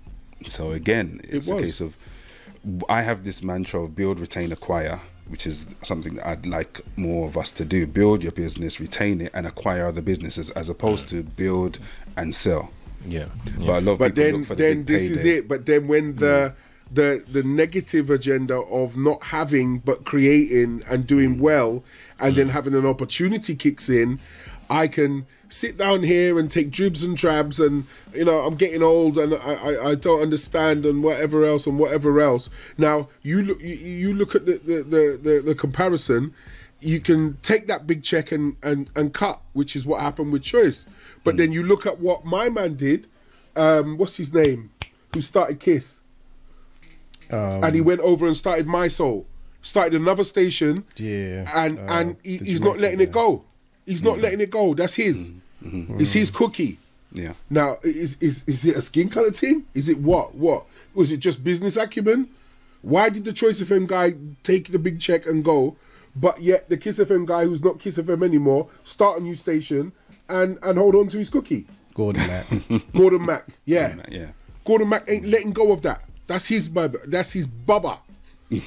So 0.44 0.72
again, 0.72 1.20
it's 1.24 1.48
a 1.48 1.54
was. 1.54 1.62
case 1.62 1.80
of 1.80 1.94
I 2.88 3.02
have 3.02 3.24
this 3.24 3.42
mantra 3.42 3.82
of 3.82 3.94
build, 3.94 4.18
retain, 4.18 4.52
acquire, 4.52 5.00
which 5.28 5.46
is 5.46 5.68
something 5.82 6.16
that 6.16 6.26
I'd 6.26 6.46
like 6.46 6.80
more 6.96 7.26
of 7.28 7.36
us 7.36 7.50
to 7.52 7.64
do. 7.64 7.86
Build 7.86 8.22
your 8.22 8.32
business, 8.32 8.80
retain 8.80 9.20
it, 9.20 9.30
and 9.34 9.46
acquire 9.46 9.86
other 9.86 10.02
businesses, 10.02 10.50
as 10.50 10.68
opposed 10.68 11.08
to 11.08 11.22
build 11.22 11.78
and 12.16 12.34
sell. 12.34 12.70
yeah. 13.06 13.26
But 13.58 13.68
a 13.68 13.80
lot 13.80 13.92
of 13.92 13.98
But 13.98 14.14
people 14.14 14.24
then, 14.24 14.32
look 14.34 14.46
for 14.46 14.54
the 14.56 14.62
then 14.62 14.76
big 14.78 14.86
this 14.86 15.10
is 15.10 15.24
it. 15.24 15.48
But 15.48 15.66
then 15.66 15.86
when 15.88 16.16
the 16.16 16.54
hmm. 16.56 16.65
The 16.90 17.24
the 17.28 17.42
negative 17.42 18.10
agenda 18.10 18.56
of 18.56 18.96
not 18.96 19.22
having 19.24 19.78
but 19.78 20.04
creating 20.04 20.82
and 20.88 21.06
doing 21.06 21.36
mm. 21.36 21.40
well, 21.40 21.84
and 22.20 22.36
then 22.36 22.48
mm. 22.48 22.52
having 22.52 22.74
an 22.74 22.86
opportunity 22.86 23.54
kicks 23.54 23.88
in, 23.88 24.18
I 24.70 24.88
can 24.88 25.26
sit 25.48 25.76
down 25.76 26.02
here 26.02 26.38
and 26.38 26.50
take 26.50 26.70
dribs 26.70 27.02
and 27.02 27.16
drabs 27.16 27.60
and 27.60 27.84
you 28.12 28.24
know 28.24 28.40
I'm 28.40 28.56
getting 28.56 28.82
old 28.82 29.16
and 29.18 29.34
I, 29.34 29.54
I, 29.54 29.90
I 29.90 29.94
don't 29.94 30.20
understand 30.20 30.84
and 30.84 31.02
whatever 31.02 31.44
else 31.44 31.66
and 31.66 31.78
whatever 31.78 32.20
else. 32.20 32.50
Now 32.76 33.08
you 33.22 33.42
look 33.42 33.60
you, 33.60 34.12
look 34.12 34.34
at 34.34 34.46
the 34.46 34.58
the, 34.58 34.82
the, 34.82 35.20
the 35.22 35.42
the 35.46 35.54
comparison. 35.54 36.34
You 36.80 37.00
can 37.00 37.38
take 37.42 37.68
that 37.68 37.86
big 37.86 38.02
check 38.02 38.30
and, 38.30 38.56
and, 38.62 38.90
and 38.94 39.14
cut, 39.14 39.40
which 39.54 39.74
is 39.74 39.86
what 39.86 40.02
happened 40.02 40.30
with 40.30 40.42
Choice. 40.42 40.86
But 41.24 41.34
mm. 41.34 41.38
then 41.38 41.52
you 41.52 41.62
look 41.62 41.86
at 41.86 42.00
what 42.00 42.26
my 42.26 42.50
man 42.50 42.76
did. 42.76 43.08
Um, 43.56 43.96
what's 43.96 44.18
his 44.18 44.34
name? 44.34 44.70
Who 45.14 45.22
started 45.22 45.58
Kiss? 45.58 46.02
Um, 47.30 47.64
and 47.64 47.74
he 47.74 47.80
went 47.80 48.00
over 48.00 48.26
and 48.26 48.36
started 48.36 48.66
Mi-Soul. 48.66 49.26
Started 49.62 50.00
another 50.00 50.22
station. 50.24 50.84
Yeah, 50.96 51.50
And 51.54 51.78
uh, 51.78 51.82
and 51.88 52.16
he, 52.22 52.36
he's 52.38 52.60
not 52.60 52.78
letting 52.78 53.00
it 53.00 53.06
guy. 53.06 53.12
go. 53.12 53.44
He's 53.84 54.02
not 54.02 54.14
mm-hmm. 54.14 54.22
letting 54.22 54.40
it 54.40 54.50
go. 54.50 54.74
That's 54.74 54.94
his. 54.94 55.30
Mm-hmm. 55.30 55.78
Mm-hmm. 55.78 56.00
It's 56.00 56.12
his 56.12 56.30
cookie. 56.30 56.78
Yeah. 57.12 57.32
Now, 57.50 57.78
is, 57.82 58.16
is 58.20 58.44
is 58.46 58.64
it 58.64 58.76
a 58.76 58.82
skin 58.82 59.08
color 59.08 59.30
thing? 59.32 59.64
Is 59.74 59.88
it 59.88 59.98
what? 59.98 60.34
What 60.34 60.66
was 60.94 61.10
it? 61.10 61.18
Just 61.18 61.42
business 61.42 61.76
acumen? 61.76 62.28
Why 62.82 63.08
did 63.08 63.24
the 63.24 63.32
Choice 63.32 63.60
FM 63.60 63.86
guy 63.88 64.14
take 64.44 64.70
the 64.70 64.78
big 64.78 65.00
check 65.00 65.26
and 65.26 65.42
go, 65.44 65.76
but 66.14 66.40
yet 66.40 66.68
the 66.68 66.76
Kiss 66.76 66.98
FM 67.00 67.26
guy, 67.26 67.44
who's 67.44 67.64
not 67.64 67.80
Kiss 67.80 67.98
FM 67.98 68.22
anymore, 68.22 68.68
start 68.84 69.18
a 69.18 69.22
new 69.22 69.34
station 69.34 69.92
and 70.28 70.58
and 70.62 70.78
hold 70.78 70.94
on 70.94 71.08
to 71.08 71.18
his 71.18 71.30
cookie? 71.30 71.66
Gordon 71.94 72.24
Mac. 72.26 72.46
Gordon 72.92 73.24
Mac, 73.26 73.48
yeah, 73.64 73.96
Yeah. 74.08 74.28
Gordon 74.64 74.88
Mac 74.90 75.08
ain't 75.08 75.24
letting 75.26 75.52
go 75.52 75.72
of 75.72 75.82
that. 75.82 76.02
That's 76.26 76.46
his 76.46 76.68
bub. 76.68 76.96
That's 77.06 77.32
his 77.32 77.46
baba. 77.46 77.98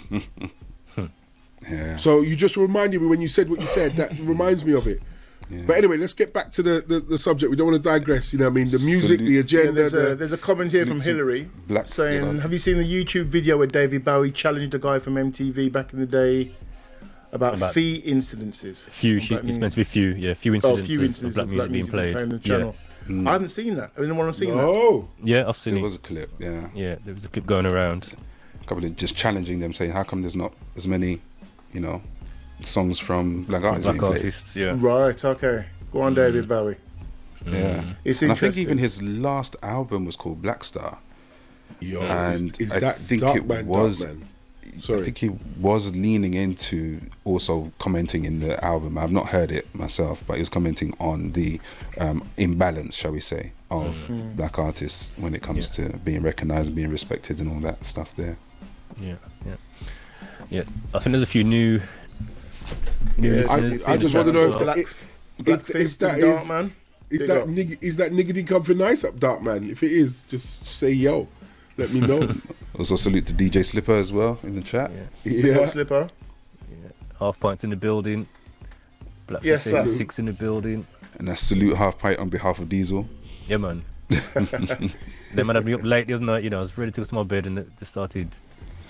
Yeah. 1.70 1.98
So 1.98 2.22
you 2.22 2.36
just 2.38 2.56
reminded 2.56 3.02
me 3.02 3.08
when 3.08 3.20
you 3.22 3.28
said 3.28 3.50
what 3.50 3.60
you 3.60 3.68
said. 3.68 3.96
That 3.98 4.18
reminds 4.22 4.64
me 4.64 4.74
of 4.74 4.88
it. 4.88 5.02
Yeah. 5.50 5.64
But 5.68 5.76
anyway, 5.78 5.98
let's 5.98 6.14
get 6.14 6.34
back 6.34 6.52
to 6.54 6.64
the, 6.64 6.82
the, 6.88 7.00
the 7.02 7.18
subject. 7.18 7.50
We 7.50 7.58
don't 7.58 7.70
want 7.70 7.84
to 7.84 7.90
digress. 7.90 8.32
You 8.32 8.40
know, 8.40 8.46
what 8.46 8.52
I 8.52 8.56
mean, 8.56 8.66
the 8.70 8.80
music, 8.80 9.18
Salute. 9.20 9.28
the 9.28 9.34
Yeah, 9.34 9.40
agenda. 9.42 9.72
there's, 9.74 9.94
a, 9.94 10.16
there's 10.16 10.34
a 10.34 10.38
comment 10.38 10.72
here 10.72 10.86
from 10.86 11.02
Hillary 11.02 11.50
Black- 11.68 11.88
saying, 11.88 12.36
yeah. 12.38 12.42
"Have 12.42 12.54
you 12.54 12.60
seen 12.60 12.78
the 12.78 12.84
YouTube 12.86 13.26
video 13.26 13.58
where 13.58 13.68
David 13.68 14.06
Bowie 14.06 14.32
challenged 14.32 14.74
a 14.74 14.80
guy 14.80 15.00
from 15.00 15.16
MTV 15.16 15.70
back 15.72 15.92
in 15.92 16.00
the 16.00 16.06
day 16.06 16.52
about, 17.34 17.56
About- 17.56 17.74
fee 17.74 18.02
incidences?" 18.06 18.88
Few. 18.90 19.20
She, 19.20 19.36
it's 19.36 19.58
meant 19.58 19.74
to 19.74 19.78
be 19.78 19.84
few. 19.84 20.10
Yeah. 20.12 20.36
Few 20.36 20.54
Oh, 20.54 20.56
incidents, 20.56 20.88
few 20.88 21.00
of 21.00 21.06
instances 21.06 21.36
black 21.36 21.50
music 21.50 21.72
being 21.72 21.88
played. 21.88 22.16
on 22.16 22.30
the 22.30 22.40
yeah. 22.44 22.72
Channel. 23.16 23.28
I 23.28 23.32
haven't 23.34 23.50
seen 23.50 23.76
that. 23.76 23.92
Anyone 23.98 24.26
have 24.26 24.36
seen 24.36 24.56
that? 24.56 24.64
oh, 24.64 25.08
Yeah, 25.24 25.48
I've 25.48 25.58
seen 25.58 25.74
it. 25.74 25.76
There 25.76 25.82
it. 25.82 25.84
was 25.84 25.96
a 25.96 26.00
clip, 26.00 26.32
yeah. 26.40 26.70
Yeah, 26.74 26.96
there 27.04 27.14
was 27.14 27.26
a 27.26 27.30
clip 27.30 27.46
going 27.46 27.66
around. 27.66 28.16
A 28.62 28.66
couple 28.66 28.86
of 28.86 28.96
just 28.96 29.16
challenging 29.16 29.60
them, 29.60 29.74
saying, 29.74 29.92
how 29.92 30.04
come 30.04 30.22
there's 30.22 30.36
not 30.36 30.54
as 30.76 30.88
many, 30.88 31.22
you 31.74 31.80
know, 31.80 32.02
songs 32.62 33.00
from 33.00 33.44
black 33.44 33.64
artists 33.64 33.84
Black 33.84 33.94
being 33.96 34.00
played? 34.12 34.18
artists. 34.18 34.56
Yeah. 34.56 34.76
Right. 34.78 35.26
Okay. 35.26 35.66
Go 35.92 36.02
on, 36.02 36.14
mm. 36.14 36.16
David 36.18 36.48
Bowie. 36.48 36.76
Yeah. 37.46 37.52
Mm. 37.82 37.96
It's 38.04 38.22
and 38.22 38.32
I 38.32 38.36
think 38.36 38.58
interesting. 38.58 38.64
even 38.64 38.78
his 38.78 39.02
last 39.02 39.56
album 39.64 40.06
was 40.06 40.16
called 40.16 40.42
Black 40.42 40.64
Star. 40.64 41.00
Yo, 41.80 42.02
and 42.02 42.52
is, 42.60 42.68
is 42.68 42.74
I 42.74 42.80
that 42.80 42.98
think 42.98 43.22
dark 43.22 43.38
it 43.38 43.48
man, 43.48 43.66
was. 43.66 44.02
dark 44.04 44.18
man? 44.18 44.29
I 44.80 45.04
think 45.04 45.18
he 45.18 45.30
was 45.60 45.92
leaning 45.96 46.34
into 46.34 47.02
also 47.26 47.72
commenting 47.80 48.26
in 48.26 48.40
the 48.40 48.64
album. 48.64 48.98
I've 48.98 49.12
not 49.12 49.28
heard 49.30 49.52
it 49.52 49.74
myself, 49.76 50.24
but 50.28 50.36
he 50.36 50.40
was 50.42 50.50
commenting 50.50 50.96
on 51.00 51.32
the 51.34 51.60
um, 51.98 52.24
imbalance, 52.38 52.96
shall 52.96 53.12
we 53.12 53.20
say, 53.20 53.52
of 53.70 53.94
Mm. 54.08 54.36
black 54.36 54.58
artists 54.58 55.12
when 55.18 55.34
it 55.36 55.42
comes 55.42 55.70
to 55.70 55.90
being 56.04 56.22
recognised 56.24 56.68
and 56.68 56.76
being 56.76 56.90
respected 56.90 57.40
and 57.40 57.50
all 57.52 57.60
that 57.62 57.86
stuff 57.86 58.16
there. 58.16 58.38
Yeah, 59.02 59.16
yeah, 59.46 59.56
yeah. 60.50 60.64
I 60.94 61.00
think 61.00 61.12
there's 61.14 61.24
a 61.24 61.28
few 61.28 61.44
new. 61.44 61.82
new 63.18 63.32
Yeah, 63.32 63.42
listeners 63.42 63.84
I 63.86 63.98
just 63.98 64.14
want 64.16 64.28
to 64.28 64.34
know 64.34 64.48
as 64.48 64.54
if, 64.54 64.56
well. 64.56 64.64
Black- 64.66 64.78
if, 64.78 65.08
Black 65.40 65.60
if, 65.62 65.70
if 65.70 65.76
Fist 65.76 66.00
that 66.02 66.14
and 66.14 66.22
Dark 66.22 66.42
is 66.42 66.48
Man. 66.50 66.74
is 67.10 67.28
that 67.28 67.42
up. 67.44 67.48
nig- 67.50 67.78
is 67.82 67.98
that 67.98 68.12
niggity 68.12 68.46
comfy 68.48 68.74
nice 68.76 69.04
up, 69.04 69.20
dark 69.20 69.42
man? 69.42 69.70
If 69.70 69.84
it 69.84 69.92
is, 69.92 70.24
just 70.24 70.66
say 70.66 70.92
yo. 70.92 71.28
Let 71.78 71.92
me 71.94 72.02
know. 72.02 72.28
Also, 72.80 72.96
salute 72.96 73.28
to 73.28 73.34
DJ 73.34 73.66
Slipper 73.66 73.98
as 73.98 74.14
well 74.14 74.40
in 74.42 74.56
the 74.56 74.62
chat. 74.62 74.90
Yeah. 74.90 75.02
Big 75.26 75.50
up 75.50 75.60
yeah. 75.60 75.66
Slipper. 75.66 76.10
Half 77.20 77.38
pints 77.42 77.66
in 77.66 77.72
the 77.72 77.76
building. 77.76 78.26
Black 79.28 79.44
Yes, 79.44 79.70
yes, 79.70 79.86
sir. 79.90 79.98
six 79.98 80.18
in 80.18 80.26
the 80.26 80.32
building. 80.32 80.88
And 81.18 81.30
I 81.30 81.34
salute 81.34 81.76
Half 81.76 82.00
Pint 82.00 82.20
on 82.20 82.30
behalf 82.30 82.58
of 82.58 82.70
Diesel. 82.70 83.06
Yeah, 83.48 83.58
man. 83.58 83.84
they 84.08 85.44
man 85.44 85.58
had 85.58 85.66
me 85.66 85.74
up 85.74 85.84
late 85.84 86.08
the 86.08 86.14
other 86.14 86.24
night. 86.24 86.46
You 86.46 86.50
know, 86.50 86.60
I 86.60 86.62
was 86.62 86.78
ready 86.78 86.92
to 86.92 87.02
go 87.02 87.06
to 87.06 87.16
my 87.16 87.24
bed, 87.24 87.46
and 87.46 87.58
they 87.58 87.66
they 87.80 87.86
started 87.86 88.34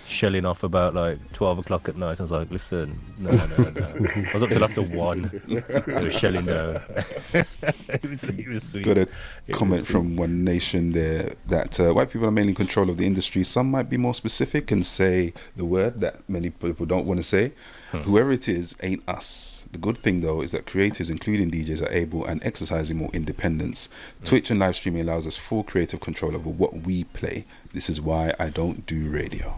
shelling 0.09 0.45
off 0.45 0.63
about 0.63 0.95
like 0.95 1.19
twelve 1.33 1.59
o'clock 1.59 1.87
at 1.87 1.95
night. 1.95 2.19
I 2.19 2.23
was 2.23 2.31
like, 2.31 2.49
listen, 2.51 2.99
no, 3.17 3.31
no, 3.31 3.45
no, 3.57 3.69
no. 3.69 3.85
I 3.85 4.33
was 4.33 4.43
up 4.43 4.49
till 4.49 4.63
after 4.63 4.81
one. 4.81 5.41
They 5.47 6.03
were 6.03 6.11
shelling 6.11 6.45
down. 6.45 6.81
it 7.33 8.09
was, 8.09 8.23
it 8.23 8.47
was 8.47 8.63
sweet. 8.63 8.85
Got 8.85 8.97
a 8.97 9.07
It 9.47 9.53
comment 9.53 9.85
from 9.85 10.15
One 10.15 10.43
Nation 10.43 10.91
there 10.91 11.33
that 11.47 11.79
uh, 11.79 11.93
white 11.93 12.09
people 12.11 12.27
are 12.27 12.31
mainly 12.31 12.49
in 12.49 12.55
control 12.55 12.89
of 12.89 12.97
the 12.97 13.05
industry. 13.05 13.43
Some 13.43 13.69
might 13.71 13.89
be 13.89 13.97
more 13.97 14.13
specific 14.13 14.71
and 14.71 14.85
say 14.85 15.33
the 15.55 15.65
word 15.65 16.01
that 16.01 16.27
many 16.27 16.49
people 16.49 16.85
don't 16.85 17.05
want 17.05 17.19
to 17.19 17.23
say. 17.23 17.53
Whoever 17.91 18.31
it 18.31 18.47
is 18.47 18.75
ain't 18.83 19.01
us. 19.07 19.65
The 19.71 19.77
good 19.79 19.97
thing 19.97 20.21
though 20.21 20.41
is 20.41 20.51
that 20.51 20.65
creatives, 20.65 21.09
including 21.11 21.51
DJs, 21.51 21.81
are 21.83 21.91
able 21.91 22.25
and 22.25 22.43
exercising 22.43 22.97
more 22.97 23.09
independence. 23.13 23.89
Twitch 24.23 24.49
and 24.51 24.59
live 24.59 24.75
streaming 24.75 25.01
allows 25.01 25.25
us 25.27 25.35
full 25.37 25.63
creative 25.63 25.99
control 25.99 26.35
over 26.35 26.49
what 26.49 26.73
we 26.81 27.03
play. 27.03 27.45
This 27.73 27.89
is 27.89 27.99
why 28.01 28.33
I 28.39 28.49
don't 28.49 28.85
do 28.85 29.09
radio. 29.09 29.55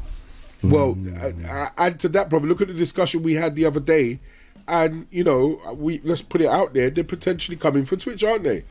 Well, 0.64 0.98
uh, 1.22 1.32
uh, 1.50 1.70
add 1.78 2.00
to 2.02 2.10
that, 2.10 2.30
brother. 2.30 2.48
Look 2.48 2.62
at 2.62 2.68
the 2.68 2.74
discussion 2.74 3.24
we 3.24 3.34
had 3.34 3.56
the 3.56 3.66
other 3.66 3.80
day, 3.80 4.20
and 4.68 5.08
you 5.12 5.24
know, 5.24 5.60
we 5.76 6.00
let's 6.04 6.22
put 6.22 6.42
it 6.42 6.48
out 6.48 6.74
there. 6.74 6.90
They're 6.90 7.04
potentially 7.04 7.58
coming 7.58 7.86
for 7.86 7.96
Twitch, 7.96 8.24
aren't 8.24 8.44
they? 8.44 8.64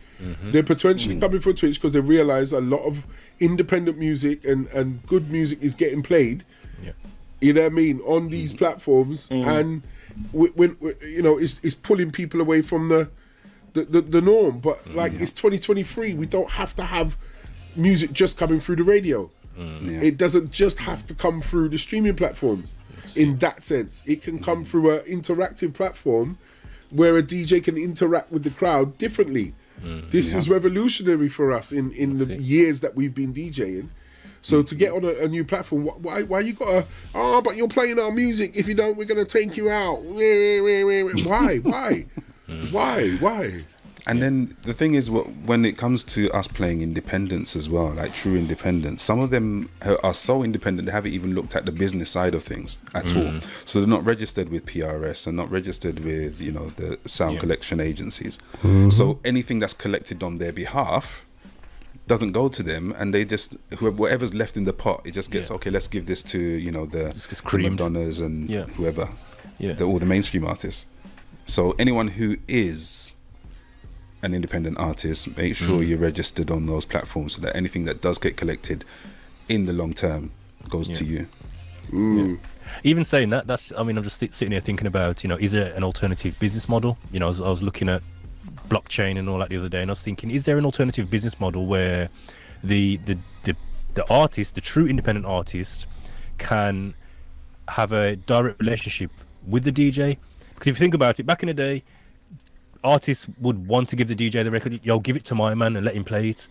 They're 0.52 0.62
potentially 0.62 1.18
coming 1.18 1.40
for 1.40 1.52
Twitch 1.52 1.76
because 1.76 1.92
they 1.92 2.00
realize 2.00 2.52
a 2.52 2.60
lot 2.60 2.82
of 2.82 3.06
independent 3.40 3.98
music 3.98 4.44
and 4.44 4.66
and 4.68 5.04
good 5.06 5.30
music 5.30 5.62
is 5.62 5.74
getting 5.74 6.02
played. 6.02 6.44
Yeah. 6.82 6.92
You 7.40 7.54
know 7.54 7.62
what 7.62 7.72
I 7.72 7.74
mean 7.74 8.00
on 8.00 8.28
these 8.28 8.52
platforms, 8.52 9.28
and 9.30 9.82
when, 10.32 10.50
when 10.52 10.76
you 11.02 11.22
know, 11.22 11.38
it's 11.38 11.60
it's 11.62 11.74
pulling 11.74 12.10
people 12.10 12.40
away 12.40 12.62
from 12.62 12.88
the 12.88 13.10
the, 13.72 13.84
the, 13.84 14.00
the 14.00 14.20
norm. 14.20 14.58
But 14.58 14.94
like 14.94 15.12
it's 15.14 15.32
2023, 15.32 16.14
we 16.14 16.26
don't 16.26 16.50
have 16.50 16.74
to 16.76 16.84
have 16.84 17.16
music 17.76 18.12
just 18.12 18.36
coming 18.36 18.60
through 18.60 18.76
the 18.76 18.84
radio. 18.84 19.30
Yeah. 19.60 20.00
It 20.02 20.16
doesn't 20.16 20.50
just 20.50 20.78
have 20.78 21.06
to 21.06 21.14
come 21.14 21.40
through 21.40 21.68
the 21.70 21.78
streaming 21.78 22.16
platforms. 22.16 22.74
In 23.16 23.38
that 23.38 23.62
sense, 23.62 24.02
it 24.06 24.22
can 24.22 24.38
come 24.42 24.64
through 24.64 24.90
an 24.90 25.00
interactive 25.00 25.74
platform 25.74 26.38
where 26.90 27.16
a 27.16 27.22
DJ 27.22 27.62
can 27.62 27.76
interact 27.76 28.30
with 28.32 28.42
the 28.44 28.50
crowd 28.50 28.98
differently. 28.98 29.54
Mm. 29.82 30.10
This 30.10 30.34
is 30.34 30.48
revolutionary 30.48 31.28
for 31.28 31.52
us 31.52 31.72
in 31.72 31.90
in 31.92 32.18
the 32.18 32.32
it. 32.34 32.40
years 32.40 32.80
that 32.80 32.94
we've 32.94 33.14
been 33.14 33.32
DJing. 33.32 33.88
So 34.42 34.62
to 34.62 34.74
get 34.74 34.92
on 34.92 35.04
a, 35.04 35.24
a 35.24 35.28
new 35.28 35.44
platform, 35.44 35.86
wh- 35.86 36.02
why 36.04 36.22
why 36.22 36.40
you 36.40 36.52
gotta? 36.52 36.86
Oh, 37.14 37.40
but 37.40 37.56
you're 37.56 37.68
playing 37.68 37.98
our 37.98 38.10
music. 38.12 38.56
If 38.56 38.68
you 38.68 38.74
don't, 38.74 38.96
we're 38.96 39.04
gonna 39.06 39.24
take 39.24 39.56
you 39.56 39.70
out. 39.70 40.02
Why? 41.24 41.58
Why? 41.58 42.06
Mm. 42.48 42.72
Why? 42.72 43.10
Why? 43.20 43.64
And 44.06 44.22
then 44.22 44.56
the 44.62 44.74
thing 44.74 44.94
is, 44.94 45.10
what 45.10 45.26
when 45.44 45.64
it 45.64 45.76
comes 45.76 46.02
to 46.04 46.30
us 46.32 46.46
playing 46.48 46.80
independence 46.82 47.54
as 47.54 47.68
well, 47.68 47.92
like 47.92 48.14
true 48.14 48.36
independence, 48.36 49.02
some 49.02 49.20
of 49.20 49.30
them 49.30 49.68
are 50.02 50.14
so 50.14 50.42
independent 50.42 50.86
they 50.86 50.92
haven't 50.92 51.12
even 51.12 51.34
looked 51.34 51.54
at 51.54 51.66
the 51.66 51.72
business 51.72 52.10
side 52.10 52.34
of 52.34 52.42
things 52.42 52.78
at 52.94 53.06
mm. 53.06 53.16
all. 53.34 53.48
So 53.64 53.78
they're 53.80 53.88
not 53.88 54.04
registered 54.04 54.48
with 54.48 54.66
PRS 54.66 55.26
and 55.26 55.36
not 55.36 55.50
registered 55.50 56.00
with 56.00 56.40
you 56.40 56.52
know 56.52 56.66
the 56.66 56.98
sound 57.06 57.34
Yeah. 57.34 57.40
collection 57.40 57.80
agencies. 57.80 58.38
Mm-hmm. 58.62 58.90
So 58.90 59.18
anything 59.24 59.60
that's 59.60 59.74
collected 59.74 60.22
on 60.22 60.38
their 60.38 60.52
behalf 60.52 61.26
doesn't 62.06 62.32
go 62.32 62.48
to 62.48 62.62
them, 62.62 62.94
and 62.98 63.14
they 63.14 63.24
just 63.24 63.56
whatever's 63.80 64.34
left 64.34 64.56
in 64.56 64.64
the 64.64 64.72
pot, 64.72 65.02
it 65.04 65.12
just 65.12 65.30
gets 65.30 65.48
Yeah. 65.50 65.56
okay. 65.56 65.70
Let's 65.70 65.88
give 65.88 66.06
this 66.06 66.22
to 66.24 66.38
you 66.38 66.70
know 66.70 66.86
the, 66.86 67.12
Just 67.12 67.28
gets 67.28 67.40
the. 67.40 67.58
Madonnas 67.58 68.20
and 68.20 68.50
Yeah. 68.50 68.64
whoever, 68.76 69.10
Yeah. 69.58 69.74
the, 69.74 69.84
all 69.84 69.98
the 69.98 70.06
mainstream 70.06 70.44
artists. 70.44 70.86
So 71.46 71.74
anyone 71.78 72.08
who 72.08 72.36
is 72.48 73.16
an 74.22 74.34
independent 74.34 74.78
artist, 74.78 75.36
make 75.36 75.56
sure 75.56 75.80
Mm. 75.80 75.88
you're 75.88 75.98
registered 75.98 76.50
on 76.50 76.66
those 76.66 76.84
platforms 76.84 77.34
so 77.34 77.40
that 77.42 77.56
anything 77.56 77.84
that 77.86 78.00
does 78.02 78.18
get 78.18 78.36
collected 78.36 78.84
in 79.48 79.66
the 79.66 79.72
long 79.72 79.92
term 79.94 80.30
goes 80.68 80.88
to 80.88 81.04
Yeah. 81.04 81.24
you. 81.92 82.38
Even 82.84 83.02
saying 83.02 83.30
that, 83.30 83.46
that's. 83.46 83.72
I 83.76 83.82
mean, 83.82 83.96
I'm 83.98 84.04
just 84.04 84.20
sitting 84.20 84.52
here 84.52 84.60
thinking 84.60 84.86
about, 84.86 85.24
you 85.24 85.28
know, 85.28 85.36
is 85.36 85.52
there 85.52 85.72
an 85.74 85.82
alternative 85.82 86.38
business 86.38 86.68
model? 86.68 86.98
You 87.10 87.18
know, 87.18 87.26
I 87.26 87.28
was, 87.28 87.40
I 87.40 87.48
was 87.50 87.62
looking 87.62 87.88
at 87.88 88.02
blockchain 88.68 89.18
and 89.18 89.28
all 89.28 89.38
that 89.38 89.48
the 89.48 89.56
other 89.56 89.68
day, 89.68 89.80
and 89.82 89.90
I 89.90 89.92
was 89.92 90.02
thinking, 90.02 90.30
is 90.30 90.44
there 90.44 90.56
an 90.56 90.64
alternative 90.64 91.10
business 91.10 91.40
model 91.40 91.66
where 91.66 92.10
the 92.62 92.98
the 93.06 93.18
the, 93.42 93.56
the 93.94 94.08
artist, 94.08 94.54
the 94.54 94.60
true 94.60 94.86
independent 94.86 95.26
artist, 95.26 95.86
can 96.38 96.94
have 97.68 97.90
a 97.92 98.14
direct 98.16 98.60
relationship 98.60 99.10
with 99.46 99.64
the 99.64 99.72
DJ? 99.72 100.18
Because 100.54 100.68
if 100.68 100.76
you 100.76 100.84
think 100.84 100.94
about 100.94 101.18
it, 101.18 101.24
back 101.24 101.42
in 101.42 101.48
the 101.48 101.54
day, 101.54 101.82
artists 102.82 103.26
would 103.40 103.66
want 103.66 103.88
to 103.88 103.96
give 103.96 104.08
the 104.08 104.14
DJ 104.14 104.44
the 104.44 104.50
record. 104.50 104.80
Yo, 104.82 104.98
give 104.98 105.16
it 105.16 105.24
to 105.26 105.34
my 105.34 105.54
man 105.54 105.76
and 105.76 105.84
let 105.84 105.94
him 105.94 106.04
play 106.04 106.30
it. 106.30 106.48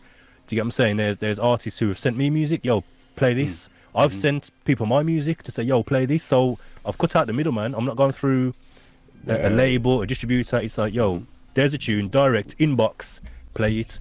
Do 0.47 0.55
you 0.55 0.57
get 0.57 0.63
what 0.63 0.67
I'm 0.67 0.71
saying? 0.71 0.97
There's 0.97 1.17
there's 1.17 1.39
artists 1.39 1.79
who 1.79 1.87
have 1.87 1.97
sent 1.97 2.17
me 2.17 2.29
music. 2.29 2.65
Yo, 2.65 2.83
play 3.15 3.33
this. 3.33 3.67
Mm. 3.67 3.71
I've 3.95 4.11
mm-hmm. 4.11 4.19
sent 4.19 4.51
people 4.65 4.85
my 4.85 5.03
music 5.03 5.43
to 5.43 5.51
say, 5.51 5.63
yo, 5.63 5.83
play 5.83 6.05
this. 6.05 6.23
So 6.23 6.59
I've 6.85 6.97
cut 6.97 7.15
out 7.15 7.27
the 7.27 7.33
middleman. 7.33 7.73
I'm 7.73 7.85
not 7.85 7.95
going 7.97 8.11
through 8.11 8.53
a, 9.27 9.47
a 9.47 9.49
label, 9.49 10.01
a 10.01 10.07
distributor. 10.07 10.57
It's 10.59 10.77
like, 10.77 10.93
yo, 10.93 11.19
mm. 11.19 11.25
there's 11.55 11.73
a 11.73 11.77
tune, 11.77 12.07
direct 12.09 12.57
inbox, 12.57 13.19
play 13.53 13.79
it. 13.79 13.99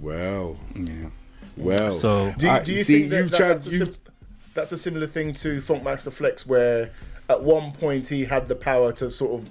Well, 0.00 0.58
Yeah. 0.74 1.06
well. 1.56 1.92
So 1.92 2.34
Do 2.36 2.46
you, 2.46 2.52
I- 2.52 2.60
do 2.62 2.72
you 2.72 2.82
see, 2.82 2.98
think 3.00 3.10
that, 3.10 3.16
you've 3.16 3.30
that- 3.30 3.36
tried- 3.36 3.48
that's, 3.54 3.66
a 3.66 3.70
you've- 3.70 3.84
sim- 3.84 3.96
that's 4.54 4.72
a 4.72 4.78
similar 4.78 5.06
thing 5.06 5.34
to 5.34 5.60
Funkmaster 5.60 6.12
Flex, 6.12 6.46
where 6.46 6.90
at 7.28 7.42
one 7.42 7.72
point 7.72 8.08
he 8.08 8.24
had 8.24 8.48
the 8.48 8.54
power 8.54 8.92
to 8.92 9.10
sort 9.10 9.40
of 9.40 9.50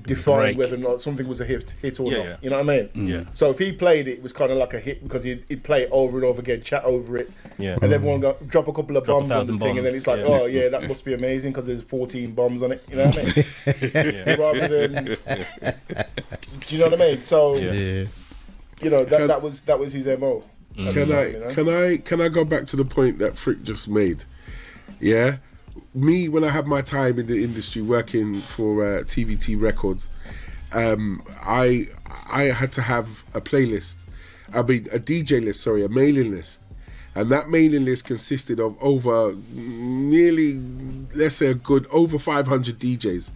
define 0.00 0.54
Break. 0.54 0.58
whether 0.58 0.74
or 0.76 0.78
not 0.78 1.00
something 1.00 1.28
was 1.28 1.40
a 1.40 1.44
hit, 1.44 1.74
hit 1.82 2.00
or 2.00 2.10
Yeah, 2.10 2.18
not. 2.18 2.26
yeah. 2.26 2.36
You 2.42 2.50
know 2.50 2.62
what 2.62 2.70
I 2.70 2.88
mean? 2.94 3.06
Yeah. 3.08 3.24
So 3.34 3.50
if 3.50 3.58
he 3.58 3.72
played 3.72 4.08
it, 4.08 4.12
it 4.12 4.22
was 4.22 4.32
kind 4.32 4.50
of 4.50 4.56
like 4.58 4.72
a 4.74 4.78
hit 4.80 5.02
because 5.02 5.22
he'd, 5.24 5.44
he'd 5.48 5.62
play 5.64 5.82
it 5.82 5.88
over 5.92 6.16
and 6.16 6.24
over 6.24 6.40
again, 6.40 6.62
chat 6.62 6.82
over 6.84 7.16
it, 7.18 7.30
Yeah. 7.58 7.76
and 7.82 7.92
everyone 7.92 8.20
go, 8.20 8.36
drop 8.46 8.68
a 8.68 8.72
couple 8.72 8.96
of 8.96 9.04
Drop 9.04 9.20
bombs 9.20 9.24
on 9.24 9.28
the 9.28 9.34
thousand 9.34 9.58
thing, 9.58 9.76
and 9.78 9.86
then 9.86 9.94
it's 9.94 10.06
like, 10.06 10.20
yeah. 10.20 10.26
oh 10.26 10.46
yeah, 10.46 10.68
that 10.70 10.88
must 10.88 11.04
be 11.04 11.12
amazing 11.12 11.52
because 11.52 11.66
there's 11.66 11.82
14 11.82 12.32
bombs 12.32 12.62
on 12.62 12.72
it. 12.72 12.84
You 12.88 12.96
know 12.96 13.04
what 13.06 13.18
I 13.18 13.24
mean? 13.24 14.38
Rather 14.38 14.68
than, 14.88 15.04
do 15.04 16.76
you 16.76 16.78
know 16.78 16.88
what 16.90 16.94
I 17.00 17.04
mean? 17.10 17.22
So 17.22 17.56
Yeah. 17.56 17.72
Yeah. 17.72 18.04
you 18.82 18.90
know 18.90 19.04
that 19.04 19.18
Can- 19.18 19.28
that 19.28 19.42
was 19.42 19.60
that 19.62 19.78
was 19.78 19.92
his 19.92 20.06
mo. 20.18 20.42
at 20.78 20.84
the 20.86 20.92
can 20.92 21.02
I 21.02 21.04
time, 21.04 21.32
you 21.32 21.38
know? 21.40 21.48
can 21.54 21.68
I 21.68 21.96
can 21.98 22.20
I 22.22 22.28
go 22.28 22.44
back 22.44 22.66
to 22.68 22.76
the 22.76 22.84
point 22.84 23.18
that 23.18 23.36
Frick 23.36 23.62
just 23.62 23.88
made? 23.88 24.24
Yeah, 25.00 25.36
me 25.94 26.28
when 26.28 26.44
I 26.44 26.48
had 26.48 26.66
my 26.66 26.82
time 26.82 27.18
in 27.18 27.26
the 27.26 27.42
industry 27.42 27.82
working 27.82 28.40
for 28.40 28.82
uh, 28.82 29.02
TVT 29.02 29.60
Records, 29.60 30.08
um, 30.72 31.22
I 31.44 31.88
I 32.30 32.44
had 32.44 32.72
to 32.72 32.82
have 32.82 33.24
a 33.34 33.40
playlist. 33.40 33.96
I 34.54 34.62
mean 34.62 34.86
a 34.92 34.98
DJ 34.98 35.42
list, 35.42 35.62
sorry, 35.62 35.84
a 35.84 35.88
mailing 35.88 36.30
list, 36.30 36.60
and 37.14 37.30
that 37.30 37.48
mailing 37.48 37.84
list 37.84 38.04
consisted 38.04 38.60
of 38.60 38.76
over 38.82 39.34
nearly, 39.52 40.54
let's 41.14 41.36
say, 41.36 41.46
a 41.46 41.54
good 41.54 41.86
over 41.90 42.18
500 42.18 42.78
DJs 42.78 43.30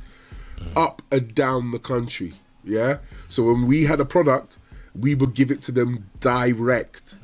up 0.75 1.03
and 1.11 1.35
down 1.35 1.71
the 1.71 1.79
country. 1.79 2.35
Yeah. 2.65 2.99
So 3.29 3.45
when 3.45 3.67
we 3.67 3.85
had 3.85 4.01
a 4.01 4.05
product, 4.05 4.59
we 4.95 5.15
would 5.15 5.35
give 5.35 5.51
it 5.51 5.63
to 5.63 5.73
them 5.73 6.09
direct, 6.21 7.15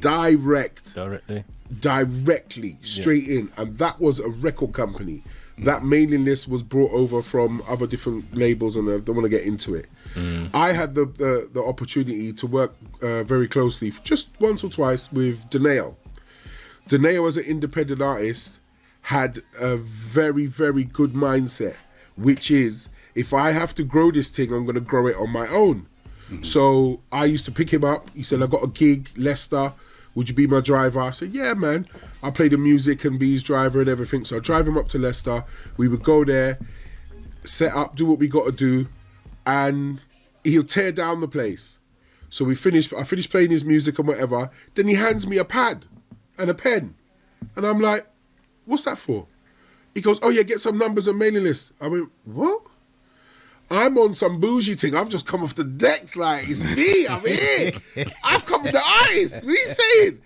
direct, 0.00 0.94
directly. 0.94 1.44
Directly, 1.78 2.78
straight 2.82 3.28
in, 3.28 3.52
and 3.56 3.78
that 3.78 4.00
was 4.00 4.18
a 4.18 4.28
record 4.28 4.72
company. 4.72 5.22
That 5.58 5.84
mailing 5.84 6.24
list 6.24 6.48
was 6.48 6.62
brought 6.62 6.90
over 6.92 7.20
from 7.22 7.62
other 7.68 7.86
different 7.86 8.34
labels, 8.34 8.76
and 8.76 8.88
I 8.88 8.98
don't 8.98 9.14
want 9.14 9.24
to 9.26 9.28
get 9.28 9.42
into 9.42 9.74
it. 9.74 9.86
I 10.54 10.72
had 10.72 10.94
the, 10.94 11.04
the 11.04 11.48
the 11.52 11.62
opportunity 11.62 12.32
to 12.32 12.46
work 12.46 12.74
uh, 13.02 13.22
very 13.24 13.46
closely, 13.46 13.92
just 14.02 14.28
once 14.40 14.64
or 14.64 14.70
twice, 14.70 15.12
with 15.12 15.48
Deneo. 15.50 15.94
Deneo, 16.88 17.28
as 17.28 17.36
an 17.36 17.44
independent 17.44 18.00
artist, 18.02 18.58
had 19.02 19.42
a 19.60 19.76
very, 19.76 20.46
very 20.46 20.84
good 20.84 21.12
mindset, 21.12 21.76
which 22.16 22.50
is 22.50 22.88
if 23.14 23.32
I 23.34 23.50
have 23.52 23.74
to 23.76 23.84
grow 23.84 24.10
this 24.10 24.30
thing, 24.30 24.52
I'm 24.52 24.64
going 24.64 24.74
to 24.74 24.80
grow 24.80 25.06
it 25.06 25.16
on 25.16 25.30
my 25.30 25.46
own. 25.48 25.86
So 26.42 27.00
I 27.10 27.24
used 27.24 27.44
to 27.46 27.50
pick 27.52 27.70
him 27.70 27.82
up. 27.82 28.08
He 28.14 28.22
said, 28.22 28.40
I 28.40 28.46
got 28.46 28.62
a 28.62 28.68
gig, 28.68 29.10
Leicester. 29.16 29.72
Would 30.14 30.28
you 30.28 30.34
be 30.34 30.46
my 30.46 30.60
driver? 30.60 31.00
I 31.00 31.12
said, 31.12 31.32
Yeah, 31.32 31.54
man. 31.54 31.86
I 32.22 32.30
play 32.30 32.48
the 32.48 32.58
music 32.58 33.04
and 33.04 33.18
be 33.18 33.32
his 33.32 33.42
driver 33.42 33.80
and 33.80 33.88
everything. 33.88 34.24
So 34.24 34.36
I 34.36 34.40
drive 34.40 34.68
him 34.68 34.76
up 34.76 34.88
to 34.88 34.98
Leicester. 34.98 35.44
We 35.76 35.88
would 35.88 36.02
go 36.02 36.24
there, 36.24 36.58
set 37.44 37.72
up, 37.74 37.96
do 37.96 38.06
what 38.06 38.18
we 38.18 38.28
got 38.28 38.44
to 38.44 38.52
do, 38.52 38.88
and 39.46 40.02
he'll 40.44 40.64
tear 40.64 40.92
down 40.92 41.20
the 41.20 41.28
place. 41.28 41.78
So 42.28 42.44
we 42.44 42.54
finished. 42.54 42.92
I 42.92 43.04
finished 43.04 43.30
playing 43.30 43.50
his 43.50 43.64
music 43.64 43.98
and 43.98 44.06
whatever. 44.06 44.50
Then 44.74 44.88
he 44.88 44.94
hands 44.94 45.26
me 45.26 45.38
a 45.38 45.44
pad 45.44 45.86
and 46.38 46.48
a 46.48 46.54
pen, 46.54 46.94
and 47.56 47.66
I'm 47.66 47.80
like, 47.80 48.06
"What's 48.66 48.84
that 48.84 48.98
for?" 48.98 49.26
He 49.94 50.00
goes, 50.00 50.20
"Oh 50.22 50.28
yeah, 50.28 50.42
get 50.42 50.60
some 50.60 50.78
numbers 50.78 51.08
and 51.08 51.18
mailing 51.18 51.42
list." 51.42 51.72
I 51.80 51.88
went, 51.88 52.10
"What?" 52.24 52.62
I'm 53.70 53.96
on 53.98 54.14
some 54.14 54.40
bougie 54.40 54.74
thing. 54.74 54.96
I've 54.96 55.08
just 55.08 55.26
come 55.26 55.44
off 55.44 55.54
the 55.54 55.62
decks 55.62 56.16
like 56.16 56.48
it's 56.48 56.64
me. 56.76 57.06
I'm 57.06 57.20
here. 57.20 57.70
I've 58.24 58.44
come 58.44 58.64
with 58.64 58.72
the 58.72 58.82
ice. 58.84 59.44
What 59.44 59.44
are 59.44 59.50
you 59.50 59.68
saying? 59.68 60.22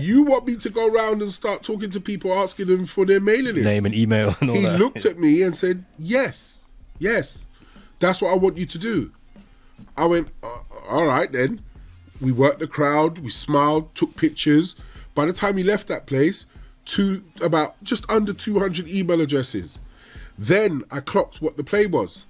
You 0.00 0.24
want 0.24 0.46
me 0.46 0.56
to 0.56 0.68
go 0.68 0.88
around 0.88 1.22
and 1.22 1.32
start 1.32 1.62
talking 1.62 1.90
to 1.90 2.00
people, 2.00 2.32
asking 2.34 2.66
them 2.66 2.86
for 2.86 3.06
their 3.06 3.20
mailing 3.20 3.54
list? 3.54 3.64
Name 3.64 3.86
and 3.86 3.94
email 3.94 4.34
and 4.40 4.50
all 4.50 4.56
he 4.56 4.62
that. 4.62 4.80
looked 4.80 5.06
at 5.06 5.18
me 5.18 5.42
and 5.42 5.56
said, 5.56 5.84
"Yes, 5.96 6.62
yes, 6.98 7.46
that's 8.00 8.20
what 8.20 8.32
I 8.32 8.36
want 8.36 8.58
you 8.58 8.66
to 8.66 8.78
do." 8.78 9.12
I 9.96 10.06
went, 10.06 10.28
"Uh, 10.42 10.58
"All 10.88 11.06
right 11.06 11.30
then." 11.30 11.62
We 12.20 12.32
worked 12.32 12.58
the 12.58 12.66
crowd. 12.66 13.20
We 13.20 13.30
smiled, 13.30 13.94
took 13.94 14.16
pictures. 14.16 14.74
By 15.14 15.24
the 15.26 15.32
time 15.32 15.56
he 15.56 15.62
left 15.62 15.86
that 15.86 16.06
place, 16.06 16.46
two 16.84 17.22
about 17.40 17.82
just 17.84 18.10
under 18.10 18.32
two 18.32 18.58
hundred 18.58 18.88
email 18.88 19.20
addresses. 19.20 19.78
Then 20.36 20.82
I 20.90 20.98
clocked 20.98 21.40
what 21.40 21.56
the 21.56 21.62
play 21.62 21.86
was. 21.86 22.26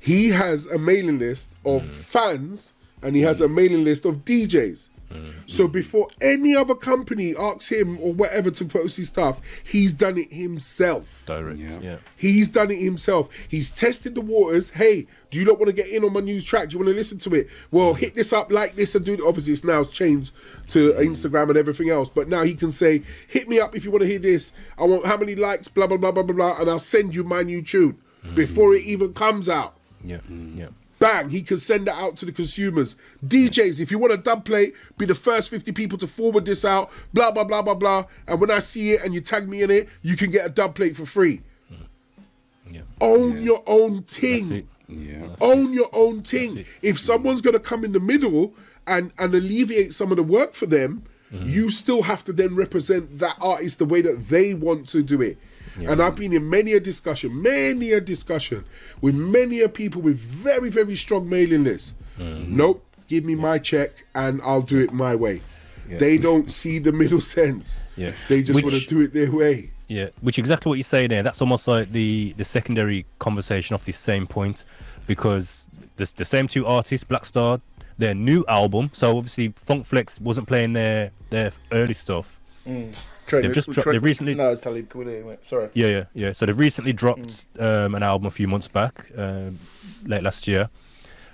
He 0.00 0.30
has 0.30 0.66
a 0.66 0.78
mailing 0.78 1.18
list 1.18 1.52
of 1.64 1.82
mm. 1.82 1.86
fans 1.86 2.72
and 3.02 3.14
he 3.14 3.22
has 3.22 3.40
mm. 3.40 3.44
a 3.44 3.48
mailing 3.48 3.84
list 3.84 4.04
of 4.04 4.24
DJs. 4.24 4.88
Mm. 5.10 5.32
So 5.46 5.66
before 5.66 6.08
any 6.20 6.54
other 6.54 6.74
company 6.74 7.34
asks 7.36 7.68
him 7.68 7.98
or 8.00 8.12
whatever 8.12 8.50
to 8.50 8.64
post 8.64 8.96
his 8.96 9.08
stuff, 9.08 9.40
he's 9.64 9.92
done 9.92 10.16
it 10.16 10.32
himself. 10.32 11.24
Direct. 11.26 11.58
Yeah. 11.58 11.96
He's 12.16 12.48
done 12.48 12.70
it 12.70 12.78
himself. 12.78 13.28
He's 13.48 13.70
tested 13.70 14.14
the 14.14 14.20
waters. 14.20 14.70
Hey, 14.70 15.06
do 15.30 15.38
you 15.38 15.44
not 15.44 15.58
want 15.58 15.66
to 15.66 15.72
get 15.72 15.88
in 15.88 16.04
on 16.04 16.12
my 16.12 16.20
news 16.20 16.44
track? 16.44 16.68
Do 16.68 16.74
you 16.74 16.78
want 16.78 16.90
to 16.90 16.96
listen 16.96 17.18
to 17.18 17.34
it? 17.34 17.48
Well, 17.72 17.94
hit 17.94 18.14
this 18.14 18.32
up 18.32 18.52
like 18.52 18.74
this 18.74 18.94
and 18.94 19.04
do 19.04 19.14
it. 19.14 19.20
Obviously, 19.20 19.52
it's 19.52 19.64
now 19.64 19.82
changed 19.84 20.32
to 20.68 20.92
Instagram 20.92 21.48
and 21.48 21.58
everything 21.58 21.90
else. 21.90 22.08
But 22.08 22.28
now 22.28 22.44
he 22.44 22.54
can 22.54 22.70
say, 22.70 23.02
hit 23.26 23.48
me 23.48 23.58
up 23.58 23.74
if 23.74 23.84
you 23.84 23.90
want 23.90 24.02
to 24.02 24.08
hear 24.08 24.20
this. 24.20 24.52
I 24.78 24.84
want 24.84 25.04
how 25.04 25.16
many 25.16 25.34
likes, 25.34 25.66
blah, 25.66 25.88
blah, 25.88 25.98
blah, 25.98 26.12
blah, 26.12 26.22
blah, 26.22 26.36
blah, 26.36 26.60
and 26.60 26.70
I'll 26.70 26.78
send 26.78 27.14
you 27.14 27.24
my 27.24 27.42
new 27.42 27.62
tune 27.62 27.98
before 28.34 28.74
it 28.74 28.84
even 28.84 29.12
comes 29.12 29.48
out. 29.48 29.74
Yeah. 30.04 30.18
Mm. 30.30 30.58
Yeah. 30.58 30.68
Bang, 30.98 31.30
he 31.30 31.42
can 31.42 31.56
send 31.56 31.86
that 31.86 31.94
out 31.94 32.18
to 32.18 32.26
the 32.26 32.32
consumers. 32.32 32.94
DJs, 33.26 33.80
if 33.80 33.90
you 33.90 33.98
want 33.98 34.12
a 34.12 34.18
dub 34.18 34.44
plate, 34.44 34.74
be 34.98 35.06
the 35.06 35.14
first 35.14 35.48
50 35.48 35.72
people 35.72 35.96
to 35.96 36.06
forward 36.06 36.44
this 36.44 36.62
out, 36.62 36.90
blah, 37.14 37.30
blah, 37.30 37.44
blah, 37.44 37.62
blah, 37.62 37.74
blah. 37.74 38.04
And 38.28 38.38
when 38.38 38.50
I 38.50 38.58
see 38.58 38.90
it 38.90 39.02
and 39.02 39.14
you 39.14 39.22
tag 39.22 39.48
me 39.48 39.62
in 39.62 39.70
it, 39.70 39.88
you 40.02 40.14
can 40.14 40.30
get 40.30 40.44
a 40.44 40.50
dub 40.50 40.74
plate 40.74 40.96
for 40.96 41.06
free. 41.06 41.40
Yeah. 42.70 42.82
Own 43.00 43.42
your 43.42 43.62
own 43.66 44.02
ting. 44.02 44.48
That's 44.48 44.60
it. 44.60 44.66
Yeah. 44.88 45.26
Own 45.40 45.72
your 45.72 45.88
own 45.92 46.22
thing. 46.22 46.66
If 46.82 46.98
someone's 46.98 47.40
going 47.40 47.54
to 47.54 47.60
come 47.60 47.82
in 47.82 47.92
the 47.92 48.00
middle 48.00 48.52
and, 48.86 49.10
and 49.18 49.34
alleviate 49.34 49.94
some 49.94 50.10
of 50.10 50.18
the 50.18 50.22
work 50.22 50.54
for 50.54 50.66
them, 50.66 51.04
Mm-hmm. 51.32 51.48
you 51.48 51.70
still 51.70 52.02
have 52.02 52.24
to 52.24 52.32
then 52.32 52.56
represent 52.56 53.20
that 53.20 53.36
artist 53.40 53.78
the 53.78 53.84
way 53.84 54.02
that 54.02 54.20
they 54.30 54.52
want 54.52 54.88
to 54.88 55.00
do 55.00 55.22
it. 55.22 55.38
And 55.88 56.00
I've 56.02 56.16
been 56.16 56.32
in 56.32 56.48
many 56.48 56.72
a 56.72 56.80
discussion, 56.80 57.40
many 57.42 57.92
a 57.92 58.00
discussion 58.00 58.64
with 59.00 59.14
many 59.14 59.60
a 59.60 59.68
people 59.68 60.02
with 60.02 60.18
very, 60.18 60.70
very 60.70 60.96
strong 60.96 61.28
mailing 61.28 61.64
lists. 61.64 61.94
Mm-hmm. 62.18 62.56
Nope, 62.56 62.84
give 63.08 63.24
me 63.24 63.34
my 63.34 63.58
check 63.58 64.06
and 64.14 64.40
I'll 64.42 64.62
do 64.62 64.78
it 64.80 64.92
my 64.92 65.14
way. 65.14 65.40
They 65.88 66.18
don't 66.18 66.48
see 66.48 66.78
the 66.78 66.92
middle 66.92 67.20
sense. 67.20 67.82
Yeah. 67.96 68.12
They 68.28 68.42
just 68.44 68.54
Which- 68.54 68.64
want 68.64 68.82
to 68.82 68.88
do 68.88 69.00
it 69.00 69.12
their 69.12 69.30
way. 69.32 69.70
Yeah, 69.88 70.10
which 70.20 70.38
exactly 70.38 70.70
what 70.70 70.78
you 70.78 70.84
say 70.84 71.08
there. 71.08 71.24
That's 71.24 71.40
almost 71.40 71.66
like 71.66 71.90
the 71.90 72.32
the 72.36 72.44
secondary 72.44 73.06
conversation 73.18 73.74
off 73.74 73.84
this 73.86 73.98
same 73.98 74.24
point, 74.24 74.64
because 75.08 75.66
the 75.96 76.08
the 76.14 76.24
same 76.24 76.46
two 76.46 76.64
artists, 76.64 77.02
Black 77.02 77.24
Star, 77.24 77.60
their 77.98 78.14
new 78.14 78.44
album. 78.46 78.90
So 78.92 79.18
obviously, 79.18 79.52
Funk 79.56 79.84
Flex 79.86 80.20
wasn't 80.20 80.46
playing 80.46 80.74
their 80.74 81.10
their 81.30 81.50
early 81.72 81.94
stuff. 81.94 82.38
They've 83.42 83.52
just 83.54 83.68
they've 83.92 84.02
recently- 84.02 84.34
No, 84.34 84.50
it's 84.50 84.60
Talib 84.60 84.88
Kweli, 84.88 85.24
mate. 85.26 85.44
Sorry. 85.44 85.68
Yeah, 85.74 85.86
yeah, 85.86 86.04
yeah. 86.14 86.32
So 86.32 86.46
they've 86.46 86.58
recently 86.58 86.92
dropped 86.92 87.46
um, 87.58 87.94
an 87.94 88.02
album 88.02 88.26
a 88.26 88.30
few 88.30 88.48
months 88.48 88.68
back, 88.68 89.06
um 89.16 89.58
late 90.06 90.22
last 90.22 90.48
year, 90.48 90.70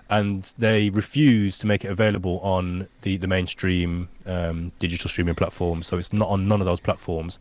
and 0.08 0.52
they 0.58 0.90
refused 0.90 1.60
to 1.62 1.66
make 1.66 1.84
it 1.84 1.90
available 1.90 2.38
on 2.40 2.88
the 3.02 3.16
the 3.16 3.26
mainstream 3.26 4.08
um, 4.26 4.72
digital 4.78 5.08
streaming 5.10 5.34
platforms. 5.34 5.86
So 5.86 5.98
it's 5.98 6.12
not 6.12 6.28
on 6.28 6.46
none 6.48 6.60
of 6.60 6.66
those 6.66 6.80
platforms. 6.80 7.38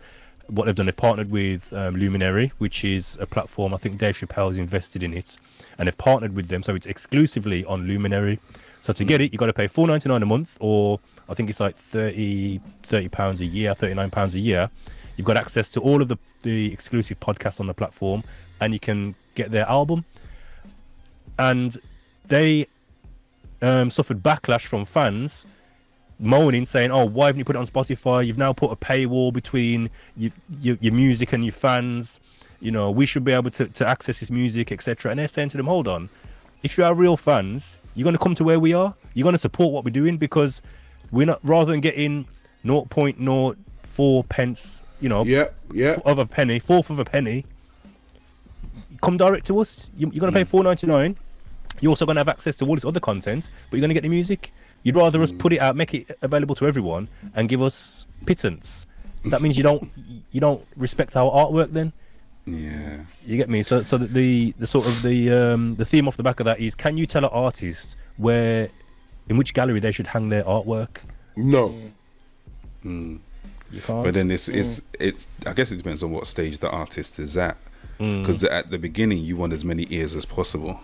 What 0.47 0.65
they've 0.65 0.75
done, 0.75 0.85
they've 0.85 0.95
partnered 0.95 1.31
with 1.31 1.73
um, 1.73 1.95
Luminary, 1.95 2.51
which 2.59 2.85
is 2.85 3.17
a 3.19 3.25
platform. 3.25 3.73
I 3.73 3.77
think 3.77 3.97
Dave 3.97 4.15
Chappelle's 4.15 4.59
invested 4.59 5.01
in 5.01 5.11
it, 5.13 5.37
and 5.77 5.87
they've 5.87 5.97
partnered 5.97 6.35
with 6.35 6.49
them, 6.49 6.61
so 6.61 6.75
it's 6.75 6.85
exclusively 6.85 7.65
on 7.65 7.87
Luminary. 7.87 8.39
So 8.81 8.93
to 8.93 9.03
get 9.03 9.21
it, 9.21 9.31
you've 9.33 9.39
got 9.39 9.47
to 9.47 9.53
pay 9.53 9.65
four 9.67 9.87
ninety 9.87 10.07
nine 10.07 10.21
a 10.21 10.27
month, 10.27 10.57
or 10.59 10.99
I 11.27 11.33
think 11.33 11.49
it's 11.49 11.59
like 11.59 11.77
30 11.77 12.59
pounds 13.11 13.41
a 13.41 13.45
year, 13.45 13.73
thirty 13.73 13.93
nine 13.93 14.11
pounds 14.11 14.35
a 14.35 14.39
year. 14.39 14.69
You've 15.17 15.25
got 15.25 15.37
access 15.37 15.71
to 15.71 15.79
all 15.81 16.01
of 16.01 16.07
the 16.07 16.17
the 16.41 16.71
exclusive 16.71 17.19
podcasts 17.19 17.59
on 17.59 17.67
the 17.67 17.73
platform, 17.73 18.23
and 18.59 18.73
you 18.73 18.79
can 18.79 19.15
get 19.33 19.51
their 19.51 19.67
album. 19.67 20.05
And 21.37 21.77
they 22.27 22.67
um, 23.61 23.89
suffered 23.89 24.21
backlash 24.21 24.65
from 24.65 24.85
fans 24.85 25.45
moaning, 26.19 26.65
saying, 26.65 26.91
"Oh, 26.91 27.05
why 27.05 27.27
haven't 27.27 27.39
you 27.39 27.45
put 27.45 27.55
it 27.55 27.59
on 27.59 27.67
Spotify? 27.67 28.25
You've 28.25 28.37
now 28.37 28.53
put 28.53 28.71
a 28.71 28.75
paywall 28.75 29.33
between 29.33 29.89
your, 30.15 30.31
your, 30.61 30.77
your 30.79 30.93
music 30.93 31.33
and 31.33 31.43
your 31.43 31.53
fans. 31.53 32.19
You 32.59 32.71
know, 32.71 32.89
we 32.89 33.05
should 33.05 33.23
be 33.23 33.33
able 33.33 33.49
to, 33.51 33.67
to 33.67 33.87
access 33.87 34.19
this 34.19 34.31
music, 34.31 34.71
etc." 34.71 35.11
And 35.11 35.19
they're 35.19 35.27
saying 35.27 35.49
to 35.49 35.57
them, 35.57 35.67
"Hold 35.67 35.87
on, 35.87 36.09
if 36.63 36.77
you 36.77 36.83
are 36.83 36.93
real 36.93 37.17
fans, 37.17 37.79
you're 37.93 38.05
going 38.05 38.17
to 38.17 38.23
come 38.23 38.35
to 38.35 38.43
where 38.43 38.59
we 38.59 38.73
are. 38.73 38.95
You're 39.13 39.23
going 39.23 39.33
to 39.33 39.39
support 39.39 39.71
what 39.71 39.83
we're 39.83 39.91
doing 39.91 40.17
because 40.17 40.61
we're 41.11 41.25
not 41.25 41.39
rather 41.43 41.71
than 41.71 41.81
getting 41.81 42.27
0.04 42.65 44.29
pence, 44.29 44.83
you 44.99 45.09
know, 45.09 45.23
Yeah, 45.23 45.47
yeah. 45.73 45.97
of 46.05 46.19
a 46.19 46.25
penny, 46.25 46.59
fourth 46.59 46.89
of 46.89 46.99
a 46.99 47.05
penny. 47.05 47.45
Come 49.01 49.17
direct 49.17 49.45
to 49.47 49.59
us. 49.59 49.89
You- 49.97 50.09
You're 50.13 50.21
going 50.21 50.33
to 50.33 50.37
pay 50.39 50.43
four 50.43 50.63
ninety 50.63 50.87
nine. 50.87 51.15
You're 51.81 51.89
also 51.89 52.05
going 52.05 52.15
to 52.15 52.21
have 52.21 52.29
access 52.29 52.55
to 52.57 52.65
all 52.65 52.75
this 52.75 52.85
other 52.85 52.99
content, 53.01 53.49
but 53.69 53.77
you're 53.77 53.81
going 53.81 53.89
to 53.89 53.93
get 53.93 54.03
the 54.03 54.09
music. 54.09 54.51
You'd 54.83 54.95
rather 54.95 55.21
us 55.21 55.31
put 55.31 55.51
it 55.51 55.59
out, 55.59 55.75
make 55.75 55.93
it 55.93 56.17
available 56.21 56.55
to 56.55 56.67
everyone, 56.67 57.09
and 57.35 57.49
give 57.49 57.61
us 57.61 58.05
pittance. 58.25 58.87
That 59.25 59.41
means 59.41 59.57
you 59.57 59.63
don't 59.63 59.91
you 60.31 60.39
don't 60.39 60.63
respect 60.77 61.15
our 61.17 61.29
artwork. 61.31 61.73
Then 61.73 61.91
Yeah. 62.45 63.01
you 63.25 63.37
get 63.37 63.49
me. 63.49 63.63
So 63.63 63.81
so 63.81 63.97
the 63.97 64.05
the, 64.07 64.53
the 64.59 64.67
sort 64.67 64.85
of 64.85 65.01
the 65.01 65.31
um, 65.31 65.75
the 65.75 65.85
theme 65.85 66.07
off 66.07 66.15
the 66.17 66.23
back 66.23 66.39
of 66.39 66.45
that 66.45 66.59
is: 66.59 66.75
Can 66.75 66.97
you 66.97 67.05
tell 67.07 67.23
an 67.25 67.31
artist 67.33 67.97
where, 68.17 68.69
in 69.29 69.37
which 69.37 69.53
gallery 69.53 69.79
they 69.79 69.91
should 69.91 70.07
hang 70.07 70.29
their 70.29 70.43
artwork? 70.43 71.01
No. 71.35 71.75
Hmm. 72.83 73.17
You 73.71 73.81
can't. 73.81 74.03
But 74.03 74.13
then 74.13 74.31
it's 74.31 74.47
hmm. 74.47 74.55
it's 74.55 74.81
it's. 74.99 75.27
I 75.45 75.53
guess 75.53 75.71
it 75.71 75.77
depends 75.77 76.03
on 76.03 76.11
what 76.11 76.27
stage 76.27 76.59
the 76.59 76.69
artist 76.69 77.19
is 77.19 77.35
at. 77.37 77.57
Hmm. 77.97 78.19
Because 78.19 78.43
at 78.43 78.71
the 78.71 78.77
beginning, 78.77 79.19
you 79.19 79.35
want 79.35 79.53
as 79.53 79.63
many 79.65 79.87
ears 79.89 80.15
as 80.15 80.25
possible, 80.25 80.79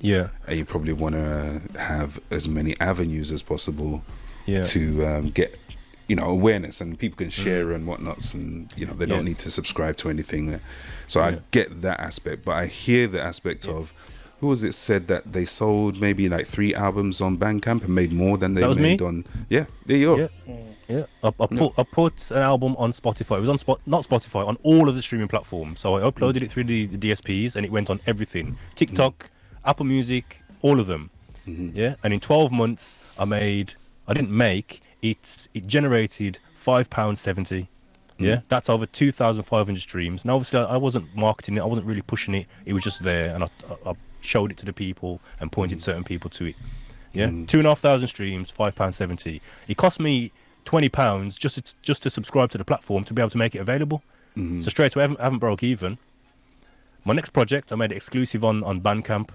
yeah, 0.00 0.28
and 0.46 0.58
you 0.58 0.64
probably 0.64 0.92
want 0.92 1.14
to 1.14 1.62
have 1.78 2.20
as 2.30 2.48
many 2.48 2.78
avenues 2.80 3.32
as 3.32 3.42
possible 3.42 4.02
yeah, 4.46 4.62
to 4.64 5.06
um, 5.06 5.30
get 5.30 5.58
you 6.06 6.16
know 6.16 6.26
awareness, 6.28 6.80
and 6.80 6.98
people 6.98 7.16
can 7.16 7.30
share 7.30 7.72
and 7.72 7.86
whatnots, 7.86 8.34
and 8.34 8.72
you 8.76 8.86
know 8.86 8.92
they 8.92 9.06
don't 9.06 9.18
Yeah. 9.18 9.24
need 9.24 9.38
to 9.38 9.50
subscribe 9.50 9.96
to 9.98 10.10
anything. 10.10 10.60
So 11.06 11.20
I 11.20 11.30
Yeah. 11.30 11.38
get 11.50 11.82
that 11.82 11.98
aspect, 12.00 12.44
but 12.44 12.52
I 12.52 12.66
hear 12.66 13.06
the 13.06 13.20
aspect 13.20 13.66
of. 13.66 13.92
Who 14.40 14.46
was 14.46 14.62
it 14.62 14.72
said 14.72 15.06
that 15.08 15.34
they 15.34 15.44
sold 15.44 16.00
maybe 16.00 16.28
like 16.30 16.46
three 16.46 16.74
albums 16.74 17.20
on 17.20 17.36
Bandcamp 17.36 17.84
and 17.84 17.94
made 17.94 18.10
more 18.10 18.38
than 18.38 18.54
they 18.54 18.62
That 18.62 18.68
was 18.68 18.78
me. 18.78 18.82
made 18.82 19.02
on? 19.02 19.26
Yeah, 19.50 19.66
there 19.84 19.98
you 19.98 20.06
go. 20.06 20.16
Yeah, 20.16 20.56
yeah. 20.88 21.04
I, 21.22 21.28
I 21.28 21.46
put 21.46 21.78
I 21.78 21.82
put 21.82 22.30
an 22.30 22.38
album 22.38 22.74
on 22.78 22.92
Spotify. 22.92 23.36
It 23.36 23.40
was 23.40 23.50
on 23.50 23.58
spot, 23.58 23.80
not 23.84 24.04
Spotify, 24.04 24.48
on 24.48 24.56
all 24.62 24.88
of 24.88 24.94
the 24.94 25.02
streaming 25.02 25.28
platforms. 25.28 25.80
So 25.80 25.96
I 25.96 26.00
uploaded 26.00 26.40
it 26.40 26.50
through 26.50 26.64
the, 26.64 26.86
the 26.86 26.96
DSPs, 27.10 27.54
and 27.54 27.66
it 27.66 27.70
went 27.70 27.90
on 27.90 28.00
everything: 28.06 28.56
TikTok, 28.74 29.24
mm-hmm. 29.24 29.68
Apple 29.68 29.84
Music, 29.84 30.42
all 30.62 30.80
of 30.80 30.86
them. 30.86 31.10
Mm-hmm. 31.46 31.76
Yeah, 31.76 31.96
and 32.02 32.14
in 32.14 32.20
12 32.20 32.50
months, 32.50 32.96
I 33.18 33.26
made. 33.26 33.74
I 34.08 34.14
didn't 34.14 34.30
make 34.30 34.80
it. 35.02 35.48
It 35.52 35.66
generated 35.66 36.38
five 36.54 36.88
pounds 36.88 37.20
seventy. 37.20 37.68
Mm-hmm. 38.14 38.24
Yeah, 38.24 38.40
that's 38.48 38.70
over 38.70 38.86
2,500 38.86 39.80
streams. 39.80 40.24
Now, 40.24 40.36
obviously, 40.36 40.60
I 40.60 40.64
I 40.64 40.76
wasn't 40.78 41.14
marketing 41.14 41.58
it. 41.58 41.60
I 41.60 41.66
wasn't 41.66 41.86
really 41.86 42.02
pushing 42.02 42.34
it. 42.34 42.46
It 42.64 42.72
was 42.72 42.82
just 42.82 43.02
there, 43.02 43.34
and 43.34 43.44
I, 43.44 43.48
I, 43.86 43.90
I 43.90 43.94
showed 44.20 44.50
it 44.50 44.56
to 44.58 44.66
the 44.66 44.72
people 44.72 45.20
and 45.38 45.50
pointed 45.50 45.78
mm. 45.78 45.82
certain 45.82 46.04
people 46.04 46.30
to 46.30 46.46
it. 46.46 46.56
Yeah, 47.12 47.28
mm. 47.28 47.46
two 47.48 47.58
and 47.58 47.66
a 47.66 47.70
half 47.70 47.80
thousand 47.80 48.08
streams, 48.08 48.50
five 48.50 48.74
pounds 48.74 48.96
seventy. 48.96 49.40
It 49.66 49.76
cost 49.76 50.00
me 50.00 50.32
twenty 50.64 50.88
pounds 50.88 51.36
just 51.36 51.56
to, 51.56 51.74
just 51.82 52.02
to 52.02 52.10
subscribe 52.10 52.50
to 52.50 52.58
the 52.58 52.64
platform 52.64 53.04
to 53.04 53.14
be 53.14 53.22
able 53.22 53.30
to 53.30 53.38
make 53.38 53.54
it 53.54 53.58
available. 53.58 54.02
Mm. 54.36 54.62
So 54.62 54.70
straight 54.70 54.94
away, 54.94 55.02
I 55.02 55.04
haven't, 55.04 55.20
I 55.20 55.24
haven't 55.24 55.38
broke 55.38 55.62
even. 55.62 55.98
My 57.04 57.14
next 57.14 57.30
project, 57.30 57.72
I 57.72 57.76
made 57.76 57.92
it 57.92 57.96
exclusive 57.96 58.44
on 58.44 58.62
on 58.62 58.80
Bandcamp. 58.80 59.30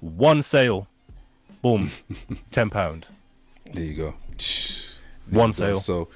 One 0.00 0.42
sale, 0.42 0.86
boom, 1.60 1.90
ten 2.50 2.70
pound. 2.70 3.06
There 3.72 3.84
you 3.84 3.94
go. 3.94 4.14
One 5.30 5.50
as 5.50 5.56
sale. 5.56 5.76
So, 5.76 6.08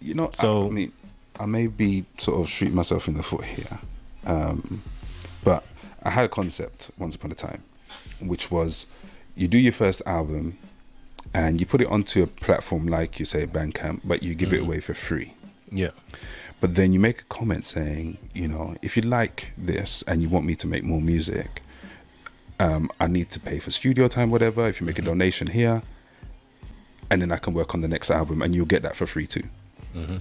you 0.00 0.14
know, 0.14 0.30
So- 0.32 0.64
I, 0.64 0.66
I 0.66 0.70
mean, 0.70 0.92
I 1.40 1.46
may 1.46 1.66
be 1.66 2.04
sort 2.18 2.40
of 2.40 2.50
shooting 2.50 2.74
myself 2.74 3.08
in 3.08 3.14
the 3.14 3.22
foot 3.22 3.44
here, 3.44 3.78
um, 4.26 4.82
but 5.42 5.64
I 6.02 6.10
had 6.10 6.24
a 6.24 6.28
concept 6.28 6.90
once 6.98 7.14
upon 7.14 7.30
a 7.30 7.34
time, 7.34 7.62
which 8.20 8.50
was 8.50 8.86
you 9.34 9.48
do 9.48 9.58
your 9.58 9.72
first 9.72 10.02
album 10.06 10.58
and 11.32 11.60
you 11.60 11.66
put 11.66 11.80
it 11.80 11.86
onto 11.88 12.22
a 12.22 12.26
platform 12.26 12.86
like 12.86 13.18
you 13.18 13.24
say 13.24 13.46
Bandcamp, 13.46 14.00
but 14.04 14.22
you 14.22 14.34
give 14.34 14.52
it 14.52 14.60
mm. 14.60 14.66
away 14.66 14.80
for 14.80 14.94
free. 14.94 15.34
Yeah. 15.70 15.90
But 16.60 16.74
then 16.74 16.92
you 16.92 17.00
make 17.00 17.22
a 17.22 17.24
comment 17.24 17.66
saying, 17.66 18.18
you 18.34 18.48
know, 18.48 18.76
if 18.82 18.96
you 18.96 19.02
like 19.02 19.52
this 19.56 20.02
and 20.02 20.22
you 20.22 20.28
want 20.28 20.46
me 20.46 20.54
to 20.56 20.66
make 20.66 20.84
more 20.84 21.00
music, 21.00 21.62
um, 22.60 22.90
I 23.00 23.06
need 23.06 23.30
to 23.30 23.40
pay 23.40 23.58
for 23.58 23.70
studio 23.70 24.06
time, 24.08 24.30
whatever. 24.30 24.68
If 24.68 24.80
you 24.80 24.86
make 24.86 24.98
a 24.98 25.02
mm-hmm. 25.02 25.10
donation 25.10 25.46
here, 25.48 25.82
and 27.10 27.20
then 27.20 27.32
I 27.32 27.38
can 27.38 27.54
work 27.54 27.74
on 27.74 27.80
the 27.80 27.88
next 27.88 28.10
album, 28.10 28.42
and 28.42 28.54
you'll 28.54 28.66
get 28.66 28.82
that 28.82 28.94
for 28.94 29.06
free 29.06 29.26
too. 29.26 29.44
Mm-hmm. 29.94 30.18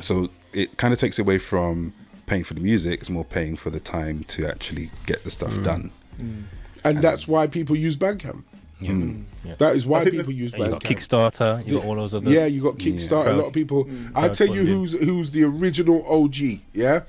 So 0.00 0.30
it 0.52 0.76
kind 0.76 0.92
of 0.92 0.98
takes 1.00 1.18
away 1.18 1.38
from 1.38 1.94
paying 2.26 2.44
for 2.44 2.54
the 2.54 2.60
music; 2.60 3.00
it's 3.00 3.10
more 3.10 3.24
paying 3.24 3.56
for 3.56 3.70
the 3.70 3.80
time 3.80 4.24
to 4.24 4.46
actually 4.46 4.90
get 5.06 5.24
the 5.24 5.30
stuff 5.30 5.52
mm. 5.54 5.64
done. 5.64 5.90
Mm. 6.20 6.44
and 6.84 6.98
that's 6.98 7.26
why 7.26 7.46
people 7.46 7.74
use 7.76 7.96
Bandcamp. 7.96 8.42
Yeah. 8.80 8.90
Mm. 8.90 9.24
yeah. 9.44 9.54
That 9.58 9.76
is 9.76 9.86
why 9.86 10.00
I 10.00 10.04
think 10.04 10.16
people 10.16 10.32
use 10.32 10.52
And 10.52 10.64
you 10.64 10.70
got 10.70 10.82
Kickstarter, 10.82 11.66
you 11.66 11.76
got 11.76 11.84
all 11.86 11.94
those 11.94 12.14
other. 12.14 12.30
Yeah, 12.30 12.46
you 12.46 12.62
got 12.62 12.78
Kickstarter. 12.78 13.28
A 13.28 13.32
lot 13.32 13.46
of 13.46 13.52
people. 13.52 13.88
I 14.14 14.28
tell 14.28 14.48
you 14.48 14.64
who's 14.64 14.92
who's 14.92 15.30
the 15.30 15.44
original 15.44 16.04
OG. 16.06 16.36
Yeah, 16.72 17.02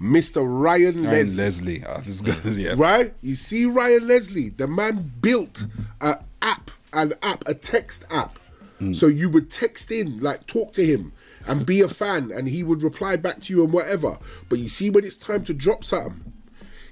Mr. 0.00 0.44
Ryan 0.46 1.06
And 1.06 1.36
Leslie. 1.36 1.36
Leslie, 1.36 1.84
oh, 1.86 2.00
this 2.00 2.20
goes, 2.20 2.58
yeah, 2.58 2.74
Right? 2.76 3.12
You 3.22 3.34
see 3.34 3.66
Ryan 3.66 4.08
Leslie, 4.08 4.48
the 4.48 4.66
man 4.66 5.12
built 5.20 5.66
an 6.00 6.16
app, 6.42 6.70
an 6.92 7.12
app, 7.22 7.46
a 7.46 7.54
text 7.54 8.04
app. 8.10 8.38
So 8.92 9.08
you 9.08 9.28
would 9.28 9.50
text 9.50 9.90
in, 9.90 10.20
like 10.20 10.46
talk 10.46 10.72
to 10.72 10.86
him 10.86 11.12
and 11.46 11.66
be 11.66 11.80
a 11.80 11.88
fan, 11.88 12.30
and 12.30 12.48
he 12.48 12.62
would 12.62 12.82
reply 12.82 13.16
back 13.16 13.40
to 13.42 13.52
you 13.52 13.64
and 13.64 13.72
whatever. 13.72 14.18
But 14.48 14.58
you 14.58 14.68
see 14.68 14.90
when 14.90 15.04
it's 15.04 15.16
time 15.16 15.44
to 15.44 15.54
drop 15.54 15.84
something, 15.84 16.32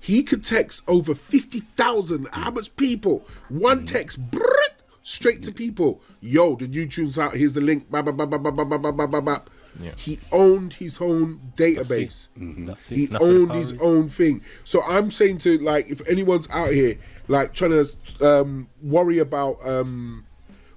he 0.00 0.22
could 0.22 0.44
text 0.44 0.82
over 0.86 1.14
50,000, 1.14 2.28
how 2.32 2.50
much 2.50 2.74
people? 2.76 3.26
One 3.48 3.84
text, 3.84 4.30
brrrt, 4.30 4.74
straight 5.02 5.42
to 5.44 5.52
people. 5.52 6.00
Yo, 6.20 6.54
the 6.56 6.68
new 6.68 6.86
tune's 6.86 7.18
out, 7.18 7.34
here's 7.34 7.52
the 7.52 7.60
link. 7.60 7.90
Bap, 7.90 8.04
bap, 8.04 8.16
bap, 8.16 8.30
bap, 8.30 8.42
bap, 8.42 8.54
bap, 8.54 8.68
bap, 8.68 8.96
bap, 8.96 9.10
bap, 9.10 9.24
bap. 9.24 9.50
Yeah. 9.80 9.92
He 9.96 10.18
owned 10.32 10.74
his 10.74 11.00
own 11.00 11.52
database. 11.56 12.28
It. 12.36 12.96
He 12.96 13.08
owned 13.16 13.52
his 13.52 13.80
own 13.80 14.08
thing. 14.08 14.40
So 14.64 14.82
I'm 14.82 15.10
saying 15.10 15.38
to 15.38 15.58
like, 15.58 15.88
if 15.88 16.06
anyone's 16.08 16.48
out 16.50 16.72
here 16.72 16.98
like 17.28 17.52
trying 17.52 17.70
to 17.70 17.86
um, 18.26 18.68
worry 18.82 19.18
about 19.18 19.56
um, 19.66 20.26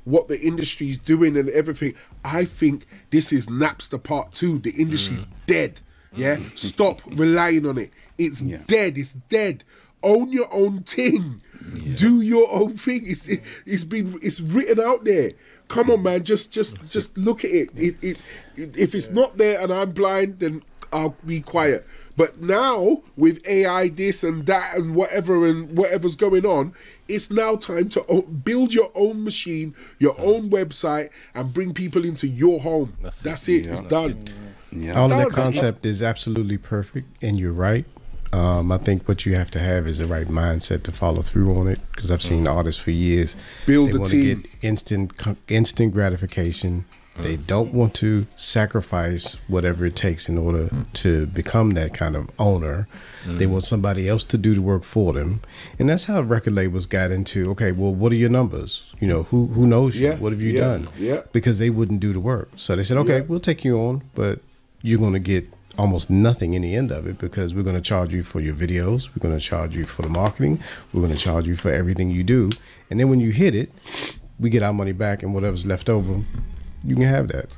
what 0.05 0.27
the 0.27 0.39
industry's 0.41 0.97
doing 0.97 1.37
and 1.37 1.49
everything, 1.49 1.93
I 2.25 2.45
think 2.45 2.85
this 3.11 3.31
is 3.31 3.47
Napster 3.47 4.01
Part 4.01 4.33
Two. 4.33 4.59
The 4.59 4.71
industry's 4.71 5.19
Mm. 5.19 5.27
dead. 5.47 5.81
Yeah, 6.15 6.39
stop 6.55 7.01
relying 7.07 7.65
on 7.67 7.77
it. 7.77 7.91
It's 8.17 8.41
Yeah. 8.41 8.59
dead. 8.67 8.97
It's 8.97 9.13
dead. 9.13 9.63
Own 10.03 10.31
your 10.31 10.51
own 10.53 10.83
thing. 10.83 11.41
Do 11.97 12.21
your 12.21 12.51
own 12.51 12.75
thing. 12.77 13.01
It's 13.05 13.25
it, 13.27 13.41
it's 13.65 13.83
been 13.83 14.17
it's 14.21 14.41
written 14.41 14.79
out 14.79 15.05
there. 15.05 15.31
Come 15.67 15.91
on, 15.91 16.01
man. 16.03 16.23
Just 16.23 16.51
just 16.51 16.91
just 16.91 17.17
look 17.17 17.45
at 17.45 17.51
it. 17.51 17.69
It, 17.77 17.95
it, 18.01 18.17
it 18.57 18.77
if 18.77 18.95
it's 18.95 19.11
not 19.11 19.37
there 19.37 19.61
and 19.61 19.71
I'm 19.71 19.91
blind, 19.91 20.39
then 20.39 20.63
I'll 20.91 21.15
be 21.25 21.39
quiet. 21.39 21.85
But 22.17 22.41
now 22.41 23.03
with 23.15 23.45
AI, 23.47 23.89
this 23.89 24.23
and 24.23 24.45
that 24.45 24.75
and 24.75 24.95
whatever 24.95 25.45
and 25.47 25.77
whatever's 25.77 26.15
going 26.15 26.45
on, 26.45 26.73
it's 27.07 27.31
now 27.31 27.55
time 27.55 27.89
to 27.89 28.05
o- 28.07 28.21
build 28.23 28.73
your 28.73 28.91
own 28.95 29.23
machine, 29.23 29.75
your 29.99 30.15
own 30.19 30.49
website, 30.49 31.09
and 31.33 31.53
bring 31.53 31.73
people 31.73 32.03
into 32.05 32.27
your 32.27 32.59
home. 32.61 32.93
That's, 33.01 33.21
That's 33.21 33.47
it. 33.47 33.65
it. 33.65 33.67
It's 33.67 33.81
Yeah. 33.81 33.87
done. 33.87 34.23
yeah. 34.71 34.93
All 34.99 35.05
of 35.05 35.11
No, 35.11 35.17
that 35.19 35.29
concept 35.31 35.85
is 35.85 36.01
absolutely 36.01 36.57
perfect, 36.57 37.23
and 37.23 37.39
you're 37.39 37.53
right. 37.53 37.85
Um, 38.33 38.71
I 38.71 38.77
think 38.77 39.07
what 39.09 39.25
you 39.25 39.35
have 39.35 39.51
to 39.51 39.59
have 39.59 39.85
is 39.87 39.97
the 39.97 40.05
right 40.07 40.27
mindset 40.27 40.83
to 40.83 40.93
follow 40.93 41.21
through 41.21 41.53
on 41.57 41.67
it. 41.67 41.79
Because 41.93 42.09
I've 42.11 42.21
seen 42.23 42.47
artists 42.47 42.81
for 42.81 42.91
years 42.91 43.35
Build 43.65 43.89
they 43.89 43.93
a 43.95 43.99
want 43.99 44.11
team. 44.11 44.21
to 44.21 44.35
get 44.43 44.51
instant 44.61 45.11
instant 45.49 45.93
gratification. 45.93 46.85
They 47.17 47.35
don't 47.35 47.73
want 47.73 47.93
to 47.95 48.25
sacrifice 48.35 49.35
whatever 49.47 49.85
it 49.85 49.95
takes 49.95 50.29
in 50.29 50.37
order 50.37 50.65
mm. 50.65 50.91
to 50.93 51.27
become 51.27 51.71
that 51.71 51.93
kind 51.93 52.15
of 52.15 52.29
owner. 52.39 52.87
They 53.25 53.45
mm. 53.45 53.51
want 53.51 53.63
somebody 53.63 54.07
else 54.07 54.23
to 54.25 54.37
do 54.37 54.55
the 54.55 54.61
work 54.61 54.83
for 54.83 55.13
them, 55.13 55.41
and 55.77 55.89
that's 55.89 56.05
how 56.05 56.21
record 56.21 56.53
labels 56.53 56.85
got 56.85 57.11
into. 57.11 57.51
Okay, 57.51 57.73
well, 57.73 57.93
what 57.93 58.11
are 58.11 58.15
your 58.15 58.29
numbers? 58.29 58.93
You 58.99 59.07
know, 59.07 59.23
who 59.23 59.47
who 59.47 59.67
knows 59.67 59.97
you? 59.97 60.07
Yeah, 60.07 60.15
What 60.15 60.31
have 60.31 60.41
you 60.41 60.53
yeah, 60.53 60.61
done? 60.61 60.89
yeah. 60.97 61.21
because 61.31 61.59
they 61.59 61.69
wouldn't 61.69 61.99
do 61.99 62.13
the 62.13 62.19
work. 62.19 62.49
So 62.55 62.75
they 62.75 62.83
said, 62.83 62.97
okay, 62.97 63.17
Yeah. 63.17 63.25
we'll 63.27 63.39
take 63.39 63.63
you 63.65 63.77
on, 63.77 64.03
but 64.15 64.39
you're 64.81 64.99
going 64.99 65.13
to 65.13 65.19
get 65.19 65.47
almost 65.77 66.09
nothing 66.09 66.53
in 66.53 66.61
the 66.61 66.75
end 66.75 66.91
of 66.91 67.07
it 67.07 67.17
because 67.17 67.53
we're 67.53 67.63
going 67.63 67.75
to 67.75 67.81
charge 67.81 68.13
you 68.13 68.23
for 68.23 68.39
your 68.39 68.53
videos, 68.53 69.09
we're 69.09 69.21
going 69.21 69.37
to 69.37 69.39
charge 69.39 69.75
you 69.75 69.85
for 69.85 70.01
the 70.01 70.09
marketing, 70.09 70.59
we're 70.91 71.01
going 71.01 71.13
to 71.13 71.19
charge 71.19 71.47
you 71.47 71.55
for 71.55 71.71
everything 71.71 72.09
you 72.09 72.23
do, 72.23 72.49
and 72.89 72.99
then 72.99 73.09
when 73.09 73.19
you 73.19 73.31
hit 73.31 73.55
it, 73.55 73.71
we 74.39 74.49
get 74.49 74.63
our 74.63 74.73
money 74.73 74.91
back 74.91 75.23
and 75.23 75.33
whatever's 75.33 75.65
left 75.65 75.89
over, 75.89 76.23
you 76.83 76.95
can 76.95 77.05
have 77.05 77.27
that. 77.29 77.53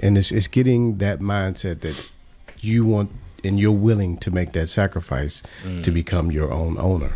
And 0.00 0.16
it's 0.16 0.32
it's 0.32 0.48
getting 0.48 0.98
that 0.98 1.20
mindset 1.20 1.80
that 1.80 2.12
you 2.60 2.84
want 2.84 3.10
and 3.44 3.58
you're 3.58 3.72
willing 3.72 4.16
to 4.18 4.30
make 4.30 4.52
that 4.52 4.68
sacrifice 4.68 5.42
to 5.82 5.90
become 5.90 6.30
your 6.32 6.52
own 6.52 6.76
owner. 6.78 7.12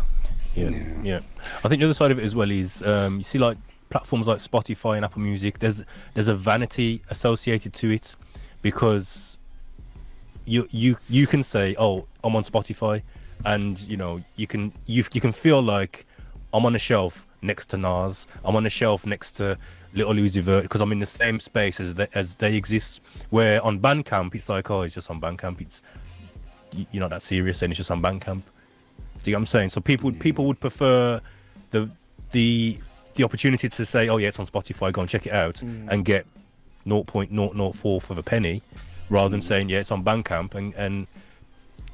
Yeah, 0.55 0.69
yeah. 1.03 1.19
I 1.63 1.67
think 1.67 1.79
the 1.79 1.85
other 1.85 1.93
side 1.93 2.11
of 2.11 2.19
it 2.19 2.23
as 2.23 2.35
well 2.35 2.51
is 2.51 2.83
um, 2.83 3.17
you 3.17 3.23
see 3.23 3.39
like 3.39 3.57
platforms 3.89 4.27
like 4.27 4.39
Spotify 4.39 4.95
and 4.95 5.05
Apple 5.05 5.21
Music. 5.21 5.59
There's 5.59 5.83
there's 6.13 6.27
a 6.27 6.35
vanity 6.35 7.01
associated 7.09 7.73
to 7.73 7.91
it 7.91 8.15
because 8.61 9.37
you 10.45 10.67
you 10.71 10.97
you 11.09 11.27
can 11.27 11.43
say, 11.43 11.75
oh, 11.77 12.07
I'm 12.23 12.35
on 12.35 12.43
Spotify, 12.43 13.01
and 13.45 13.79
you 13.81 13.97
know 13.97 14.21
you 14.35 14.47
can 14.47 14.73
you 14.85 15.03
you 15.11 15.21
can 15.21 15.33
feel 15.33 15.61
like 15.61 16.05
I'm 16.53 16.65
on 16.65 16.75
a 16.75 16.79
shelf 16.79 17.25
next 17.41 17.67
to 17.67 17.77
Nas. 17.77 18.27
I'm 18.45 18.55
on 18.55 18.65
a 18.65 18.69
shelf 18.69 19.05
next 19.05 19.33
to 19.33 19.57
Lil 19.93 20.13
Uzi 20.13 20.41
Vert 20.41 20.63
because 20.63 20.81
I'm 20.81 20.91
in 20.91 20.99
the 20.99 21.05
same 21.05 21.39
space 21.39 21.79
as 21.79 21.95
they, 21.95 22.07
as 22.13 22.35
they 22.35 22.55
exist. 22.55 23.01
Where 23.29 23.63
on 23.63 23.79
Bandcamp, 23.79 24.33
it's 24.35 24.49
like, 24.49 24.69
oh, 24.71 24.81
it's 24.81 24.95
just 24.95 25.09
on 25.09 25.21
Bandcamp. 25.21 25.61
It's 25.61 25.81
you're 26.91 27.01
not 27.01 27.11
that 27.11 27.21
serious, 27.21 27.61
and 27.61 27.71
it's 27.71 27.77
just 27.77 27.91
on 27.91 28.01
Bandcamp. 28.01 28.41
Do 29.23 29.31
you 29.31 29.33
know 29.33 29.37
what 29.37 29.41
I'm 29.41 29.45
saying? 29.45 29.69
So 29.69 29.81
people 29.81 30.05
would 30.05 30.19
people 30.19 30.45
would 30.45 30.59
prefer 30.59 31.21
the 31.71 31.89
the 32.31 32.79
the 33.15 33.23
opportunity 33.23 33.69
to 33.69 33.85
say, 33.85 34.09
oh 34.09 34.17
yeah, 34.17 34.29
it's 34.29 34.39
on 34.39 34.45
Spotify, 34.47 34.91
go 34.91 35.01
and 35.01 35.09
check 35.09 35.27
it 35.27 35.33
out, 35.33 35.61
and 35.61 36.03
get 36.03 36.25
0.004 36.87 38.09
of 38.09 38.17
a 38.17 38.23
penny, 38.23 38.61
rather 39.09 39.29
than 39.29 39.41
saying 39.41 39.69
yeah, 39.69 39.79
it's 39.79 39.91
on 39.91 40.03
Bandcamp 40.03 40.55
and 40.55 40.73
and 40.75 41.07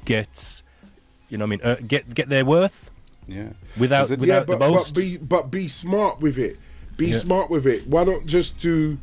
get 0.04 0.62
you 1.28 1.36
know 1.38 1.44
I 1.44 1.48
mean 1.48 1.60
uh, 1.62 1.76
get 1.86 2.12
get 2.14 2.28
their 2.30 2.44
worth 2.44 2.90
yeah. 3.26 3.50
without 3.76 4.10
it- 4.10 4.18
without 4.18 4.34
yeah, 4.34 4.44
but, 4.44 4.52
the 4.54 4.58
boast. 4.58 4.94
but 4.94 5.00
be 5.00 5.16
but 5.18 5.50
be 5.50 5.68
smart 5.68 6.20
with 6.20 6.38
it. 6.38 6.58
Be 7.00 7.06
Yeah. 7.08 7.16
smart 7.16 7.50
with 7.50 7.66
it. 7.66 7.86
Why 7.86 8.04
not 8.04 8.26
just 8.26 8.58
do, 8.58 8.98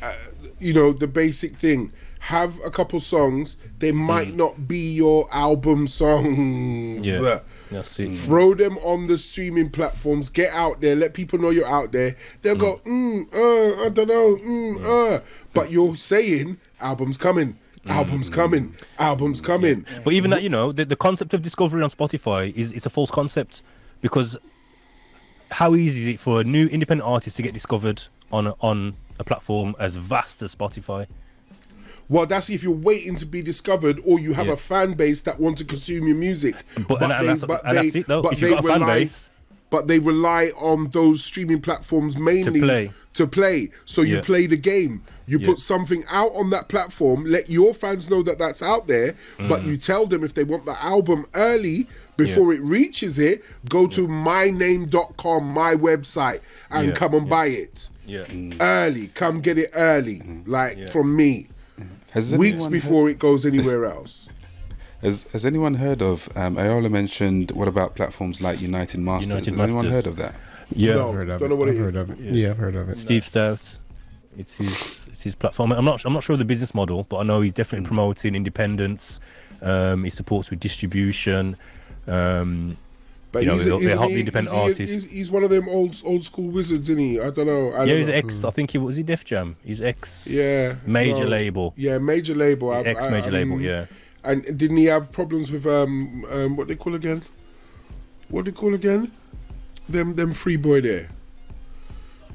uh, 0.00 0.12
you 0.60 0.72
know, 0.72 0.92
the 0.92 1.08
basic 1.08 1.56
thing? 1.56 1.92
Have 2.20 2.54
a 2.64 2.70
couple 2.70 3.00
songs. 3.00 3.56
They 3.80 3.90
might 3.92 4.34
not 4.34 4.66
be 4.68 4.92
your 4.92 5.26
album 5.32 5.88
songs. 5.88 6.38
Mm. 6.38 7.04
Yeah. 7.04 7.40
That's 7.70 7.98
it. 7.98 8.12
Throw 8.14 8.54
them 8.54 8.78
on 8.78 9.08
the 9.08 9.18
streaming 9.18 9.70
platforms. 9.70 10.30
Get 10.30 10.52
out 10.52 10.80
there. 10.80 10.94
Let 10.94 11.14
people 11.14 11.40
know 11.40 11.50
you're 11.50 11.66
out 11.66 11.90
there. 11.90 12.14
They'll 12.42 12.54
go, 12.54 12.80
mm, 12.86 13.26
uh, 13.34 13.84
I 13.84 13.88
don't 13.88 14.06
know, 14.08 14.36
mm, 14.36 15.16
uh. 15.16 15.20
But 15.52 15.72
you're 15.72 15.96
saying 15.96 16.58
albums 16.80 17.16
coming, 17.16 17.58
albums 17.86 18.30
coming, 18.30 18.74
albums 19.00 19.40
coming. 19.40 19.84
But 20.04 20.12
even 20.14 20.30
that, 20.30 20.42
you 20.44 20.48
know, 20.48 20.70
the, 20.70 20.84
the 20.84 20.96
concept 20.96 21.34
of 21.34 21.42
discovery 21.42 21.82
on 21.82 21.90
Spotify 21.90 22.54
is 22.54 22.70
it's 22.72 22.86
a 22.86 22.90
false 22.90 23.10
concept 23.10 23.62
because 24.00 24.36
how 25.50 25.74
easy 25.74 26.00
is 26.02 26.06
it 26.14 26.20
for 26.20 26.40
a 26.40 26.44
new 26.44 26.66
independent 26.66 27.08
artist 27.08 27.36
to 27.36 27.42
get 27.42 27.54
discovered 27.54 28.04
on 28.32 28.48
a, 28.48 28.54
on 28.60 28.94
a 29.18 29.24
platform 29.24 29.74
as 29.78 29.96
vast 29.96 30.42
as 30.42 30.54
Spotify? 30.54 31.06
Well, 32.08 32.26
that's 32.26 32.50
if 32.50 32.62
you're 32.62 32.72
waiting 32.72 33.16
to 33.16 33.26
be 33.26 33.42
discovered, 33.42 34.00
or 34.06 34.20
you 34.20 34.32
have 34.32 34.46
Yeah. 34.46 34.52
a 34.52 34.56
fan 34.56 34.92
base 34.94 35.22
that 35.22 35.40
want 35.40 35.58
to 35.58 35.64
consume 35.64 36.06
your 36.06 36.16
music. 36.16 36.54
But- 36.88 37.02
and 37.02 37.10
that's- 37.10 37.42
and 37.42 37.50
that's 37.78 37.94
it, 37.96 38.06
but 38.06 38.36
they 38.38 38.50
got 38.50 38.64
a 38.64 38.68
fan 38.68 38.80
rely- 38.82 38.98
base- 39.00 39.30
but 39.70 39.88
they 39.88 39.98
rely 39.98 40.52
on 40.56 40.90
those 40.90 41.24
streaming 41.24 41.60
platforms 41.60 42.16
mainly 42.16 42.60
play. 42.60 42.90
to 43.14 43.26
play. 43.26 43.70
So 43.84 44.02
you 44.02 44.16
Yeah. 44.16 44.20
play 44.20 44.46
the 44.46 44.56
game. 44.56 45.02
You 45.26 45.40
Yeah. 45.40 45.46
put 45.48 45.58
something 45.58 46.04
out 46.08 46.30
on 46.36 46.50
that 46.50 46.68
platform. 46.68 47.24
Let 47.24 47.50
your 47.50 47.74
fans 47.74 48.08
know 48.08 48.22
that 48.22 48.38
that's 48.38 48.62
out 48.62 48.86
there. 48.86 49.14
But 49.38 49.62
Mm. 49.62 49.66
you 49.66 49.76
tell 49.76 50.06
them 50.06 50.22
if 50.22 50.34
they 50.34 50.44
want 50.44 50.64
the 50.66 50.80
album 50.80 51.26
early 51.34 51.88
before 52.16 52.52
it 52.52 52.60
reaches 52.62 53.18
it, 53.18 53.44
go 53.68 53.86
to 53.88 54.06
myname.com, 54.08 55.44
my 55.44 55.74
website, 55.74 56.40
and 56.70 56.88
Yeah. 56.88 56.94
come 56.94 57.14
and 57.14 57.26
Yeah. 57.26 57.30
buy 57.30 57.46
it 57.46 57.88
Yeah. 58.06 58.24
early. 58.60 59.08
Come 59.08 59.40
get 59.40 59.58
it 59.58 59.70
early, 59.74 60.22
like 60.46 60.78
Yeah. 60.78 60.90
from 60.90 61.14
me. 61.16 61.48
Has 62.10 62.34
Weeks 62.34 62.54
anyone 62.54 62.72
before 62.72 63.08
it 63.10 63.18
goes 63.18 63.44
anywhere 63.44 63.84
else. 63.94 64.28
Has 65.02 65.26
Has 65.32 65.44
anyone 65.44 65.74
heard 65.74 66.00
of? 66.02 66.28
Um, 66.34 66.56
Ayola 66.56 66.90
mentioned. 66.90 67.50
What 67.52 67.68
about 67.68 67.94
platforms 67.94 68.40
like 68.40 68.60
United 68.62 68.98
Masters? 69.00 69.28
United 69.28 69.52
has 69.54 69.60
anyone 69.62 69.90
heard 69.90 70.06
of 70.06 70.16
that? 70.16 70.34
Yeah. 70.74 70.94
No. 70.94 71.10
I've 71.10 71.14
heard 71.14 71.28
of 71.30 71.40
Don't 71.40 71.46
it. 71.46 71.50
know 71.50 71.56
what 71.56 71.68
I've 71.68 71.74
it 71.76 71.78
heard 71.78 71.94
is. 71.94 71.96
of 71.96 72.10
it. 72.10 72.18
Yeah, 72.34 72.50
I've 72.50 72.56
heard 72.58 72.74
of 72.76 72.88
it. 72.88 72.96
Steve 72.96 73.22
Stoute. 73.22 73.78
It's 74.38 74.54
his 74.56 75.08
it's 75.10 75.22
his 75.22 75.34
platform. 75.34 75.72
I'm 75.72 75.84
not 75.84 76.02
I'm 76.04 76.12
not 76.14 76.22
sure 76.22 76.34
of 76.34 76.38
the 76.38 76.44
business 76.46 76.74
model, 76.74 77.04
but 77.08 77.18
I 77.18 77.22
know 77.24 77.40
he's 77.42 77.52
definitely 77.52 77.86
promoting 77.86 78.34
independence. 78.34 79.20
Um, 79.62 80.04
he 80.04 80.10
supports 80.10 80.50
with 80.50 80.60
distribution. 80.60 81.56
Um, 82.06 82.76
But 83.32 83.42
you 83.42 83.48
know, 83.48 83.54
he's, 83.54 83.64
they, 83.64 83.70
they 83.70 83.76
isn't 83.86 83.98
help 83.98 84.10
the 84.12 84.20
independent 84.20 84.54
he- 84.56 84.62
artists. 84.62 84.92
He's, 84.94 85.04
he's 85.06 85.30
one 85.30 85.44
of 85.44 85.50
them 85.50 85.68
old 85.68 86.00
old 86.04 86.24
school 86.24 86.48
wizards, 86.48 86.88
isn't 86.88 86.98
he? 87.02 87.20
I 87.20 87.30
don't 87.30 87.46
know. 87.46 87.70
I 87.72 87.80
yeah, 87.80 87.86
don't 87.86 87.98
he's 87.98 88.08
know. 88.08 88.14
ex. 88.14 88.44
I 88.44 88.50
think 88.50 88.70
he 88.70 88.78
was 88.78 88.96
he 88.96 89.02
Def 89.02 89.24
Jam. 89.24 89.56
He's 89.64 89.82
ex. 89.82 90.26
Yeah, 90.30 90.76
Major 90.86 91.24
no. 91.24 91.28
label. 91.28 91.74
Yeah, 91.76 91.98
major 91.98 92.34
label. 92.34 92.70
I- 92.70 92.80
Ex 92.82 93.08
major 93.10 93.30
label. 93.30 93.56
mean, 93.56 93.66
Yeah. 93.66 93.86
And 94.24 94.42
didn't 94.58 94.76
he 94.78 94.86
have 94.86 95.12
problems 95.12 95.50
with 95.50 95.66
um, 95.66 96.24
um 96.30 96.56
what 96.56 96.66
they 96.68 96.76
call 96.76 96.94
again? 96.94 97.22
What 98.28 98.44
they 98.46 98.52
call 98.52 98.74
again? 98.74 99.10
Them 99.88 100.14
them 100.16 100.32
free 100.32 100.56
boy 100.56 100.80
there. 100.80 101.08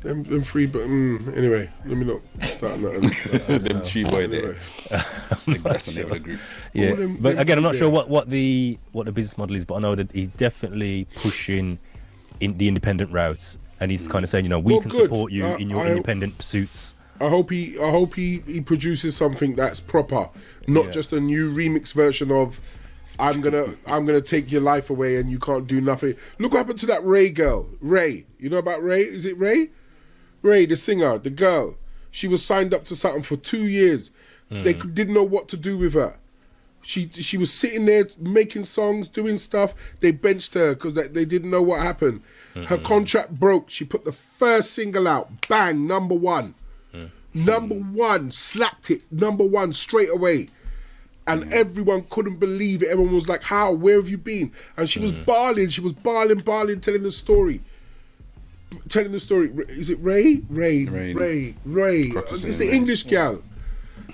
Them 0.01 0.23
them 0.23 0.41
free 0.41 0.65
but 0.65 0.81
mm, 0.81 1.37
anyway, 1.37 1.69
let 1.85 1.95
me 1.97 2.05
not 2.05 2.21
start 2.45 2.79
nothing. 2.79 3.59
Them 3.63 3.81
three 3.81 4.03
boy 4.03 4.25
there. 4.27 4.55
I 4.91 5.35
think 5.35 5.61
that's 5.61 5.85
the 5.85 5.93
name 5.93 6.05
of 6.05 6.09
the 6.13 6.19
group. 6.19 6.39
Yeah, 6.73 6.95
them- 6.95 7.17
but 7.17 7.29
them 7.33 7.39
again, 7.39 7.57
I'm 7.59 7.63
not 7.63 7.73
people 7.73 7.87
sure 7.87 7.89
what, 7.91 8.09
what 8.09 8.27
the 8.29 8.79
what 8.93 9.05
the 9.05 9.11
business 9.11 9.37
model 9.37 9.55
is, 9.55 9.63
but 9.63 9.75
I 9.75 9.79
know 9.79 9.93
that 9.93 10.11
he's 10.11 10.29
definitely 10.29 11.07
pushing 11.17 11.77
in 12.39 12.57
the 12.57 12.67
independent 12.67 13.11
route, 13.11 13.55
and 13.79 13.91
he's 13.91 14.07
kind 14.07 14.23
of 14.23 14.29
saying, 14.31 14.45
you 14.45 14.49
know, 14.49 14.57
we 14.57 14.73
Well, 14.73 14.81
can 14.81 14.89
good. 14.89 15.03
support 15.03 15.31
you 15.31 15.45
Uh, 15.45 15.57
in 15.57 15.69
your 15.69 15.81
I- 15.81 15.89
independent 15.91 16.35
pursuits. 16.37 16.95
I 17.19 17.29
hope 17.29 17.51
he 17.51 17.77
I 17.79 17.91
hope 17.91 18.15
he, 18.15 18.41
he 18.47 18.59
produces 18.61 19.15
something 19.15 19.53
that's 19.55 19.79
proper, 19.79 20.29
not 20.67 20.85
Yeah. 20.85 20.91
just 20.91 21.13
a 21.13 21.19
new 21.19 21.53
remix 21.53 21.93
version 21.93 22.31
of 22.31 22.59
I'm 23.19 23.39
gonna 23.41 23.65
I'm 23.85 24.07
gonna 24.07 24.19
take 24.21 24.51
your 24.51 24.61
life 24.61 24.89
away 24.89 25.17
and 25.17 25.29
you 25.29 25.37
can't 25.37 25.67
do 25.67 25.79
nothing. 25.79 26.15
Look 26.39 26.53
what 26.53 26.57
happened 26.57 26.79
to 26.79 26.87
that 26.87 27.05
Raye 27.05 27.29
girl. 27.29 27.69
Raye. 27.79 28.25
You 28.39 28.49
know 28.49 28.57
about 28.57 28.81
Raye? 28.81 29.03
Is 29.03 29.27
it 29.27 29.37
Raye? 29.37 29.69
Raye, 30.41 30.65
the 30.65 30.75
singer, 30.75 31.17
the 31.17 31.29
girl. 31.29 31.77
She 32.11 32.27
was 32.27 32.43
signed 32.43 32.73
up 32.73 32.83
to 32.85 32.95
something 32.95 33.23
for 33.23 33.37
two 33.37 33.67
years. 33.67 34.11
They 34.49 34.73
hmm. 34.73 34.93
didn't 34.93 35.13
know 35.13 35.23
what 35.23 35.47
to 35.49 35.57
do 35.57 35.77
with 35.77 35.93
her. 35.93 36.17
She 36.83 37.07
she 37.09 37.37
was 37.37 37.53
sitting 37.53 37.85
there 37.85 38.07
making 38.17 38.65
songs, 38.65 39.07
doing 39.07 39.37
stuff. 39.37 39.73
They 40.01 40.11
benched 40.11 40.55
her 40.55 40.73
because 40.73 40.93
they, 40.93 41.07
they 41.07 41.25
didn't 41.25 41.49
know 41.49 41.61
what 41.61 41.81
happened. 41.81 42.21
Her 42.53 42.77
hmm. 42.77 42.83
contract 42.83 43.39
broke. 43.39 43.69
She 43.69 43.85
put 43.85 44.03
the 44.03 44.11
first 44.11 44.73
single 44.73 45.07
out, 45.07 45.47
bang, 45.47 45.87
number 45.87 46.15
one, 46.15 46.55
hmm. 46.91 47.05
number 47.33 47.75
one, 47.75 48.31
slapped 48.31 48.91
it, 48.91 49.03
number 49.09 49.45
one 49.45 49.73
straight 49.73 50.09
away, 50.09 50.49
and 51.27 51.53
everyone 51.53 52.05
couldn't 52.09 52.37
believe 52.37 52.83
it. 52.83 52.89
Everyone 52.89 53.15
was 53.15 53.29
like, 53.29 53.43
"How? 53.43 53.71
Where 53.71 53.95
have 53.95 54.09
you 54.09 54.17
been?" 54.17 54.51
And 54.75 54.89
she 54.89 54.99
was 54.99 55.13
bawling. 55.13 55.69
She 55.69 55.81
was 55.81 55.93
bawling, 55.93 56.39
bawling, 56.39 56.81
telling 56.81 57.03
the 57.03 57.11
story. 57.11 57.61
Telling 58.89 59.11
the 59.11 59.19
story. 59.19 59.51
Is 59.69 59.89
it 59.89 59.99
Raye? 60.01 60.41
Raye. 60.49 60.85
Raye. 60.85 61.13
Raye. 61.13 61.55
Raye. 61.65 62.09
Crocus 62.11 62.43
It's 62.43 62.57
the 62.57 62.67
Raye. 62.67 62.75
English 62.75 63.03
gal. 63.03 63.41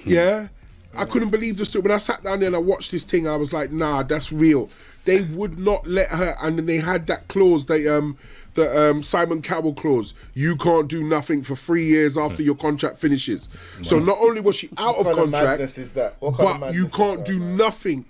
Yeah. 0.05 0.47
I 0.95 1.05
couldn't 1.05 1.29
believe 1.29 1.57
the 1.57 1.65
story. 1.65 1.83
When 1.83 1.91
I 1.91 1.97
sat 1.97 2.23
down 2.23 2.39
there 2.39 2.47
and 2.47 2.55
I 2.55 2.59
watched 2.59 2.91
this 2.91 3.03
thing, 3.03 3.27
I 3.27 3.35
was 3.35 3.53
like, 3.53 3.71
nah, 3.71 4.03
that's 4.03 4.31
real. 4.31 4.69
They 5.05 5.21
would 5.21 5.57
not 5.59 5.85
let 5.87 6.09
her 6.09 6.35
and 6.41 6.57
then 6.57 6.65
they 6.65 6.77
had 6.77 7.07
that 7.07 7.27
clause, 7.29 7.65
they 7.65 7.87
um 7.87 8.17
the 8.55 8.89
um 8.89 9.03
Simon 9.03 9.41
Cowell 9.41 9.73
clause. 9.73 10.13
You 10.33 10.57
can't 10.57 10.87
do 10.89 11.03
nothing 11.03 11.43
for 11.43 11.55
three 11.55 11.85
years 11.85 12.17
after 12.17 12.41
your 12.41 12.55
contract 12.55 12.97
finishes. 12.97 13.47
So 13.83 13.99
not 13.99 14.17
only 14.19 14.41
was 14.41 14.55
she 14.55 14.69
out 14.77 14.95
of 14.95 15.07
of 15.07 15.15
contract, 15.15 15.45
madness 15.45 15.77
is 15.77 15.91
that? 15.91 16.15
What 16.19 16.35
kind 16.37 16.49
of 16.55 16.59
but 16.61 16.73
you 16.73 16.87
can't 16.87 17.19
that, 17.19 17.25
do 17.27 17.39
man? 17.39 17.57
nothing. 17.57 18.05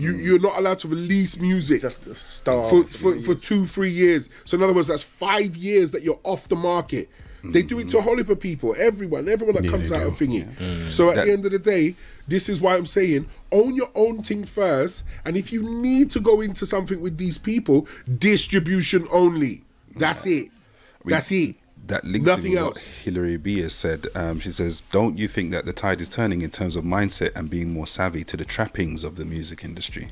You 0.00 0.14
mm. 0.14 0.24
you're 0.24 0.38
not 0.40 0.58
allowed 0.58 0.78
to 0.80 0.88
release 0.88 1.38
music 1.38 1.82
Just 1.82 2.06
a 2.06 2.14
star 2.14 2.68
for, 2.68 2.84
for 2.84 3.18
for, 3.20 3.34
two, 3.34 3.66
three 3.66 3.90
years. 3.90 4.28
So 4.44 4.56
in 4.56 4.62
other 4.62 4.72
words, 4.72 4.88
that's 4.88 5.02
five 5.02 5.56
years 5.56 5.90
that 5.92 6.02
you're 6.02 6.20
off 6.24 6.48
the 6.48 6.56
market. 6.56 7.08
They 7.42 7.62
do 7.62 7.78
it 7.78 7.88
to 7.90 7.98
a 7.98 8.02
whole 8.02 8.18
heap 8.18 8.28
of 8.28 8.38
people, 8.38 8.74
everyone, 8.78 9.26
everyone 9.26 9.54
that 9.56 9.64
Yeah, 9.64 9.70
comes 9.70 9.88
they 9.88 9.96
out 9.96 10.02
do. 10.02 10.08
of 10.08 10.14
thingy. 10.18 10.44
Mm. 10.56 10.90
So 10.90 11.08
at 11.08 11.16
That- 11.16 11.26
the 11.26 11.32
end 11.32 11.46
of 11.46 11.52
the 11.52 11.58
day, 11.58 11.94
this 12.28 12.50
is 12.50 12.60
why 12.60 12.76
I'm 12.76 12.84
saying 12.84 13.26
own 13.50 13.74
your 13.74 13.88
own 13.94 14.22
thing 14.22 14.44
first. 14.44 15.04
And 15.24 15.38
if 15.38 15.50
you 15.50 15.62
need 15.62 16.10
to 16.10 16.20
go 16.20 16.42
into 16.42 16.66
something 16.66 17.00
with 17.00 17.16
these 17.16 17.38
people, 17.38 17.88
distribution 18.18 19.06
only. 19.10 19.64
That's 19.96 20.26
it. 20.26 20.48
That's 21.04 21.32
it. 21.32 21.56
That 21.90 22.04
links 22.04 22.26
Nothing 22.26 22.52
in 22.52 22.58
with 22.58 22.62
else. 22.64 22.74
what 22.76 22.84
Hillary 23.04 23.36
B 23.36 23.60
has 23.62 23.74
said. 23.74 24.06
Um, 24.14 24.40
she 24.40 24.52
says, 24.52 24.82
"Don't 24.92 25.18
you 25.18 25.28
think 25.28 25.50
that 25.52 25.66
the 25.66 25.72
tide 25.72 26.00
is 26.00 26.08
turning 26.08 26.42
in 26.42 26.50
terms 26.50 26.76
of 26.76 26.84
mindset 26.84 27.32
and 27.36 27.48
being 27.50 27.72
more 27.72 27.86
savvy 27.86 28.24
to 28.24 28.36
the 28.36 28.44
trappings 28.44 29.04
of 29.04 29.16
the 29.16 29.24
music 29.24 29.64
industry?" 29.64 30.08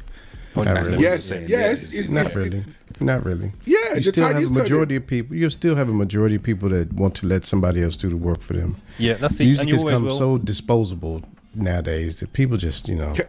Not 0.56 0.66
really. 0.86 1.02
Yes, 1.02 1.30
yes, 1.30 1.48
there 1.48 1.70
is- 1.72 1.94
it's 1.94 2.08
Not 2.10 2.20
It's- 2.26 2.36
really. 2.36 2.64
Not 3.00 3.24
really. 3.24 3.52
Yeah, 3.64 3.76
you 3.90 3.94
the 3.96 4.02
still 4.02 4.24
tide 4.24 4.34
have 4.34 4.42
is 4.42 4.50
a 4.50 4.54
turning. 4.54 4.62
majority 4.64 4.96
of 4.96 5.06
people. 5.06 5.36
You 5.36 5.50
still 5.50 5.76
have 5.76 5.88
a 5.88 5.92
majority 5.92 6.34
of 6.34 6.42
people 6.42 6.68
that 6.70 6.92
want 6.92 7.14
to 7.16 7.26
let 7.26 7.44
somebody 7.46 7.80
else 7.82 7.94
do 7.94 8.08
the 8.08 8.16
work 8.16 8.40
for 8.40 8.54
them. 8.54 8.76
Yeah, 8.98 9.14
that's 9.14 9.38
it. 9.38 9.44
Music 9.44 9.68
has 9.68 9.80
always 9.80 9.92
become 9.94 10.04
will. 10.06 10.18
so 10.18 10.38
disposable 10.38 11.22
nowadays 11.54 12.18
that 12.20 12.32
people 12.32 12.56
just, 12.56 12.88
you 12.88 12.96
know. 12.96 13.12
Can, 13.12 13.26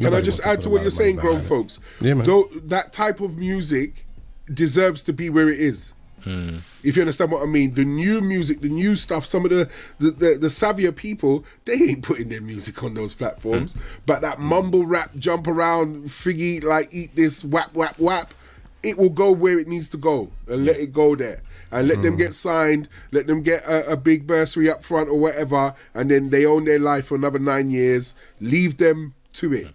can 0.00 0.14
I 0.14 0.20
just 0.22 0.40
add 0.40 0.56
put 0.56 0.62
to 0.62 0.70
what 0.70 0.82
you're 0.82 0.90
saying, 0.90 1.16
grown 1.16 1.34
behind 1.34 1.44
it. 1.46 1.48
folks? 1.48 1.78
Yeah, 2.00 2.14
man. 2.14 2.26
Though 2.26 2.48
that 2.66 2.92
type 2.92 3.20
of 3.20 3.36
music 3.38 4.04
deserves 4.52 5.02
to 5.04 5.12
be 5.12 5.30
where 5.30 5.48
it 5.48 5.60
is. 5.60 5.92
Hmm. 6.24 6.58
If 6.82 6.96
you 6.96 7.02
understand 7.02 7.30
what 7.30 7.42
I 7.42 7.46
mean, 7.46 7.74
the 7.74 7.84
new 7.84 8.20
music, 8.20 8.60
the 8.60 8.68
new 8.68 8.96
stuff, 8.96 9.24
some 9.26 9.44
of 9.44 9.50
the 9.50 9.68
the, 9.98 10.10
the 10.10 10.38
the 10.38 10.46
savvier 10.48 10.94
people, 10.94 11.44
they 11.64 11.74
ain't 11.74 12.02
putting 12.02 12.28
their 12.28 12.40
music 12.40 12.82
on 12.82 12.94
those 12.94 13.14
platforms. 13.14 13.72
Hmm. 13.72 13.80
But 14.06 14.22
that 14.22 14.38
mumble 14.38 14.86
rap, 14.86 15.10
jump 15.18 15.46
around, 15.46 16.06
figgy, 16.08 16.62
like 16.62 16.88
eat 16.92 17.14
this, 17.16 17.44
whap 17.44 17.74
whap 17.74 17.98
whap, 17.98 18.34
it 18.82 18.98
will 18.98 19.10
go 19.10 19.32
where 19.32 19.58
it 19.58 19.68
needs 19.68 19.88
to 19.90 19.96
go, 19.96 20.30
and 20.48 20.64
let 20.64 20.76
it 20.76 20.92
go 20.92 21.14
there, 21.16 21.42
and 21.70 21.88
let 21.88 21.98
Hmm. 21.98 22.02
them 22.02 22.16
get 22.16 22.34
signed, 22.34 22.88
let 23.10 23.26
them 23.26 23.42
get 23.42 23.62
a, 23.66 23.92
a 23.92 23.96
big 23.96 24.26
bursary 24.26 24.68
up 24.70 24.82
front 24.84 25.08
or 25.08 25.18
whatever, 25.18 25.74
and 25.94 26.10
then 26.10 26.30
they 26.30 26.44
own 26.46 26.64
their 26.64 26.78
life 26.78 27.06
for 27.06 27.14
another 27.14 27.38
nine 27.38 27.70
years. 27.70 28.14
Leave 28.40 28.78
them 28.78 29.14
to 29.34 29.52
it. 29.52 29.68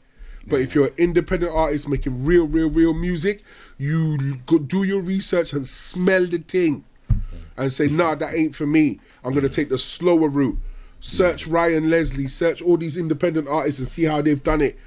But 0.48 0.62
if 0.62 0.74
you're 0.74 0.88
an 0.88 0.94
independent 0.98 1.52
artist 1.54 1.90
making 1.90 2.24
real, 2.26 2.48
real, 2.48 2.70
real 2.70 2.94
music, 2.94 3.44
you 3.78 4.38
go 4.46 4.60
do 4.60 4.84
your 4.84 5.02
research 5.02 5.54
and 5.54 5.68
smell 5.68 6.26
the 6.26 6.38
thing 6.38 6.86
and 7.58 7.72
say, 7.72 7.88
nah, 7.88 8.16
that 8.16 8.34
ain't 8.34 8.56
for 8.56 8.66
me. 8.66 9.00
I'm 9.24 9.34
going 9.34 9.44
to 9.44 9.50
take 9.50 9.70
the 9.70 9.78
slower 9.78 10.30
route. 10.30 10.58
Search 11.00 11.46
Ryan 11.48 11.90
Leslie, 11.90 12.28
search 12.28 12.62
all 12.62 12.78
these 12.78 12.98
independent 12.98 13.48
artists 13.48 13.80
and 13.80 13.88
see 13.88 14.06
how 14.06 14.22
they've 14.22 14.42
done 14.42 14.62
it. 14.62 14.78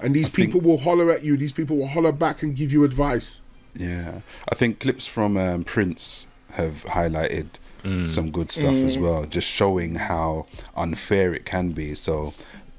And 0.00 0.14
these 0.14 0.28
people 0.28 0.60
will 0.60 0.78
holler 0.78 1.10
at 1.10 1.24
you, 1.24 1.36
these 1.36 1.52
people 1.52 1.76
will 1.76 1.86
holler 1.88 2.12
back 2.12 2.42
and 2.42 2.54
give 2.56 2.72
you 2.72 2.84
advice. 2.84 3.40
Yeah, 3.74 4.20
I 4.48 4.54
think 4.54 4.80
clips 4.80 5.06
from 5.06 5.36
um, 5.36 5.64
Prince 5.64 6.26
have 6.52 6.84
highlighted 6.86 7.46
Mm. 7.84 8.08
some 8.08 8.32
good 8.32 8.50
stuff 8.50 8.74
as 8.74 8.98
well, 8.98 9.24
just 9.26 9.46
showing 9.46 9.94
how 9.94 10.46
unfair 10.76 11.32
it 11.32 11.44
can 11.44 11.70
be. 11.70 11.94
So, 11.94 12.34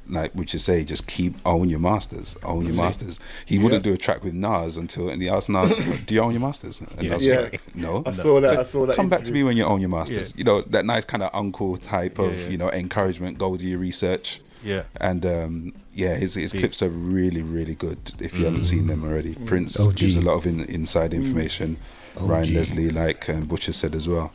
like 0.10 0.34
we 0.36 0.46
should 0.48 0.62
say, 0.62 0.84
just 0.84 1.08
keep 1.08 1.36
own 1.46 1.70
your 1.70 1.80
masters, 1.80 2.36
own 2.44 2.66
your 2.66 2.76
masters. 2.76 3.20
He 3.46 3.60
wouldn't 3.60 3.84
do 3.84 3.94
a 3.94 3.98
track 3.98 4.24
with 4.24 4.34
Nas 4.34 4.78
until, 4.78 5.10
and 5.10 5.22
he 5.22 5.30
asked 5.30 5.50
Nas, 5.50 5.78
"Do 6.06 6.14
you 6.16 6.22
own 6.22 6.32
your 6.32 6.42
masters?" 6.42 6.80
And 6.82 7.02
Nas 7.02 7.14
was 7.16 7.26
Yeah. 7.26 7.40
like, 7.42 7.62
"No." 7.76 8.04
I 8.06 8.12
saw 8.12 8.40
that- 8.42 8.52
So 8.54 8.60
I 8.60 8.64
saw 8.64 8.86
that 8.86 8.96
Come 8.96 9.10
back 9.10 9.24
to 9.24 9.32
me 9.32 9.44
when 9.44 9.58
you 9.58 9.64
own 9.66 9.80
your 9.82 9.90
masters. 9.90 10.34
You 10.38 10.44
know 10.44 10.62
that 10.62 10.86
nice 10.86 11.06
kind 11.06 11.24
of 11.24 11.30
uncle 11.34 11.78
type 11.78 12.20
of 12.20 12.34
yeah. 12.38 12.50
you 12.50 12.58
know 12.58 12.70
encouragement. 12.72 13.38
Go 13.38 13.56
do 13.58 13.68
your 13.68 13.80
research. 13.80 14.42
Yeah. 14.64 14.84
And 15.00 15.26
um, 15.26 15.74
yeah, 15.94 16.16
his, 16.16 16.34
his 16.34 16.52
clips 16.52 16.82
are 16.82 16.90
really, 16.90 17.44
really 17.44 17.76
good. 17.76 18.00
If 18.20 18.38
you 18.38 18.46
haven't 18.46 18.64
seen 18.64 18.88
them 18.88 19.04
already, 19.04 19.36
Mm. 19.36 19.46
Prince 19.46 19.80
OG. 19.80 19.96
gives 19.96 20.18
a 20.18 20.22
lot 20.22 20.34
of 20.34 20.46
in, 20.48 20.62
inside 20.66 21.14
information. 21.14 21.78
Ryan 22.20 22.56
Leslie, 22.56 22.90
like 22.90 23.30
um, 23.30 23.46
Butcher 23.46 23.72
said 23.72 23.94
as 23.94 24.08
well. 24.08 24.32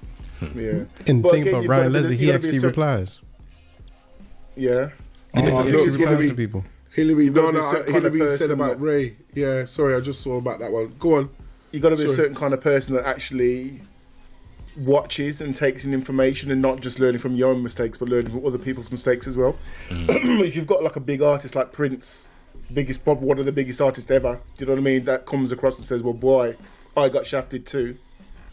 Yeah. 0.54 0.84
And 1.08 1.18
the 1.18 1.22
But 1.22 1.32
thing 1.32 1.42
again, 1.42 1.54
about 1.54 1.66
Ryan 1.66 1.92
Leslie, 1.92 2.16
he 2.16 2.26
gotta 2.26 2.38
be 2.38 2.46
a 2.46 2.48
actually 2.48 2.52
certain- 2.60 2.68
replies. 2.68 3.20
Yeah. 4.56 4.90
He 5.34 5.40
Oh, 5.40 5.58
actually 5.60 5.72
look, 5.72 5.86
replies 5.86 5.98
Hillary- 5.98 6.28
to 6.28 6.34
people. 6.34 6.64
Hillary, 6.92 7.24
You've 7.24 7.34
gotta 7.34 7.46
no, 7.46 7.52
be 7.52 7.58
a 7.58 7.62
no, 7.62 7.70
certain 7.70 7.92
kind 7.92 8.04
of 8.06 8.12
Hillary 8.12 8.30
said 8.32 8.38
person 8.38 8.52
about 8.52 8.78
that- 8.78 8.84
Raye. 8.84 9.16
Yeah, 9.34 9.64
sorry, 9.64 9.94
I 9.94 10.00
just 10.00 10.20
saw 10.20 10.36
about 10.36 10.58
that 10.60 10.70
one. 10.72 10.92
Go 10.98 11.14
on. 11.16 11.30
You 11.70 11.80
got 11.80 11.88
to 11.90 11.96
be 11.96 12.04
a 12.04 12.08
certain 12.10 12.34
kind 12.34 12.52
of 12.52 12.60
person 12.60 12.94
that 12.94 13.06
actually 13.06 13.80
watches 14.76 15.40
and 15.40 15.54
takes 15.54 15.84
in 15.84 15.92
information 15.94 16.50
and 16.50 16.60
not 16.62 16.80
just 16.80 16.98
learning 16.98 17.18
from 17.18 17.34
your 17.34 17.50
own 17.50 17.62
mistakes, 17.62 17.98
but 17.98 18.08
learning 18.08 18.30
from 18.32 18.44
other 18.46 18.58
people's 18.58 18.90
mistakes 18.90 19.26
as 19.26 19.36
well. 19.36 19.56
Mm. 19.88 20.40
if 20.44 20.56
you've 20.56 20.66
got 20.66 20.82
like 20.82 20.96
a 20.96 21.00
big 21.00 21.22
artist 21.22 21.54
like 21.54 21.72
Prince, 21.72 22.28
biggest, 22.72 23.04
probably 23.04 23.26
one 23.26 23.38
of 23.38 23.44
the 23.46 23.52
biggest 23.52 23.80
artists 23.80 24.10
ever, 24.10 24.40
do 24.56 24.64
you 24.64 24.66
know 24.66 24.72
what 24.74 24.80
I 24.80 24.82
mean? 24.82 25.04
That 25.04 25.26
comes 25.26 25.52
across 25.52 25.78
and 25.78 25.86
says, 25.86 26.02
"Well, 26.02 26.14
boy, 26.14 26.56
I 26.96 27.08
got 27.08 27.26
shafted 27.26 27.66
too." 27.66 27.96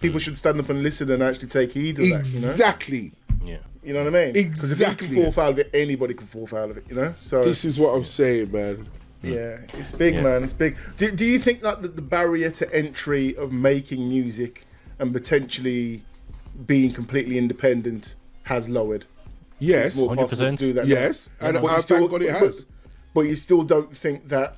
People 0.01 0.19
should 0.19 0.37
stand 0.37 0.59
up 0.59 0.69
and 0.69 0.81
listen 0.83 1.09
and 1.11 1.21
actually 1.21 1.49
take 1.49 1.71
heed 1.73 1.91
of 1.91 1.97
that. 1.97 2.03
You 2.05 2.11
know, 2.13 2.17
Exactly. 2.19 3.11
Yeah. 3.43 3.57
you 3.83 3.93
know 3.93 4.03
what 4.03 4.15
I 4.15 4.25
mean? 4.25 4.35
Exactly. 4.35 4.43
Because 4.43 4.81
if 4.81 5.01
you 5.01 5.07
can 5.07 5.23
fall 5.23 5.31
foul 5.31 5.49
of 5.51 5.59
it, 5.59 5.69
anybody 5.73 6.13
can 6.13 6.27
fall 6.27 6.47
foul 6.47 6.71
of 6.71 6.77
it. 6.77 6.85
You 6.89 6.95
know, 6.95 7.13
so 7.19 7.43
This 7.43 7.65
is 7.65 7.77
what 7.79 7.89
I'm 7.95 8.05
saying, 8.05 8.51
man. 8.51 8.87
yeah, 9.21 9.57
it's 9.73 9.91
big, 9.91 10.15
Yeah. 10.15 10.21
man. 10.21 10.43
It's 10.43 10.53
big. 10.53 10.77
Do, 10.97 11.11
do 11.11 11.25
you 11.25 11.39
think 11.39 11.61
that 11.61 11.81
the, 11.81 11.87
the 11.89 12.01
barrier 12.01 12.49
to 12.51 12.73
entry 12.73 13.35
of 13.35 13.51
making 13.51 14.07
music 14.07 14.65
and 14.99 15.11
potentially 15.13 16.03
being 16.65 16.91
completely 16.91 17.37
independent 17.37 18.15
has 18.43 18.69
lowered? 18.69 19.05
Yes. 19.59 19.87
It's 19.87 19.97
more 19.97 20.15
possible 20.15 20.45
to 20.47 20.53
100%. 20.55 20.57
do 20.57 20.73
that. 20.73 20.87
now. 20.87 20.93
Yes, 20.95 21.29
and 21.41 21.55
But 21.55 21.63
you 21.63 21.69
I 21.69 21.79
still- 21.81 21.97
thank 21.99 22.11
God 22.11 22.21
it 22.23 22.31
but- 22.31 22.39
has. 22.39 22.65
But 23.13 23.21
you 23.21 23.35
still 23.35 23.63
don't 23.63 23.93
think 23.95 24.27
that 24.29 24.55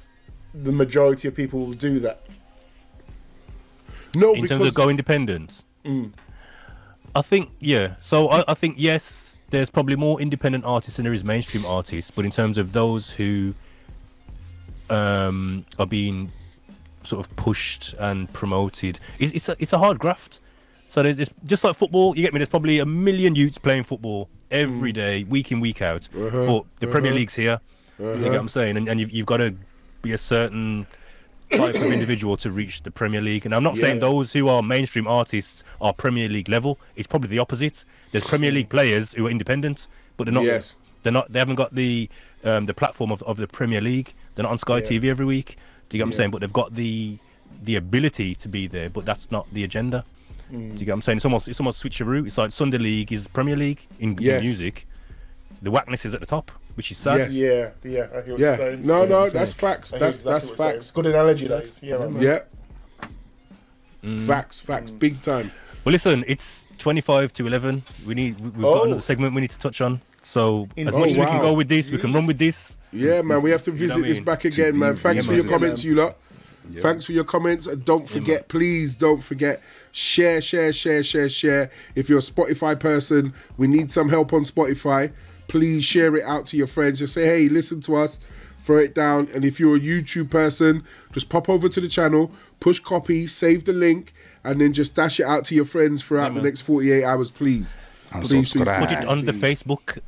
the 0.54 0.72
majority 0.74 1.28
of 1.28 1.34
people 1.36 1.62
will 1.66 1.74
do 1.74 2.00
that. 2.02 2.26
No, 4.16 4.34
in 4.34 4.42
because 4.42 4.50
terms 4.50 4.68
of 4.70 4.74
go 4.74 4.90
independent. 4.90 5.66
Mm. 5.86 6.12
I 7.16 7.22
think 7.22 7.50
yeah. 7.60 7.96
So 8.00 8.30
I, 8.30 8.44
I 8.48 8.54
think 8.54 8.76
yes, 8.78 9.42
there's 9.50 9.70
probably 9.70 9.96
more 9.96 10.22
independent 10.22 10.66
artists 10.66 10.98
than 10.98 11.04
there 11.04 11.14
is 11.14 11.24
mainstream 11.24 11.66
artists. 11.66 12.12
But 12.12 12.26
in 12.26 12.32
terms 12.32 12.58
of 12.58 12.74
those 12.74 13.12
who 13.12 13.54
um, 14.90 15.66
are 15.78 15.86
being 15.86 16.32
sort 17.04 17.26
of 17.26 17.36
pushed 17.36 17.94
and 18.00 18.32
promoted, 18.32 19.00
it's 19.20 19.34
it's 19.34 19.50
a, 19.50 19.56
it's 19.60 19.74
a 19.74 19.78
hard 19.78 20.00
graft. 20.00 20.40
So 20.88 21.04
there's, 21.04 21.16
there's 21.16 21.32
just 21.46 21.64
like 21.64 21.76
football. 21.76 22.16
You 22.16 22.22
get 22.22 22.34
me? 22.34 22.40
There's 22.40 22.50
probably 22.50 22.80
a 22.80 22.86
million 22.86 23.36
youths 23.36 23.58
playing 23.58 23.84
football 23.84 24.30
every 24.50 24.92
mm. 24.92 24.96
day, 24.96 25.24
week 25.24 25.52
in 25.52 25.60
week 25.60 25.82
out. 25.82 26.10
Uh-huh. 26.16 26.46
But 26.46 26.66
the 26.80 26.88
Premier 26.88 27.12
uh-huh. 27.12 27.20
League's 27.20 27.36
here. 27.36 27.62
Do 27.98 28.04
you 28.04 28.14
get 28.14 28.20
uh-huh. 28.20 28.30
what 28.32 28.40
I'm 28.40 28.48
saying? 28.48 28.78
And, 28.78 28.90
and 28.90 29.00
you've, 29.00 29.12
you've 29.12 29.26
got 29.26 29.38
to 29.38 29.56
be 30.02 30.12
a 30.12 30.18
certain 30.18 30.88
type 31.52 31.76
of 31.76 31.84
individual 31.94 32.38
to 32.38 32.52
reach 32.52 32.84
the 32.84 32.91
Premier 32.91 33.22
League. 33.22 33.45
And 33.45 33.53
I'm 33.53 33.64
not 33.64 33.78
saying 33.78 33.99
those 33.99 34.34
who 34.34 34.48
are 34.48 34.61
mainstream 34.64 35.07
artists 35.07 35.64
are 35.80 35.94
Premier 35.94 36.30
League 36.30 36.49
level. 36.49 36.80
It's 36.95 37.07
probably 37.07 37.30
the 37.30 37.40
opposite. 37.40 37.86
There's 38.11 38.26
Premier 38.26 38.52
League 38.52 38.69
players 38.69 39.14
who 39.14 39.28
are 39.28 39.30
independent, 39.30 39.88
but 40.18 40.26
they're 40.26 40.34
not. 40.34 40.44
Yes. 40.44 40.76
They're 41.03 41.14
not. 41.14 41.32
They 41.32 41.40
haven't 41.40 41.56
got 41.56 41.73
the 41.76 42.10
um, 42.44 42.65
the 42.65 42.73
platform 42.73 43.11
of, 43.11 43.22
of 43.23 43.38
the 43.38 43.48
Premier 43.48 43.82
League. 43.82 44.14
They're 44.36 44.44
not 44.44 44.52
on 44.52 44.57
Sky 44.57 44.82
TV 44.82 45.06
every 45.06 45.26
week. 45.26 45.57
Do 45.90 45.98
you 45.98 45.99
get 45.99 46.06
what 46.06 46.10
I'm 46.10 46.14
saying? 46.14 46.32
But 46.32 46.41
they've 46.41 46.53
got 46.53 46.76
the 46.76 47.18
the 47.64 47.76
ability 47.76 48.36
to 48.36 48.48
be 48.48 48.68
there, 48.68 48.90
but 48.90 49.06
that's 49.06 49.32
not 49.32 49.48
the 49.53 49.64
agenda. 49.64 50.06
Do 50.52 50.57
you 50.57 50.86
get 50.86 50.88
what 50.88 50.95
I'm 50.95 51.02
saying? 51.02 51.18
It's 51.18 51.26
almost 51.26 51.48
it's 51.48 51.60
almost 51.60 51.84
switcheroo. 51.84 52.28
It's 52.28 52.38
like 52.38 52.52
Sunday 52.52 52.78
League 52.78 53.11
is 53.11 53.28
Premier 53.28 53.56
League 53.56 53.88
in, 53.99 54.11
in 54.36 54.41
music. 54.41 54.88
The 55.61 55.72
whackness 55.72 56.06
is 56.06 56.14
at 56.14 56.19
the 56.19 56.26
top, 56.26 56.52
which 56.76 56.91
is 56.91 56.98
sad. 56.98 57.19
Yes. 57.19 57.31
Yeah, 57.34 57.69
yeah, 57.91 58.07
I 58.15 58.22
hear 58.22 58.34
what 58.34 58.39
Yeah. 58.39 58.48
you're 58.48 58.56
saying. 58.56 58.85
No, 58.85 59.03
I 59.03 59.06
no, 59.06 59.22
what 59.22 59.34
that's 59.34 59.53
facts. 59.53 59.93
I 59.93 59.99
That's 59.99 60.18
exactly 60.18 60.31
that's 60.34 60.45
what 60.45 60.49
you're 60.49 60.57
saying. 60.57 60.73
facts. 60.80 60.91
Good 60.91 61.06
analogy, 61.07 61.48
that 61.48 61.64
is. 61.64 61.80
Yeah, 61.84 61.98
man. 61.98 62.22
Yeah. 62.22 62.39
Mm. 64.03 64.26
Facts, 64.26 64.60
facts, 64.60 64.91
big 64.91 65.22
time. 65.22 65.52
Well, 65.84 65.91
listen, 65.91 66.23
it's 66.27 66.68
25 66.77 67.34
to 67.34 67.48
11. 67.48 67.84
We 68.06 68.14
need 68.15 68.39
we- 68.39 68.49
we've 68.49 68.61
got 68.61 68.81
Oh. 68.81 68.84
another 68.85 69.02
segment 69.02 69.34
we 69.35 69.41
need 69.41 69.52
to 69.52 69.60
touch 69.60 69.81
on. 69.81 70.02
So 70.23 70.68
as 70.77 70.95
Oh, 70.95 70.99
much 70.99 71.11
as 71.11 71.18
we 71.18 71.26
can 71.26 71.41
go 71.41 71.53
with 71.53 71.68
this, 71.69 71.89
we 71.91 71.98
can 71.98 72.14
run 72.14 72.27
with 72.27 72.38
this. 72.38 72.77
Yeah, 72.93 73.22
man, 73.23 73.41
we 73.41 73.49
have 73.52 73.64
to 73.64 73.72
visit 73.72 73.98
what 73.98 74.06
I 74.06 74.07
this 74.07 74.18
mean? 74.18 74.26
back 74.26 74.45
again, 74.45 74.77
man. 74.77 74.95
Thanks 74.95 75.26
yeah, 75.26 75.31
for 75.31 75.35
your 75.35 75.45
comments, 75.49 75.84
you 75.84 75.95
lot. 75.95 76.18
Thanks 76.80 77.06
for 77.06 77.11
your 77.11 77.23
comments. 77.23 77.65
And 77.65 77.84
don't 77.84 78.07
forget, 78.07 78.48
please 78.48 78.95
don't 78.95 79.23
forget, 79.23 79.61
share, 79.91 80.39
share, 80.39 80.72
share, 80.72 81.02
share, 81.02 81.27
share. 81.27 81.69
If 81.95 82.07
you're 82.07 82.19
a 82.19 82.22
Spotify 82.22 82.80
person, 82.80 83.34
we 83.57 83.65
need 83.68 83.91
some 83.91 84.10
help 84.10 84.31
on 84.31 84.43
Spotify. 84.43 85.11
Please 85.52 85.84
share 85.84 86.15
it 86.15 86.23
out 86.23 86.45
to 86.48 86.56
your 86.56 86.65
friends. 86.65 86.99
Just 86.99 87.14
say, 87.14 87.26
hey, 87.26 87.49
listen 87.49 87.82
to 87.82 87.98
us. 87.98 88.22
Throw 88.60 88.78
it 88.78 88.95
down. 88.95 89.28
And 89.36 89.44
if 89.44 89.60
you're 89.60 89.76
a 89.76 89.80
YouTube 89.82 90.30
person, 90.30 90.86
just 91.11 91.28
pop 91.28 91.49
over 91.49 91.68
to 91.68 91.82
the 91.82 91.90
channel, 91.90 92.32
push 92.61 92.80
copy, 92.80 93.28
save 93.28 93.65
the 93.65 93.73
link, 93.73 94.14
and 94.45 94.61
then 94.61 94.72
just 94.72 94.95
dash 94.95 95.19
it 95.19 95.26
out 95.26 95.44
to 95.48 95.56
your 95.56 95.65
friends 95.65 96.02
throughout 96.02 96.36
the 96.36 96.41
next 96.41 96.61
48 96.61 97.03
hours, 97.03 97.30
please. 97.30 97.76
And 98.14 98.23
Please, 98.23 98.53
please. 98.53 98.64
Put 98.64 98.91
it 98.94 99.03
on 99.03 99.26
the 99.26 99.34
Facebook. 99.34 99.99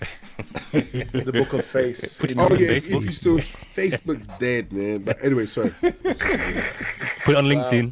The 0.72 1.32
book 1.34 1.52
of 1.52 1.65
face. 1.65 2.18
Put 2.22 2.32
it 2.32 2.38
Oh 2.38 2.45
on 2.45 2.57
yeah, 2.57 2.72
if, 2.72 2.90
if 2.90 3.03
you 3.03 3.11
still 3.11 3.40
Facebook's 3.40 4.28
dead, 4.40 4.72
man. 4.72 4.99
But 4.99 5.22
anyway, 5.26 5.45
sorry. 5.45 5.72
Put 5.82 5.94
it 5.94 7.36
on 7.36 7.45
LinkedIn. 7.45 7.91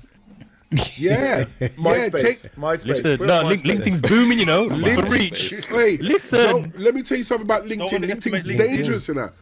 Yeah, 0.97 1.45
MySpace. 1.59 2.13
Yeah, 2.13 2.21
take, 2.21 2.37
MySpace. 2.55 2.85
Listen, 2.85 3.17
Put 3.17 3.23
it 3.25 3.27
no, 3.27 3.43
MySpace. 3.43 3.61
LinkedIn's 3.63 4.01
booming, 4.01 4.39
you 4.39 4.45
know. 4.45 4.69
For 4.69 4.75
reach. 4.75 5.51
LinkedIn. 5.51 5.75
Wait, 5.77 6.01
Listen. 6.01 6.39
don't- 6.39 6.79
let 6.79 6.95
me 6.95 7.01
tell 7.03 7.17
you 7.17 7.23
something 7.23 7.45
about 7.45 7.63
LinkedIn. 7.65 7.93
underestimate 7.93 8.43
LinkedIn's 8.45 8.59
LinkedIn. 8.59 8.75
dangerous 8.75 9.09
in 9.09 9.15
that. 9.17 9.33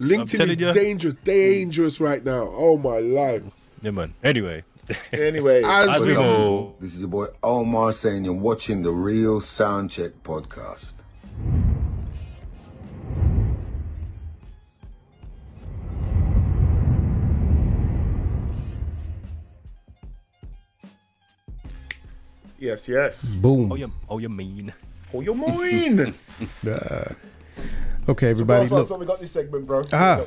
LinkedIn 0.00 0.48
is 0.48 0.56
you. 0.58 0.72
dangerous, 0.72 1.14
dangerous 1.24 2.00
right 2.00 2.24
now. 2.24 2.48
Oh 2.52 2.76
my 2.76 2.98
life. 2.98 3.42
Yeah, 3.80 3.92
man. 3.92 4.12
Anyway, 4.22 4.64
Anyway, 5.12 5.62
As, 5.64 5.88
as 5.88 6.00
we 6.02 6.12
go. 6.14 6.74
This 6.80 6.94
is 6.94 7.00
your 7.00 7.08
boy 7.08 7.26
Omar 7.42 7.92
saying 7.92 8.24
you're 8.26 8.34
watching 8.34 8.82
the 8.82 8.90
Real 8.90 9.40
Soundcheck 9.40 10.12
podcast. 10.22 10.96
Yes, 22.64 22.88
yes. 22.88 23.34
Boom. 23.34 23.72
Oh, 23.72 23.74
you, 23.76 23.92
oh, 24.08 24.18
you 24.18 24.28
mean. 24.28 24.72
Oh, 25.12 25.20
you 25.20 25.34
mean. 25.34 26.14
mine. 26.62 27.16
Okay, 28.08 28.30
everybody, 28.30 28.66
That's 28.66 28.72
look. 28.72 28.90
what 28.90 29.00
we 29.00 29.06
got 29.06 29.20
this 29.20 29.30
segment, 29.30 29.66
bro. 29.66 29.84
Ah, 29.92 30.24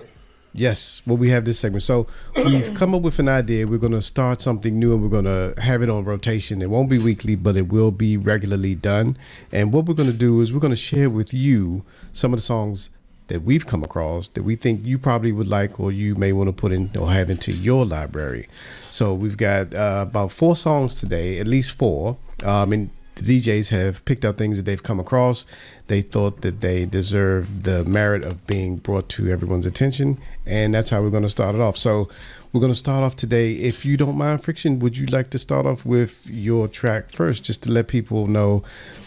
yes. 0.54 1.02
Well, 1.06 1.18
we 1.18 1.30
have 1.30 1.46
this 1.46 1.60
segment. 1.60 1.84
So 1.84 2.08
we've 2.36 2.74
come 2.74 2.96
up 2.96 3.02
with 3.02 3.20
an 3.20 3.28
idea. 3.28 3.68
We're 3.68 3.78
going 3.78 3.92
to 3.92 4.02
start 4.02 4.42
something 4.42 4.80
new, 4.80 4.94
and 4.94 5.02
we're 5.04 5.10
going 5.10 5.26
to 5.26 5.60
have 5.62 5.82
it 5.82 5.90
on 5.90 6.06
rotation. 6.06 6.62
It 6.62 6.70
won't 6.70 6.90
be 6.90 6.98
weekly, 6.98 7.36
but 7.36 7.56
it 7.56 7.68
will 7.68 7.92
be 7.92 8.18
regularly 8.18 8.76
done. 8.76 9.18
And 9.52 9.74
what 9.74 9.86
we're 9.86 9.94
going 9.94 10.12
to 10.12 10.18
do 10.18 10.42
is 10.42 10.54
we're 10.54 10.60
going 10.60 10.72
to 10.72 10.76
share 10.78 11.10
with 11.10 11.34
you 11.34 11.84
some 12.12 12.34
of 12.34 12.40
the 12.40 12.44
songs 12.44 12.90
that 13.28 13.44
we've 13.44 13.68
come 13.68 13.84
across 13.84 14.30
that 14.30 14.44
we 14.44 14.56
think 14.56 14.86
you 14.86 14.98
probably 14.98 15.32
would 15.32 15.48
like, 15.48 15.80
or 15.80 15.92
you 15.92 16.16
may 16.16 16.32
want 16.32 16.48
to 16.48 16.54
put 16.54 16.72
in 16.72 16.90
or 16.98 17.12
have 17.12 17.30
into 17.30 17.52
your 17.52 17.86
library. 17.86 18.48
So 18.90 19.14
we've 19.14 19.38
got 19.38 19.74
uh, 19.74 20.06
about 20.08 20.32
four 20.32 20.56
songs 20.56 20.96
today, 20.96 21.40
at 21.40 21.48
least 21.48 21.74
four. 21.74 22.18
Um, 22.44 22.72
and 22.74 22.90
the 23.16 23.40
DJs 23.40 23.70
have 23.70 24.06
picked 24.06 24.24
out 24.26 24.38
things 24.38 24.58
that 24.58 24.64
they've 24.64 24.82
come 24.84 25.00
across. 25.00 25.46
They 25.88 26.02
thought 26.02 26.42
that 26.42 26.62
they 26.62 26.86
deserved 26.86 27.64
the 27.64 27.84
merit 27.86 28.24
of 28.24 28.46
being 28.46 28.76
brought 28.78 29.10
to 29.10 29.28
everyone's 29.30 29.66
attention, 29.66 30.20
and 30.46 30.74
that's 30.74 30.90
how 30.92 31.02
we're 31.02 31.10
going 31.10 31.24
to 31.24 31.30
start 31.30 31.56
it 31.56 31.62
off. 31.62 31.78
So, 31.78 32.10
we're 32.54 32.62
going 32.62 32.72
to 32.72 32.78
start 32.80 33.04
off 33.04 33.16
today. 33.16 33.54
If 33.54 33.86
you 33.86 33.98
don't 33.98 34.18
mind, 34.18 34.44
Friction, 34.44 34.80
would 34.80 34.96
you 34.98 35.06
like 35.08 35.30
to 35.32 35.40
start 35.40 35.66
off 35.66 35.86
with 35.86 36.28
your 36.30 36.68
track 36.68 37.10
first, 37.10 37.44
just 37.44 37.64
to 37.64 37.72
let 37.72 37.88
people 37.88 38.28
know 38.28 38.64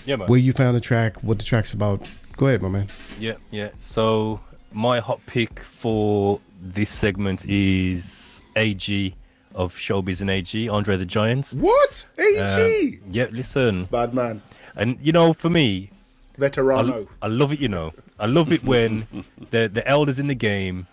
Yeah, 0.07 0.17
man. 0.17 0.29
where 0.29 0.39
you 0.39 0.53
found 0.53 0.77
the 0.77 0.81
track, 0.81 1.23
what 1.23 1.39
the 1.39 1.45
track's 1.45 1.73
about? 1.73 2.09
Go 2.37 2.49
ahead, 2.49 2.63
my 2.63 2.69
man. 2.69 2.89
Yeah, 3.19 3.35
yeah. 3.51 3.71
So 3.77 4.41
my 4.73 5.01
hot 5.01 5.21
pick 5.27 5.61
for 5.61 6.39
this 6.61 6.91
segment 6.91 7.45
is 7.47 8.45
AG 8.57 9.15
of 9.55 9.75
Showbiz 9.75 10.21
and 10.21 10.31
AG, 10.31 10.69
Andre 10.69 10.97
the 10.97 11.07
Giant. 11.07 11.51
what? 11.59 12.07
AG. 12.19 13.01
Um, 13.03 13.13
yeah, 13.13 13.27
listen, 13.33 13.85
Bad 13.87 14.15
man. 14.15 14.43
and 14.77 14.99
you 15.03 15.13
know, 15.13 15.33
for 15.33 15.51
me, 15.51 15.91
Veterano. 16.39 17.09
I 17.21 17.27
love 17.27 17.53
it. 17.53 17.61
You 17.61 17.69
know, 17.69 17.93
I 18.19 18.27
love 18.27 18.53
it 18.53 18.63
when 18.65 19.07
the 19.51 19.69
the 19.73 19.87
elders 19.87 20.19
in 20.19 20.27
the 20.29 20.35
game 20.35 20.87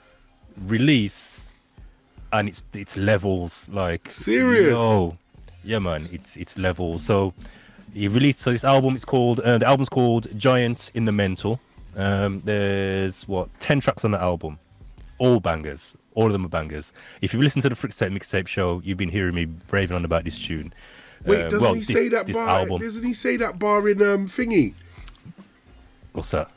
release, 0.65 1.49
and 2.33 2.47
it's 2.47 2.63
it's 2.73 2.97
levels 2.97 3.69
like 3.71 4.09
Serious? 4.09 4.73
oh 4.75 5.17
yeah, 5.63 5.79
man, 5.79 6.09
it's 6.11 6.35
it's 6.37 6.57
levels. 6.57 7.03
So 7.03 7.33
he 7.93 8.07
released 8.07 8.39
so 8.39 8.51
this 8.51 8.63
album. 8.63 8.95
It's 8.95 9.05
called 9.05 9.39
uh, 9.41 9.57
the 9.59 9.65
album's 9.67 9.89
called 9.89 10.27
Giant 10.37 10.91
in 10.93 11.05
the 11.05 11.11
Mental. 11.11 11.59
Um, 11.95 12.41
there's 12.45 13.27
what 13.27 13.49
ten 13.59 13.79
tracks 13.79 14.03
on 14.05 14.11
the 14.11 14.21
album, 14.21 14.59
all 15.19 15.39
bangers. 15.39 15.95
All 16.17 16.25
of 16.25 16.31
them 16.33 16.43
are 16.45 16.49
bangers. 16.49 16.93
If 17.21 17.31
you 17.35 17.43
listen 17.43 17.61
to 17.61 17.69
the 17.69 17.75
Frick 17.75 17.93
Tape 17.93 18.11
mixtape 18.11 18.47
show, 18.47 18.81
you've 18.83 18.97
been 18.97 19.09
hearing 19.09 19.35
me 19.35 19.45
raving 19.69 19.95
on 19.95 20.03
about 20.03 20.23
this 20.23 20.39
tune. 20.39 20.73
Wait, 21.25 21.41
Uh, 21.41 21.43
doesn't 21.43 21.61
well, 21.61 21.73
he 21.75 21.81
this- 21.81 21.87
say 21.89 22.09
that 22.09 22.33
bar? 22.33 22.49
album? 22.61 22.81
Doesn't 22.81 23.03
he 23.03 23.13
say 23.13 23.37
that 23.37 23.59
bar 23.59 23.87
in 23.87 24.01
um 24.01 24.27
thingy? 24.27 24.73
What's 26.13 26.31
that? 26.31 26.49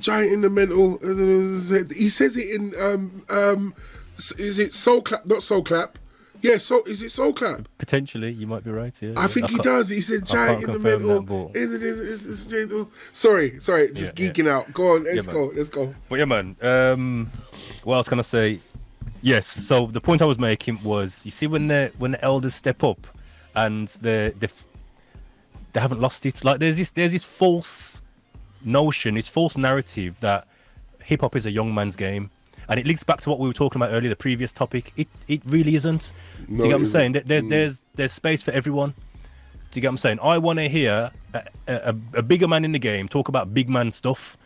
Giant 0.00 0.32
in 0.32 0.40
the 0.40 0.50
mental. 0.50 0.98
uh, 1.04 1.84
He 1.94 2.08
says 2.08 2.36
it 2.36 2.48
in 2.60 2.72
um 2.80 3.22
um. 3.30 3.74
Is 4.36 4.58
it 4.58 4.74
soul 4.74 5.00
clap? 5.00 5.26
Not 5.26 5.44
soul 5.44 5.62
clap. 5.62 5.96
Yeah, 6.42 6.58
so 6.58 6.82
is 6.82 7.00
it 7.04 7.10
soul 7.12 7.32
clap? 7.32 7.68
Potentially, 7.78 8.32
you 8.32 8.48
might 8.48 8.64
be 8.64 8.70
right. 8.72 9.00
Yeah, 9.00 9.12
I 9.16 9.28
think 9.28 9.48
he 9.48 9.58
does. 9.58 9.88
He 9.90 10.00
said 10.00 10.22
I 10.24 10.26
giant 10.26 10.54
in 10.64 10.66
the 10.66 10.72
confirm 10.74 11.06
mental. 11.06 11.20
that, 11.20 11.52
but- 11.52 11.56
Is 11.60 11.72
it- 11.72 11.82
is 11.84 12.00
it- 12.00 12.30
is 12.30 12.46
it- 12.52 12.52
is 12.52 12.72
it? 12.72 12.86
Sorry, 13.12 13.60
sorry, 13.60 13.92
just 13.92 14.18
Yeah, 14.18 14.26
yeah. 14.26 14.32
geeking 14.32 14.48
out. 14.48 14.72
Go 14.74 14.96
on, 14.96 15.04
let's 15.04 15.26
Yeah, 15.28 15.32
go, 15.32 15.52
let's 15.54 15.68
go. 15.70 15.94
But 16.08 16.16
yeah, 16.18 16.24
man. 16.26 16.56
Um, 16.60 17.30
what 17.84 17.94
else 17.96 18.08
can 18.08 18.18
I 18.18 18.22
say? 18.22 18.60
Yes. 19.24 19.46
So 19.46 19.86
the 19.86 20.02
point 20.02 20.20
I 20.20 20.26
was 20.26 20.38
making 20.38 20.82
was, 20.82 21.24
you 21.24 21.30
see, 21.30 21.46
when 21.46 21.68
the 21.68 21.90
when 21.98 22.10
the 22.10 22.22
elders 22.22 22.54
step 22.54 22.84
up, 22.84 23.06
and 23.56 23.88
they 23.88 24.34
they 24.38 24.48
they 25.72 25.80
haven't 25.80 26.00
lost 26.00 26.26
it. 26.26 26.44
Like 26.44 26.60
there's 26.60 26.76
this 26.76 26.92
there's 26.92 27.12
this 27.12 27.24
false 27.24 28.02
notion, 28.62 29.14
this 29.14 29.28
false 29.28 29.56
narrative 29.56 30.20
that 30.20 30.46
hip 31.02 31.22
hop 31.22 31.36
is 31.36 31.46
a 31.46 31.50
young 31.50 31.74
man's 31.74 31.96
game, 31.96 32.30
and 32.68 32.78
it 32.78 32.86
links 32.86 33.02
back 33.02 33.22
to 33.22 33.30
what 33.30 33.38
we 33.38 33.48
were 33.48 33.54
talking 33.54 33.80
about 33.80 33.94
earlier, 33.94 34.10
the 34.10 34.16
previous 34.16 34.52
topic. 34.52 34.92
It 34.94 35.08
it 35.26 35.40
really 35.46 35.74
isn't. 35.74 36.12
Do 36.46 36.52
you 36.56 36.58
get 36.58 36.68
what 36.68 36.74
I'm 36.74 36.86
saying? 36.86 37.12
There, 37.12 37.22
there, 37.22 37.42
There's 37.42 37.82
there's 37.94 38.12
space 38.12 38.42
for 38.42 38.50
everyone. 38.50 38.90
Do 39.70 39.78
you 39.78 39.80
get 39.80 39.88
what 39.88 39.92
I'm 39.92 39.96
saying? 39.96 40.18
I 40.22 40.36
want 40.36 40.58
to 40.58 40.68
hear 40.68 41.10
a, 41.32 41.42
a, 41.66 41.96
a 42.12 42.22
bigger 42.22 42.46
man 42.46 42.64
in 42.66 42.72
the 42.72 42.78
game 42.78 43.08
talk 43.08 43.28
about 43.28 43.54
big 43.54 43.70
man 43.70 43.90
stuff. 43.90 44.36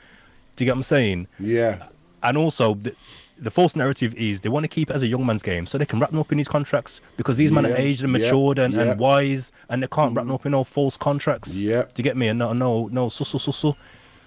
Do 0.54 0.64
you 0.64 0.66
get 0.66 0.72
what 0.74 0.78
I'm 0.78 0.82
saying? 0.84 1.26
Yeah, 1.40 1.88
and 2.22 2.38
also 2.38 2.74
the, 2.74 2.94
the 3.40 3.50
false 3.50 3.76
narrative 3.76 4.14
is 4.14 4.40
they 4.40 4.48
want 4.48 4.64
to 4.64 4.68
keep 4.68 4.90
it 4.90 4.94
as 4.94 5.02
a 5.02 5.06
young 5.06 5.24
man's 5.24 5.42
game 5.42 5.66
so 5.66 5.78
they 5.78 5.86
can 5.86 5.98
wrap 5.98 6.10
them 6.10 6.20
up 6.20 6.30
in 6.32 6.38
these 6.38 6.48
contracts 6.48 7.00
because 7.16 7.36
these 7.36 7.52
men 7.52 7.64
are 7.64 7.76
aged 7.76 8.02
and 8.02 8.12
yeah, 8.12 8.18
matured 8.18 8.58
and, 8.58 8.74
yeah. 8.74 8.82
and 8.82 9.00
wise 9.00 9.52
and 9.68 9.82
they 9.82 9.86
can't 9.86 10.14
wrap 10.14 10.24
mm. 10.24 10.28
them 10.28 10.34
up 10.34 10.46
in 10.46 10.54
all 10.54 10.64
false 10.64 10.96
contracts 10.96 11.60
Yeah. 11.60 11.82
do 11.82 11.94
you 11.96 12.04
get 12.04 12.16
me 12.16 12.28
and 12.28 12.38
no 12.38 12.52
no 12.52 12.88
no 12.88 13.06
sussle 13.06 13.40
sussle 13.40 13.76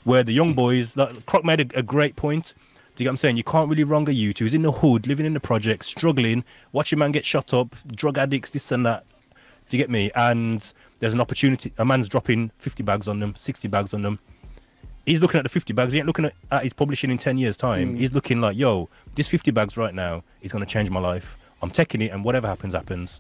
where 0.04 0.24
the 0.24 0.34
young 0.34 0.54
boys 0.54 0.96
like 0.96 1.26
Croc 1.26 1.44
made 1.44 1.74
a, 1.74 1.80
a 1.80 1.84
great 1.84 2.16
point 2.16 2.54
do 2.96 3.04
you 3.04 3.06
get 3.06 3.10
what 3.10 3.14
I'm 3.14 3.18
saying? 3.18 3.38
You 3.38 3.44
can't 3.46 3.70
really 3.70 3.86
wrong 3.86 4.08
a 4.10 4.12
youth 4.12 4.40
who's 4.40 4.54
in 4.54 4.64
the 4.64 4.72
hood, 4.72 5.08
living 5.08 5.26
in 5.26 5.34
the 5.34 5.40
project, 5.40 5.86
struggling, 5.86 6.44
watching 6.74 7.00
man 7.00 7.14
get 7.14 7.26
shot 7.26 7.54
up, 7.54 7.74
drug 7.88 8.18
addicts, 8.18 8.50
this 8.50 8.70
and 8.70 8.86
that. 8.86 9.06
Do 9.70 9.78
you 9.78 9.82
get 9.82 9.90
me? 9.90 10.12
And 10.14 10.74
there's 11.00 11.14
an 11.14 11.22
opportunity. 11.22 11.72
A 11.78 11.86
man's 11.86 12.10
dropping 12.10 12.52
50 12.58 12.84
bags 12.84 13.08
on 13.08 13.22
them, 13.22 13.34
60 13.34 13.70
bags 13.70 13.94
on 13.94 14.02
them. 14.02 14.20
He's 15.06 15.22
looking 15.22 15.40
at 15.40 15.44
the 15.44 15.50
50 15.50 15.74
bags. 15.74 15.94
He 15.94 16.00
ain't 16.00 16.08
looking 16.08 16.26
at, 16.26 16.34
at 16.52 16.64
his 16.64 16.74
publishing 16.74 17.10
in 17.10 17.18
10 17.18 17.38
years' 17.38 17.58
time. 17.58 17.96
Mm. 17.96 17.98
He's 17.98 18.14
looking 18.14 18.40
like, 18.40 18.56
yo, 18.56 18.88
this 19.16 19.28
50 19.28 19.52
bags 19.52 19.78
right 19.78 19.94
now 19.94 20.24
is 20.42 20.52
going 20.52 20.64
to 20.64 20.72
change 20.72 20.90
my 20.90 21.00
life. 21.00 21.38
I'm 21.62 21.72
taking 21.72 22.02
it, 22.02 22.12
and 22.12 22.24
whatever 22.24 22.48
happens, 22.48 22.74
happens. 22.74 23.20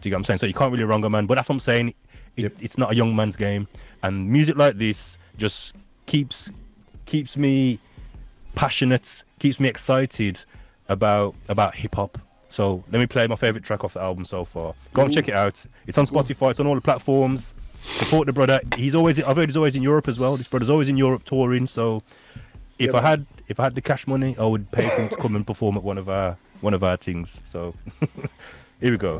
Do 0.00 0.08
you 0.08 0.10
get 0.10 0.16
what 0.16 0.20
I'm 0.20 0.24
saying? 0.24 0.38
So 0.38 0.46
you 0.46 0.54
can't 0.54 0.72
really 0.72 0.84
wrong 0.84 1.04
a 1.04 1.10
man. 1.10 1.26
But 1.26 1.36
that's 1.36 1.48
what 1.48 1.56
I'm 1.56 1.60
saying. 1.60 1.94
It, 2.36 2.52
It's 2.60 2.78
not 2.78 2.92
a 2.92 2.94
young 2.94 3.14
man's 3.14 3.36
game. 3.36 3.68
And 4.02 4.28
music 4.28 4.56
like 4.56 4.78
this 4.78 5.16
just 5.38 5.74
keeps 6.06 6.50
keeps 7.06 7.36
me 7.36 7.78
passionate, 8.54 9.24
keeps 9.38 9.60
me 9.60 9.68
excited 9.68 10.44
about 10.88 11.34
about 11.48 11.76
hip 11.76 11.94
hop. 11.94 12.18
So 12.48 12.84
let 12.90 12.98
me 12.98 13.06
play 13.06 13.26
my 13.26 13.36
favorite 13.36 13.64
track 13.64 13.84
off 13.84 13.94
the 13.94 14.00
album 14.00 14.24
so 14.24 14.44
far. 14.44 14.74
Go 14.92 15.04
and 15.04 15.14
check 15.14 15.28
it 15.28 15.34
out. 15.34 15.64
It's 15.86 15.96
on 15.96 16.06
Spotify. 16.06 16.50
It's 16.50 16.60
on 16.60 16.66
all 16.66 16.74
the 16.74 16.80
platforms. 16.82 17.54
Support 17.82 18.26
the 18.26 18.32
brother. 18.32 18.60
He's 18.76 18.94
always. 18.94 19.18
I've 19.20 19.36
heard 19.36 19.48
he's 19.48 19.56
always 19.56 19.76
in 19.76 19.82
Europe 19.82 20.08
as 20.08 20.18
well. 20.18 20.36
This 20.36 20.48
brother's 20.48 20.70
always 20.70 20.88
in 20.88 20.96
Europe 20.96 21.24
touring. 21.24 21.66
So 21.66 22.02
if 22.78 22.92
Yeah, 22.92 22.98
I 22.98 23.02
had 23.02 23.26
if 23.48 23.58
I 23.60 23.64
had 23.64 23.74
the 23.74 23.80
cash 23.80 24.06
money, 24.06 24.36
I 24.38 24.44
would 24.44 24.70
pay 24.70 24.88
for 24.88 25.02
him 25.02 25.08
to 25.08 25.16
come 25.16 25.36
and 25.36 25.46
perform 25.46 25.76
at 25.76 25.82
one 25.82 25.98
of 25.98 26.08
our 26.08 26.36
one 26.60 26.74
of 26.74 26.82
our 26.84 26.96
things. 26.96 27.42
So 27.44 27.74
here 28.80 28.92
we 28.92 28.96
go. 28.98 29.18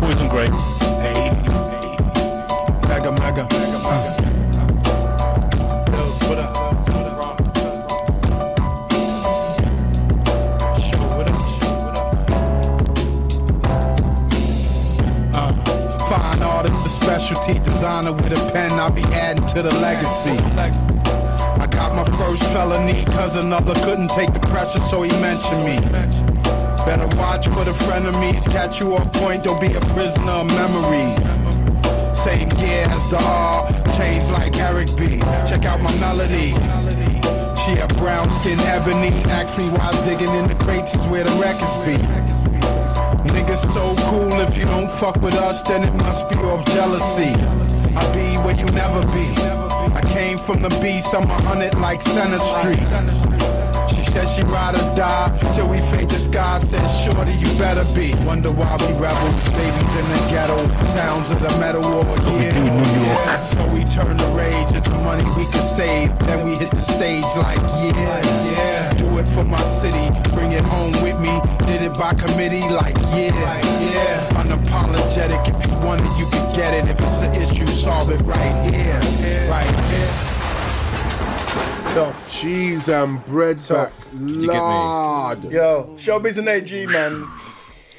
Poison 0.00 0.28
grapes. 0.28 0.80
Mega, 0.80 1.50
mega, 2.88 3.12
mega, 3.12 3.42
mega. 3.50 3.73
Specialty 17.34 17.58
designer 17.70 18.12
with 18.12 18.32
a 18.32 18.52
pen, 18.52 18.72
I'll 18.72 18.90
be 18.90 19.02
adding 19.12 19.46
to 19.48 19.62
the 19.62 19.74
legacy. 19.74 20.38
I 21.60 21.66
got 21.66 21.94
my 21.94 22.04
first 22.16 22.42
felony, 22.52 23.04
cause 23.06 23.36
another 23.36 23.74
couldn't 23.84 24.10
take 24.10 24.32
the 24.32 24.40
pressure, 24.40 24.80
so 24.80 25.02
he 25.02 25.10
mentioned 25.20 25.64
me. 25.64 25.76
Better 26.84 27.08
watch 27.16 27.48
for 27.48 27.64
the 27.64 27.72
frenemies, 27.72 28.44
catch 28.50 28.80
you 28.80 28.94
off 28.94 29.12
point, 29.14 29.44
don't 29.44 29.60
be 29.60 29.72
a 29.72 29.80
prisoner 29.94 30.32
of 30.32 30.46
memories. 30.46 31.16
Same 32.16 32.48
gear 32.60 32.86
as 32.88 33.10
the 33.10 33.20
R, 33.20 33.66
change 33.96 34.24
like 34.30 34.56
Eric 34.56 34.88
B. 34.96 35.18
Check 35.48 35.64
out 35.64 35.80
my 35.80 35.94
melody. 35.98 36.52
She 37.64 37.78
a 37.78 37.86
brown 37.98 38.28
skin 38.40 38.58
ebony. 38.60 39.08
Ask 39.30 39.56
me 39.58 39.68
why 39.70 39.90
I'm 39.90 40.04
digging 40.04 40.34
in 40.34 40.48
the 40.48 40.54
crates 40.64 40.94
is 40.94 41.06
where 41.06 41.24
the 41.24 41.32
records 41.40 41.76
be. 41.84 42.23
So 43.74 43.92
cool, 44.06 44.38
if 44.40 44.56
you 44.56 44.66
don't 44.66 44.88
fuck 44.88 45.16
with 45.20 45.34
us, 45.34 45.60
then 45.62 45.82
it 45.82 45.92
must 45.94 46.28
be 46.28 46.36
off 46.36 46.64
jealousy. 46.66 47.34
I 47.96 48.04
be 48.14 48.38
where 48.46 48.54
you 48.54 48.66
never 48.66 49.02
be. 49.10 49.26
I 49.92 50.00
came 50.14 50.38
from 50.38 50.62
the 50.62 50.68
beast, 50.80 51.12
I'm 51.12 51.28
a 51.28 51.42
hundred 51.42 51.74
like 51.80 52.00
Center 52.00 52.38
Street. 52.38 52.78
She 53.90 54.02
said 54.12 54.26
she 54.28 54.42
ride 54.42 54.76
or 54.76 54.94
die 54.94 55.36
till 55.56 55.66
we 55.66 55.78
fade 55.90 56.08
the 56.08 56.20
sky. 56.20 56.60
Said, 56.60 56.86
Shorty, 57.02 57.32
you 57.32 57.50
better 57.58 57.84
be. 57.94 58.14
Wonder 58.24 58.52
why 58.52 58.76
we 58.78 58.94
rebels, 58.94 59.48
babies 59.58 59.94
in 59.98 60.06
the 60.06 60.20
ghetto, 60.30 60.56
sounds 60.94 61.32
of 61.32 61.42
the 61.42 61.50
metal 61.58 61.82
war. 61.82 62.04
Yeah, 62.38 62.54
yeah. 62.54 63.42
So 63.42 63.66
we 63.74 63.82
turn 63.90 64.16
the 64.16 64.28
rage 64.38 64.70
into 64.70 64.94
money 65.02 65.24
we 65.36 65.50
can 65.50 65.66
save. 65.74 66.16
Then 66.20 66.48
we 66.48 66.54
hit 66.54 66.70
the 66.70 66.80
stage 66.80 67.26
like, 67.34 67.58
yeah, 67.82 68.22
yeah. 68.54 68.92
Do 68.94 69.18
it 69.18 69.26
for 69.26 69.42
my 69.42 69.62
city, 69.82 70.06
bring 70.30 70.52
it 70.52 70.62
home 70.62 70.92
with 71.02 71.18
me. 71.18 71.34
Did 71.66 71.82
it 71.82 71.94
by 71.94 72.12
committee, 72.12 72.68
like, 72.68 72.96
yeah, 73.14 73.32
yeah. 73.92 74.42
Unapologetic, 74.42 75.48
if 75.48 75.66
you 75.66 75.86
want 75.86 76.00
it, 76.02 76.18
you 76.18 76.26
can 76.26 76.54
get 76.54 76.74
it. 76.74 76.90
If 76.90 77.00
it's 77.00 77.22
an 77.22 77.34
issue, 77.34 77.66
solve 77.66 78.10
it 78.10 78.20
right 78.22 78.70
here, 78.70 79.00
right 79.48 79.64
here. 79.90 80.34
Tough. 81.94 82.30
Cheese 82.30 82.88
and 82.88 83.24
bread 83.26 83.62
back. 83.68 83.92
you? 84.12 84.46
Lord. 84.52 85.44
Yo, 85.44 85.94
showbiz 85.96 86.38
and 86.38 86.48
AG, 86.48 86.86
man. 86.86 87.26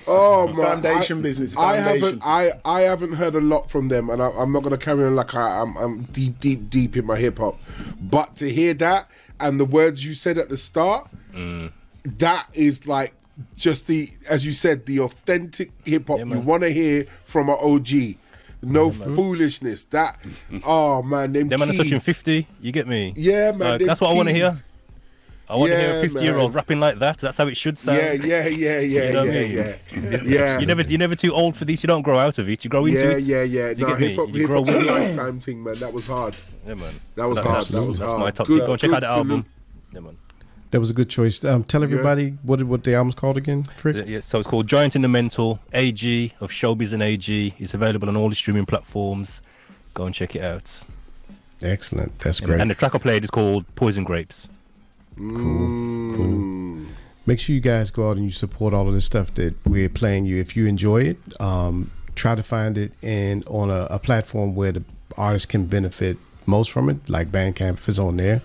Oh 0.07 0.47
my 0.49 0.65
Foundation 0.65 1.19
I, 1.19 1.21
business, 1.21 1.57
I 1.57 1.77
haven't 1.77 2.21
I, 2.23 2.51
I 2.63 2.81
haven't 2.81 3.13
heard 3.13 3.33
a 3.35 3.41
lot 3.41 3.71
from 3.71 3.87
them 3.87 4.09
and 4.11 4.21
I, 4.21 4.29
I'm 4.29 4.51
not 4.51 4.61
gonna 4.61 4.77
carry 4.77 5.03
on 5.03 5.15
like 5.15 5.33
I, 5.33 5.61
I'm 5.61 5.75
I'm 5.77 6.03
deep 6.03 6.39
deep 6.39 6.69
deep 6.69 6.95
in 6.95 7.05
my 7.05 7.17
hip 7.17 7.39
hop. 7.39 7.59
But 7.99 8.35
to 8.35 8.51
hear 8.51 8.75
that 8.75 9.09
and 9.39 9.59
the 9.59 9.65
words 9.65 10.05
you 10.05 10.13
said 10.13 10.37
at 10.37 10.49
the 10.49 10.57
start, 10.57 11.09
that 12.03 12.47
is 12.53 12.85
like 12.85 13.13
just 13.55 13.87
the 13.87 14.09
as 14.29 14.45
you 14.45 14.51
said, 14.51 14.85
the 14.85 14.99
authentic 15.01 15.71
hip 15.83 16.07
hop 16.07 16.19
Yeah, 16.19 16.25
you 16.25 16.39
wanna 16.39 16.69
hear 16.69 17.05
from 17.25 17.49
an 17.49 17.57
OG. 17.61 18.15
No 18.61 18.91
foolishness. 18.91 19.83
That 19.85 20.17
oh 20.63 21.03
man, 21.03 21.33
them 21.33 21.49
Them 21.49 21.59
man 21.59 21.69
are 21.69 21.73
touching 21.73 21.99
50. 21.99 22.47
You 22.61 22.71
get 22.71 22.87
me? 22.87 23.13
Yeah, 23.15 23.51
man. 23.51 23.59
Like, 23.77 23.81
that's 23.81 24.01
what 24.01 24.09
I 24.09 24.13
want 24.13 24.29
to 24.29 24.33
hear. 24.33 24.51
I 25.47 25.55
want 25.55 25.71
to 25.71 25.77
hear 25.79 25.99
a 25.99 26.01
50 26.01 26.23
year 26.23 26.37
old 26.39 26.55
rapping 26.55 26.79
like 26.79 26.97
that. 26.97 27.19
That's 27.19 27.37
how 27.37 27.45
it 27.47 27.55
should 27.55 27.77
sound. 27.77 27.99
Yeah, 27.99 28.13
yeah, 28.13 28.47
yeah, 28.47 28.79
yeah, 28.79 29.03
You 29.03 29.13
know 29.13 29.21
I 29.21 29.25
yeah, 29.25 29.31
mean? 29.41 29.51
yeah. 29.51 30.21
Yeah. 30.23 30.57
You're 30.57 30.67
never, 30.67 30.81
you're 30.81 30.97
never 30.97 31.13
too 31.13 31.31
old 31.33 31.55
for 31.55 31.65
this. 31.65 31.83
You 31.83 31.87
don't 31.87 32.01
grow 32.01 32.17
out 32.17 32.39
of 32.39 32.49
it. 32.49 32.63
You 32.63 32.69
grow 32.71 32.87
into 32.87 32.99
Yeah, 32.99 33.11
it. 33.17 33.23
yeah, 33.25 33.43
yeah. 33.43 33.69
You 33.69 33.85
No, 33.87 33.93
hip 33.93 34.15
hop, 34.17 34.29
You 34.29 34.47
hip 34.47 34.49
hop 34.49 34.65
lifetime 34.67 35.39
thing, 35.39 35.63
man. 35.63 35.75
That 35.75 35.93
was 35.93 36.07
hard. 36.07 36.35
Yeah, 36.65 36.73
man. 36.73 36.93
That 37.13 37.29
was 37.29 37.37
hard. 37.37 37.65
That 37.65 37.87
was 37.87 37.99
that's 37.99 38.09
hard. 38.11 38.23
my 38.23 38.31
top. 38.31 38.47
Good- 38.47 38.65
Go 38.65 38.71
and 38.71 38.81
check 38.81 38.91
out 38.91 39.01
the 39.01 39.07
album. 39.07 39.45
Yeah, 39.93 39.99
man. 39.99 40.17
That 40.75 40.81
was 40.81 40.89
a 40.89 40.93
good 40.93 41.09
choice. 41.09 41.41
Um, 41.45 41.63
tell 41.63 41.83
everybody 41.83 42.31
what 42.43 42.61
what 42.63 42.83
the 42.83 42.95
album's 42.95 43.15
called 43.15 43.37
again, 43.37 43.63
Frick. 43.77 43.95
Yeah, 43.95 44.03
yeah, 44.03 44.19
so 44.19 44.39
it's 44.39 44.47
called 44.49 44.67
Giant 44.67 44.93
in 44.93 45.03
the 45.03 45.07
Mental. 45.07 45.57
AG 45.71 46.33
of 46.41 46.51
Showbiz 46.51 46.91
and 46.91 47.01
AG. 47.01 47.53
It's 47.57 47.73
available 47.73 48.09
on 48.09 48.17
all 48.17 48.27
the 48.27 48.35
streaming 48.35 48.65
platforms. 48.65 49.41
Go 49.93 50.05
and 50.05 50.13
check 50.13 50.35
it 50.35 50.41
out. 50.41 50.85
Excellent. 51.61 52.19
That's 52.19 52.41
great. 52.41 52.59
and 52.59 52.69
the 52.69 52.75
track 52.75 52.93
I 52.93 52.97
played 52.97 53.23
is 53.23 53.29
called 53.29 53.63
Poison 53.75 54.03
Grapes. 54.03 54.49
Mm. 55.17 56.87
Make 57.25 57.39
sure 57.39 57.55
you 57.55 57.61
guys 57.61 57.89
go 57.89 58.09
out 58.09 58.17
and 58.17 58.25
you 58.25 58.31
support 58.31 58.73
all 58.73 58.89
of 58.89 58.93
the 58.93 58.99
stuff 58.99 59.33
that 59.35 59.55
we're 59.65 59.87
playing 59.87 60.25
you. 60.25 60.41
If 60.41 60.57
you 60.57 60.65
enjoy 60.65 61.03
it, 61.03 61.17
um, 61.39 61.89
try 62.15 62.35
to 62.35 62.43
find 62.43 62.77
it 62.77 62.91
in 63.01 63.45
on 63.47 63.69
a, 63.69 63.87
a 63.91 63.99
platform 63.99 64.55
where 64.55 64.73
the 64.73 64.83
artist 65.17 65.47
can 65.47 65.67
benefit 65.67 66.17
most 66.45 66.69
from 66.69 66.89
it, 66.89 66.97
like 67.09 67.31
Bandcamp 67.31 67.75
if 67.75 67.87
it's 67.87 67.97
on 67.97 68.17
there. 68.17 68.41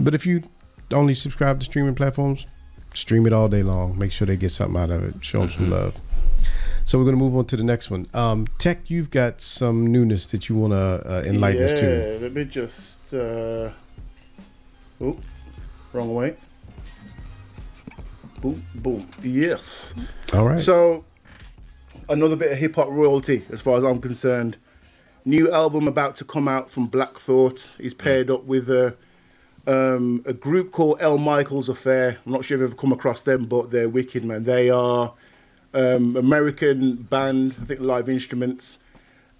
But 0.00 0.14
if 0.14 0.24
you 0.24 0.44
only 0.92 1.14
subscribe 1.14 1.60
to 1.60 1.64
streaming 1.64 1.94
platforms, 1.94 2.46
stream 2.94 3.26
it 3.26 3.32
all 3.32 3.48
day 3.48 3.62
long. 3.62 3.98
Make 3.98 4.12
sure 4.12 4.26
they 4.26 4.36
get 4.36 4.50
something 4.50 4.80
out 4.80 4.90
of 4.90 5.04
it. 5.04 5.24
Show 5.24 5.40
them 5.40 5.50
some 5.50 5.70
love. 5.70 6.00
So 6.84 6.98
we're 6.98 7.04
going 7.04 7.16
to 7.16 7.22
move 7.22 7.34
on 7.36 7.46
to 7.46 7.56
the 7.56 7.64
next 7.64 7.90
one. 7.90 8.06
Um, 8.12 8.46
Tech, 8.58 8.90
you've 8.90 9.10
got 9.10 9.40
some 9.40 9.86
newness 9.86 10.26
that 10.26 10.48
you 10.48 10.56
want 10.56 10.72
to 10.74 10.76
uh, 10.76 11.22
enlighten 11.24 11.60
yeah, 11.60 11.66
us 11.66 11.80
to. 11.80 12.18
let 12.20 12.32
me 12.32 12.44
just. 12.44 13.14
Uh, 13.14 13.70
oh, 15.00 15.18
wrong 15.94 16.14
way. 16.14 16.36
Boom, 18.40 18.62
boom. 18.74 19.08
Yes. 19.22 19.94
All 20.34 20.46
right. 20.46 20.60
So, 20.60 21.06
another 22.10 22.36
bit 22.36 22.52
of 22.52 22.58
hip 22.58 22.74
hop 22.74 22.88
royalty, 22.90 23.44
as 23.50 23.62
far 23.62 23.78
as 23.78 23.84
I'm 23.84 24.00
concerned. 24.00 24.58
New 25.24 25.50
album 25.50 25.88
about 25.88 26.16
to 26.16 26.24
come 26.24 26.46
out 26.46 26.70
from 26.70 26.86
Black 26.86 27.14
Thought. 27.14 27.76
He's 27.80 27.94
paired 27.94 28.30
up 28.30 28.44
with 28.44 28.68
a 28.68 28.94
um, 29.66 30.22
a 30.26 30.32
group 30.32 30.72
called 30.72 30.98
El 31.00 31.18
Michels 31.18 31.68
Affair. 31.68 32.18
I'm 32.24 32.32
not 32.32 32.44
sure 32.44 32.56
if 32.56 32.60
you've 32.60 32.70
ever 32.72 32.80
come 32.80 32.92
across 32.92 33.22
them, 33.22 33.46
but 33.46 33.70
they're 33.70 33.88
wicked, 33.88 34.24
man. 34.24 34.44
They 34.44 34.70
are 34.70 35.12
um, 35.72 36.16
American 36.16 36.96
band, 36.96 37.56
I 37.60 37.64
think 37.64 37.80
live 37.80 38.08
instruments, 38.08 38.78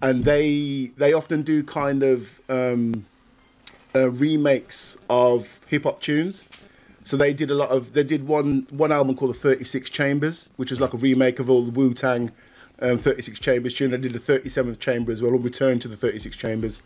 and 0.01 0.25
they 0.25 0.91
they 0.97 1.13
often 1.13 1.43
do 1.43 1.63
kind 1.63 2.03
of 2.03 2.41
um, 2.49 3.05
uh, 3.95 4.09
remakes 4.11 4.97
of 5.09 5.59
hip 5.67 5.83
hop 5.83 6.01
tunes. 6.01 6.43
So 7.03 7.17
they 7.17 7.33
did 7.33 7.51
a 7.51 7.55
lot 7.55 7.69
of 7.69 7.93
they 7.93 8.03
did 8.03 8.27
one 8.27 8.67
one 8.71 8.91
album 8.91 9.15
called 9.15 9.31
the 9.31 9.39
36 9.39 9.89
Chambers, 9.89 10.49
which 10.55 10.71
was 10.71 10.81
like 10.81 10.93
a 10.93 10.97
remake 10.97 11.39
of 11.39 11.49
all 11.49 11.63
the 11.63 11.71
Wu 11.71 11.93
Tang 11.93 12.31
um, 12.79 12.97
36 12.97 13.39
Chambers 13.39 13.75
tune. 13.75 13.91
They 13.91 13.97
did 13.97 14.13
the 14.13 14.19
37th 14.19 14.79
Chamber 14.79 15.11
as 15.11 15.21
well, 15.21 15.33
or 15.33 15.39
Return 15.39 15.79
to 15.79 15.87
the 15.87 15.95
36 15.95 16.35
Chambers. 16.35 16.81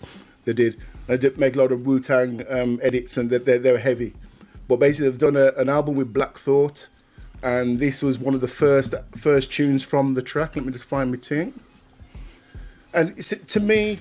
They 0.45 0.53
did. 0.53 0.79
They 1.07 1.17
did 1.17 1.37
make 1.37 1.55
a 1.55 1.57
lot 1.57 1.71
of 1.71 1.85
Wu 1.85 1.99
Tang 1.99 2.43
um, 2.49 2.79
edits, 2.81 3.17
and 3.17 3.29
they, 3.29 3.37
they, 3.37 3.57
they 3.57 3.71
were 3.71 3.79
heavy. 3.79 4.13
But 4.67 4.79
basically, 4.79 5.09
they've 5.09 5.19
done 5.19 5.35
a, 5.35 5.51
an 5.57 5.69
album 5.69 5.95
with 5.95 6.13
Black 6.13 6.37
Thought, 6.37 6.89
and 7.41 7.79
this 7.79 8.03
was 8.03 8.19
one 8.19 8.33
of 8.33 8.41
the 8.41 8.47
first 8.47 8.93
first 9.15 9.51
tunes 9.51 9.83
from 9.83 10.13
the 10.13 10.21
track. 10.21 10.55
Let 10.55 10.65
me 10.65 10.71
just 10.71 10.85
find 10.85 11.11
my 11.11 11.17
thing. 11.17 11.59
And 12.93 13.19
to 13.21 13.59
me, 13.59 13.99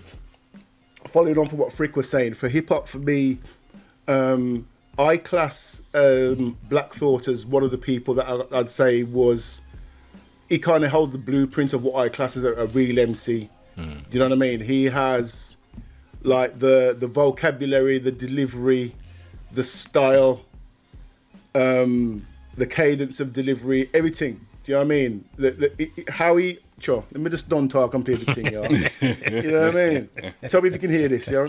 following 1.09 1.37
on 1.39 1.49
from 1.49 1.59
what 1.59 1.73
Frick 1.73 1.97
was 1.97 2.09
saying, 2.09 2.35
for 2.35 2.49
hip 2.49 2.69
hop, 2.71 2.89
for 2.89 2.99
me, 2.99 3.39
um, 4.07 4.67
I 4.99 5.17
class 5.17 5.83
um, 5.95 6.57
Black 6.69 6.93
Thought 6.93 7.29
as 7.29 7.45
one 7.45 7.63
of 7.63 7.71
the 7.71 7.79
people 7.79 8.15
that 8.15 8.49
I'd 8.53 8.71
say 8.71 9.03
was 9.03 9.61
he 10.49 10.59
kind 10.59 10.85
of 10.85 10.91
held 10.91 11.13
the 11.13 11.19
blueprint 11.19 11.73
of 11.73 11.83
what 11.83 11.97
I 11.97 12.09
class 12.09 12.37
as 12.37 12.45
a, 12.45 12.55
a 12.55 12.67
real 12.67 12.99
MC. 12.99 13.51
Do 13.77 13.83
you 14.11 14.19
know 14.19 14.25
what 14.25 14.33
I 14.33 14.39
mean? 14.39 14.61
He 14.61 14.87
has 14.87 15.58
like 16.23 16.59
the 16.59 16.97
the 16.99 17.07
vocabulary, 17.07 17.99
the 17.99 18.13
delivery, 18.13 18.95
the 19.53 19.63
style. 19.65 20.45
Um, 21.55 22.27
the 22.57 22.67
cadence 22.67 23.21
of 23.21 23.33
delivery, 23.33 23.89
everything. 23.95 24.47
Do 24.65 24.73
you 24.73 24.75
know 24.75 24.81
what 24.81 24.85
I 24.85 24.89
mean? 24.89 25.25
The, 25.37 25.51
the, 25.53 25.83
it, 25.83 25.91
it- 25.97 26.11
how 26.11 26.37
he, 26.37 26.59
sure, 26.79 27.05
let 27.13 27.21
me 27.23 27.31
just 27.31 27.49
don't 27.49 27.69
talk 27.69 27.95
and 27.95 28.05
play 28.05 28.15
the 28.17 28.33
thing, 28.35 28.47
y'all. 28.53 28.71
you 29.45 29.51
know 29.51 29.67
what 29.67 29.77
I 29.77 29.89
mean? 29.91 30.09
Tell 30.49 30.61
me 30.61 30.69
if 30.69 30.75
you 30.75 30.81
can 30.81 30.91
hear 30.91 31.09
this, 31.09 31.29
yo. 31.29 31.49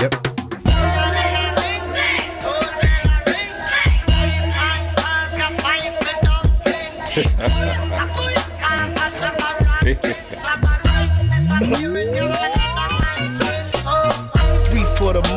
Yep. 0.00 0.14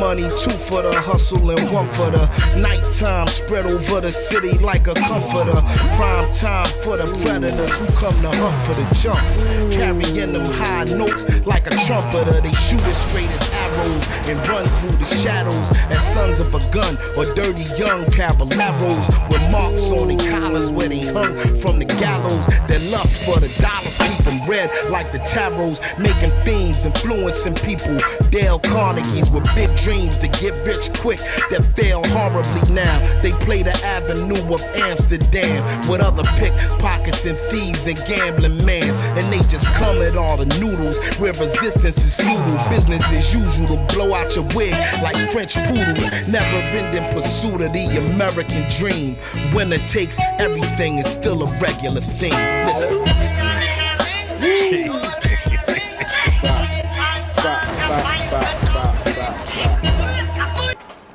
Money, 0.00 0.22
two 0.22 0.50
for 0.50 0.82
the 0.82 0.92
hustle, 0.94 1.50
and 1.50 1.60
one 1.72 1.86
for 1.88 2.10
the 2.10 2.24
nighttime. 2.56 3.26
Spread 3.26 3.66
over 3.66 4.00
the 4.00 4.10
city 4.10 4.56
like 4.58 4.86
a 4.86 4.94
comforter. 4.94 5.60
Prime 5.96 6.30
time 6.32 6.68
for 6.84 6.96
the 6.96 7.06
predators 7.22 7.76
who 7.78 7.86
come 7.98 8.14
to 8.22 8.30
hunt 8.30 8.56
for 8.66 8.74
the 8.80 8.86
chunks. 8.94 9.36
Carrying 9.74 10.32
them 10.32 10.44
high 10.44 10.84
notes 10.84 11.24
like 11.46 11.66
a 11.66 11.70
trumpeter. 11.86 12.40
They 12.40 12.52
shoot 12.52 12.80
as 12.86 12.96
straight 13.08 13.28
as 13.28 13.50
arrows 13.50 14.28
and 14.28 14.48
run 14.48 14.64
through 14.78 14.96
the 14.98 15.04
shadows 15.04 15.70
as 15.90 16.06
sons 16.14 16.38
of 16.38 16.54
a 16.54 16.60
gun 16.70 16.96
or 17.16 17.24
dirty 17.34 17.66
young 17.76 18.04
caballeros 18.12 19.08
with 19.30 19.42
marks 19.50 19.90
on 19.90 20.08
their 20.08 20.30
collars 20.30 20.70
where 20.70 20.88
they 20.88 21.00
hung 21.00 21.34
from 21.58 21.78
the 21.78 21.84
gallows. 21.84 22.46
Their 22.68 22.80
lust 22.90 23.24
for 23.24 23.40
the 23.40 23.48
dollars 23.60 23.98
keep 23.98 24.24
them 24.24 24.48
red 24.48 24.70
like 24.90 25.10
the 25.10 25.18
tarots, 25.18 25.80
making 25.98 26.30
fiends, 26.44 26.84
influencing 26.86 27.54
people. 27.54 27.98
Dale 28.30 28.60
Carnegie's 28.60 29.28
with 29.30 29.44
big 29.54 29.74
to 29.88 30.28
get 30.40 30.52
rich 30.66 30.92
quick 31.00 31.18
that 31.48 31.64
fail 31.74 32.02
horribly 32.08 32.74
now. 32.74 32.98
They 33.22 33.32
play 33.32 33.62
the 33.62 33.72
avenue 33.84 34.52
of 34.52 34.60
Amsterdam 34.76 35.88
with 35.88 36.02
other 36.02 36.24
pickpockets 36.36 37.24
and 37.24 37.38
thieves 37.50 37.86
and 37.86 37.96
gambling 38.06 38.64
mans. 38.66 38.98
And 39.16 39.32
they 39.32 39.38
just 39.48 39.66
come 39.76 40.02
at 40.02 40.14
all 40.14 40.36
the 40.36 40.44
noodles 40.60 40.98
where 41.16 41.32
resistance 41.32 41.96
is 42.04 42.16
futile. 42.16 42.58
Business 42.68 43.10
as 43.12 43.32
usual 43.32 43.66
to 43.68 43.94
blow 43.94 44.12
out 44.12 44.34
your 44.36 44.44
wig 44.54 44.74
like 45.02 45.16
French 45.30 45.54
poodles. 45.54 46.04
Never 46.28 46.58
ending 46.76 47.10
pursuit 47.14 47.62
of 47.62 47.72
the 47.72 48.12
American 48.12 48.68
dream. 48.68 49.16
Winner 49.54 49.78
takes 49.88 50.18
everything 50.38 50.98
is 50.98 51.06
still 51.06 51.42
a 51.42 51.58
regular 51.60 52.02
thing. 52.02 52.36
Listen. 52.66 53.38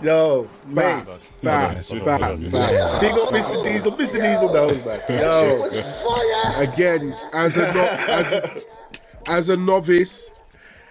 Yo, 0.04 0.50
man. 0.68 1.06
Back, 1.06 1.18
back, 1.42 1.76
back. 2.04 2.40
Big 3.02 3.14
up 3.14 3.30
Mr. 3.30 3.64
Diesel. 3.64 3.92
Mr. 3.94 4.22
Diesel 4.22 4.54
knows, 4.54 4.84
man. 4.84 5.00
Yo. 5.10 5.70
again 6.58 7.16
as 7.34 7.58
a 7.58 7.74
no, 7.74 7.86
as 8.08 8.32
a, 8.32 8.60
as 9.28 9.50
a 9.50 9.58
novice 9.58 10.30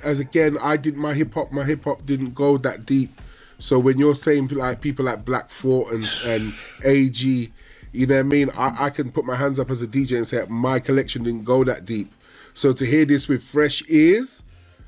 as 0.02 0.18
again 0.18 0.56
i 0.60 0.76
did 0.76 0.96
my 0.96 1.14
hip-hop 1.14 1.52
my 1.52 1.64
hip-hop 1.64 2.04
didn't 2.04 2.34
go 2.34 2.56
that 2.58 2.86
deep 2.86 3.10
so 3.58 3.78
when 3.78 3.98
you're 3.98 4.14
saying 4.14 4.48
like 4.48 4.80
people 4.80 5.04
like 5.04 5.24
Black 5.24 5.48
Thought 5.50 5.92
and 5.92 6.04
and 6.26 6.52
ag 6.84 7.20
you 7.20 8.06
know 8.06 8.14
what 8.14 8.20
i 8.20 8.22
mean 8.22 8.50
I, 8.56 8.86
I 8.86 8.90
can 8.90 9.12
put 9.12 9.24
my 9.24 9.36
hands 9.36 9.58
up 9.58 9.70
as 9.70 9.82
a 9.82 9.86
dj 9.86 10.16
and 10.16 10.26
say 10.26 10.44
my 10.48 10.80
collection 10.80 11.22
didn't 11.22 11.44
go 11.44 11.62
that 11.64 11.84
deep 11.84 12.12
so 12.54 12.72
to 12.72 12.84
hear 12.84 13.04
this 13.04 13.28
with 13.28 13.42
fresh 13.42 13.82
ears 13.88 14.42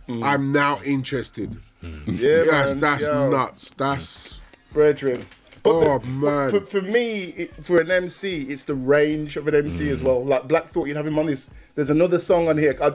i'm 0.08 0.52
now 0.52 0.80
interested 0.84 1.56
Yeah, 2.06 2.44
yes 2.44 2.70
man. 2.70 2.80
that's 2.80 3.06
Yo. 3.06 3.30
nuts 3.30 3.70
that's 3.76 4.40
brethren. 4.72 5.24
oh 5.64 5.98
the- 5.98 6.06
man 6.06 6.50
For, 6.50 6.60
for 6.60 6.82
me, 6.82 7.24
it, 7.36 7.64
for 7.64 7.80
an 7.80 7.90
MC, 7.90 8.42
it's 8.42 8.64
the 8.64 8.74
range 8.74 9.36
of 9.36 9.48
an 9.48 9.54
MC 9.54 9.88
as 9.90 10.02
well. 10.02 10.24
Like 10.24 10.48
Black 10.48 10.66
Thought, 10.66 10.88
you'd 10.88 10.96
have 10.96 11.06
him 11.06 11.18
on 11.18 11.26
this. 11.26 11.50
There's 11.74 11.90
another 11.90 12.18
song 12.18 12.48
on 12.48 12.58
here. 12.58 12.76
I, 12.82 12.92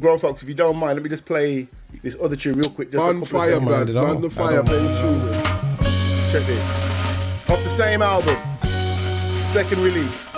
Grown 0.00 0.18
folks, 0.18 0.42
if 0.42 0.48
you 0.48 0.54
don't 0.54 0.78
mind, 0.78 0.94
let 0.96 1.02
me 1.02 1.10
just 1.10 1.26
play 1.26 1.68
this 2.02 2.16
other 2.22 2.34
tune 2.34 2.56
real 2.58 2.70
quick. 2.70 2.90
Just 2.90 3.04
a 3.04 3.08
couple 3.12 3.22
of 3.24 3.30
bonfire 3.30 3.50
seconds. 3.50 3.68
blood 3.68 3.90
at 3.90 3.96
all. 3.96 4.06
on 4.16 4.22
the 4.22 4.30
fire 4.30 4.62
don't. 4.62 5.32
Check 6.32 6.46
this. 6.46 7.50
Off 7.50 7.62
the 7.62 7.68
same 7.68 8.00
album, 8.00 8.36
second 9.44 9.80
release. 9.80 10.30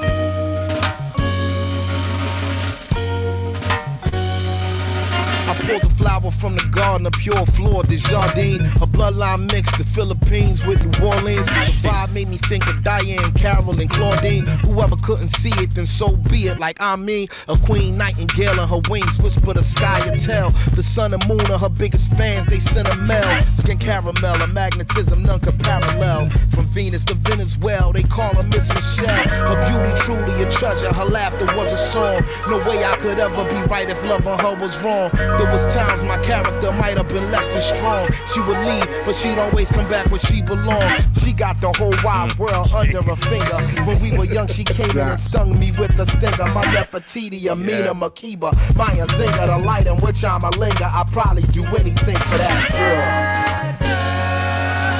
I 5.47 5.55
pulled 5.61 5.82
the 5.82 5.94
flower 6.05 6.31
from 6.31 6.55
the 6.55 6.65
garden, 6.65 7.07
a 7.07 7.11
pure 7.11 7.47
floor, 7.47 7.83
the 7.83 7.97
jardine, 7.97 8.61
a 8.83 8.87
bloodline 8.87 9.51
mix, 9.51 9.75
the 9.79 9.85
Philippines 9.85 10.63
with 10.67 10.85
New 10.85 11.07
Orleans. 11.07 11.47
The 11.47 11.73
vibe 11.83 12.13
made 12.13 12.29
me 12.29 12.37
think 12.37 12.67
of 12.67 12.83
Diane, 12.85 13.33
Carol, 13.33 13.81
and 13.81 13.89
Claudine. 13.89 14.45
Whoever 14.69 14.97
couldn't 14.97 15.29
see 15.29 15.55
it, 15.63 15.75
then 15.75 15.87
so 15.87 16.15
be 16.17 16.49
it. 16.49 16.59
Like 16.59 16.77
I 16.81 16.97
mean, 16.97 17.29
a 17.49 17.57
queen 17.57 17.97
nightingale 17.97 18.61
and 18.61 18.69
her 18.69 18.83
wings 18.91 19.19
whisper 19.19 19.55
the 19.55 19.63
sky 19.63 20.07
and 20.07 20.21
tell. 20.21 20.51
The 20.75 20.83
sun 20.83 21.15
and 21.15 21.27
moon 21.27 21.51
are 21.51 21.59
her 21.59 21.71
biggest 21.71 22.11
fans, 22.11 22.47
they 22.47 22.59
send 22.59 22.87
a 22.87 22.97
mail. 22.97 23.43
Skin 23.55 23.79
caramel, 23.79 24.43
a 24.43 24.47
magnetism 24.47 25.23
none 25.23 25.41
can 25.41 25.57
parallel. 25.57 26.29
From 26.51 26.67
Venus 26.67 27.05
to 27.07 27.15
Venezuela, 27.15 27.95
they 27.95 28.03
call 28.03 28.35
her 28.35 28.43
Miss 28.43 28.69
Michelle. 28.69 29.29
Her 29.49 29.57
beauty 29.71 30.03
truly 30.03 30.43
a 30.43 30.51
treasure, 30.51 30.93
her 30.93 31.07
laughter 31.07 31.47
was 31.57 31.73
a 31.73 31.79
song. 31.79 32.23
No 32.47 32.59
way 32.59 32.85
I 32.85 32.95
could 32.97 33.19
ever 33.19 33.45
be 33.45 33.61
right 33.71 33.89
if 33.89 34.05
love 34.05 34.27
loving 34.27 34.45
her 34.45 34.61
was 34.61 34.79
wrong. 34.83 35.11
There 35.15 35.51
was 35.51 35.65
times 35.95 36.05
my 36.05 36.23
character 36.25 36.73
might 36.73 36.97
have 36.97 37.09
been 37.09 37.31
less 37.31 37.49
than 37.49 37.62
strong. 37.62 38.09
She 38.33 38.41
would 38.41 38.59
leave, 38.66 38.87
but 39.05 39.15
she'd 39.15 39.39
always 39.39 39.71
come 39.71 39.89
back 39.89 40.11
where 40.11 40.21
she 40.21 40.43
belonged. 40.43 41.07
She 41.23 41.33
got 41.33 41.61
the 41.61 41.73
whole 41.73 41.95
wide 42.03 42.37
world 42.39 42.73
under 42.75 43.03
her 43.03 43.16
finger. 43.16 43.59
When 43.85 44.01
we 44.01 44.16
were 44.16 44.25
young, 44.25 44.49
she 44.49 44.65
came 44.65 44.91
in 44.91 44.99
and 44.99 45.21
stung 45.21 45.59
me 45.59 45.73
with 45.73 45.99
a 45.99 46.07
stinger. 46.07 46.47
My 46.55 46.65
Nefertiti, 46.65 47.47
Amina, 47.47 47.95
Makeba, 47.95 48.53
Maya 48.77 49.07
Zinga, 49.07 49.47
the 49.47 49.59
light 49.65 49.87
in 49.87 49.97
which 49.97 50.25
I'm 50.25 50.45
a 50.45 50.51
linger. 50.51 50.85
I'd 50.85 51.11
probably 51.12 51.43
do 51.43 51.65
anything 51.65 52.16
for 52.16 52.39
that 52.39 52.71
girl. 52.73 53.95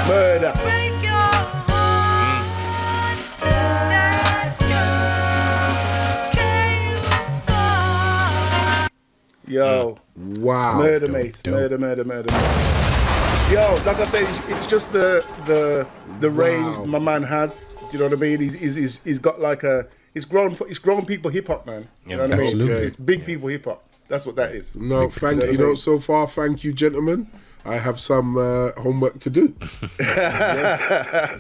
Murder. 0.09 0.53
Yo. 9.47 9.99
wow 10.17 10.79
Murder 10.79 11.09
mates, 11.09 11.45
murder, 11.47 11.77
murder, 11.79 12.05
murder. 12.05 12.33
Yo, 13.53 13.75
like 13.85 13.99
I 13.99 14.05
say, 14.07 14.23
it's, 14.55 14.67
just 14.67 14.91
the 14.93 15.25
the 15.47 15.87
the 16.21 16.31
range 16.31 16.87
my 16.87 16.99
man 16.99 17.23
has. 17.23 17.75
Do 17.75 17.87
you 17.93 17.99
know 17.99 18.07
what 18.09 18.15
I 18.19 18.21
mean? 18.21 18.41
He's 18.41 18.55
he's, 18.55 18.75
he's, 18.75 19.01
he's 19.05 19.19
got 19.19 19.41
like 19.41 19.63
a 19.65 19.87
it's 20.15 20.25
grown 20.25 20.55
for 20.55 20.67
it's 20.67 20.79
grown 20.79 21.05
people 21.05 21.31
hip 21.31 21.49
hop 21.49 21.67
man. 21.67 21.87
You 22.07 22.17
know 22.17 22.23
what 22.23 22.33
I 22.33 22.37
mean? 22.37 22.47
Absolutely. 22.47 22.87
It's 22.87 22.97
big 22.97 23.27
people 23.27 23.49
hip 23.49 23.67
hop. 23.67 23.85
That's 24.09 24.25
what 24.25 24.37
that 24.37 24.53
is. 24.55 24.77
No, 24.77 25.09
thank 25.11 25.43
know 25.43 25.51
you. 25.51 25.59
know, 25.59 25.75
so 25.75 25.99
far, 25.99 26.27
thank 26.27 26.65
you, 26.65 26.73
gentlemen. 26.73 27.27
I 27.67 27.77
have 27.79 27.99
some 28.01 28.37
uh, 28.37 28.73
homework 28.73 29.21
to 29.21 29.31
do. 29.31 29.49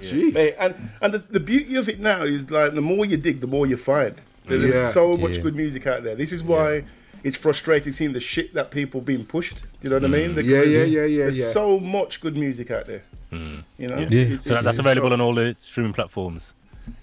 Jeez. 0.00 0.32
Hey, 0.34 0.54
and 0.58 0.74
and 1.02 1.14
the, 1.14 1.18
the 1.18 1.40
beauty 1.40 1.76
of 1.76 1.88
it 1.88 2.00
now 2.00 2.22
is 2.22 2.50
like 2.50 2.74
the 2.74 2.80
more 2.82 3.04
you 3.06 3.16
dig, 3.16 3.40
the 3.40 3.46
more 3.46 3.66
you 3.66 3.76
find. 3.76 4.20
There's 4.46 4.74
Yeah. 4.74 4.88
so 4.90 5.16
much 5.16 5.36
Yeah. 5.36 5.42
good 5.42 5.54
music 5.56 5.86
out 5.86 6.02
there. 6.04 6.14
This 6.14 6.32
is 6.32 6.42
why 6.42 6.84
it's 7.24 7.36
frustrating 7.36 7.92
seeing 7.92 8.12
the 8.12 8.20
shit 8.20 8.54
that 8.54 8.70
people 8.70 9.00
being 9.00 9.24
pushed. 9.24 9.62
Do 9.80 9.88
you 9.88 9.90
know 9.90 9.96
what 9.96 10.04
I 10.04 10.08
mean? 10.08 10.34
Yeah, 10.36 10.62
yeah, 10.62 10.84
yeah, 10.84 11.04
yeah, 11.04 11.22
There's 11.24 11.38
yeah. 11.40 11.50
so 11.50 11.80
much 11.80 12.20
good 12.20 12.36
music 12.36 12.70
out 12.70 12.86
there. 12.86 13.02
You 13.32 13.88
know. 13.88 13.98
Yeah. 13.98 14.18
It's- 14.20 14.44
So 14.44 14.50
it's- 14.50 14.64
that's 14.64 14.66
it's 14.66 14.78
available 14.78 15.08
got- 15.08 15.14
on 15.14 15.20
all 15.20 15.34
the 15.34 15.56
streaming 15.62 15.92
platforms. 15.92 16.54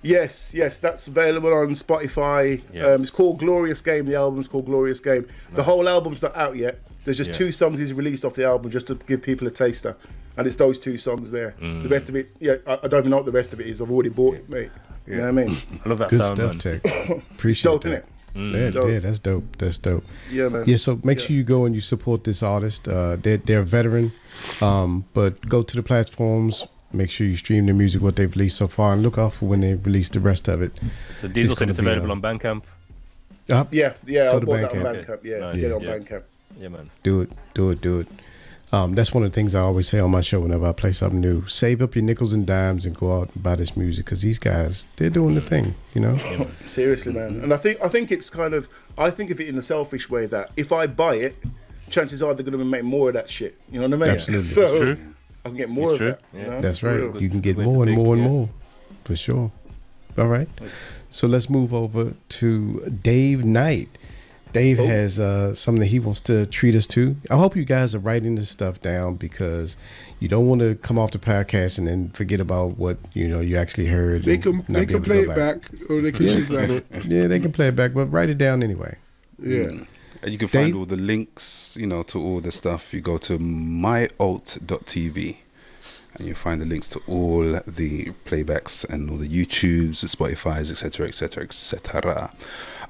Yes, 0.03 0.53
yes, 0.53 0.77
that's 0.77 1.07
available 1.07 1.51
on 1.53 1.69
Spotify. 1.71 2.61
Yeah. 2.71 2.85
Um, 2.91 3.01
it's 3.01 3.09
called 3.09 3.39
Glorious 3.39 3.81
Game. 3.81 4.05
The 4.05 4.15
album's 4.15 4.47
called 4.47 4.65
Glorious 4.67 4.99
Game. 4.99 5.25
The 5.53 5.63
whole 5.63 5.89
album's 5.89 6.21
not 6.21 6.37
out 6.37 6.55
yet. 6.55 6.79
There's 7.03 7.17
just 7.17 7.31
Yeah. 7.31 7.35
two 7.37 7.51
songs 7.51 7.79
he's 7.79 7.91
released 7.91 8.23
off 8.23 8.35
the 8.35 8.45
album 8.45 8.69
just 8.69 8.85
to 8.87 8.95
give 9.07 9.23
people 9.23 9.47
a 9.47 9.51
taster, 9.51 9.95
and 10.37 10.45
it's 10.45 10.55
those 10.55 10.77
two 10.77 10.97
songs 10.97 11.31
there. 11.31 11.55
Mm. 11.59 11.81
The 11.83 11.89
rest 11.89 12.09
of 12.09 12.15
it, 12.15 12.29
yeah, 12.39 12.57
I, 12.67 12.73
I 12.83 12.87
don't 12.87 12.99
even 12.99 13.09
know 13.09 13.17
what 13.17 13.25
the 13.25 13.31
rest 13.31 13.53
of 13.53 13.59
it 13.59 13.65
is. 13.65 13.81
I've 13.81 13.91
already 13.91 14.09
bought 14.09 14.35
it, 14.35 14.47
mate. 14.47 14.69
You 15.07 15.15
know 15.15 15.23
what 15.23 15.29
I 15.29 15.45
mean? 15.47 15.57
I 15.85 15.89
love 15.89 15.97
that 15.97 16.09
Good 16.09 16.19
sound, 16.19 16.37
stuff, 16.37 16.65
man. 16.65 16.79
Tech. 16.81 17.21
Appreciate 17.31 17.71
dope, 17.71 17.83
that. 17.85 18.03
innit? 18.05 18.07
Yeah, 18.35 18.69
Dope. 18.71 18.89
yeah, 18.89 18.99
that's 18.99 19.19
dope. 19.19 19.43
That's 19.57 19.77
dope. 19.77 20.03
Yeah, 20.31 20.49
man. 20.49 20.63
Yeah, 20.65 20.77
so 20.77 20.99
make 21.03 21.19
Yeah. 21.19 21.25
sure 21.27 21.35
you 21.35 21.43
go 21.43 21.65
and 21.65 21.75
you 21.75 21.81
support 21.81 22.23
this 22.23 22.41
artist. 22.43 22.87
Uh, 22.87 23.17
they're 23.21 23.37
they're 23.37 23.59
a 23.61 23.65
veteran, 23.65 24.11
um, 24.61 25.03
but 25.13 25.47
go 25.49 25.61
to 25.63 25.75
the 25.75 25.83
platforms. 25.83 26.65
Make 26.93 27.09
sure 27.09 27.25
you 27.27 27.35
stream 27.37 27.65
their 27.67 27.75
music, 27.75 28.01
what 28.01 28.15
they've 28.17 28.31
released 28.35 28.57
so 28.57 28.67
far, 28.67 28.93
and 28.93 29.01
look 29.01 29.17
out 29.17 29.33
for 29.33 29.45
when 29.47 29.61
they 29.61 29.75
release 29.75 30.09
the 30.09 30.19
rest 30.19 30.47
of 30.49 30.61
it. 30.61 30.71
So 31.19 31.27
Diesel 31.27 31.55
said 31.55 31.59
gonna 31.59 31.71
it's 31.71 31.79
available 31.79 32.09
uh, 32.09 32.15
on 32.15 32.21
Bandcamp. 32.21 32.63
Uh, 33.49 33.63
Yeah, 33.71 33.93
yeah, 34.05 34.31
Go 34.31 34.37
I 34.37 34.39
to 34.39 34.45
bought 34.45 34.61
that 34.61 34.71
on 34.71 34.77
Bandcamp. 34.77 35.05
Bandcamp. 35.07 35.19
Yeah, 35.23 35.39
Nice. 35.39 35.61
get 35.61 35.71
it 35.71 35.73
on 35.73 35.81
Bandcamp. 35.81 36.23
Yeah, 36.59 36.67
man. 36.67 36.89
do 37.03 37.21
it, 37.21 37.31
do 37.53 37.69
it, 37.71 37.81
do 37.81 37.99
it. 37.99 38.07
Um, 38.73 38.95
that's 38.95 39.13
one 39.13 39.23
of 39.23 39.31
the 39.31 39.35
things 39.35 39.53
I 39.53 39.59
always 39.61 39.89
say 39.89 39.99
on 39.99 40.11
my 40.11 40.21
show 40.21 40.39
whenever 40.39 40.65
I 40.65 40.71
play 40.71 40.93
something 40.93 41.19
new. 41.19 41.45
Save 41.47 41.81
up 41.81 41.93
your 41.93 42.05
nickels 42.05 42.31
and 42.31 42.47
dimes 42.47 42.85
and 42.85 42.95
go 42.95 43.19
out 43.19 43.29
and 43.33 43.43
buy 43.43 43.55
this 43.55 43.75
music 43.75 44.05
because 44.05 44.21
these 44.21 44.39
guys, 44.39 44.87
they're 44.95 45.09
doing 45.09 45.35
the 45.35 45.41
thing, 45.41 45.75
you 45.93 45.99
know? 45.99 46.17
Seriously, 46.65 47.11
man. 47.11 47.41
And 47.41 47.53
I 47.53 47.57
think 47.57 47.79
I 47.83 47.89
think 47.89 48.11
it's 48.11 48.29
kind 48.29 48.53
of 48.53 48.69
I 48.97 49.09
think 49.09 49.29
of 49.29 49.41
it 49.41 49.49
in 49.49 49.57
a 49.57 49.61
selfish 49.61 50.09
way 50.09 50.25
that 50.27 50.51
if 50.55 50.71
I 50.71 50.87
buy 50.87 51.15
it, 51.15 51.35
chances 51.89 52.23
are 52.23 52.33
they're 52.33 52.45
going 52.45 52.57
to 52.57 52.63
make 52.63 52.83
more 52.85 53.09
of 53.09 53.15
that 53.15 53.27
shit. 53.27 53.59
You 53.69 53.81
know 53.81 53.89
what 53.89 53.93
I 53.93 54.05
mean? 54.05 54.15
Absolutely. 54.15 54.43
So 54.45 54.77
true. 54.77 54.97
I 55.43 55.49
can 55.49 55.57
get 55.57 55.69
more 55.69 55.91
It's 55.91 55.93
of 55.93 55.97
true. 55.97 56.07
that. 56.07 56.39
you 56.39 56.47
know? 56.47 56.61
That's 56.61 56.81
right. 56.81 56.93
real. 56.93 57.21
You 57.21 57.29
can 57.29 57.41
get 57.41 57.57
more 57.57 57.83
and 57.85 57.93
more 57.95 58.13
and 58.15 58.23
yeah. 58.23 58.29
more, 58.29 58.49
for 59.03 59.15
sure. 59.17 59.51
All 60.17 60.27
right. 60.27 60.47
So 61.09 61.27
let's 61.27 61.49
move 61.49 61.73
over 61.73 62.13
to 62.29 62.79
Dave 63.01 63.43
Knight. 63.43 63.89
Dave 64.53 64.79
Oh. 64.79 64.85
has 64.85 65.19
uh, 65.19 65.53
something 65.53 65.79
that 65.79 65.87
he 65.87 65.99
wants 65.99 66.19
to 66.21 66.45
treat 66.45 66.75
us 66.75 66.87
to. 66.87 67.15
I 67.29 67.37
hope 67.37 67.55
you 67.55 67.65
guys 67.65 67.93
are 67.95 67.99
writing 67.99 68.35
this 68.35 68.49
stuff 68.49 68.81
down 68.81 69.15
because 69.15 69.77
you 70.19 70.27
don't 70.27 70.47
want 70.47 70.61
to 70.61 70.75
come 70.75 70.97
off 70.99 71.11
the 71.11 71.19
podcast 71.19 71.77
and 71.77 71.87
then 71.87 72.09
forget 72.09 72.39
about 72.39 72.77
what 72.77 72.97
you 73.13 73.27
know 73.27 73.39
you 73.39 73.57
actually 73.57 73.87
heard. 73.87 74.23
They 74.23 74.37
can 74.37 74.63
they 74.69 74.85
can 74.85 75.01
play 75.03 75.21
it 75.21 75.27
back 75.35 75.69
or 75.89 76.01
they 76.01 76.11
can 76.11 76.25
Yeah. 76.27 76.33
shazam 76.35 76.69
it. 76.69 76.85
Yeah, 77.05 77.27
they 77.27 77.39
can 77.39 77.51
play 77.51 77.67
it 77.69 77.75
back, 77.75 77.93
but 77.93 78.05
write 78.07 78.29
it 78.29 78.37
down 78.37 78.61
anyway. 78.63 78.97
Yeah. 79.41 79.71
And 80.23 80.31
you 80.31 80.37
can 80.37 80.47
find 80.49 80.67
Dave? 80.67 80.75
all 80.77 80.85
the 80.85 80.97
links, 80.97 81.75
you 81.79 81.87
know, 81.87 82.03
to 82.03 82.19
all 82.21 82.41
the 82.41 82.51
stuff. 82.51 82.93
You 82.93 83.01
go 83.01 83.17
to 83.17 83.39
myalt.tv 83.39 85.37
and 86.15 86.27
you 86.27 86.35
find 86.35 86.61
the 86.61 86.65
links 86.65 86.87
to 86.89 86.99
all 87.07 87.59
the 87.65 88.11
playbacks 88.25 88.87
and 88.87 89.09
all 89.09 89.17
the 89.17 89.27
YouTubes, 89.27 90.01
the 90.01 90.07
Spotify's, 90.07 90.69
etc., 90.69 91.07
etc., 91.07 91.43
etc. 91.45 92.31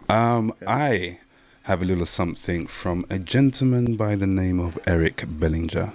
Um, 0.10 0.54
I 0.68 1.20
have 1.64 1.82
a 1.82 1.86
little 1.86 2.06
something 2.06 2.68
from 2.68 3.06
a 3.10 3.20
gentleman 3.20 3.96
by 3.96 4.16
the 4.16 4.28
name 4.28 4.60
of 4.60 4.80
Eric 4.88 5.24
Bellinger. 5.28 5.94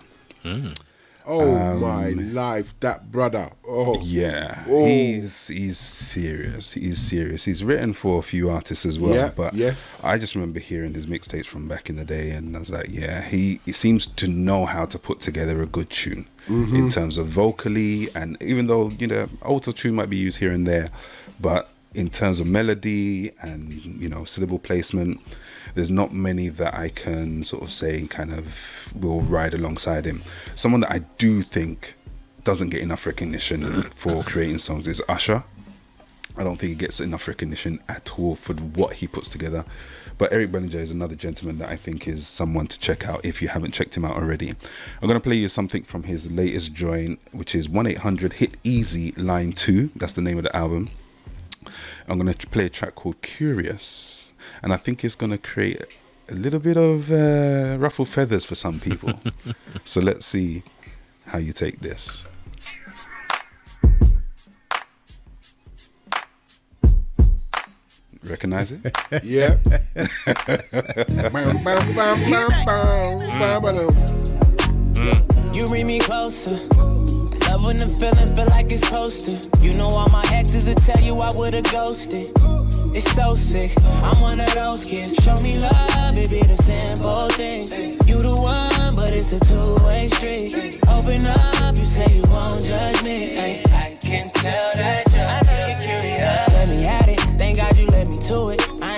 Oh 1.28 1.56
Um, 1.56 1.80
my 1.80 2.10
life, 2.10 2.78
that 2.78 3.10
brother. 3.10 3.50
Oh 3.66 4.00
Yeah, 4.00 4.62
Oh. 4.68 4.86
he's 4.86 5.48
he's 5.48 5.76
serious. 5.76 6.72
He's 6.72 6.98
serious. 6.98 7.44
He's 7.44 7.64
written 7.64 7.94
for 7.94 8.20
a 8.20 8.22
few 8.22 8.48
artists 8.48 8.86
as 8.86 8.96
well. 9.00 9.12
Yeah, 9.14 9.30
but 9.34 9.52
yes. 9.54 9.76
I 10.04 10.18
just 10.18 10.36
remember 10.36 10.60
hearing 10.60 10.94
his 10.94 11.06
mixtapes 11.06 11.46
from 11.46 11.66
back 11.66 11.90
in 11.90 11.96
the 11.96 12.04
day, 12.04 12.30
and 12.30 12.54
I 12.54 12.60
was 12.60 12.70
like, 12.70 12.86
yeah, 12.90 13.22
he, 13.22 13.58
he 13.64 13.72
seems 13.72 14.06
to 14.06 14.28
know 14.28 14.66
how 14.66 14.84
to 14.86 14.98
put 15.00 15.18
together 15.20 15.60
a 15.62 15.66
good 15.66 15.90
tune 15.90 16.26
Mm-hmm. 16.48 16.76
in 16.76 16.88
terms 16.90 17.18
of 17.18 17.26
vocally, 17.26 18.08
and 18.14 18.36
even 18.40 18.68
though 18.68 18.90
you 18.90 19.08
know 19.08 19.28
auto 19.42 19.72
tune 19.72 19.96
might 19.96 20.08
be 20.08 20.16
used 20.16 20.38
here 20.38 20.52
and 20.52 20.64
there, 20.64 20.90
but 21.40 21.70
in 21.92 22.08
terms 22.08 22.38
of 22.38 22.46
melody 22.46 23.32
and 23.42 23.72
you 24.00 24.08
know 24.08 24.22
syllable 24.24 24.60
placement. 24.60 25.18
There's 25.76 25.90
not 25.90 26.10
many 26.10 26.48
that 26.48 26.74
I 26.74 26.88
can 26.88 27.44
sort 27.44 27.62
of 27.62 27.70
say 27.70 28.06
kind 28.06 28.32
of 28.32 28.88
will 28.94 29.20
ride 29.20 29.52
alongside 29.52 30.06
him. 30.06 30.22
Someone 30.54 30.80
that 30.80 30.90
I 30.90 31.00
do 31.18 31.42
think 31.42 31.96
doesn't 32.44 32.70
get 32.70 32.80
enough 32.80 33.04
recognition 33.04 33.82
for 33.90 34.22
creating 34.22 34.58
songs 34.58 34.88
is 34.88 35.02
Usher. 35.06 35.44
I 36.34 36.44
don't 36.44 36.56
think 36.56 36.70
he 36.70 36.74
gets 36.76 36.98
enough 36.98 37.28
recognition 37.28 37.80
at 37.90 38.18
all 38.18 38.36
for 38.36 38.54
what 38.54 38.94
he 38.94 39.06
puts 39.06 39.28
together. 39.28 39.66
But 40.16 40.32
Eric 40.32 40.50
Bellinger 40.50 40.78
is 40.78 40.90
another 40.90 41.14
gentleman 41.14 41.58
that 41.58 41.68
I 41.68 41.76
think 41.76 42.08
is 42.08 42.26
someone 42.26 42.68
to 42.68 42.78
check 42.78 43.06
out 43.06 43.22
if 43.22 43.42
you 43.42 43.48
haven't 43.48 43.72
checked 43.72 43.98
him 43.98 44.06
out 44.06 44.16
already. 44.16 44.48
I'm 44.48 45.08
going 45.08 45.20
to 45.20 45.20
play 45.20 45.36
you 45.36 45.48
something 45.48 45.82
from 45.82 46.04
his 46.04 46.30
latest 46.30 46.72
joint, 46.72 47.20
which 47.32 47.54
is 47.54 47.68
1 47.68 47.86
800 47.86 48.32
Hit 48.34 48.56
Easy 48.64 49.12
Line 49.12 49.52
2. 49.52 49.90
That's 49.94 50.14
the 50.14 50.22
name 50.22 50.38
of 50.38 50.44
the 50.44 50.56
album. 50.56 50.88
I'm 52.08 52.18
going 52.18 52.32
to 52.32 52.46
play 52.46 52.64
a 52.64 52.70
track 52.70 52.94
called 52.94 53.20
Curious. 53.20 54.25
And 54.62 54.72
I 54.72 54.76
think 54.76 55.04
it's 55.04 55.14
going 55.14 55.32
to 55.32 55.38
create 55.38 55.80
a 56.28 56.34
little 56.34 56.60
bit 56.60 56.76
of 56.76 57.10
uh, 57.10 57.76
ruffle 57.78 58.04
feathers 58.04 58.44
for 58.44 58.54
some 58.54 58.80
people. 58.80 59.12
so 59.84 60.00
let's 60.00 60.26
see 60.26 60.62
how 61.26 61.38
you 61.38 61.52
take 61.52 61.80
this. 61.80 62.24
Recognize 68.22 68.72
it? 68.72 68.80
Yeah. 69.22 69.56
Bam. 71.30 71.62
You 75.56 75.66
bring 75.66 75.86
me 75.86 76.00
closer. 76.00 76.58
Love 77.56 77.64
when 77.64 77.76
the 77.78 77.88
feeling 77.88 78.36
feel 78.36 78.46
like 78.48 78.70
it's 78.70 78.90
to. 78.90 79.62
You 79.62 79.72
know 79.78 79.88
all 79.88 80.10
my 80.10 80.22
exes 80.30 80.66
will 80.66 80.74
tell 80.74 81.00
you 81.00 81.18
I 81.20 81.34
would've 81.34 81.64
ghosted. 81.72 82.30
It's 82.94 83.10
so 83.12 83.34
sick. 83.34 83.72
I'm 83.82 84.20
one 84.20 84.40
of 84.40 84.52
those 84.52 84.86
kids. 84.86 85.14
Show 85.24 85.36
me 85.36 85.58
love, 85.58 86.14
be 86.14 86.42
the 86.42 86.56
simple 86.56 87.28
things. 87.30 87.70
You 88.06 88.20
the 88.20 88.34
one, 88.34 88.94
but 88.94 89.10
it's 89.10 89.32
a 89.32 89.40
two-way 89.40 90.08
street. 90.08 90.78
Open 90.86 91.24
up, 91.24 91.74
you 91.74 91.84
say 91.86 92.14
you 92.14 92.24
won't 92.28 92.62
judge 92.62 93.02
me. 93.02 93.34
Ay, 93.38 93.62
I 93.72 93.96
can 94.02 94.28
tell 94.28 94.72
that 94.74 95.04
you're 95.08 95.80
curious. 95.80 96.48
Let 96.52 96.68
me 96.68 96.84
at 96.84 97.08
it. 97.08 97.38
Thank 97.38 97.56
God 97.56 97.74
you 97.78 97.86
let 97.86 98.06
me 98.06 98.18
to 98.18 98.50
it. 98.50 98.55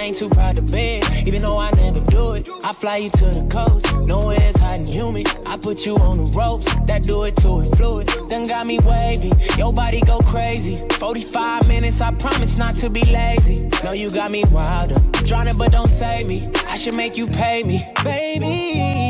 Ain't 0.08 0.16
too 0.16 0.30
proud 0.30 0.56
to 0.56 0.62
beg, 0.62 1.04
even 1.28 1.42
though 1.42 1.58
I 1.58 1.70
never 1.72 2.00
do 2.00 2.32
it. 2.32 2.48
I 2.64 2.72
fly 2.72 2.96
you 2.96 3.10
to 3.10 3.26
the 3.26 3.46
coast, 3.52 3.94
nowhere 4.06 4.38
it's 4.40 4.58
hot 4.58 4.76
and 4.76 4.88
humid. 4.88 5.28
I 5.44 5.58
put 5.58 5.84
you 5.84 5.96
on 5.96 6.16
the 6.16 6.24
ropes, 6.38 6.64
that 6.86 7.02
do 7.02 7.24
it 7.24 7.36
to 7.42 7.60
it 7.60 7.76
fluid. 7.76 8.06
Done 8.30 8.44
got 8.44 8.66
me 8.66 8.78
wavy, 8.86 9.32
your 9.58 9.70
body 9.70 10.00
go 10.00 10.18
crazy. 10.20 10.82
45 10.92 11.68
minutes, 11.68 12.00
I 12.00 12.12
promise 12.12 12.56
not 12.56 12.74
to 12.76 12.88
be 12.88 13.04
lazy. 13.04 13.68
No, 13.84 13.92
you 13.92 14.08
got 14.08 14.30
me 14.30 14.44
wilder. 14.50 14.98
Drowning, 15.26 15.58
but 15.58 15.72
don't 15.72 15.90
save 15.90 16.26
me. 16.26 16.50
I 16.66 16.76
should 16.76 16.96
make 16.96 17.18
you 17.18 17.26
pay 17.26 17.62
me, 17.62 17.86
baby. 18.02 18.46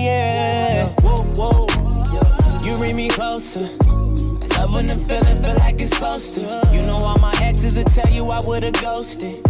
Yeah. 0.05 0.89
Whoa, 1.01 1.23
whoa. 1.37 2.65
You 2.65 2.75
bring 2.75 2.97
me 2.97 3.09
closer. 3.09 3.69
When 4.73 4.85
the 4.85 4.97
feeling 4.97 5.43
feel 5.43 5.55
like 5.61 5.81
it's 5.81 5.95
supposed 5.95 6.41
to. 6.41 6.71
You 6.73 6.83
know 6.83 6.97
all 6.97 7.19
my 7.19 7.33
exes 7.41 7.77
will 7.77 7.85
tell 7.85 8.13
you 8.13 8.29
I 8.29 8.41
would've 8.45 8.75
ghosted. 8.75 9.43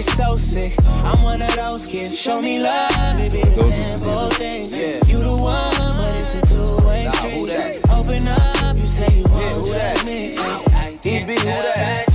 It's 0.00 0.16
so 0.16 0.34
sick. 0.34 0.72
I'm 1.04 1.22
one 1.22 1.42
of 1.42 1.54
those 1.56 1.86
kids. 1.86 2.18
Show 2.18 2.40
me 2.40 2.58
love, 2.58 3.20
it 3.20 3.32
be 3.32 3.42
the 3.42 3.84
simple 3.84 4.30
things. 4.30 4.72
You 4.72 5.18
the 5.22 5.36
one, 5.36 5.76
but 5.76 6.14
it's 6.16 6.32
a 6.36 6.40
two-way 6.40 7.06
street. 7.10 7.78
Open 7.90 8.26
up, 8.26 8.78
you 8.78 8.86
say 8.86 9.18
you 9.18 9.24
won't 9.28 9.62
judge 9.66 10.04
me. 10.06 10.32
I 10.38 10.96
can't 11.02 11.28
tell 11.28 11.62
that 11.74 12.09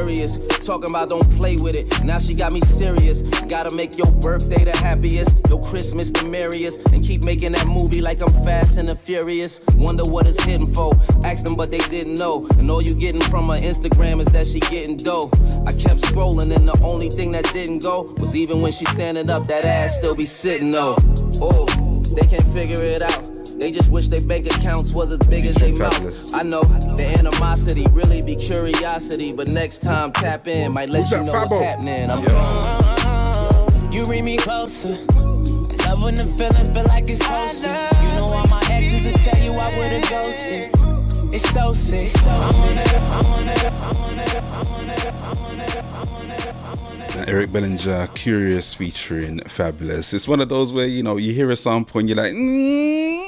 curious. 0.00 0.38
Talking 0.64 0.90
about 0.90 1.10
don't 1.10 1.28
play 1.36 1.56
with 1.56 1.74
it. 1.74 2.02
Now 2.04 2.18
she 2.18 2.34
got 2.34 2.52
me 2.52 2.60
serious. 2.60 3.22
Gotta 3.48 3.74
make 3.76 3.98
your 3.98 4.10
birthday 4.10 4.64
the 4.64 4.76
happiest, 4.76 5.36
your 5.48 5.62
Christmas 5.62 6.10
the 6.10 6.24
merriest, 6.24 6.92
and 6.92 7.04
keep 7.04 7.24
making 7.24 7.52
that 7.52 7.66
movie 7.66 8.00
like 8.00 8.20
I'm 8.22 8.32
fast 8.44 8.78
and 8.78 8.88
the 8.88 8.96
furious. 8.96 9.60
Wonder 9.76 10.04
what 10.04 10.26
it's 10.26 10.42
hidden 10.42 10.66
for. 10.72 10.94
Ask 11.24 11.44
them, 11.44 11.54
but 11.54 11.70
they 11.70 11.84
didn't 11.94 12.14
know. 12.14 12.46
And 12.58 12.70
all 12.70 12.82
you 12.82 12.94
getting 12.94 13.22
from 13.22 13.48
her 13.48 13.56
Instagram 13.56 14.20
is 14.20 14.28
that 14.28 14.46
she 14.46 14.60
getting 14.60 14.96
dough. 14.96 15.30
I 15.66 15.72
kept 15.72 16.00
scrolling, 16.00 16.54
and 16.54 16.68
the 16.68 16.80
only 16.82 17.10
thing 17.10 17.32
that 17.32 17.44
didn't 17.52 17.82
go 17.82 18.14
was 18.18 18.34
even 18.34 18.62
when 18.62 18.72
she 18.72 18.84
standing 18.86 19.28
up, 19.28 19.48
that 19.48 19.64
ass 19.64 19.96
still 19.96 20.14
be 20.14 20.26
sitting 20.26 20.70
though. 20.72 20.96
Oh, 21.40 21.66
they 22.14 22.26
can't 22.26 22.52
figure 22.52 22.82
it 22.82 23.02
out. 23.02 23.29
They 23.60 23.70
just 23.70 23.92
wish 23.92 24.08
their 24.08 24.22
bank 24.22 24.46
accounts 24.46 24.94
was 24.94 25.12
as 25.12 25.18
big 25.18 25.44
as 25.44 25.54
they 25.56 25.72
Fabolous. 25.72 26.32
mouth. 26.32 26.42
I 26.42 26.42
know 26.44 26.62
the 26.96 27.06
animosity 27.06 27.86
really 27.90 28.22
be 28.22 28.34
curiosity, 28.34 29.32
but 29.34 29.48
next 29.48 29.82
time 29.82 30.12
tap 30.12 30.48
in 30.48 30.72
might 30.72 30.88
let 30.88 31.00
Who's 31.00 31.10
you 31.10 31.18
that, 31.18 31.26
know 31.26 31.32
what's 31.32 31.52
happening. 31.52 32.10
I'm 32.10 33.92
You 33.92 34.04
bring 34.06 34.24
me 34.24 34.38
closer. 34.38 34.88
Love 34.88 36.02
when 36.02 36.14
the 36.14 36.24
feeling 36.38 36.72
feel 36.72 36.84
like 36.84 37.10
it's 37.10 37.22
hosted. 37.22 37.68
You 38.02 38.18
know 38.18 38.32
all 38.32 38.46
my 38.46 38.62
exes 38.70 39.04
will 39.04 39.12
tell 39.30 39.42
you 39.44 39.52
I 39.52 39.68
would've 39.76 40.08
ghosted. 40.08 41.34
It's 41.34 41.50
so 41.50 41.74
sick. 41.74 42.16
I'm 42.26 42.56
one 42.56 42.78
of 42.78 42.84
the, 42.84 42.96
I'm 42.98 43.24
one 43.26 43.48
of 43.50 43.60
the, 43.60 43.72
I'm 43.72 43.94
one 43.94 44.18
of 44.20 44.39
Eric 47.30 47.52
Bellinger, 47.52 48.08
Curious 48.14 48.74
featuring 48.74 49.38
Fabolous. 49.40 50.12
It's 50.12 50.26
one 50.26 50.40
of 50.40 50.48
those 50.48 50.72
where 50.72 50.86
you 50.86 51.02
know 51.02 51.16
you 51.16 51.32
hear 51.32 51.50
a 51.50 51.56
sample 51.56 52.00
and 52.00 52.08
you're 52.08 52.16
like, 52.16 52.32
mm, 52.32 53.20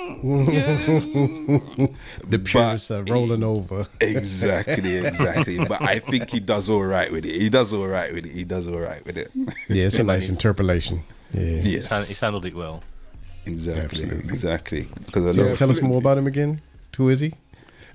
The 2.28 2.38
purists 2.44 2.90
are 2.90 3.04
rolling 3.04 3.42
over. 3.44 3.86
exactly, 4.00 4.96
exactly. 4.96 5.58
but 5.58 5.80
I 5.82 5.98
think 5.98 6.30
he 6.30 6.40
does 6.40 6.68
all 6.68 6.84
right 6.84 7.10
with 7.12 7.24
it. 7.24 7.40
He 7.40 7.48
does 7.48 7.72
all 7.72 7.86
right 7.86 8.12
with 8.12 8.26
it. 8.26 8.32
He 8.32 8.44
does 8.44 8.66
all 8.66 8.78
right 8.80 9.04
with 9.06 9.16
it. 9.16 9.30
Yeah, 9.68 9.86
it's 9.86 9.98
a 9.98 10.04
nice 10.04 10.28
interpolation. 10.28 11.02
Yeah. 11.32 11.60
yes, 11.62 11.86
Han- 11.86 12.04
He's 12.04 12.20
handled 12.20 12.44
it 12.46 12.54
well. 12.54 12.82
exactly, 13.46 13.82
Absolutely. 14.02 14.24
exactly. 14.28 14.88
Because 15.06 15.26
I 15.26 15.32
So 15.32 15.48
know 15.48 15.54
tell 15.56 15.70
us 15.70 15.80
more 15.80 15.98
about 15.98 16.18
him 16.18 16.26
again. 16.26 16.60
Who 16.96 17.08
is 17.08 17.20
he? 17.20 17.32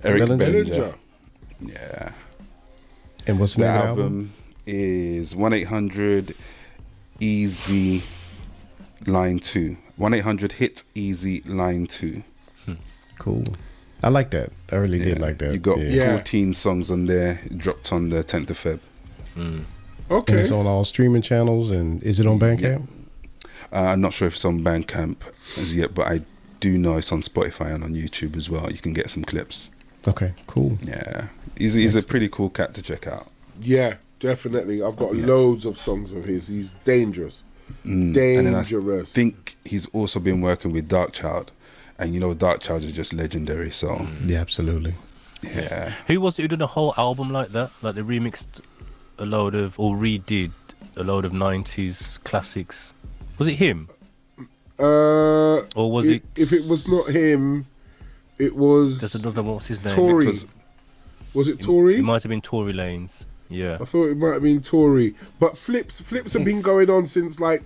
Eric 0.03 0.19
Bellinger? 0.21 0.45
Bellinger. 0.45 0.69
Bellinger. 0.73 0.95
Yeah. 1.61 2.11
And 3.27 3.39
what's 3.39 3.55
the 3.55 3.61
The 3.63 3.67
name 3.67 3.75
of 3.77 3.81
the 3.83 3.87
album, 3.89 4.03
album? 4.03 4.31
Is 4.67 5.35
1 5.35 5.53
800 5.53 6.35
Easy 7.19 8.03
Line 9.05 9.39
2. 9.39 9.77
1 9.95 10.13
800 10.13 10.51
Hit 10.53 10.83
Easy 10.93 11.41
Line 11.41 11.87
2. 11.87 12.21
Cool. 13.19 13.43
I 14.03 14.09
like 14.09 14.29
that. 14.31 14.51
I 14.71 14.75
really 14.75 14.99
did 14.99 15.17
like 15.19 15.39
that. 15.39 15.51
You 15.53 15.57
got 15.59 15.79
yeah. 15.79 15.89
Yeah. 15.89 16.15
14 16.17 16.53
songs 16.53 16.91
on 16.91 17.07
there, 17.07 17.41
dropped 17.55 17.91
on 17.91 18.09
the 18.09 18.23
10th 18.23 18.51
of 18.51 18.59
Feb. 18.63 18.79
And 19.35 19.65
Okay. 20.11 20.35
it's 20.35 20.51
on 20.51 20.67
all 20.67 20.85
streaming 20.85 21.23
channels. 21.23 21.71
And 21.71 22.03
is 22.03 22.19
it 22.19 22.27
on 22.27 22.37
Bandcamp? 22.39 22.87
Uh, 23.73 23.75
I'm 23.75 24.01
not 24.01 24.13
sure 24.13 24.27
if 24.27 24.35
it's 24.35 24.45
on 24.45 24.59
Bandcamp 24.63 25.15
as 25.57 25.75
yet, 25.75 25.95
but 25.95 26.07
I 26.07 26.21
do 26.59 26.77
know 26.77 26.97
it's 26.97 27.11
on 27.11 27.21
Spotify 27.21 27.73
and 27.73 27.83
on 27.83 27.95
YouTube 27.95 28.37
as 28.37 28.49
well. 28.51 28.71
You 28.71 28.77
can 28.77 28.93
get 28.93 29.09
some 29.09 29.23
clips. 29.23 29.71
Okay, 30.07 30.33
cool. 30.45 30.77
Yeah. 30.83 31.27
He's, 31.57 31.73
he's 31.73 31.95
a 31.95 32.03
pretty 32.03 32.29
cool 32.29 32.49
cat 32.51 32.73
to 32.75 32.81
check 32.83 33.07
out. 33.07 33.27
Yeah, 33.59 33.95
definitely. 34.19 34.81
I've 34.81 34.95
got 34.95 35.15
Yeah. 35.15 35.25
loads 35.25 35.65
of 35.65 35.77
songs 35.77 36.13
of 36.13 36.25
his. 36.25 36.47
He's 36.47 36.71
dangerous. 36.83 37.43
Mm. 37.85 38.15
And 38.47 38.55
I 38.55 39.03
think 39.03 39.57
he's 39.65 39.87
also 39.87 40.19
been 40.19 40.39
working 40.41 40.71
with 40.71 40.87
Darkchild. 40.87 41.49
And 41.99 42.13
you 42.13 42.19
know, 42.19 42.33
Darkchild 42.33 42.83
is 42.83 42.91
just 42.91 43.13
legendary. 43.13 43.71
So 43.71 44.07
Yeah, 44.25 44.39
absolutely. 44.39 44.95
Yeah. 45.43 45.91
Who 46.07 46.21
was 46.21 46.37
it 46.39 46.43
who 46.43 46.47
did 46.47 46.61
a 46.61 46.67
whole 46.67 46.93
album 46.97 47.31
like 47.31 47.49
that? 47.49 47.71
Like 47.81 47.95
they 47.95 48.01
remixed 48.01 48.61
a 49.19 49.25
load 49.25 49.53
of 49.55 49.79
or 49.79 49.95
redid 49.95 50.51
a 50.95 51.03
load 51.03 51.25
of 51.25 51.33
nineties 51.33 52.19
classics. 52.23 52.93
Was 53.37 53.47
it 53.47 53.55
him? 53.55 53.89
Uh, 54.79 55.61
Or 55.75 55.91
was 55.91 56.07
i- 56.09 56.13
it- 56.13 56.23
If 56.35 56.53
it 56.53 56.67
was 56.69 56.87
not 56.87 57.07
him, 57.09 57.65
it 58.37 58.55
was. 58.55 58.99
There's 59.01 59.15
another 59.15 59.41
one. 59.43 59.55
What's 59.55 59.67
his 59.67 59.83
name? 59.83 59.95
Tory. 59.95 60.25
Because- 60.25 60.45
Was 61.33 61.47
it 61.47 61.59
Tory? 61.59 61.95
It 61.97 62.01
might 62.03 62.23
have 62.23 62.29
been 62.29 62.41
Tory 62.41 62.73
Lanez. 62.73 63.25
Yeah. 63.49 63.77
I 63.79 63.85
thought 63.85 64.05
it 64.05 64.17
might 64.17 64.33
have 64.33 64.43
been 64.43 64.61
Tory, 64.61 65.15
but 65.39 65.57
flips 65.57 65.99
flips 66.01 66.33
have 66.33 66.43
been 66.43 66.61
going 66.61 66.89
on 66.89 67.07
since 67.07 67.39
like 67.39 67.63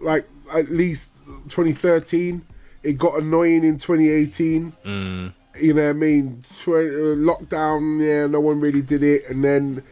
like 0.00 0.28
at 0.54 0.70
least 0.70 1.12
2013. 1.48 2.44
It 2.82 2.98
got 2.98 3.20
annoying 3.20 3.64
in 3.64 3.78
2018. 3.78 4.72
Mm. 4.84 5.32
You 5.60 5.74
know 5.74 5.84
what 5.84 5.90
I 5.90 5.92
mean? 5.94 6.44
Tw- 6.60 6.68
uh, 6.68 7.16
lockdown, 7.16 8.00
yeah, 8.04 8.26
no 8.26 8.40
one 8.40 8.60
really 8.60 8.82
did 8.82 9.02
it, 9.02 9.28
and 9.30 9.42
then 9.42 9.82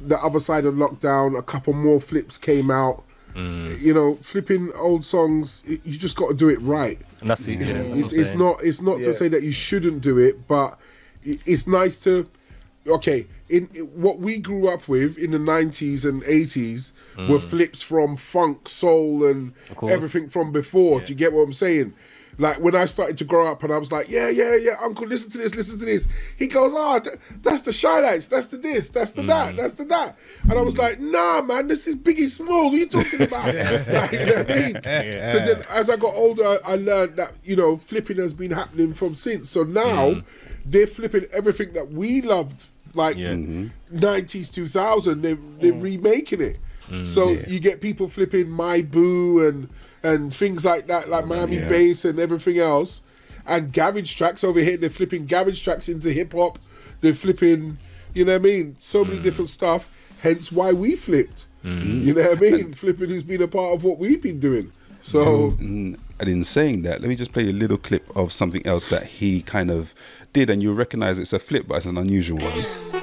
the 0.00 0.18
other 0.18 0.38
side 0.40 0.66
of 0.66 0.74
lockdown, 0.74 1.38
a 1.38 1.42
couple 1.42 1.72
more 1.72 2.00
flips 2.00 2.36
came 2.38 2.70
out. 2.70 3.02
Mm. 3.34 3.80
You 3.82 3.94
know, 3.94 4.16
flipping 4.16 4.70
old 4.76 5.04
songs, 5.04 5.62
you 5.66 5.98
just 5.98 6.16
got 6.16 6.28
to 6.28 6.34
do 6.34 6.48
it 6.48 6.60
right. 6.60 6.98
And 7.20 7.30
that's 7.30 7.46
it. 7.48 7.60
Yeah, 7.60 7.82
that's 7.82 7.98
it's, 7.98 8.12
what 8.12 8.20
it's 8.20 8.34
not 8.34 8.56
it's 8.62 8.82
not 8.82 8.98
Yeah. 8.98 9.06
to 9.06 9.12
say 9.12 9.28
that 9.28 9.42
you 9.42 9.52
shouldn't 9.52 10.02
do 10.02 10.18
it, 10.18 10.46
but 10.46 10.78
it's 11.24 11.66
nice 11.66 11.98
to 12.00 12.28
okay. 12.88 13.26
In, 13.48 13.68
in 13.74 13.84
what 13.94 14.18
we 14.18 14.38
grew 14.38 14.68
up 14.68 14.88
with 14.88 15.16
in 15.18 15.30
the 15.30 15.38
nineties 15.38 16.04
and 16.04 16.22
eighties 16.24 16.92
were 17.16 17.38
Mm. 17.38 17.42
flips 17.42 17.80
from 17.82 18.16
funk, 18.16 18.68
soul, 18.68 19.24
and 19.24 19.52
everything 19.88 20.28
from 20.28 20.50
before. 20.52 21.00
Do 21.00 21.12
you 21.12 21.14
get 21.18 21.32
what 21.32 21.42
I'm 21.42 21.52
saying? 21.52 21.94
Like 22.38 22.60
when 22.60 22.76
I 22.76 22.84
started 22.84 23.16
to 23.18 23.24
grow 23.24 23.46
up, 23.50 23.62
and 23.62 23.72
I 23.72 23.78
was 23.78 23.90
like, 23.90 24.10
"Yeah, 24.10 24.28
yeah, 24.28 24.56
yeah, 24.56 24.74
Uncle, 24.82 25.06
listen 25.06 25.30
to 25.30 25.38
this, 25.38 25.54
listen 25.54 25.78
to 25.78 25.86
this." 25.86 26.06
He 26.36 26.48
goes, 26.48 26.74
"Ah, 26.76 26.98
th- 26.98 27.16
that's 27.40 27.62
the 27.62 27.72
Chi-Lites, 27.72 28.26
that's 28.26 28.48
the 28.48 28.58
this, 28.58 28.90
that's 28.90 29.12
the 29.12 29.22
that, 29.22 29.56
that's 29.56 29.72
the 29.72 29.84
that," 29.86 30.18
and 30.42 30.52
I 30.52 30.60
was 30.60 30.76
like, 30.76 31.00
"Nah, 31.00 31.40
man, 31.40 31.66
this 31.68 31.86
is 31.86 31.96
Biggie 31.96 32.28
Smalls. 32.28 32.72
What 32.72 32.74
are 32.74 32.76
you 32.76 32.86
talking 32.88 33.22
about?" 33.22 33.46
like, 33.54 34.12
you 34.12 34.26
know 34.26 34.34
what 34.42 34.50
I 34.52 34.54
mean? 34.54 34.74
So 35.32 35.38
then, 35.46 35.64
as 35.70 35.88
I 35.88 35.96
got 35.96 36.14
older, 36.14 36.44
I, 36.44 36.58
I 36.72 36.76
learned 36.76 37.16
that 37.16 37.32
you 37.42 37.56
know 37.56 37.78
flipping 37.78 38.18
has 38.18 38.34
been 38.34 38.50
happening 38.50 38.92
from 38.92 39.14
since. 39.14 39.48
So 39.48 39.62
now 39.62 40.20
they're 40.66 40.86
flipping 40.86 41.24
everything 41.32 41.72
that 41.72 41.88
we 41.88 42.20
loved, 42.20 42.66
like 42.96 43.16
mm-hmm. 43.16 43.68
nineties, 43.90 44.48
two 44.48 44.68
thousand. 44.68 45.22
They 45.22 45.34
they're 45.34 45.72
mm. 45.72 45.82
remaking 45.82 46.40
it. 46.40 46.58
Mm. 46.88 47.06
So 47.06 47.30
you 47.30 47.60
get 47.60 47.80
people 47.80 48.08
flipping 48.08 48.48
My 48.48 48.82
Boo 48.82 49.46
and 49.46 49.68
and 50.02 50.32
things 50.34 50.64
like 50.64 50.86
that, 50.86 51.08
like 51.08 51.26
Miami 51.26 51.56
Yeah. 51.56 51.68
Bass 51.68 52.04
and 52.04 52.18
everything 52.18 52.58
else, 52.58 53.02
and 53.46 53.72
garage 53.72 54.14
tracks 54.14 54.44
over 54.44 54.60
here. 54.60 54.76
They're 54.76 54.90
flipping 54.90 55.26
garage 55.26 55.62
tracks 55.62 55.88
into 55.88 56.12
hip 56.12 56.32
hop. 56.32 56.58
They're 57.00 57.14
flipping, 57.14 57.78
you 58.14 58.24
know 58.24 58.32
what 58.32 58.40
I 58.40 58.44
mean? 58.44 58.76
So 58.78 59.04
many 59.04 59.18
mm. 59.18 59.22
different 59.22 59.50
stuff. 59.50 59.88
Hence 60.22 60.50
why 60.50 60.72
we 60.72 60.96
flipped. 60.96 61.46
You 61.62 62.14
know 62.14 62.22
what 62.22 62.38
I 62.38 62.40
mean? 62.40 62.72
Flipping 62.74 63.10
has 63.10 63.24
been 63.24 63.42
a 63.42 63.48
part 63.48 63.74
of 63.74 63.82
what 63.82 63.98
we've 63.98 64.22
been 64.22 64.38
doing. 64.38 64.70
So 65.00 65.50
Mm, 65.52 65.98
and 66.18 66.28
in 66.28 66.44
saying 66.44 66.82
that, 66.82 67.00
let 67.00 67.08
me 67.08 67.16
just 67.16 67.32
play 67.32 67.48
a 67.48 67.52
little 67.52 67.78
clip 67.78 68.04
of 68.16 68.32
something 68.32 68.66
else 68.66 68.86
that 68.86 69.04
he 69.04 69.42
kind 69.42 69.70
of 69.70 69.94
did, 70.32 70.50
and 70.50 70.62
you'll 70.62 70.74
recognize 70.74 71.18
it's 71.18 71.32
a 71.32 71.38
flip, 71.38 71.66
but 71.68 71.76
it's 71.76 71.86
an 71.86 71.98
unusual 71.98 72.38
one. 72.38 72.95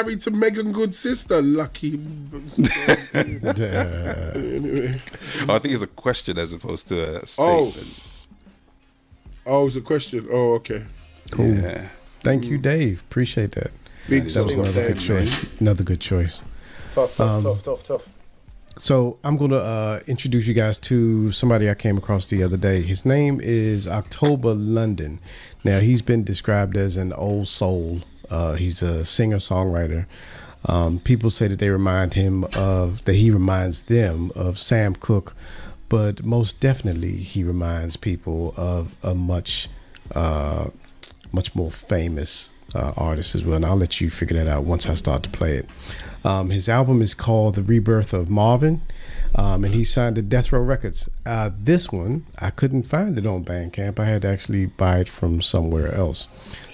Married 0.00 0.22
to 0.22 0.30
Meagan 0.30 0.72
Good's 0.72 0.98
sister. 0.98 1.42
Lucky. 1.42 1.92
anyway. 3.12 4.98
I 5.46 5.58
think 5.58 5.74
it's 5.74 5.82
a 5.82 5.86
question 5.86 6.38
as 6.38 6.54
opposed 6.54 6.88
to 6.88 7.16
a 7.16 7.22
Oh. 7.36 7.68
statement. 7.68 8.00
Oh, 9.44 9.52
oh 9.56 9.66
it's 9.66 9.76
a 9.76 9.82
question. 9.82 10.26
Oh, 10.32 10.54
okay. 10.54 10.84
Cool. 11.30 11.54
Yeah. 11.56 11.88
Thank 12.22 12.46
you, 12.46 12.56
Dave. 12.56 13.02
Appreciate 13.02 13.52
that. 13.52 13.72
Big 14.08 14.24
That 14.24 14.46
was 14.46 14.54
another 14.54 14.72
Dave, 14.72 14.94
good 14.94 15.00
choice. 15.00 15.46
Another 15.60 15.84
good 15.84 16.00
choice. 16.00 16.40
Tough, 16.92 17.14
tough, 17.16 17.30
Um, 17.30 17.42
tough, 17.42 17.62
tough, 17.62 17.84
tough. 17.84 18.08
So 18.78 19.18
I'm 19.22 19.36
going 19.36 19.50
to 19.50 19.60
uh, 19.60 20.00
introduce 20.06 20.46
you 20.46 20.54
guys 20.54 20.78
to 20.78 21.30
somebody 21.30 21.68
I 21.68 21.74
came 21.74 21.98
across 21.98 22.28
the 22.28 22.42
other 22.42 22.56
day. 22.56 22.80
His 22.80 23.04
name 23.04 23.38
is 23.42 23.86
October 23.86 24.54
London. 24.54 25.20
Now 25.62 25.80
he's 25.80 26.00
been 26.00 26.24
described 26.24 26.78
as 26.78 26.96
an 26.96 27.12
old 27.12 27.48
soul. 27.48 28.00
Uh, 28.30 28.54
he's 28.54 28.82
a 28.82 29.04
singer 29.04 29.38
songwriter. 29.38 30.06
Um, 30.66 30.98
people 30.98 31.30
say 31.30 31.48
that 31.48 31.58
they 31.58 31.70
remind 31.70 32.14
him 32.14 32.44
of 32.54 33.04
that 33.06 33.14
he 33.14 33.30
reminds 33.30 33.82
them 33.82 34.30
of 34.34 34.58
Sam 34.58 34.94
Cooke, 34.94 35.34
but 35.88 36.24
most 36.24 36.60
definitely 36.60 37.16
he 37.16 37.42
reminds 37.44 37.96
people 37.96 38.54
of 38.56 38.94
a 39.02 39.14
much, 39.14 39.68
uh, 40.14 40.68
much 41.32 41.54
more 41.54 41.70
famous 41.70 42.50
uh, 42.74 42.92
artist 42.96 43.34
as 43.34 43.44
well. 43.44 43.56
And 43.56 43.64
I'll 43.64 43.76
let 43.76 44.00
you 44.00 44.10
figure 44.10 44.36
that 44.36 44.50
out 44.50 44.64
once 44.64 44.88
I 44.88 44.94
start 44.94 45.22
to 45.24 45.30
play 45.30 45.56
it. 45.56 45.68
Um, 46.24 46.50
his 46.50 46.68
album 46.68 47.00
is 47.00 47.14
called 47.14 47.54
The 47.54 47.62
Rebirth 47.62 48.12
of 48.12 48.28
Marvin, 48.28 48.82
um, 49.34 49.64
and 49.64 49.72
he 49.72 49.84
signed 49.84 50.16
to 50.16 50.22
Death 50.22 50.52
Row 50.52 50.60
Records. 50.60 51.08
Uh, 51.24 51.50
this 51.58 51.90
one, 51.90 52.26
I 52.38 52.50
couldn't 52.50 52.82
find 52.82 53.16
it 53.16 53.26
on 53.26 53.44
Bandcamp. 53.44 53.98
I 53.98 54.04
had 54.04 54.22
to 54.22 54.28
actually 54.28 54.66
buy 54.66 54.98
it 54.98 55.08
from 55.08 55.40
somewhere 55.40 55.94
else. 55.94 56.28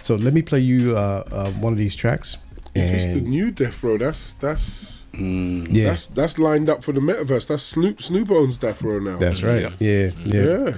So 0.07 0.15
let 0.15 0.35
me 0.35 0.41
play 0.41 0.61
you 0.61 0.97
uh, 0.97 1.25
uh, 1.33 1.51
one 1.55 1.73
of 1.73 1.79
these 1.81 1.97
tracks. 1.97 2.39
If 2.77 2.95
it's 2.95 3.07
the 3.07 3.23
new 3.23 3.51
Death 3.51 3.83
Row, 3.83 3.99
that's 3.99 4.35
that's 4.35 5.05
yeah, 5.13 5.89
that's 5.89 6.07
that's 6.07 6.39
lined 6.39 6.71
up 6.71 6.85
for 6.85 6.93
the 6.93 7.01
metaverse. 7.01 7.49
That's 7.49 7.65
Snoop 7.65 8.01
Snoop 8.01 8.31
owns 8.31 8.57
Death 8.57 8.83
Row 8.83 9.01
now. 9.01 9.19
that's 9.19 9.43
right. 9.43 9.63
Yeah, 9.81 10.13
yeah. 10.25 10.43
yeah. 10.43 10.75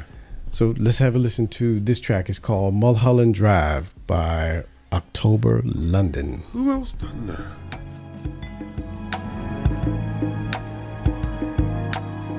So 0.49 0.75
let's 0.79 0.97
have 0.97 1.15
a 1.15 1.19
listen 1.19 1.47
to 1.49 1.79
this 1.79 2.01
track. 2.01 2.31
It's 2.31 2.39
called 2.39 2.73
Mulholland 2.73 3.35
Drive 3.35 3.93
by 4.07 4.65
October 4.95 5.61
London. 5.63 6.43
Who 6.55 6.71
else 6.73 6.95
done 6.95 7.27
that? 7.27 7.45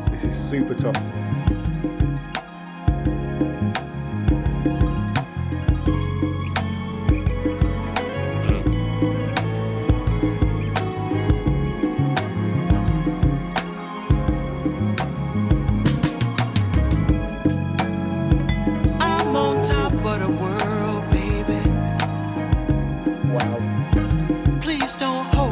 This 0.09 0.23
is 0.23 0.33
super 0.33 0.73
tough. 0.73 0.97
Top 19.63 19.91
of 19.91 20.19
the 20.19 20.31
world, 20.39 21.03
baby. 21.11 21.61
Wow. 23.33 23.59
Please 24.61 24.95
don't 24.95 25.25
hold 25.35 25.48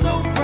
so 0.00 0.37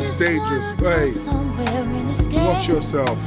is 0.00 0.18
dangerous. 0.18 0.68
Hey, 0.78 1.06
somewhere 1.08 1.82
in 1.82 2.08
escape. 2.08 2.34
watch 2.36 2.68
yourself. 2.68 3.18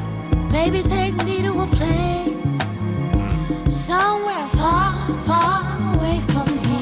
Maybe 0.51 0.81
take 0.83 1.13
me 1.25 1.41
to 1.41 1.51
a 1.61 1.67
place 1.67 2.79
somewhere 3.73 4.45
far, 4.47 4.93
far 5.25 5.95
away 5.95 6.19
from 6.21 6.47
here. 6.47 6.75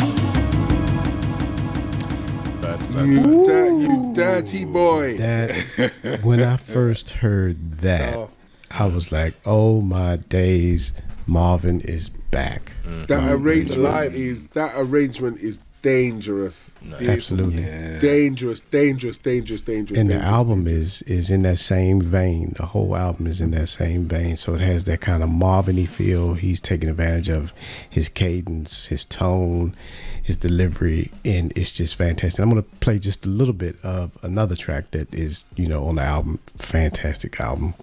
You, 3.05 3.45
da- 3.45 3.65
you 3.77 4.13
dirty 4.15 4.65
boy. 4.65 5.17
That 5.17 6.19
when 6.23 6.41
I 6.41 6.57
first 6.57 7.09
heard 7.11 7.73
that, 7.77 8.13
Stop. 8.13 8.31
I 8.71 8.85
was 8.85 9.11
like, 9.11 9.33
"Oh 9.45 9.81
my 9.81 10.15
days, 10.17 10.93
Marvin 11.27 11.81
is 11.81 12.09
back." 12.09 12.71
That 12.85 13.07
Mm. 13.09 13.31
arrangement 13.31 14.13
is 14.13 14.47
that 14.47 14.73
arrangement 14.75 15.39
is 15.39 15.59
dangerous. 15.83 16.73
It's 16.81 17.07
Absolutely. 17.09 17.61
dangerous, 17.99 18.61
dangerous, 18.61 19.19
dangerous, 19.19 19.61
dangerous. 19.61 19.99
And 19.99 20.09
the 20.09 20.15
dangerous. 20.15 20.33
album 20.33 20.67
is 20.67 21.03
is 21.03 21.29
in 21.29 21.43
that 21.43 21.59
same 21.59 22.01
vein. 22.01 22.53
The 22.57 22.65
whole 22.65 22.95
album 22.95 23.27
is 23.27 23.39
in 23.39 23.51
that 23.51 23.67
same 23.67 24.07
vein. 24.07 24.35
So 24.37 24.55
it 24.55 24.61
has 24.61 24.85
that 24.85 25.01
kind 25.01 25.21
of 25.21 25.29
Marvin-y 25.29 25.85
feel. 25.85 26.33
He's 26.33 26.59
taking 26.59 26.89
advantage 26.89 27.29
of 27.29 27.53
his 27.87 28.09
cadence, 28.09 28.87
his 28.87 29.05
tone, 29.05 29.75
his 30.23 30.37
delivery, 30.37 31.11
and 31.23 31.53
it's 31.55 31.73
just 31.73 31.95
fantastic. 31.95 32.41
I'm 32.41 32.49
gonna 32.49 32.63
play 32.63 32.97
just 32.97 33.25
a 33.27 33.29
little 33.29 33.53
bit 33.53 33.75
of 33.83 34.17
another 34.23 34.55
track 34.55 34.89
that 34.91 35.13
is, 35.13 35.45
you 35.55 35.67
know, 35.67 35.83
on 35.83 35.95
the 35.95 36.01
album. 36.01 36.39
Fantastic 36.57 37.39
album. 37.39 37.75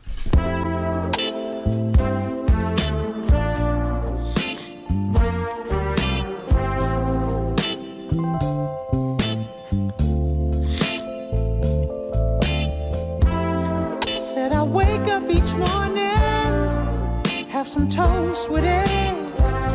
Have 17.60 17.68
some 17.68 17.90
toast 17.90 18.50
with 18.50 18.64
eggs. 18.64 19.66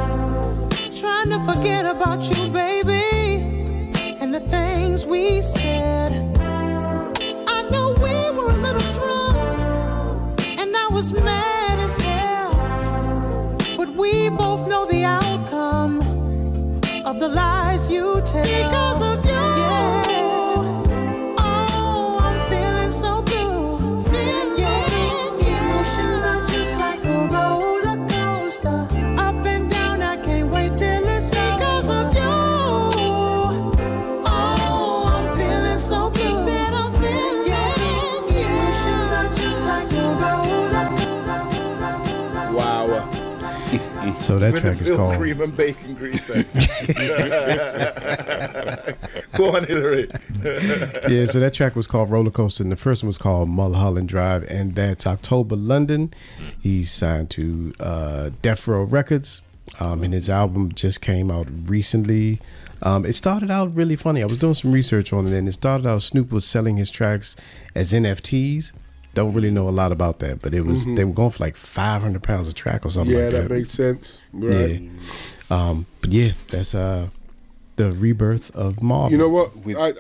Trying 0.99 1.29
to 1.29 1.39
forget 1.45 1.85
about 1.85 2.27
you, 2.31 2.49
baby, 2.49 3.37
and 4.19 4.33
the 4.33 4.39
things 4.39 5.05
we 5.05 5.39
said. 5.43 6.11
I 7.47 7.59
know 7.71 7.93
we 8.05 8.15
were 8.35 8.49
a 8.49 8.61
little 8.65 8.87
drunk, 8.97 10.41
and 10.59 10.75
I 10.75 10.87
was 10.93 11.13
mad 11.13 11.77
as 11.77 11.99
hell. 11.99 13.55
But 13.77 13.89
we 13.89 14.29
both 14.29 14.67
know 14.67 14.87
the 14.87 15.03
outcome 15.03 15.99
of 17.05 17.19
the 17.19 17.27
lies 17.27 17.91
you 17.91 18.19
tell. 18.25 18.41
Because 18.41 19.01
of 19.11 19.24
So 44.25 44.39
that 44.39 44.53
With 44.53 44.63
track 44.63 44.81
is 44.81 44.89
called 44.89 45.17
cream 45.17 45.39
and 45.39 45.55
bacon 45.55 45.93
grease. 45.93 46.27
Go 49.35 49.55
on, 49.55 49.65
Hillary. 49.65 50.09
yeah, 51.07 51.27
so 51.27 51.39
that 51.39 51.51
track 51.53 51.75
was 51.75 51.85
called 51.85 52.09
Roller 52.09 52.31
Coaster, 52.31 52.63
and 52.63 52.71
the 52.71 52.75
first 52.75 53.03
one 53.03 53.07
was 53.07 53.19
called 53.19 53.49
Mulholland 53.49 54.09
Drive, 54.09 54.43
and 54.49 54.73
that's 54.73 55.05
October 55.05 55.55
London. 55.55 56.11
He's 56.59 56.89
signed 56.89 57.29
to 57.31 57.75
uh, 57.79 58.31
Death 58.41 58.67
Row 58.67 58.81
Records, 58.83 59.43
um, 59.79 60.01
and 60.01 60.11
his 60.11 60.27
album 60.27 60.73
just 60.73 61.01
came 61.01 61.29
out 61.29 61.47
recently. 61.69 62.41
Um, 62.81 63.05
it 63.05 63.13
started 63.13 63.51
out 63.51 63.75
really 63.75 63.95
funny. 63.95 64.23
I 64.23 64.25
was 64.25 64.39
doing 64.39 64.55
some 64.55 64.71
research 64.71 65.13
on 65.13 65.27
it, 65.27 65.33
and 65.33 65.47
it 65.47 65.51
started 65.51 65.85
out 65.85 66.01
Snoop 66.01 66.31
was 66.31 66.45
selling 66.45 66.77
his 66.77 66.89
tracks 66.89 67.35
as 67.75 67.93
NFTs. 67.93 68.71
Don't 69.15 69.33
really 69.33 69.49
know 69.49 69.67
a 69.67 69.71
lot 69.71 69.91
about 69.91 70.19
that, 70.19 70.41
but 70.43 70.53
it 70.53 70.61
was 70.65 70.85
Mhm. 70.85 70.95
they 70.97 71.05
were 71.05 71.13
going 71.13 71.31
for 71.31 71.43
like 71.43 71.55
five 71.57 72.01
hundred 72.03 72.21
pounds 72.21 72.47
a 72.47 72.53
track 72.53 72.85
or 72.85 72.89
something 72.91 73.15
yeah, 73.15 73.23
like 73.23 73.31
that 73.31 73.49
that. 73.49 73.55
makes 73.55 73.71
sense. 73.73 74.21
Right. 74.31 74.81
Yeah. 74.81 74.89
Um, 75.49 75.85
but 76.01 76.11
yeah, 76.11 76.31
that's 76.51 76.75
uh, 76.75 77.07
the 77.77 77.91
rebirth 77.93 78.51
of 78.55 78.83
Marvel. 78.83 79.11
You 79.11 79.17
know 79.17 79.29
what? 79.29 79.51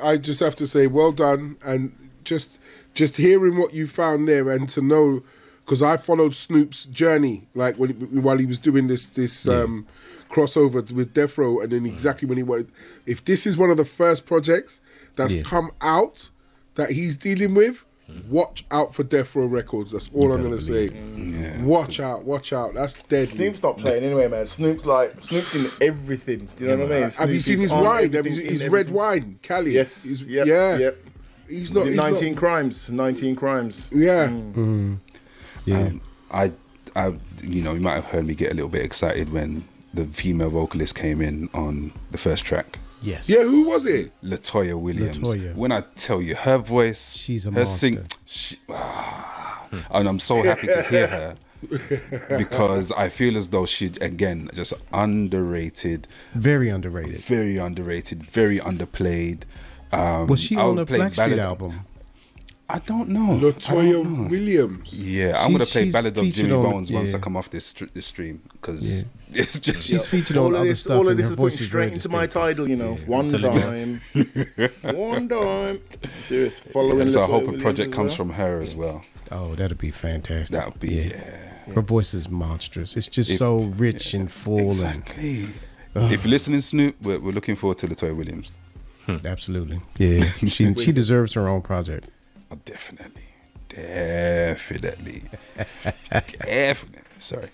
I, 0.03 0.11
I 0.11 0.17
just 0.17 0.39
have 0.41 0.55
to 0.57 0.67
say, 0.67 0.85
well 0.87 1.11
done, 1.11 1.55
and 1.65 1.91
just 2.23 2.57
just 2.93 3.17
hearing 3.17 3.57
what 3.57 3.73
you 3.73 3.87
found 3.87 4.27
there, 4.27 4.49
and 4.51 4.69
to 4.69 4.81
know, 4.81 5.21
because 5.65 5.81
I 5.81 5.97
followed 5.97 6.33
Snoop's 6.35 6.85
journey, 6.85 7.47
like 7.55 7.75
when 7.77 7.91
while 8.21 8.37
he 8.37 8.45
was 8.45 8.59
doing 8.59 8.87
this 8.87 9.05
this 9.05 9.47
um, 9.47 9.85
crossover 10.29 10.91
with 10.91 11.13
Death 11.13 11.37
Row, 11.37 11.59
and 11.61 11.71
then 11.71 11.85
exactly 11.85 12.27
when 12.27 12.37
he 12.37 12.43
wanted. 12.43 12.67
If 13.05 13.23
this 13.23 13.47
is 13.47 13.55
one 13.55 13.69
of 13.69 13.77
the 13.77 13.85
first 13.85 14.25
projects 14.25 14.81
that's 15.15 15.35
Yeah. 15.35 15.43
come 15.43 15.71
out 15.79 16.29
that 16.75 16.91
he's 16.91 17.15
dealing 17.15 17.53
with. 17.55 17.85
Watch 18.29 18.65
out 18.71 18.93
for 18.93 19.03
Death 19.03 19.35
Row 19.35 19.45
Records. 19.47 19.91
That's 19.91 20.09
all 20.13 20.31
I'm 20.31 20.43
gonna 20.43 20.61
say. 20.61 20.89
Watch 21.61 21.99
out, 21.99 22.23
watch 22.23 22.53
out. 22.53 22.73
That's 22.73 23.01
dead. 23.03 23.27
Snoop's 23.27 23.63
not 23.63 23.77
playing 23.77 24.03
anyway, 24.03 24.27
man. 24.27 24.45
Snoop's 24.45 24.85
like 24.85 25.21
Snoop's 25.23 25.55
in 25.55 25.67
everything. 25.81 26.47
Do 26.55 26.65
you 26.65 26.69
know 26.71 26.85
what 26.85 26.91
I 26.95 26.99
mean? 27.01 27.09
Have 27.09 27.33
you 27.33 27.39
seen 27.39 27.59
his 27.59 27.71
wine? 27.71 28.03
Have 28.03 28.13
you 28.13 28.19
everything, 28.19 28.37
seen 28.39 28.45
in 28.47 28.51
his 28.51 28.61
red 28.61 28.67
everything. 28.67 28.93
wine, 28.93 29.39
Cali? 29.41 29.71
Yes. 29.71 30.03
He's- 30.03 30.27
yep, 30.27 30.45
yeah. 30.47 30.77
Yep. 30.77 30.97
He's 31.49 31.73
not. 31.73 31.81
Is 31.81 31.85
it 31.87 31.89
he's 31.91 31.97
not- 31.97 32.11
19 32.11 32.35
crimes. 32.35 32.89
19 32.89 33.35
crimes. 33.35 33.89
Yeah. 33.91 34.27
Mm. 34.27 34.97
Yeah. 35.65 35.77
Um, 35.79 36.01
I, 36.31 36.51
I, 36.95 37.07
you 37.43 37.61
know, 37.63 37.73
you 37.73 37.81
might 37.81 37.95
have 37.95 38.05
heard 38.05 38.25
me 38.25 38.35
get 38.35 38.51
a 38.51 38.55
little 38.55 38.69
bit 38.69 38.83
excited 38.83 39.31
when 39.31 39.63
the 39.93 40.05
female 40.05 40.49
vocalist 40.49 40.95
came 40.95 41.21
in 41.21 41.49
on 41.53 41.91
the 42.11 42.17
first 42.17 42.45
track. 42.45 42.77
Yes. 43.05 43.29
Yeah, 43.29 43.43
who 43.43 43.69
was 43.69 43.85
it? 43.85 44.11
Latoya 44.23 44.79
Williams. 44.79 45.17
Latoya. 45.19 45.55
When 45.55 45.71
I 45.71 45.81
tell 45.95 46.21
you 46.21 46.35
her 46.35 46.57
voice, 46.57 47.15
She's 47.15 47.45
a 47.45 47.51
her 47.51 47.65
sing, 47.65 48.05
she, 48.25 48.57
ah, 48.69 49.67
and 49.91 50.07
I'm 50.09 50.19
so 50.19 50.41
happy 50.43 50.67
to 50.67 50.83
hear 50.83 51.07
her 51.07 51.35
because 52.37 52.91
I 52.91 53.09
feel 53.09 53.37
as 53.37 53.49
though 53.49 53.65
she 53.65 53.87
again 54.01 54.49
just 54.53 54.73
underrated, 54.93 56.07
Very 56.33 56.69
underrated. 56.69 57.21
very 57.21 57.57
underrated, 57.57 58.23
very 58.25 58.59
underplayed. 58.59 59.43
Um, 59.91 60.27
Was 60.27 60.39
she 60.41 60.55
I 60.57 60.61
on 60.61 60.75
would 60.75 60.81
the 60.81 60.85
play 60.87 60.97
Blackstreet 60.99 61.15
Ballad- 61.17 61.39
album? 61.39 61.79
I 62.67 62.79
don't 62.79 63.09
know. 63.09 63.37
Latoya 63.39 64.27
Williams. 64.29 64.91
Yeah, 64.93 65.37
I'm 65.39 65.51
She's- 65.51 65.71
gonna 65.71 65.85
play 65.85 65.91
Ballad 65.91 66.17
of 66.17 66.33
Jimmy 66.33 66.51
on- 66.51 66.63
Bones 66.63 66.91
once. 66.91 67.13
I 67.13 67.19
come 67.19 67.37
off 67.37 67.49
this 67.51 67.71
this 67.93 68.07
stream 68.07 68.41
because 68.53 68.81
Yeah. 69.03 69.03
It's 69.35 69.59
just 69.59 69.83
She's 69.83 70.05
featured 70.05 70.37
all 70.37 70.47
on 70.47 70.53
of 70.55 70.59
other 70.61 70.69
this, 70.69 70.81
stuff, 70.81 70.97
all 70.97 71.07
of 71.07 71.17
this 71.17 71.25
her 71.27 71.31
is 71.31 71.35
voice 71.37 71.53
putting 71.55 71.67
straight 71.67 71.83
very 71.85 71.95
into 71.95 72.09
my 72.09 72.25
title, 72.27 72.69
you 72.69 72.75
know. 72.75 72.95
One 73.05 73.29
telling 73.29 73.99
time. 74.13 74.69
One 74.95 75.29
time. 75.29 75.81
Serious. 76.19 76.59
Following 76.71 77.07
so 77.07 77.21
I 77.21 77.25
Latoya 77.25 77.29
hope 77.29 77.47
a 77.55 77.57
project 77.57 77.91
comes 77.93 78.09
well. 78.09 78.17
from 78.17 78.29
her 78.31 78.61
as 78.61 78.75
well. 78.75 79.03
Oh, 79.31 79.55
that'd 79.55 79.77
be 79.77 79.91
fantastic. 79.91 80.55
That 80.55 80.71
would 80.71 80.79
be 80.79 80.93
yeah. 81.09 81.73
Her 81.73 81.81
voice 81.81 82.13
is 82.13 82.29
monstrous. 82.29 82.95
It's 82.95 83.07
just 83.07 83.31
If- 83.31 83.37
so 83.37 83.57
rich 83.57 84.13
and 84.13 84.31
full. 84.31 84.71
Exactly. 84.71 85.47
And, 85.95 86.13
if 86.13 86.25
you're 86.25 86.29
listening, 86.31 86.61
Snoop, 86.61 86.95
we're, 87.01 87.19
we're 87.19 87.31
looking 87.31 87.55
forward 87.55 87.77
to 87.79 87.87
Latoya 87.87 88.15
Williams. 88.15 88.51
Hmm. 89.05 89.17
absolutely. 89.25 89.81
Yeah, 89.97 90.23
she 90.47 90.73
she 90.73 90.91
deserves 90.91 91.33
her 91.33 91.47
own 91.47 91.61
project. 91.61 92.09
Oh, 92.51 92.57
definitely, 92.65 93.21
definitely, 93.69 95.23
definitely. 96.11 97.01
Sorry, 97.19 97.49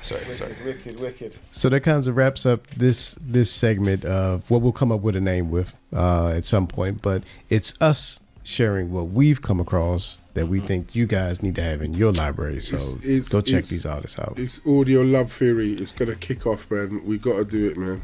sorry, 0.00 0.22
sorry. 0.34 0.54
Wicked, 0.64 1.00
wicked. 1.00 1.36
So 1.52 1.68
that 1.68 1.80
kind 1.80 2.06
of 2.06 2.16
wraps 2.16 2.46
up 2.46 2.66
this 2.68 3.16
this 3.20 3.50
segment 3.50 4.04
of 4.04 4.48
what 4.50 4.62
we'll 4.62 4.72
come 4.72 4.92
up 4.92 5.00
with 5.00 5.16
a 5.16 5.20
name 5.20 5.50
with 5.50 5.74
uh, 5.92 6.28
at 6.28 6.44
some 6.44 6.66
point. 6.66 7.02
But 7.02 7.22
it's 7.48 7.74
us 7.80 8.20
sharing 8.42 8.92
what 8.92 9.08
we've 9.08 9.42
come 9.42 9.58
across 9.58 10.18
that 10.34 10.46
we 10.46 10.60
think 10.60 10.94
you 10.94 11.06
guys 11.06 11.42
need 11.42 11.56
to 11.56 11.62
have 11.62 11.82
in 11.82 11.94
your 11.94 12.12
library. 12.12 12.60
So 12.60 12.76
It's- 12.76 12.94
it's- 13.04 13.28
go 13.28 13.40
check 13.40 13.64
it's- 13.64 13.70
these 13.70 13.86
artists 13.86 14.18
out. 14.18 14.34
It's 14.36 14.60
audio 14.66 15.02
love 15.02 15.32
theory. 15.32 15.72
It's 15.72 15.92
gonna 15.92 16.14
kick 16.14 16.46
off, 16.46 16.70
man. 16.70 17.04
We 17.04 17.18
gotta 17.18 17.44
do 17.44 17.68
it, 17.70 17.76
man. 17.76 18.02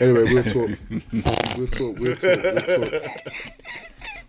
Anyway, 0.00 0.24
we'll 0.24 0.42
talk. 0.42 0.70
We'll 1.56 1.66
talk. 1.68 1.98
We'll 1.98 2.16
talk. 2.16 2.42
We'll 2.42 2.80
talk. 2.90 3.02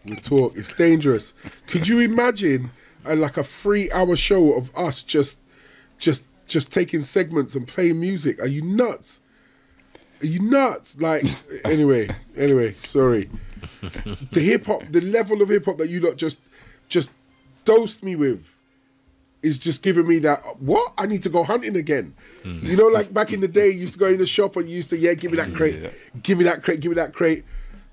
We'll 0.06 0.16
talk. 0.18 0.58
It's 0.58 0.70
dangerous. 0.74 1.34
Could 1.68 1.88
you 1.88 2.00
imagine 2.00 2.72
a, 3.06 3.16
like 3.16 3.38
a 3.38 3.44
three-hour 3.44 4.16
show 4.16 4.54
of 4.54 4.70
us 4.76 5.02
just, 5.04 5.40
just, 6.00 6.26
just 6.52 6.72
taking 6.72 7.02
segments 7.02 7.56
and 7.56 7.68
playing 7.68 8.00
music? 8.00 8.40
Are 8.42 8.48
you 8.48 8.62
nuts? 8.62 9.22
Are 10.22 10.26
you 10.26 10.40
nuts? 10.40 11.00
Like, 11.00 11.24
anyway, 11.66 12.10
anyway. 12.36 12.74
Sorry. 12.74 13.30
The 14.32 14.42
hip 14.42 14.66
hop, 14.66 14.84
the 14.90 15.02
level 15.02 15.42
of 15.42 15.50
hip 15.50 15.66
hop 15.66 15.78
that 15.78 15.90
you 15.90 16.00
lot 16.00 16.18
just, 16.18 16.42
just 16.90 17.12
dosed 17.66 18.04
me 18.04 18.16
with 18.16 18.52
is 19.44 19.58
just 19.58 19.82
giving 19.82 20.08
me 20.08 20.20
that 20.20 20.42
what 20.60 20.94
I 20.98 21.06
need 21.06 21.24
to 21.24 21.30
go 21.30 21.44
hunting 21.44 21.76
again. 21.76 22.14
Hmm. 22.44 22.60
You 22.64 22.78
know, 22.78 22.88
like 22.88 23.14
back 23.14 23.34
in 23.34 23.42
the 23.42 23.48
day, 23.48 23.70
you 23.70 23.82
used 23.82 23.94
to 23.94 24.00
go 24.00 24.08
in 24.08 24.18
the 24.18 24.28
shop 24.28 24.56
and 24.56 24.70
you 24.70 24.76
used 24.76 24.90
to 24.92 24.98
yeah, 24.98 25.14
give 25.14 25.32
me 25.32 25.38
that 25.38 25.54
crate, 25.54 25.92
give 26.22 26.38
me 26.38 26.44
that 26.46 26.64
crate, 26.64 26.80
give 26.80 26.92
me 26.92 26.96
that 26.96 27.14
crate. 27.14 27.44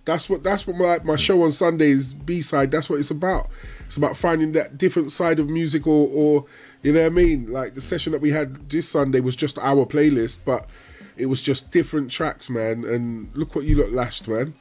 That's 0.05 0.29
what 0.29 0.43
that's 0.43 0.67
what 0.67 0.77
my 0.77 0.99
my 1.05 1.17
show 1.17 1.43
on 1.43 1.53
Sundays 1.53 2.15
B 2.15 2.41
side. 2.43 2.71
That's 2.71 2.89
what 2.89 2.99
it's 2.99 3.11
about. 3.11 3.49
It's 3.87 3.97
about 3.97 4.17
finding 4.17 4.53
that 4.53 4.79
different 4.79 5.13
side 5.13 5.39
of 5.39 5.49
music, 5.49 5.87
or 5.87 6.09
or 6.13 6.47
you 6.83 6.93
know 6.93 7.01
what 7.01 7.07
I 7.07 7.11
mean. 7.11 7.53
Like 7.53 7.75
the 7.75 7.81
session 7.81 8.13
that 8.13 8.21
we 8.21 8.31
had 8.31 8.69
this 8.69 8.89
Sunday 8.89 9.21
was 9.21 9.37
just 9.37 9.59
our 9.59 9.85
playlist, 9.87 10.41
but 10.45 10.69
it 11.17 11.27
was 11.27 11.43
just 11.43 11.73
different 11.73 12.11
tracks, 12.11 12.49
man. 12.49 12.85
And 12.85 13.31
look 13.35 13.55
what 13.55 13.65
you 13.65 13.77
look 13.77 13.91
lashed, 13.91 14.29
man. 14.29 14.55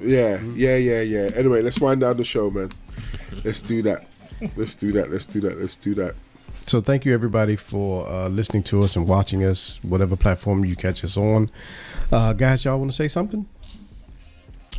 Yeah, 0.00 0.40
yeah, 0.54 0.76
yeah, 0.76 1.02
yeah. 1.02 1.30
Anyway, 1.34 1.62
let's 1.62 1.80
wind 1.80 2.00
down 2.00 2.16
the 2.16 2.24
show, 2.24 2.50
man. 2.50 2.72
Let's 3.44 3.60
do 3.60 3.82
that. 3.82 4.06
Let's 4.56 4.74
do 4.74 4.92
that. 4.92 5.10
Let's 5.10 5.26
do 5.26 5.40
that. 5.40 5.58
Let's 5.58 5.76
do 5.76 5.94
that. 5.94 6.14
So 6.66 6.80
thank 6.80 7.04
you 7.04 7.14
everybody 7.14 7.54
for 7.54 8.08
uh, 8.08 8.28
listening 8.28 8.64
to 8.64 8.82
us 8.82 8.96
and 8.96 9.06
watching 9.06 9.44
us, 9.44 9.78
whatever 9.84 10.16
platform 10.16 10.64
you 10.64 10.74
catch 10.74 11.04
us 11.04 11.16
on. 11.16 11.50
Uh, 12.10 12.32
guys, 12.32 12.64
y'all 12.64 12.78
want 12.78 12.90
to 12.90 12.96
say 12.96 13.06
something? 13.06 13.46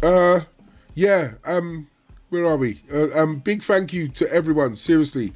Uh, 0.04 0.42
yeah. 0.96 1.36
Um, 1.46 1.88
where 2.30 2.46
are 2.46 2.58
we? 2.58 2.82
Uh, 2.94 3.08
um, 3.18 3.38
big 3.40 3.64
thank 3.64 3.94
you 3.94 4.10
to 4.10 4.30
everyone. 4.34 4.76
Seriously, 4.76 5.32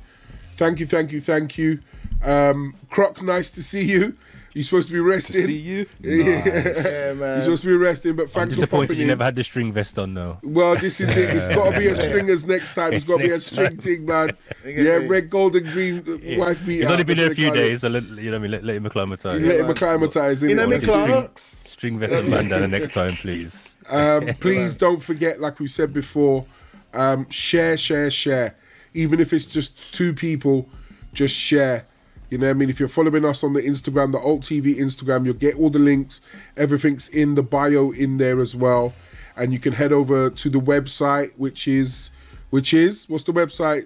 thank 0.55 0.79
you, 0.79 0.85
thank 0.85 1.11
you, 1.11 1.21
thank 1.21 1.57
you. 1.57 1.79
Um, 2.23 2.75
Croc, 2.89 3.21
nice 3.21 3.49
to 3.51 3.63
see 3.63 3.81
you. 3.83 4.15
You're 4.53 4.65
supposed 4.65 4.89
to 4.89 4.93
be 4.93 4.99
resting. 4.99 5.35
To 5.37 5.45
see 5.47 5.57
you? 5.57 5.85
Yeah, 6.01 6.23
Yeah, 6.45 7.13
man. 7.13 7.35
You're 7.35 7.41
supposed 7.43 7.61
to 7.63 7.69
be 7.69 7.75
resting, 7.77 8.17
but 8.17 8.23
I'm 8.23 8.27
thanks 8.29 8.55
for 8.55 8.59
disappointed 8.59 8.87
popping 8.89 8.97
you 8.97 9.03
in. 9.03 9.07
never 9.07 9.23
had 9.23 9.35
the 9.35 9.45
string 9.45 9.71
vest 9.71 9.97
on 9.97 10.13
though. 10.13 10.39
Well, 10.43 10.75
this 10.75 10.99
is 10.99 11.09
it. 11.15 11.29
It's 11.33 11.47
got 11.47 11.71
to 11.71 11.79
be 11.79 11.87
a 11.87 11.95
stringers 12.01 12.45
next 12.45 12.73
time. 12.73 12.91
It's 12.91 13.05
got 13.05 13.19
to 13.19 13.23
be 13.23 13.29
a 13.29 13.37
string 13.37 13.77
thing, 13.77 14.05
man. 14.05 14.31
Yeah, 14.65 14.99
red, 15.07 15.29
gold, 15.29 15.55
and 15.55 15.65
green. 15.71 16.03
uh, 16.05 16.17
Yeah. 16.21 16.37
Wife 16.37 16.65
beat. 16.65 16.73
He's 16.79 16.85
out, 16.85 16.91
only 16.91 17.03
been 17.05 17.19
a 17.19 17.29
few 17.33 17.47
what 17.47 17.53
they 17.53 17.59
call 17.61 17.65
it. 17.65 17.69
days, 17.69 17.81
so 17.81 17.87
let, 17.87 18.03
you 18.03 18.09
know 18.29 18.31
what 18.31 18.35
I 18.35 18.39
mean. 18.39 18.51
Let, 18.51 18.63
let 18.65 18.75
him 18.75 18.85
acclimatise. 18.85 19.39
You 19.41 19.47
let 19.47 19.59
him 19.61 19.69
acclimatise. 19.71 20.41
You 20.41 20.55
know 20.55 20.67
me, 20.67 20.75
innit? 20.75 20.83
Clarks. 21.05 21.61
String 21.65 21.97
vest 21.97 22.13
and 22.13 22.29
bandana 22.29 22.67
next 22.67 22.93
time, 22.93 23.11
please. 23.13 23.77
Um, 23.89 24.27
please 24.41 24.75
don't 24.75 25.01
forget, 25.01 25.39
like 25.39 25.59
we 25.61 25.67
said 25.69 25.93
before, 25.93 26.45
um, 26.93 27.27
share, 27.29 27.77
share, 27.77 28.11
share. 28.11 28.55
Even 28.93 29.19
if 29.19 29.33
it's 29.33 29.45
just 29.45 29.93
two 29.93 30.13
people, 30.13 30.69
just 31.13 31.35
share. 31.35 31.85
You 32.29 32.37
know 32.37 32.47
what 32.47 32.51
I 32.51 32.53
mean? 32.53 32.69
If 32.69 32.79
you're 32.79 32.87
following 32.87 33.25
us 33.25 33.43
on 33.43 33.53
the 33.53 33.61
Instagram, 33.61 34.13
the 34.13 34.19
Alt 34.19 34.41
TV 34.41 34.77
Instagram, 34.77 35.25
you'll 35.25 35.33
get 35.33 35.55
all 35.55 35.69
the 35.69 35.79
links. 35.79 36.21
Everything's 36.55 37.09
in 37.09 37.35
the 37.35 37.43
bio 37.43 37.91
in 37.91 38.17
there 38.17 38.39
as 38.39 38.55
well. 38.55 38.93
And 39.35 39.51
you 39.51 39.59
can 39.59 39.73
head 39.73 39.91
over 39.91 40.29
to 40.29 40.49
the 40.49 40.59
website, 40.59 41.37
which 41.37 41.67
is, 41.67 42.09
which 42.49 42.73
is, 42.73 43.09
what's 43.09 43.25
the 43.25 43.33
website? 43.33 43.85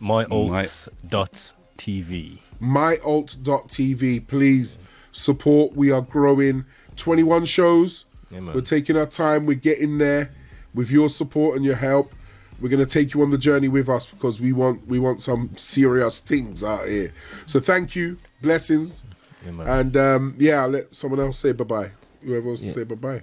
myalts.tv. 0.00 0.90
myalt.tv. 2.60 4.26
Please 4.26 4.78
support. 5.12 5.76
We 5.76 5.90
are 5.92 6.02
growing 6.02 6.64
21 6.96 7.44
shows. 7.44 8.04
Yeah. 8.30 8.40
We're 8.52 8.62
taking 8.62 8.96
our 8.96 9.06
time. 9.06 9.46
We're 9.46 9.54
getting 9.54 9.98
there. 9.98 10.32
With 10.72 10.88
your 10.88 11.08
support 11.08 11.56
and 11.56 11.64
your 11.64 11.74
help, 11.74 12.12
we're 12.60 12.68
going 12.68 12.84
to 12.84 12.92
take 12.92 13.14
you 13.14 13.22
on 13.22 13.30
the 13.30 13.38
journey 13.38 13.68
with 13.68 13.88
us 13.88 14.06
because 14.06 14.40
we 14.40 14.52
want 14.52 14.86
we 14.86 14.98
want 14.98 15.22
some 15.22 15.50
serious 15.56 16.20
things 16.20 16.62
out 16.64 16.86
here. 16.88 17.12
So 17.46 17.60
thank 17.60 17.94
you, 17.96 18.18
blessings, 18.42 19.04
Yeah, 19.44 19.78
and 19.80 19.96
um, 19.96 20.34
yeah, 20.38 20.62
I'll 20.62 20.68
let 20.68 20.94
someone 20.94 21.20
else 21.20 21.38
say 21.38 21.52
bye 21.52 21.64
bye. 21.64 21.90
Whoever 22.22 22.46
wants 22.48 22.62
Yeah. 22.62 22.72
to 22.72 22.78
say 22.80 22.84
bye 22.84 22.94
bye. 22.96 23.22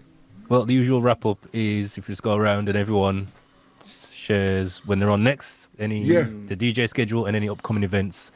Well, 0.50 0.66
the 0.66 0.74
usual 0.74 1.02
wrap 1.02 1.26
up 1.26 1.46
is 1.54 1.98
if 1.98 2.08
you 2.08 2.14
just 2.14 2.24
go 2.24 2.36
around 2.36 2.70
and 2.70 2.78
everyone 2.78 3.28
shares 3.86 4.86
when 4.86 5.00
they're 5.00 5.10
on 5.10 5.24
next, 5.24 5.68
any 5.80 6.04
Yeah. 6.04 6.24
the 6.48 6.56
DJ 6.56 6.88
schedule 6.88 7.26
and 7.26 7.36
any 7.36 7.48
upcoming 7.50 7.84
events. 7.84 8.32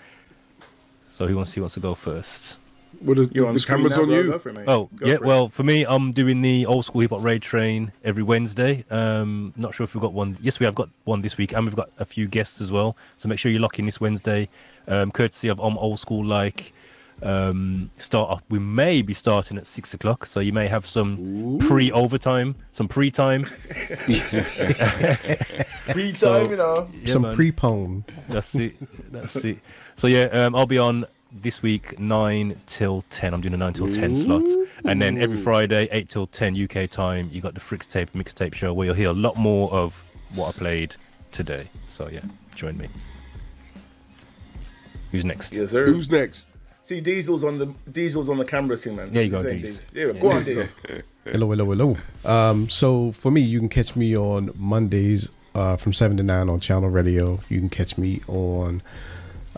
So 1.09 1.27
who 1.27 1.35
wants 1.35 1.53
who 1.53 1.61
wants 1.61 1.73
to 1.75 1.79
go 1.81 1.95
first? 1.95 2.57
Well, 3.03 3.15
the, 3.15 3.31
You're 3.33 3.47
on 3.47 3.53
the 3.55 3.59
screen 3.59 3.79
camera's 3.79 3.97
now, 3.97 4.03
on 4.03 4.07
bro. 4.09 4.17
you. 4.19 4.29
Go 4.31 4.37
for 4.39 4.49
it, 4.49 4.55
mate. 4.55 4.65
Oh 4.67 4.89
Go 4.95 5.05
yeah, 5.07 5.17
for 5.17 5.23
it. 5.23 5.27
well 5.27 5.49
for 5.49 5.63
me, 5.63 5.85
I'm 5.85 6.11
doing 6.11 6.41
the 6.41 6.65
old 6.67 6.85
school 6.85 7.01
hip 7.01 7.09
hop 7.11 7.23
raid 7.23 7.41
train 7.41 7.91
every 8.03 8.23
Wednesday. 8.23 8.85
Um, 8.91 9.53
not 9.55 9.73
sure 9.73 9.83
if 9.85 9.95
we've 9.95 10.01
got 10.01 10.13
one. 10.13 10.37
Yes, 10.41 10.59
we 10.59 10.65
have 10.65 10.75
got 10.75 10.89
one 11.05 11.21
this 11.21 11.37
week, 11.37 11.53
and 11.53 11.65
we've 11.65 11.75
got 11.75 11.89
a 11.97 12.05
few 12.05 12.27
guests 12.27 12.61
as 12.61 12.71
well. 12.71 12.95
So 13.17 13.27
make 13.29 13.39
sure 13.39 13.51
you 13.51 13.59
lock 13.59 13.79
in 13.79 13.85
this 13.85 13.99
Wednesday, 13.99 14.49
um, 14.87 15.11
courtesy 15.11 15.47
of 15.47 15.59
I'm 15.59 15.77
old 15.77 15.99
school 15.99 16.23
like. 16.25 16.73
Um, 17.23 17.91
start 17.99 18.31
off. 18.31 18.41
We 18.49 18.57
may 18.57 19.03
be 19.03 19.13
starting 19.13 19.59
at 19.59 19.67
six 19.67 19.93
o'clock, 19.93 20.25
so 20.25 20.39
you 20.39 20.51
may 20.53 20.67
have 20.67 20.87
some 20.87 21.59
pre 21.61 21.91
overtime, 21.91 22.55
some 22.71 22.87
pre 22.87 23.11
time. 23.11 23.45
Free 25.91 26.13
So- 26.13 26.41
time, 26.43 26.49
you 26.51 26.57
know. 26.57 26.89
Yeah, 27.03 27.13
Some 27.13 27.21
man. 27.23 27.35
pre-pone. 27.35 28.05
That's 28.29 28.55
it. 28.55 28.75
That's 29.11 29.35
it. 29.45 29.59
So 29.95 30.07
yeah, 30.07 30.23
um, 30.31 30.55
I'll 30.55 30.65
be 30.65 30.77
on 30.79 31.05
this 31.31 31.61
week 31.61 31.99
nine 31.99 32.59
till 32.65 33.03
ten. 33.09 33.33
I'm 33.33 33.41
doing 33.41 33.53
a 33.53 33.57
nine 33.57 33.73
till 33.73 33.91
ten 33.91 34.15
slot, 34.15 34.43
and 34.85 35.01
then 35.01 35.21
every 35.21 35.37
Friday 35.37 35.87
eight 35.91 36.09
till 36.09 36.27
ten 36.27 36.55
UK 36.55 36.89
time. 36.89 37.29
You 37.31 37.41
got 37.41 37.53
the 37.53 37.59
Fricks 37.59 37.87
Tape 37.87 38.13
mixtape 38.13 38.53
show 38.53 38.73
where 38.73 38.87
you'll 38.87 38.95
hear 38.95 39.09
a 39.09 39.13
lot 39.13 39.37
more 39.37 39.71
of 39.71 40.03
what 40.35 40.49
I 40.49 40.57
played 40.57 40.95
today. 41.31 41.67
So 41.85 42.09
yeah, 42.09 42.21
join 42.55 42.77
me. 42.77 42.87
Who's 45.11 45.25
next? 45.25 45.53
Yes, 45.53 45.71
sir. 45.71 45.87
Who's 45.87 46.09
next? 46.09 46.47
See, 46.83 46.99
Diesel's 46.99 47.43
on 47.43 47.59
the 47.59 47.73
Diesel's 47.91 48.29
on 48.29 48.37
the 48.37 48.45
camera 48.45 48.77
thing, 48.77 48.95
man. 48.95 49.13
There 49.13 49.23
you 49.23 49.31
go, 49.31 49.43
Saying 49.43 49.63
Deez. 49.63 49.85
Yeah, 49.93 50.19
go 50.19 50.31
on, 50.31 50.43
Deez. 50.43 50.73
Hello, 51.25 51.51
hello, 51.51 51.65
hello. 51.65 51.97
Um, 52.25 52.67
so 52.67 53.11
for 53.11 53.29
me, 53.29 53.41
you 53.41 53.59
can 53.59 53.69
catch 53.69 53.95
me 53.95 54.17
on 54.17 54.49
Mondays 54.55 55.29
uh, 55.53 55.77
from 55.77 55.93
seven 55.93 56.17
to 56.17 56.23
nine 56.23 56.49
on 56.49 56.59
Channel 56.59 56.89
Radio. 56.89 57.39
You 57.47 57.59
can 57.59 57.69
catch 57.69 57.95
me 57.95 58.21
on 58.27 58.81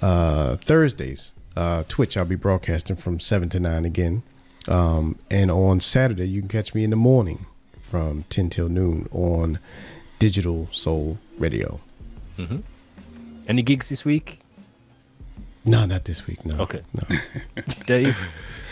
uh, 0.01 0.57
Thursdays, 0.57 1.33
uh, 1.55 1.83
Twitch. 1.87 2.17
I'll 2.17 2.25
be 2.25 2.35
broadcasting 2.35 2.95
from 2.95 3.19
seven 3.19 3.49
to 3.49 3.59
nine 3.59 3.85
again, 3.85 4.23
um, 4.67 5.17
and 5.29 5.49
on 5.51 5.79
Saturday 5.79 6.27
you 6.27 6.41
can 6.41 6.49
catch 6.49 6.73
me 6.73 6.83
in 6.83 6.89
the 6.89 6.95
morning 6.95 7.45
from 7.81 8.23
ten 8.29 8.49
till 8.49 8.69
noon 8.69 9.07
on 9.11 9.59
Digital 10.19 10.67
Soul 10.71 11.19
Radio. 11.37 11.79
hmm 12.37 12.57
Any 13.47 13.61
gigs 13.61 13.89
this 13.89 14.03
week? 14.05 14.39
No, 15.65 15.85
not 15.85 16.05
this 16.05 16.27
week. 16.27 16.45
No. 16.45 16.59
Okay. 16.59 16.81
No. 16.93 17.17
Dave. 17.85 18.17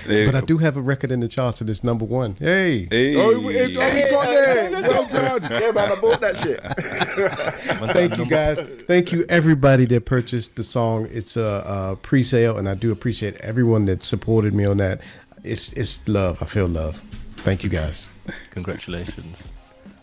But 0.06 0.36
I 0.36 0.42
do 0.42 0.58
have 0.58 0.78
a 0.78 0.82
record 0.82 1.12
in 1.12 1.20
the 1.20 1.28
charts 1.28 1.62
and 1.62 1.70
it's 1.70 1.84
number 1.84 2.06
one. 2.06 2.36
Hey. 2.40 2.88
Hey. 2.90 3.16
Oh, 3.16 3.40
we, 3.40 3.60
oh, 3.60 3.68
we 3.68 3.74
got 3.74 3.94
there. 3.94 4.72
Well 4.82 5.08
done. 5.08 5.42
Yeah, 5.52 5.72
man, 5.72 5.92
I 5.92 5.96
bought 6.00 6.22
that 6.22 6.38
shit. 6.38 6.62
Thank 7.94 8.18
you 8.18 8.26
guys. 8.26 8.60
Thank 8.60 9.12
you 9.12 9.26
everybody 9.30 9.86
that 9.86 10.06
purchased 10.06 10.56
the 10.56 10.64
song. 10.64 11.08
It's 11.12 11.38
a, 11.38 11.64
a 11.66 11.96
pre-sale, 12.02 12.58
and 12.58 12.68
I 12.68 12.74
do 12.74 12.92
appreciate 12.92 13.36
everyone 13.38 13.86
that 13.86 14.04
supported 14.04 14.54
me 14.54 14.66
on 14.66 14.78
that. 14.78 15.02
It's 15.44 15.74
it's 15.74 16.08
love. 16.08 16.42
I 16.42 16.46
feel 16.46 16.68
love. 16.68 16.98
Thank 17.38 17.64
you 17.64 17.70
guys. 17.70 18.10
Congratulations. 18.52 19.54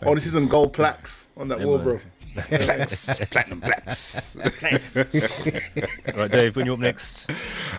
Oh, 0.05 0.13
this 0.15 0.25
isn't 0.27 0.49
gold 0.49 0.73
plaques 0.73 1.27
on 1.37 1.47
that 1.49 1.59
Yeah, 1.59 1.65
wall, 1.65 1.77
man. 1.77 1.83
bro. 1.85 1.99
Plaques, 2.41 3.19
platinum 3.31 3.61
plaques. 3.61 4.35
right, 6.15 6.31
Dave. 6.31 6.55
When 6.55 6.65
you're 6.65 6.73
up 6.73 6.79
next? 6.79 7.29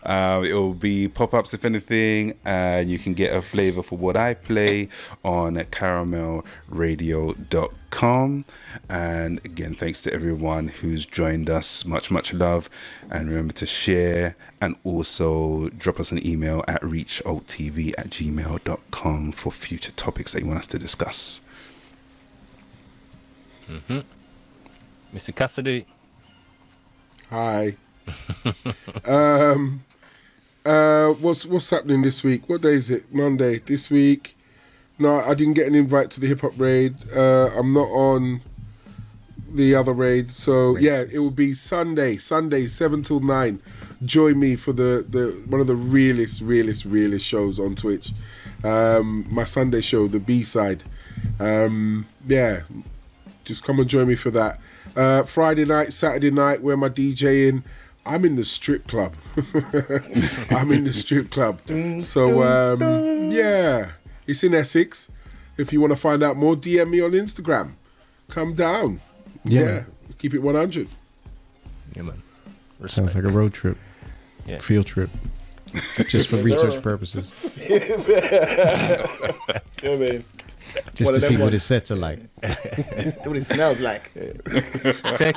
Um, 0.05 0.45
it 0.45 0.53
will 0.53 0.75
be 0.75 1.09
pop 1.09 1.35
ups, 1.35 1.53
if 1.55 1.65
anything, 1.65 2.35
and 2.45 2.89
you 2.91 2.99
can 2.99 3.15
get 3.15 3.35
a 3.35 3.43
flavor 3.43 3.83
for 3.83 3.99
what 3.99 4.17
I 4.17 4.35
play 4.35 4.89
on 5.25 5.57
caramelradio.com. 5.57 8.45
And 8.89 9.41
again, 9.45 9.75
thanks 9.75 10.01
to 10.03 10.13
everyone 10.13 10.69
who's 10.69 11.05
joined 11.05 11.51
us. 11.51 11.85
Much, 11.85 12.09
much 12.11 12.33
love. 12.33 12.71
And 13.11 13.29
remember 13.29 13.53
to 13.55 13.67
share 13.67 14.37
and 14.61 14.77
also 14.85 15.69
drop 15.71 15.99
us 15.99 16.13
an 16.13 16.25
email 16.27 16.65
at 16.69 16.81
reachalttv 16.83 17.95
at 17.99 18.11
gmail.com 18.11 19.33
for 19.33 19.51
future 19.51 19.93
topics 19.93 20.33
that 20.33 20.43
you 20.43 20.47
want 20.47 20.61
us 20.61 20.67
to 20.69 20.79
discuss. 20.79 21.41
hmm 23.67 24.01
Mr. 25.15 25.35
Cassidy. 25.35 25.87
Hi. 27.31 27.75
um, 29.05 29.85
uh, 30.65 31.09
what's 31.15 31.45
what's 31.47 31.71
happening 31.71 32.03
this 32.03 32.23
week? 32.23 32.49
What 32.49 32.63
day 32.63 32.75
is 32.75 32.91
it? 32.91 33.13
Monday. 33.13 33.59
This 33.59 33.91
week. 33.91 34.37
No, 34.99 35.21
I 35.21 35.35
didn't 35.35 35.55
get 35.55 35.67
an 35.67 35.75
invite 35.75 36.11
to 36.13 36.21
the 36.21 36.27
hip 36.27 36.43
hop 36.43 36.53
raid. 36.59 36.95
Uh, 37.15 37.51
I'm 37.57 37.73
not 37.73 37.89
on 37.89 38.43
the 39.53 39.75
other 39.75 39.93
raid, 39.93 40.31
so 40.31 40.77
yeah, 40.77 41.03
it 41.13 41.19
will 41.19 41.31
be 41.31 41.55
Sunday. 41.55 42.17
Sunday, 42.19 42.67
seven 42.67 43.03
till 43.03 43.21
nine. 43.21 43.61
Join 44.05 44.39
me 44.39 44.57
for 44.57 44.73
the, 44.73 45.05
the 45.09 45.31
one 45.49 45.61
of 45.61 45.67
the 45.67 45.75
realest, 45.75 46.41
realest, 46.41 46.85
realest 46.85 47.25
shows 47.25 47.59
on 47.59 47.75
Twitch. 47.75 48.13
Um, 48.63 49.27
my 49.31 49.45
Sunday 49.45 49.81
show, 49.81 50.07
the 50.07 50.21
B 50.21 50.43
side. 50.43 50.83
Um, 51.39 52.07
yeah, 52.27 52.61
just 53.45 53.65
come 53.65 53.81
and 53.81 53.89
join 53.89 54.07
me 54.07 54.15
for 54.15 54.31
that. 54.33 54.61
Uh, 54.97 55.23
Friday 55.23 55.65
night, 55.65 55.93
Saturday 55.93 56.31
night, 56.31 56.63
where 56.63 56.77
my 56.77 56.89
DJing. 56.89 57.63
I'm 58.07 58.25
in 58.25 58.37
the 58.37 58.45
strip 58.47 58.89
club. 58.89 59.15
I'm 60.51 60.73
in 60.73 60.85
the 60.85 60.93
strip 60.93 61.31
club. 61.31 61.61
So 62.03 62.43
um, 62.43 63.31
yeah, 63.31 63.91
it's 64.27 64.43
in 64.43 64.55
Essex. 64.55 65.11
If 65.59 65.71
you 65.73 65.81
want 65.83 65.93
to 65.93 65.99
find 65.99 66.23
out 66.23 66.37
more, 66.39 66.57
DM 66.57 66.89
me 66.91 67.03
on 67.03 67.11
Instagram. 67.13 67.73
Come 68.29 68.55
down. 68.55 69.01
Yeah. 69.45 69.61
Yeah, 69.61 69.85
keep 70.19 70.33
it 70.33 70.39
100. 70.39 70.89
Yeah, 71.95 72.03
man. 72.03 72.23
Sounds 72.87 73.15
like 73.15 73.25
a 73.25 73.29
road 73.29 73.53
trip. 73.53 73.77
Yeah. 74.47 74.59
Field 74.59 74.87
trip. 74.87 75.11
Just 76.09 76.31
for 76.31 76.37
Yes, 76.37 76.45
research 76.45 76.75
sir. 76.75 76.81
purposes. 76.81 77.59
yeah, 79.83 79.97
man. 79.97 80.25
Just 80.95 81.11
One 81.11 81.15
to 81.15 81.21
see 81.21 81.29
them 81.35 81.41
what 81.41 81.47
ones. 81.47 81.53
his 81.55 81.63
sets 81.65 81.91
are 81.91 81.97
like. 81.97 82.21
what 83.25 83.37
it 83.37 83.43
smells 83.45 83.81
like. 83.81 84.13
Tech. 85.17 85.37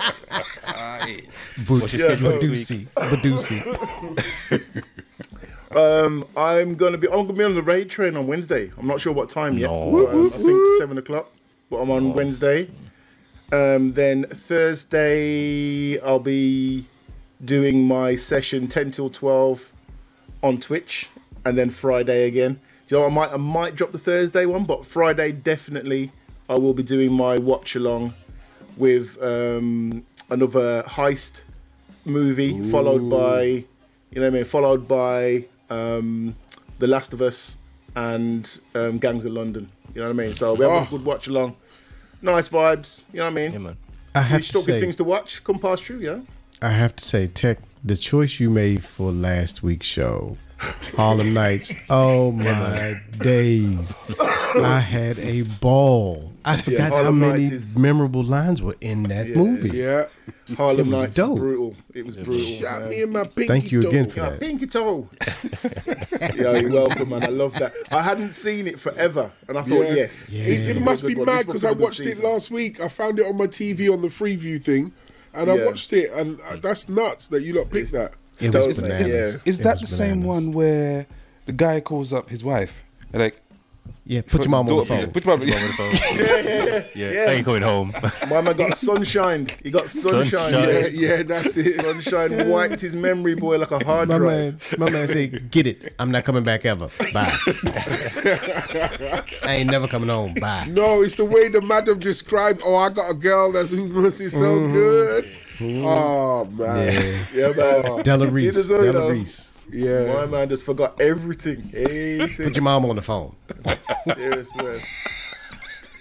Bu- 1.66 1.80
What's 1.80 1.94
your 1.94 2.16
schedule 2.16 2.40
this 2.40 2.70
Badusi. 2.70 2.88
Badusi. 2.96 4.84
Um, 5.76 6.26
I'm 6.38 6.76
gonna 6.76 6.98
be. 6.98 7.08
I'm 7.08 7.26
gonna 7.26 7.34
be 7.34 7.44
on 7.44 7.56
the 7.56 7.62
raid 7.64 7.90
train 7.90 8.16
on 8.16 8.28
Wednesday. 8.28 8.72
I'm 8.78 8.86
not 8.88 9.02
sure 9.02 9.12
what 9.12 9.30
time 9.30 9.58
yet. 9.58 9.72
No. 9.72 9.92
but, 10.06 10.14
um, 10.14 10.26
I 10.28 10.30
think 10.30 10.68
seven 10.78 10.98
o'clock. 11.00 11.32
But 11.70 11.78
I'm 11.78 11.90
on 11.90 12.14
Wednesday. 12.14 12.70
Um, 13.52 13.94
then 13.94 14.26
Thursday 14.26 16.00
I'll 16.00 16.20
be 16.20 16.86
doing 17.44 17.88
my 17.88 18.16
session 18.16 18.68
ten 18.68 18.92
till 18.92 19.10
twelve 19.10 19.72
on 20.44 20.60
Twitch, 20.60 21.10
and 21.44 21.58
then 21.58 21.70
Friday 21.72 22.28
again. 22.28 22.60
Do 22.94 23.00
you 23.00 23.06
know, 23.06 23.10
I 23.10 23.12
might 23.12 23.34
I 23.34 23.38
might 23.38 23.76
drop 23.76 23.92
the 23.92 23.98
Thursday 23.98 24.46
one, 24.46 24.66
but 24.66 24.86
Friday 24.86 25.32
definitely 25.32 26.12
I 26.48 26.60
will 26.60 26.76
be 26.76 26.84
doing 26.84 27.12
my 27.12 27.40
watch 27.40 27.76
along 27.76 28.14
with 28.78 29.18
um, 29.20 30.06
another 30.30 30.84
heist 30.84 31.42
movie, 32.06 32.62
followed 32.70 33.10
by 33.10 33.42
you 33.46 33.66
know 34.14 34.22
what 34.22 34.28
I 34.28 34.30
mean, 34.30 34.46
followed 34.46 34.88
by 34.88 35.46
um, 35.72 36.36
The 36.78 36.86
Last 36.86 37.14
of 37.14 37.24
Us 37.24 37.58
and 37.96 38.60
um, 38.76 39.00
Gangs 39.00 39.26
of 39.26 39.32
London. 39.32 39.70
You 39.96 40.02
know 40.02 40.10
what 40.10 40.14
I 40.14 40.26
mean? 40.26 40.36
So 40.36 40.54
we 40.54 40.64
have 40.64 40.72
Oh. 40.72 40.84
a 40.84 40.88
good 40.92 41.04
watch 41.04 41.26
along. 41.26 41.56
Nice 42.22 42.48
vibes. 42.48 43.02
You 43.12 43.18
know 43.22 43.24
what 43.26 43.32
I 43.32 43.34
mean? 43.34 43.54
Yeah, 43.54 43.58
man. 43.58 43.78
I 44.14 44.22
have 44.22 44.42
you 44.42 44.44
to 44.44 44.50
still 44.50 44.62
good 44.66 44.76
say, 44.76 44.80
things 44.82 44.98
to 44.98 45.04
watch. 45.04 45.44
Come 45.44 45.58
past 45.58 45.84
through, 45.84 46.02
yeah. 46.02 46.20
I 46.62 46.70
have 46.70 46.96
to 46.98 47.04
say, 47.04 47.26
Tech, 47.26 47.58
the 47.84 47.98
choice 47.98 48.40
you 48.40 48.52
made 48.52 48.84
for 48.84 49.12
last 49.12 49.64
week's 49.64 49.88
show, 49.88 50.38
Harlem 50.96 51.34
Nights. 51.34 51.74
Oh 51.90 52.32
my 52.32 53.00
days! 53.20 53.94
I 54.56 54.80
had 54.80 55.20
a 55.20 55.42
ball. 55.44 56.32
I 56.46 56.58
forgot 56.58 56.90
how 56.92 56.96
Harlem 56.98 57.20
many 57.20 57.44
Nights 57.44 57.54
is- 57.54 57.80
memorable 57.80 58.24
lines 58.24 58.62
were 58.62 58.76
in 58.82 59.04
that 59.04 59.28
Yeah. 59.30 59.36
movie. 59.38 59.78
Yeah. 59.78 60.06
Harlem 60.58 60.80
It 60.80 60.96
was 60.98 61.04
Nights 61.06 61.16
dope. 61.16 61.34
is 61.34 61.40
brutal. 61.40 61.76
It 61.94 62.06
was 62.06 62.16
brutal. 62.18 62.40
Shot 62.46 62.82
man. 62.82 62.90
me 62.90 63.02
in 63.02 63.10
my 63.12 63.24
pinky 63.24 63.48
Thank 63.48 63.72
you 63.72 63.88
again 63.88 64.10
for 64.10 64.20
Yeah, 64.20 64.30
that. 64.32 64.40
pinky 64.42 64.68
toe. 64.68 65.08
yeah, 66.36 66.58
you're 66.58 66.70
welcome, 66.72 67.10
man. 67.10 67.24
I 67.24 67.28
love 67.28 67.54
that. 67.60 67.74
I 67.92 68.02
hadn't 68.02 68.34
seen 68.34 68.68
it 68.68 68.80
forever, 68.80 69.32
and 69.48 69.58
I 69.58 69.62
thought, 69.64 69.86
Yeah. 69.88 69.94
yes, 69.96 70.34
It, 70.34 70.70
it 70.70 70.74
will 70.76 70.82
a 70.82 70.86
must 70.86 71.02
good 71.02 71.08
be 71.10 71.16
one. 71.16 71.26
mad 71.28 71.38
This 71.40 71.46
because 71.46 71.62
be 71.62 71.68
I 71.68 71.72
a 71.72 71.76
good 71.76 71.84
watched 71.84 72.00
it 72.02 72.04
season. 72.06 72.26
last 72.26 72.52
week. 72.52 72.80
I 72.82 72.88
found 72.90 73.20
it 73.20 73.26
on 73.26 73.38
my 73.38 73.48
TV 73.48 73.90
on 73.92 74.02
the 74.02 74.10
Freeview 74.10 74.62
thing, 74.62 74.92
and 75.34 75.50
I 75.50 75.56
Yeah. 75.56 75.66
watched 75.66 75.94
it, 75.94 76.12
and 76.14 76.40
uh, 76.50 76.58
that's 76.58 76.90
nuts 76.90 77.28
that 77.28 77.42
you 77.44 77.54
lot 77.54 77.70
picked 77.72 77.94
that. 77.94 78.14
It 78.40 78.52
Dope, 78.52 78.68
was 78.68 78.82
man. 78.82 78.90
bananas. 78.92 79.08
Yeah. 79.10 79.42
Is 79.52 79.60
It 79.60 79.64
that 79.64 79.78
the 79.78 79.82
was 79.82 79.90
same 79.90 80.22
bananas. 80.22 80.26
one 80.28 80.52
where 80.54 81.06
the 81.46 81.52
guy 81.52 81.80
calls 81.82 82.12
up 82.14 82.30
his 82.30 82.44
wife? 82.44 82.84
and 83.12 83.22
Like, 83.22 83.40
Yeah, 84.06 84.22
put 84.22 84.42
your 84.44 84.50
mom 84.50 84.68
on 84.68 84.78
the 84.78 84.84
daughter- 84.84 85.02
phone. 85.06 85.12
Put 85.12 85.26
your 85.26 85.38
mom 85.38 85.48
Mom 85.48 85.58
on 85.58 85.68
the 85.68 85.74
phone. 85.74 86.84
yeah, 86.96 87.26
I 87.30 87.34
ain't 87.36 87.46
going 87.46 87.62
home. 87.62 87.94
My 88.30 88.42
man 88.42 88.56
got 88.58 88.76
sunshine. 88.78 89.48
He 89.64 89.72
got 89.72 89.90
sunshine. 89.90 90.52
Sunshine. 90.52 90.70
Yeah, 90.70 90.88
yeah, 90.88 91.24
that's 91.24 91.56
it. 91.56 91.74
Sunshine 91.74 92.50
wiped 92.50 92.82
his 92.82 92.96
memory 92.98 93.36
boy 93.36 93.58
like 93.60 93.72
a 93.72 93.84
hard 93.84 94.10
My 94.10 94.18
drive. 94.18 94.30
man, 94.30 94.60
my 94.80 94.90
man 94.90 95.08
said, 95.08 95.52
"Get 95.52 95.68
it. 95.68 95.94
I'm 96.00 96.12
not 96.12 96.26
coming 96.26 96.44
back 96.44 96.66
ever. 96.66 96.90
Bye. 97.14 97.32
I 99.44 99.56
ain't 99.60 99.70
never 99.72 99.88
coming 99.88 100.10
home. 100.10 100.34
Bye." 100.36 100.68
No, 100.70 101.02
it's 101.02 101.16
the 101.16 101.26
way 101.26 101.48
the 101.50 101.62
madam 101.62 102.00
described. 102.00 102.62
Oh, 102.64 102.76
I 102.76 102.90
got 102.90 103.10
a 103.10 103.14
girl 103.14 103.52
that's 103.52 103.72
who 103.72 103.88
must 103.88 104.20
be 104.20 104.30
so 104.30 104.38
mm-hmm. 104.38 104.74
good. 104.74 105.26
Mm-hmm. 105.58 105.86
Oh 105.86 106.46
man, 106.46 107.26
Yeah, 107.34 107.52
man. 107.54 108.04
Della 108.04 108.26
You 108.26 108.32
Reese. 108.32 108.54
deserve 108.56 108.84
it, 108.84 108.92
Della. 108.94 109.12
Reese. 109.14 109.52
yeah. 109.72 110.14
My 110.14 110.26
man 110.26 110.50
just 110.50 110.66
forgot 110.66 111.00
everything. 111.00 111.72
Everything. 111.74 112.46
Put 112.48 112.56
your 112.56 112.64
mom 112.64 112.86
on 112.86 112.96
the 112.96 113.02
phone. 113.02 113.36
Serious, 114.06 114.56
man. 114.58 114.80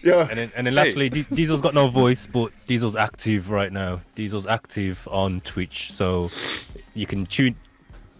Yeah. 0.02 0.26
And 0.28 0.38
then, 0.38 0.52
and 0.56 0.66
then 0.66 0.74
lastly, 0.74 1.08
Di- 1.10 1.26
Diesel's 1.32 1.60
got 1.60 1.74
no 1.74 1.86
voice, 1.88 2.26
but 2.26 2.50
Diesel's 2.66 2.96
active 2.96 3.50
right 3.50 3.72
now. 3.72 4.00
Diesel's 4.16 4.46
active 4.46 5.06
on 5.10 5.40
Twitch, 5.42 5.92
so 5.92 6.28
you 6.94 7.06
can 7.06 7.26
tune. 7.26 7.54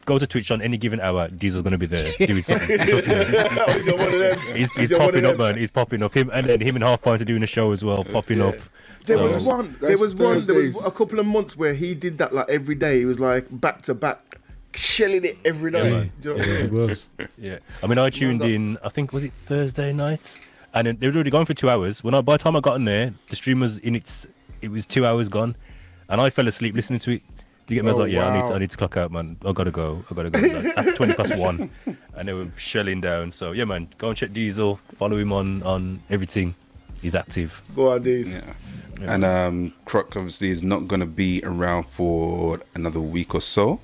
Go 0.04 0.18
to 0.18 0.26
Twitch 0.26 0.50
on 0.50 0.60
any 0.62 0.76
given 0.76 1.00
hour. 1.00 1.28
Diesel's 1.28 1.62
gonna 1.62 1.78
be 1.78 1.86
there 1.86 2.08
doing 2.26 2.42
something. 2.42 2.76
Trust 2.78 3.06
me. 3.08 3.14
He's 3.74 3.88
on 3.88 3.98
one 3.98 4.12
of 4.12 4.18
them. 4.18 4.38
He's, 4.56 4.70
he's 4.74 4.92
popping 4.92 5.24
up, 5.24 5.38
man. 5.38 5.56
He's 5.56 5.70
popping 5.70 6.02
up. 6.02 6.14
Him 6.14 6.30
and 6.32 6.46
then 6.48 6.60
him 6.60 6.74
and 6.76 6.84
Half 6.84 7.02
Pint 7.02 7.22
are 7.22 7.24
doing 7.24 7.42
a 7.42 7.46
show 7.46 7.70
as 7.72 7.84
well, 7.84 8.02
popping 8.04 8.38
Yeah. 8.38 8.46
up. 8.46 8.56
There 9.06 9.16
So- 9.18 9.34
was 9.34 9.46
one. 9.46 9.76
There 9.80 9.98
was 9.98 10.14
one. 10.14 10.38
There 10.40 10.54
was 10.56 10.84
a 10.84 10.90
couple 10.90 11.18
of 11.18 11.26
months 11.26 11.56
where 11.56 11.74
he 11.74 11.94
did 11.94 12.18
that 12.18 12.34
like 12.34 12.48
every 12.48 12.74
day. 12.74 12.98
He 13.00 13.04
was 13.04 13.18
like 13.18 13.46
back 13.50 13.82
to 13.82 13.94
back, 13.94 14.20
shelling 14.74 15.24
it 15.24 15.36
every 15.44 15.70
night. 15.70 15.84
man. 15.84 16.12
Do 16.20 16.30
you 16.30 16.34
know 16.34 16.38
what 16.40 16.48
I 16.48 16.52
mean? 16.52 16.64
It 16.64 16.72
was. 16.72 17.08
Yeah, 17.38 17.58
I 17.82 17.86
mean, 17.86 17.98
I 17.98 18.10
tuned 18.10 18.42
in. 18.44 18.78
I 18.84 18.88
think 18.88 19.12
was 19.12 19.24
it 19.24 19.32
Thursday 19.46 19.92
night, 19.92 20.38
and 20.74 20.86
then 20.86 20.96
they 21.00 21.08
were 21.08 21.14
already 21.14 21.30
gone 21.30 21.44
for 21.46 21.54
two 21.54 21.68
hours. 21.68 22.04
When 22.04 22.14
I 22.14 22.20
by 22.20 22.36
the 22.36 22.42
time 22.42 22.54
I 22.56 22.60
got 22.60 22.76
in 22.76 22.84
there, 22.84 23.12
the 23.30 23.36
stream 23.36 23.60
was 23.60 23.78
in 23.78 23.96
its. 23.96 24.26
It 24.60 24.70
was 24.70 24.86
two 24.86 25.04
hours 25.04 25.28
gone, 25.28 25.56
and 26.08 26.20
I 26.20 26.30
fell 26.30 26.46
asleep 26.46 26.74
listening 26.76 27.00
to 27.00 27.12
it. 27.12 27.22
Do 27.66 27.74
you 27.74 27.80
get 27.80 27.84
me? 27.84 27.90
I 27.90 27.92
was 27.94 28.00
Oh, 28.00 28.04
like, 28.04 28.12
yeah, 28.12 28.28
I 28.28 28.40
need 28.40 28.48
to. 28.48 28.54
I 28.54 28.58
need 28.58 28.70
to 28.70 28.76
clock 28.76 28.96
out, 28.96 29.10
man. 29.10 29.36
I 29.44 29.50
gotta 29.52 29.70
go. 29.72 30.04
I 30.10 30.14
gotta 30.14 30.30
go. 30.30 30.38
Like, 30.40 30.78
at 30.78 30.94
twenty 30.96 31.14
past 31.14 31.36
one, 31.36 31.70
and 32.16 32.28
they 32.28 32.32
were 32.32 32.46
shelling 32.56 33.00
down. 33.00 33.32
So 33.32 33.50
yeah, 33.52 33.64
man, 33.64 33.88
go 33.98 34.08
and 34.08 34.16
check 34.16 34.32
Diesel. 34.32 34.78
Follow 34.96 35.16
him 35.16 35.32
on 35.32 35.62
on 35.64 36.00
everything. 36.10 36.54
He's 37.00 37.16
active. 37.16 37.60
Go 37.74 37.90
on, 37.90 38.02
these. 38.04 38.34
Yeah. 38.34 38.42
And 39.00 39.24
um, 39.24 39.72
Croc 39.84 40.14
obviously 40.16 40.50
is 40.50 40.62
not 40.62 40.86
going 40.86 41.00
to 41.00 41.06
be 41.06 41.40
around 41.44 41.84
for 41.84 42.60
another 42.74 43.00
week 43.00 43.34
or 43.34 43.40
so. 43.40 43.80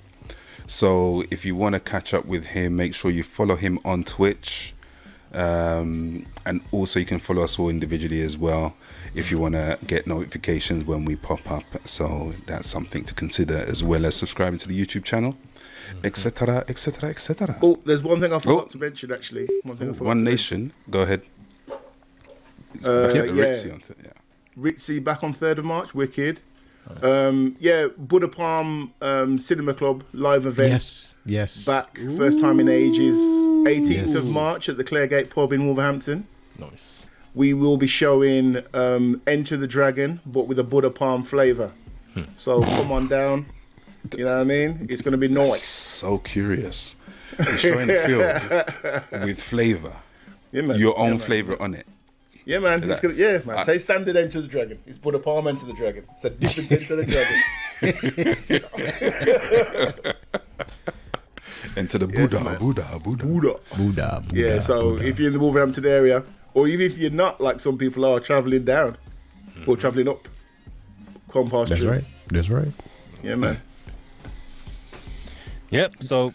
So 0.66 1.24
if 1.30 1.44
you 1.44 1.56
want 1.56 1.74
to 1.74 1.80
catch 1.80 2.12
up 2.14 2.26
with 2.26 2.46
him, 2.46 2.76
make 2.76 2.94
sure 2.94 3.10
you 3.10 3.22
follow 3.22 3.56
him 3.56 3.78
on 3.84 4.04
Twitch. 4.04 4.74
Um, 5.34 6.26
and 6.46 6.60
also, 6.72 6.98
you 7.00 7.06
can 7.06 7.18
follow 7.18 7.42
us 7.42 7.58
all 7.58 7.68
individually 7.68 8.22
as 8.22 8.36
well 8.36 8.74
if 9.14 9.30
you 9.30 9.38
want 9.38 9.54
to 9.54 9.78
get 9.86 10.06
notifications 10.06 10.84
when 10.84 11.04
we 11.04 11.16
pop 11.16 11.50
up. 11.50 11.64
So 11.86 12.34
that's 12.46 12.68
something 12.68 13.04
to 13.04 13.14
consider 13.14 13.56
as 13.66 13.82
well 13.82 14.06
as 14.06 14.14
subscribing 14.14 14.58
to 14.60 14.68
the 14.68 14.78
YouTube 14.80 15.04
channel, 15.04 15.34
etc., 16.04 16.64
etc., 16.68 17.10
etc. 17.10 17.58
Oh, 17.62 17.78
there's 17.84 18.02
one 18.02 18.20
thing 18.20 18.32
I 18.32 18.38
forgot 18.38 18.64
Oh. 18.64 18.68
to 18.68 18.78
mention 18.78 19.10
actually. 19.12 19.48
One 19.64 19.76
thing 19.76 19.90
I 19.90 19.92
forgot 19.92 20.06
One 20.06 20.18
to 20.18 20.24
Nation, 20.24 20.72
go 20.90 21.00
ahead. 21.02 21.22
It's 22.74 22.86
Uh, 22.86 23.08
the 23.08 23.14
yeah. 23.14 23.72
On 23.72 23.80
yeah. 24.04 24.12
Ritzy 24.58 25.02
back 25.02 25.22
on 25.22 25.32
3rd 25.34 25.58
of 25.58 25.64
March, 25.64 25.94
wicked. 25.94 26.40
Um, 27.02 27.56
yeah, 27.60 27.88
Buddha 27.98 28.28
Palm 28.28 28.94
um, 29.02 29.38
Cinema 29.38 29.74
Club 29.74 30.04
live 30.14 30.46
event. 30.46 30.70
Yes. 30.70 31.14
Yes. 31.26 31.66
Back, 31.66 31.98
first 32.16 32.40
time 32.40 32.60
in 32.60 32.68
ages. 32.68 33.16
18th 33.16 33.90
Yes. 33.90 34.14
of 34.14 34.26
March 34.30 34.68
at 34.70 34.78
the 34.78 34.84
Claregate 34.84 35.28
Pub 35.28 35.52
in 35.52 35.66
Wolverhampton. 35.66 36.26
Nice. 36.58 37.06
We 37.34 37.52
will 37.52 37.76
be 37.76 37.86
showing 37.86 38.62
um, 38.72 39.20
Enter 39.26 39.56
the 39.58 39.66
Dragon, 39.66 40.20
but 40.24 40.46
with 40.48 40.58
a 40.58 40.64
Buddha 40.64 40.90
Palm 40.90 41.22
flavour. 41.22 41.72
So 42.36 42.62
come 42.62 42.90
on 42.90 43.06
down. 43.06 43.46
You 44.16 44.24
know 44.24 44.32
what 44.36 44.40
I 44.40 44.44
mean? 44.44 44.86
It's 44.88 45.02
going 45.02 45.12
to 45.12 45.18
be 45.18 45.28
nice. 45.28 45.62
So 45.62 46.18
curious. 46.18 46.96
You're 47.38 47.58
showing 47.58 47.86
the 47.86 48.64
film 49.12 49.22
with 49.24 49.40
flavour. 49.40 49.94
Yeah. 50.50 50.62
Your 50.74 50.98
own 50.98 51.10
man. 51.10 51.18
flavour 51.18 51.60
on 51.62 51.74
it. 51.74 51.86
Yeah, 52.48 52.58
man. 52.60 52.82
It's 52.82 53.00
That- 53.00 53.08
gonna, 53.08 53.20
yeah, 53.20 53.40
man. 53.44 53.58
I- 53.58 53.64
Taste 53.64 53.84
standard 53.84 54.16
Enter 54.16 54.40
the 54.40 54.48
Dragon. 54.48 54.78
It's 54.86 54.96
Buddha 54.96 55.18
Palm 55.18 55.46
Enter 55.48 55.66
the 55.66 55.74
Dragon. 55.74 56.04
It's 56.14 56.24
a 56.24 56.30
different 56.30 56.72
Enter 56.72 56.96
the 56.96 57.04
Dragon. 57.04 57.36
Into 61.76 61.98
the 61.98 62.06
Yes, 62.08 62.30
Buddha, 62.32 62.44
man. 62.44 62.58
Buddha, 62.58 62.98
Buddha, 63.04 63.26
Buddha. 63.26 63.54
Buddha. 63.76 64.24
Yeah, 64.32 64.60
so 64.60 64.92
Buddha. 64.92 65.06
if 65.06 65.18
you're 65.18 65.26
in 65.26 65.34
the 65.34 65.40
Wolverhampton 65.40 65.84
area, 65.84 66.24
or 66.54 66.66
even 66.68 66.86
if 66.86 66.96
you're 66.96 67.10
not, 67.10 67.38
like 67.38 67.60
some 67.60 67.76
people 67.76 68.06
are, 68.06 68.18
travelling 68.18 68.64
down 68.64 68.88
or 68.88 68.96
mm-hmm. 69.52 69.74
travelling 69.74 70.08
up, 70.08 70.26
come 71.30 71.50
past 71.50 71.68
That's 71.68 71.82
through. 71.82 71.90
right. 71.90 72.04
That's 72.28 72.48
right. 72.48 72.72
Yeah, 73.22 73.36
man. 73.36 73.60
Yep. 75.68 75.96
So, 76.00 76.32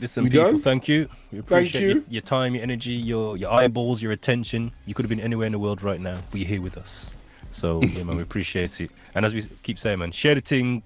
listen, 0.00 0.24
We 0.24 0.30
people, 0.30 0.52
done? 0.52 0.60
thank 0.60 0.88
you. 0.88 1.08
We 1.32 1.38
Thank 1.38 1.44
appreciate 1.68 1.82
you. 1.82 1.88
Your, 1.94 2.02
your 2.08 2.22
time, 2.22 2.54
your 2.54 2.62
energy, 2.62 2.92
your 2.92 3.36
your 3.36 3.50
eyeballs, 3.52 4.02
your 4.02 4.12
attention. 4.12 4.72
You 4.86 4.94
could 4.94 5.04
have 5.04 5.10
been 5.10 5.20
anywhere 5.20 5.46
in 5.46 5.52
the 5.52 5.58
world 5.58 5.82
right 5.82 6.00
now, 6.00 6.20
but 6.30 6.40
you're 6.40 6.48
here 6.48 6.62
with 6.62 6.76
us. 6.76 7.14
So, 7.52 7.82
yeah, 7.84 8.02
man, 8.04 8.16
we 8.16 8.22
appreciate 8.22 8.80
it. 8.80 8.90
And 9.14 9.24
as 9.24 9.32
we 9.34 9.42
keep 9.62 9.78
saying, 9.78 9.98
man, 10.00 10.10
share 10.12 10.34
the 10.34 10.40
thing, 10.40 10.82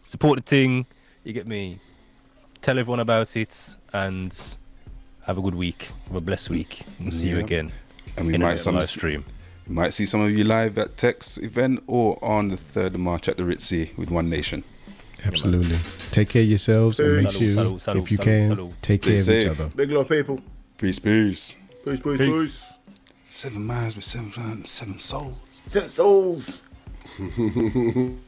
support 0.00 0.36
the 0.38 0.42
thing. 0.44 0.86
You 1.24 1.32
get 1.32 1.46
me. 1.46 1.78
Tell 2.60 2.78
everyone 2.78 3.00
about 3.00 3.36
it, 3.36 3.76
and 3.92 4.32
have 5.22 5.38
a 5.38 5.40
good 5.42 5.54
week. 5.54 5.88
Have 6.08 6.16
a 6.16 6.20
blessed 6.20 6.50
week. 6.50 6.82
We'll 7.00 7.12
see 7.12 7.28
you 7.28 7.38
again 7.38 7.70
And 8.16 8.26
we 8.26 8.34
in 8.34 8.40
might 8.42 8.56
some, 8.58 8.74
live 8.74 8.86
stream. 8.86 9.24
we 9.68 9.74
might 9.74 9.92
see 9.92 10.06
some 10.06 10.20
of 10.22 10.30
you 10.32 10.42
live 10.42 10.76
at 10.78 10.96
Tech's 10.96 11.38
event 11.38 11.84
or 11.86 12.18
on 12.24 12.48
the 12.48 12.56
3rd 12.56 12.94
of 12.94 13.00
March 13.00 13.28
at 13.28 13.36
the 13.36 13.44
Ritzy 13.44 13.96
with 13.96 14.10
One 14.10 14.28
Nation. 14.28 14.64
Absolutely. 15.24 15.76
Take 16.10 16.28
care 16.30 16.42
of 16.42 16.48
yourselves 16.48 17.00
and 17.00 17.16
make 17.24 17.32
Peace. 17.32 17.54
sure, 17.54 17.64
Salud, 17.64 17.74
salud, 17.94 18.02
if 18.02 18.10
you 18.12 18.18
salud, 18.18 18.22
can, 18.24 18.50
salud. 18.56 18.72
take 18.82 19.02
Stay 19.02 19.10
care 19.14 19.22
safe. 19.22 19.46
of 19.46 19.52
each 19.52 19.60
other. 19.60 19.70
Big 19.74 19.90
love, 19.90 20.08
people. 20.08 20.40
Peace, 20.76 20.98
peace. 20.98 21.56
Peace, 21.84 22.00
peace, 22.00 22.18
Peace. 22.18 22.18
peace. 22.18 22.78
Seven 23.30 23.64
minds 23.66 23.96
with 23.96 24.04
seven, 24.04 24.64
seven 24.64 24.98
souls. 24.98 25.34
Seven 25.66 25.88
souls. 25.88 26.64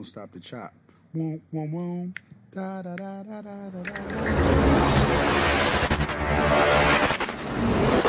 Don't 0.00 0.06
Stop 0.06 0.32
the 0.32 0.40
Chop. 0.40 0.72
Womp, 1.14 1.42
womp, 1.52 1.72
womp. 1.74 2.16
Da, 2.50 2.80
da, 2.80 2.96
da, 2.96 3.22
da, 3.22 3.42
da, 3.42 3.68
da, 3.68 3.82
da. 7.94 7.99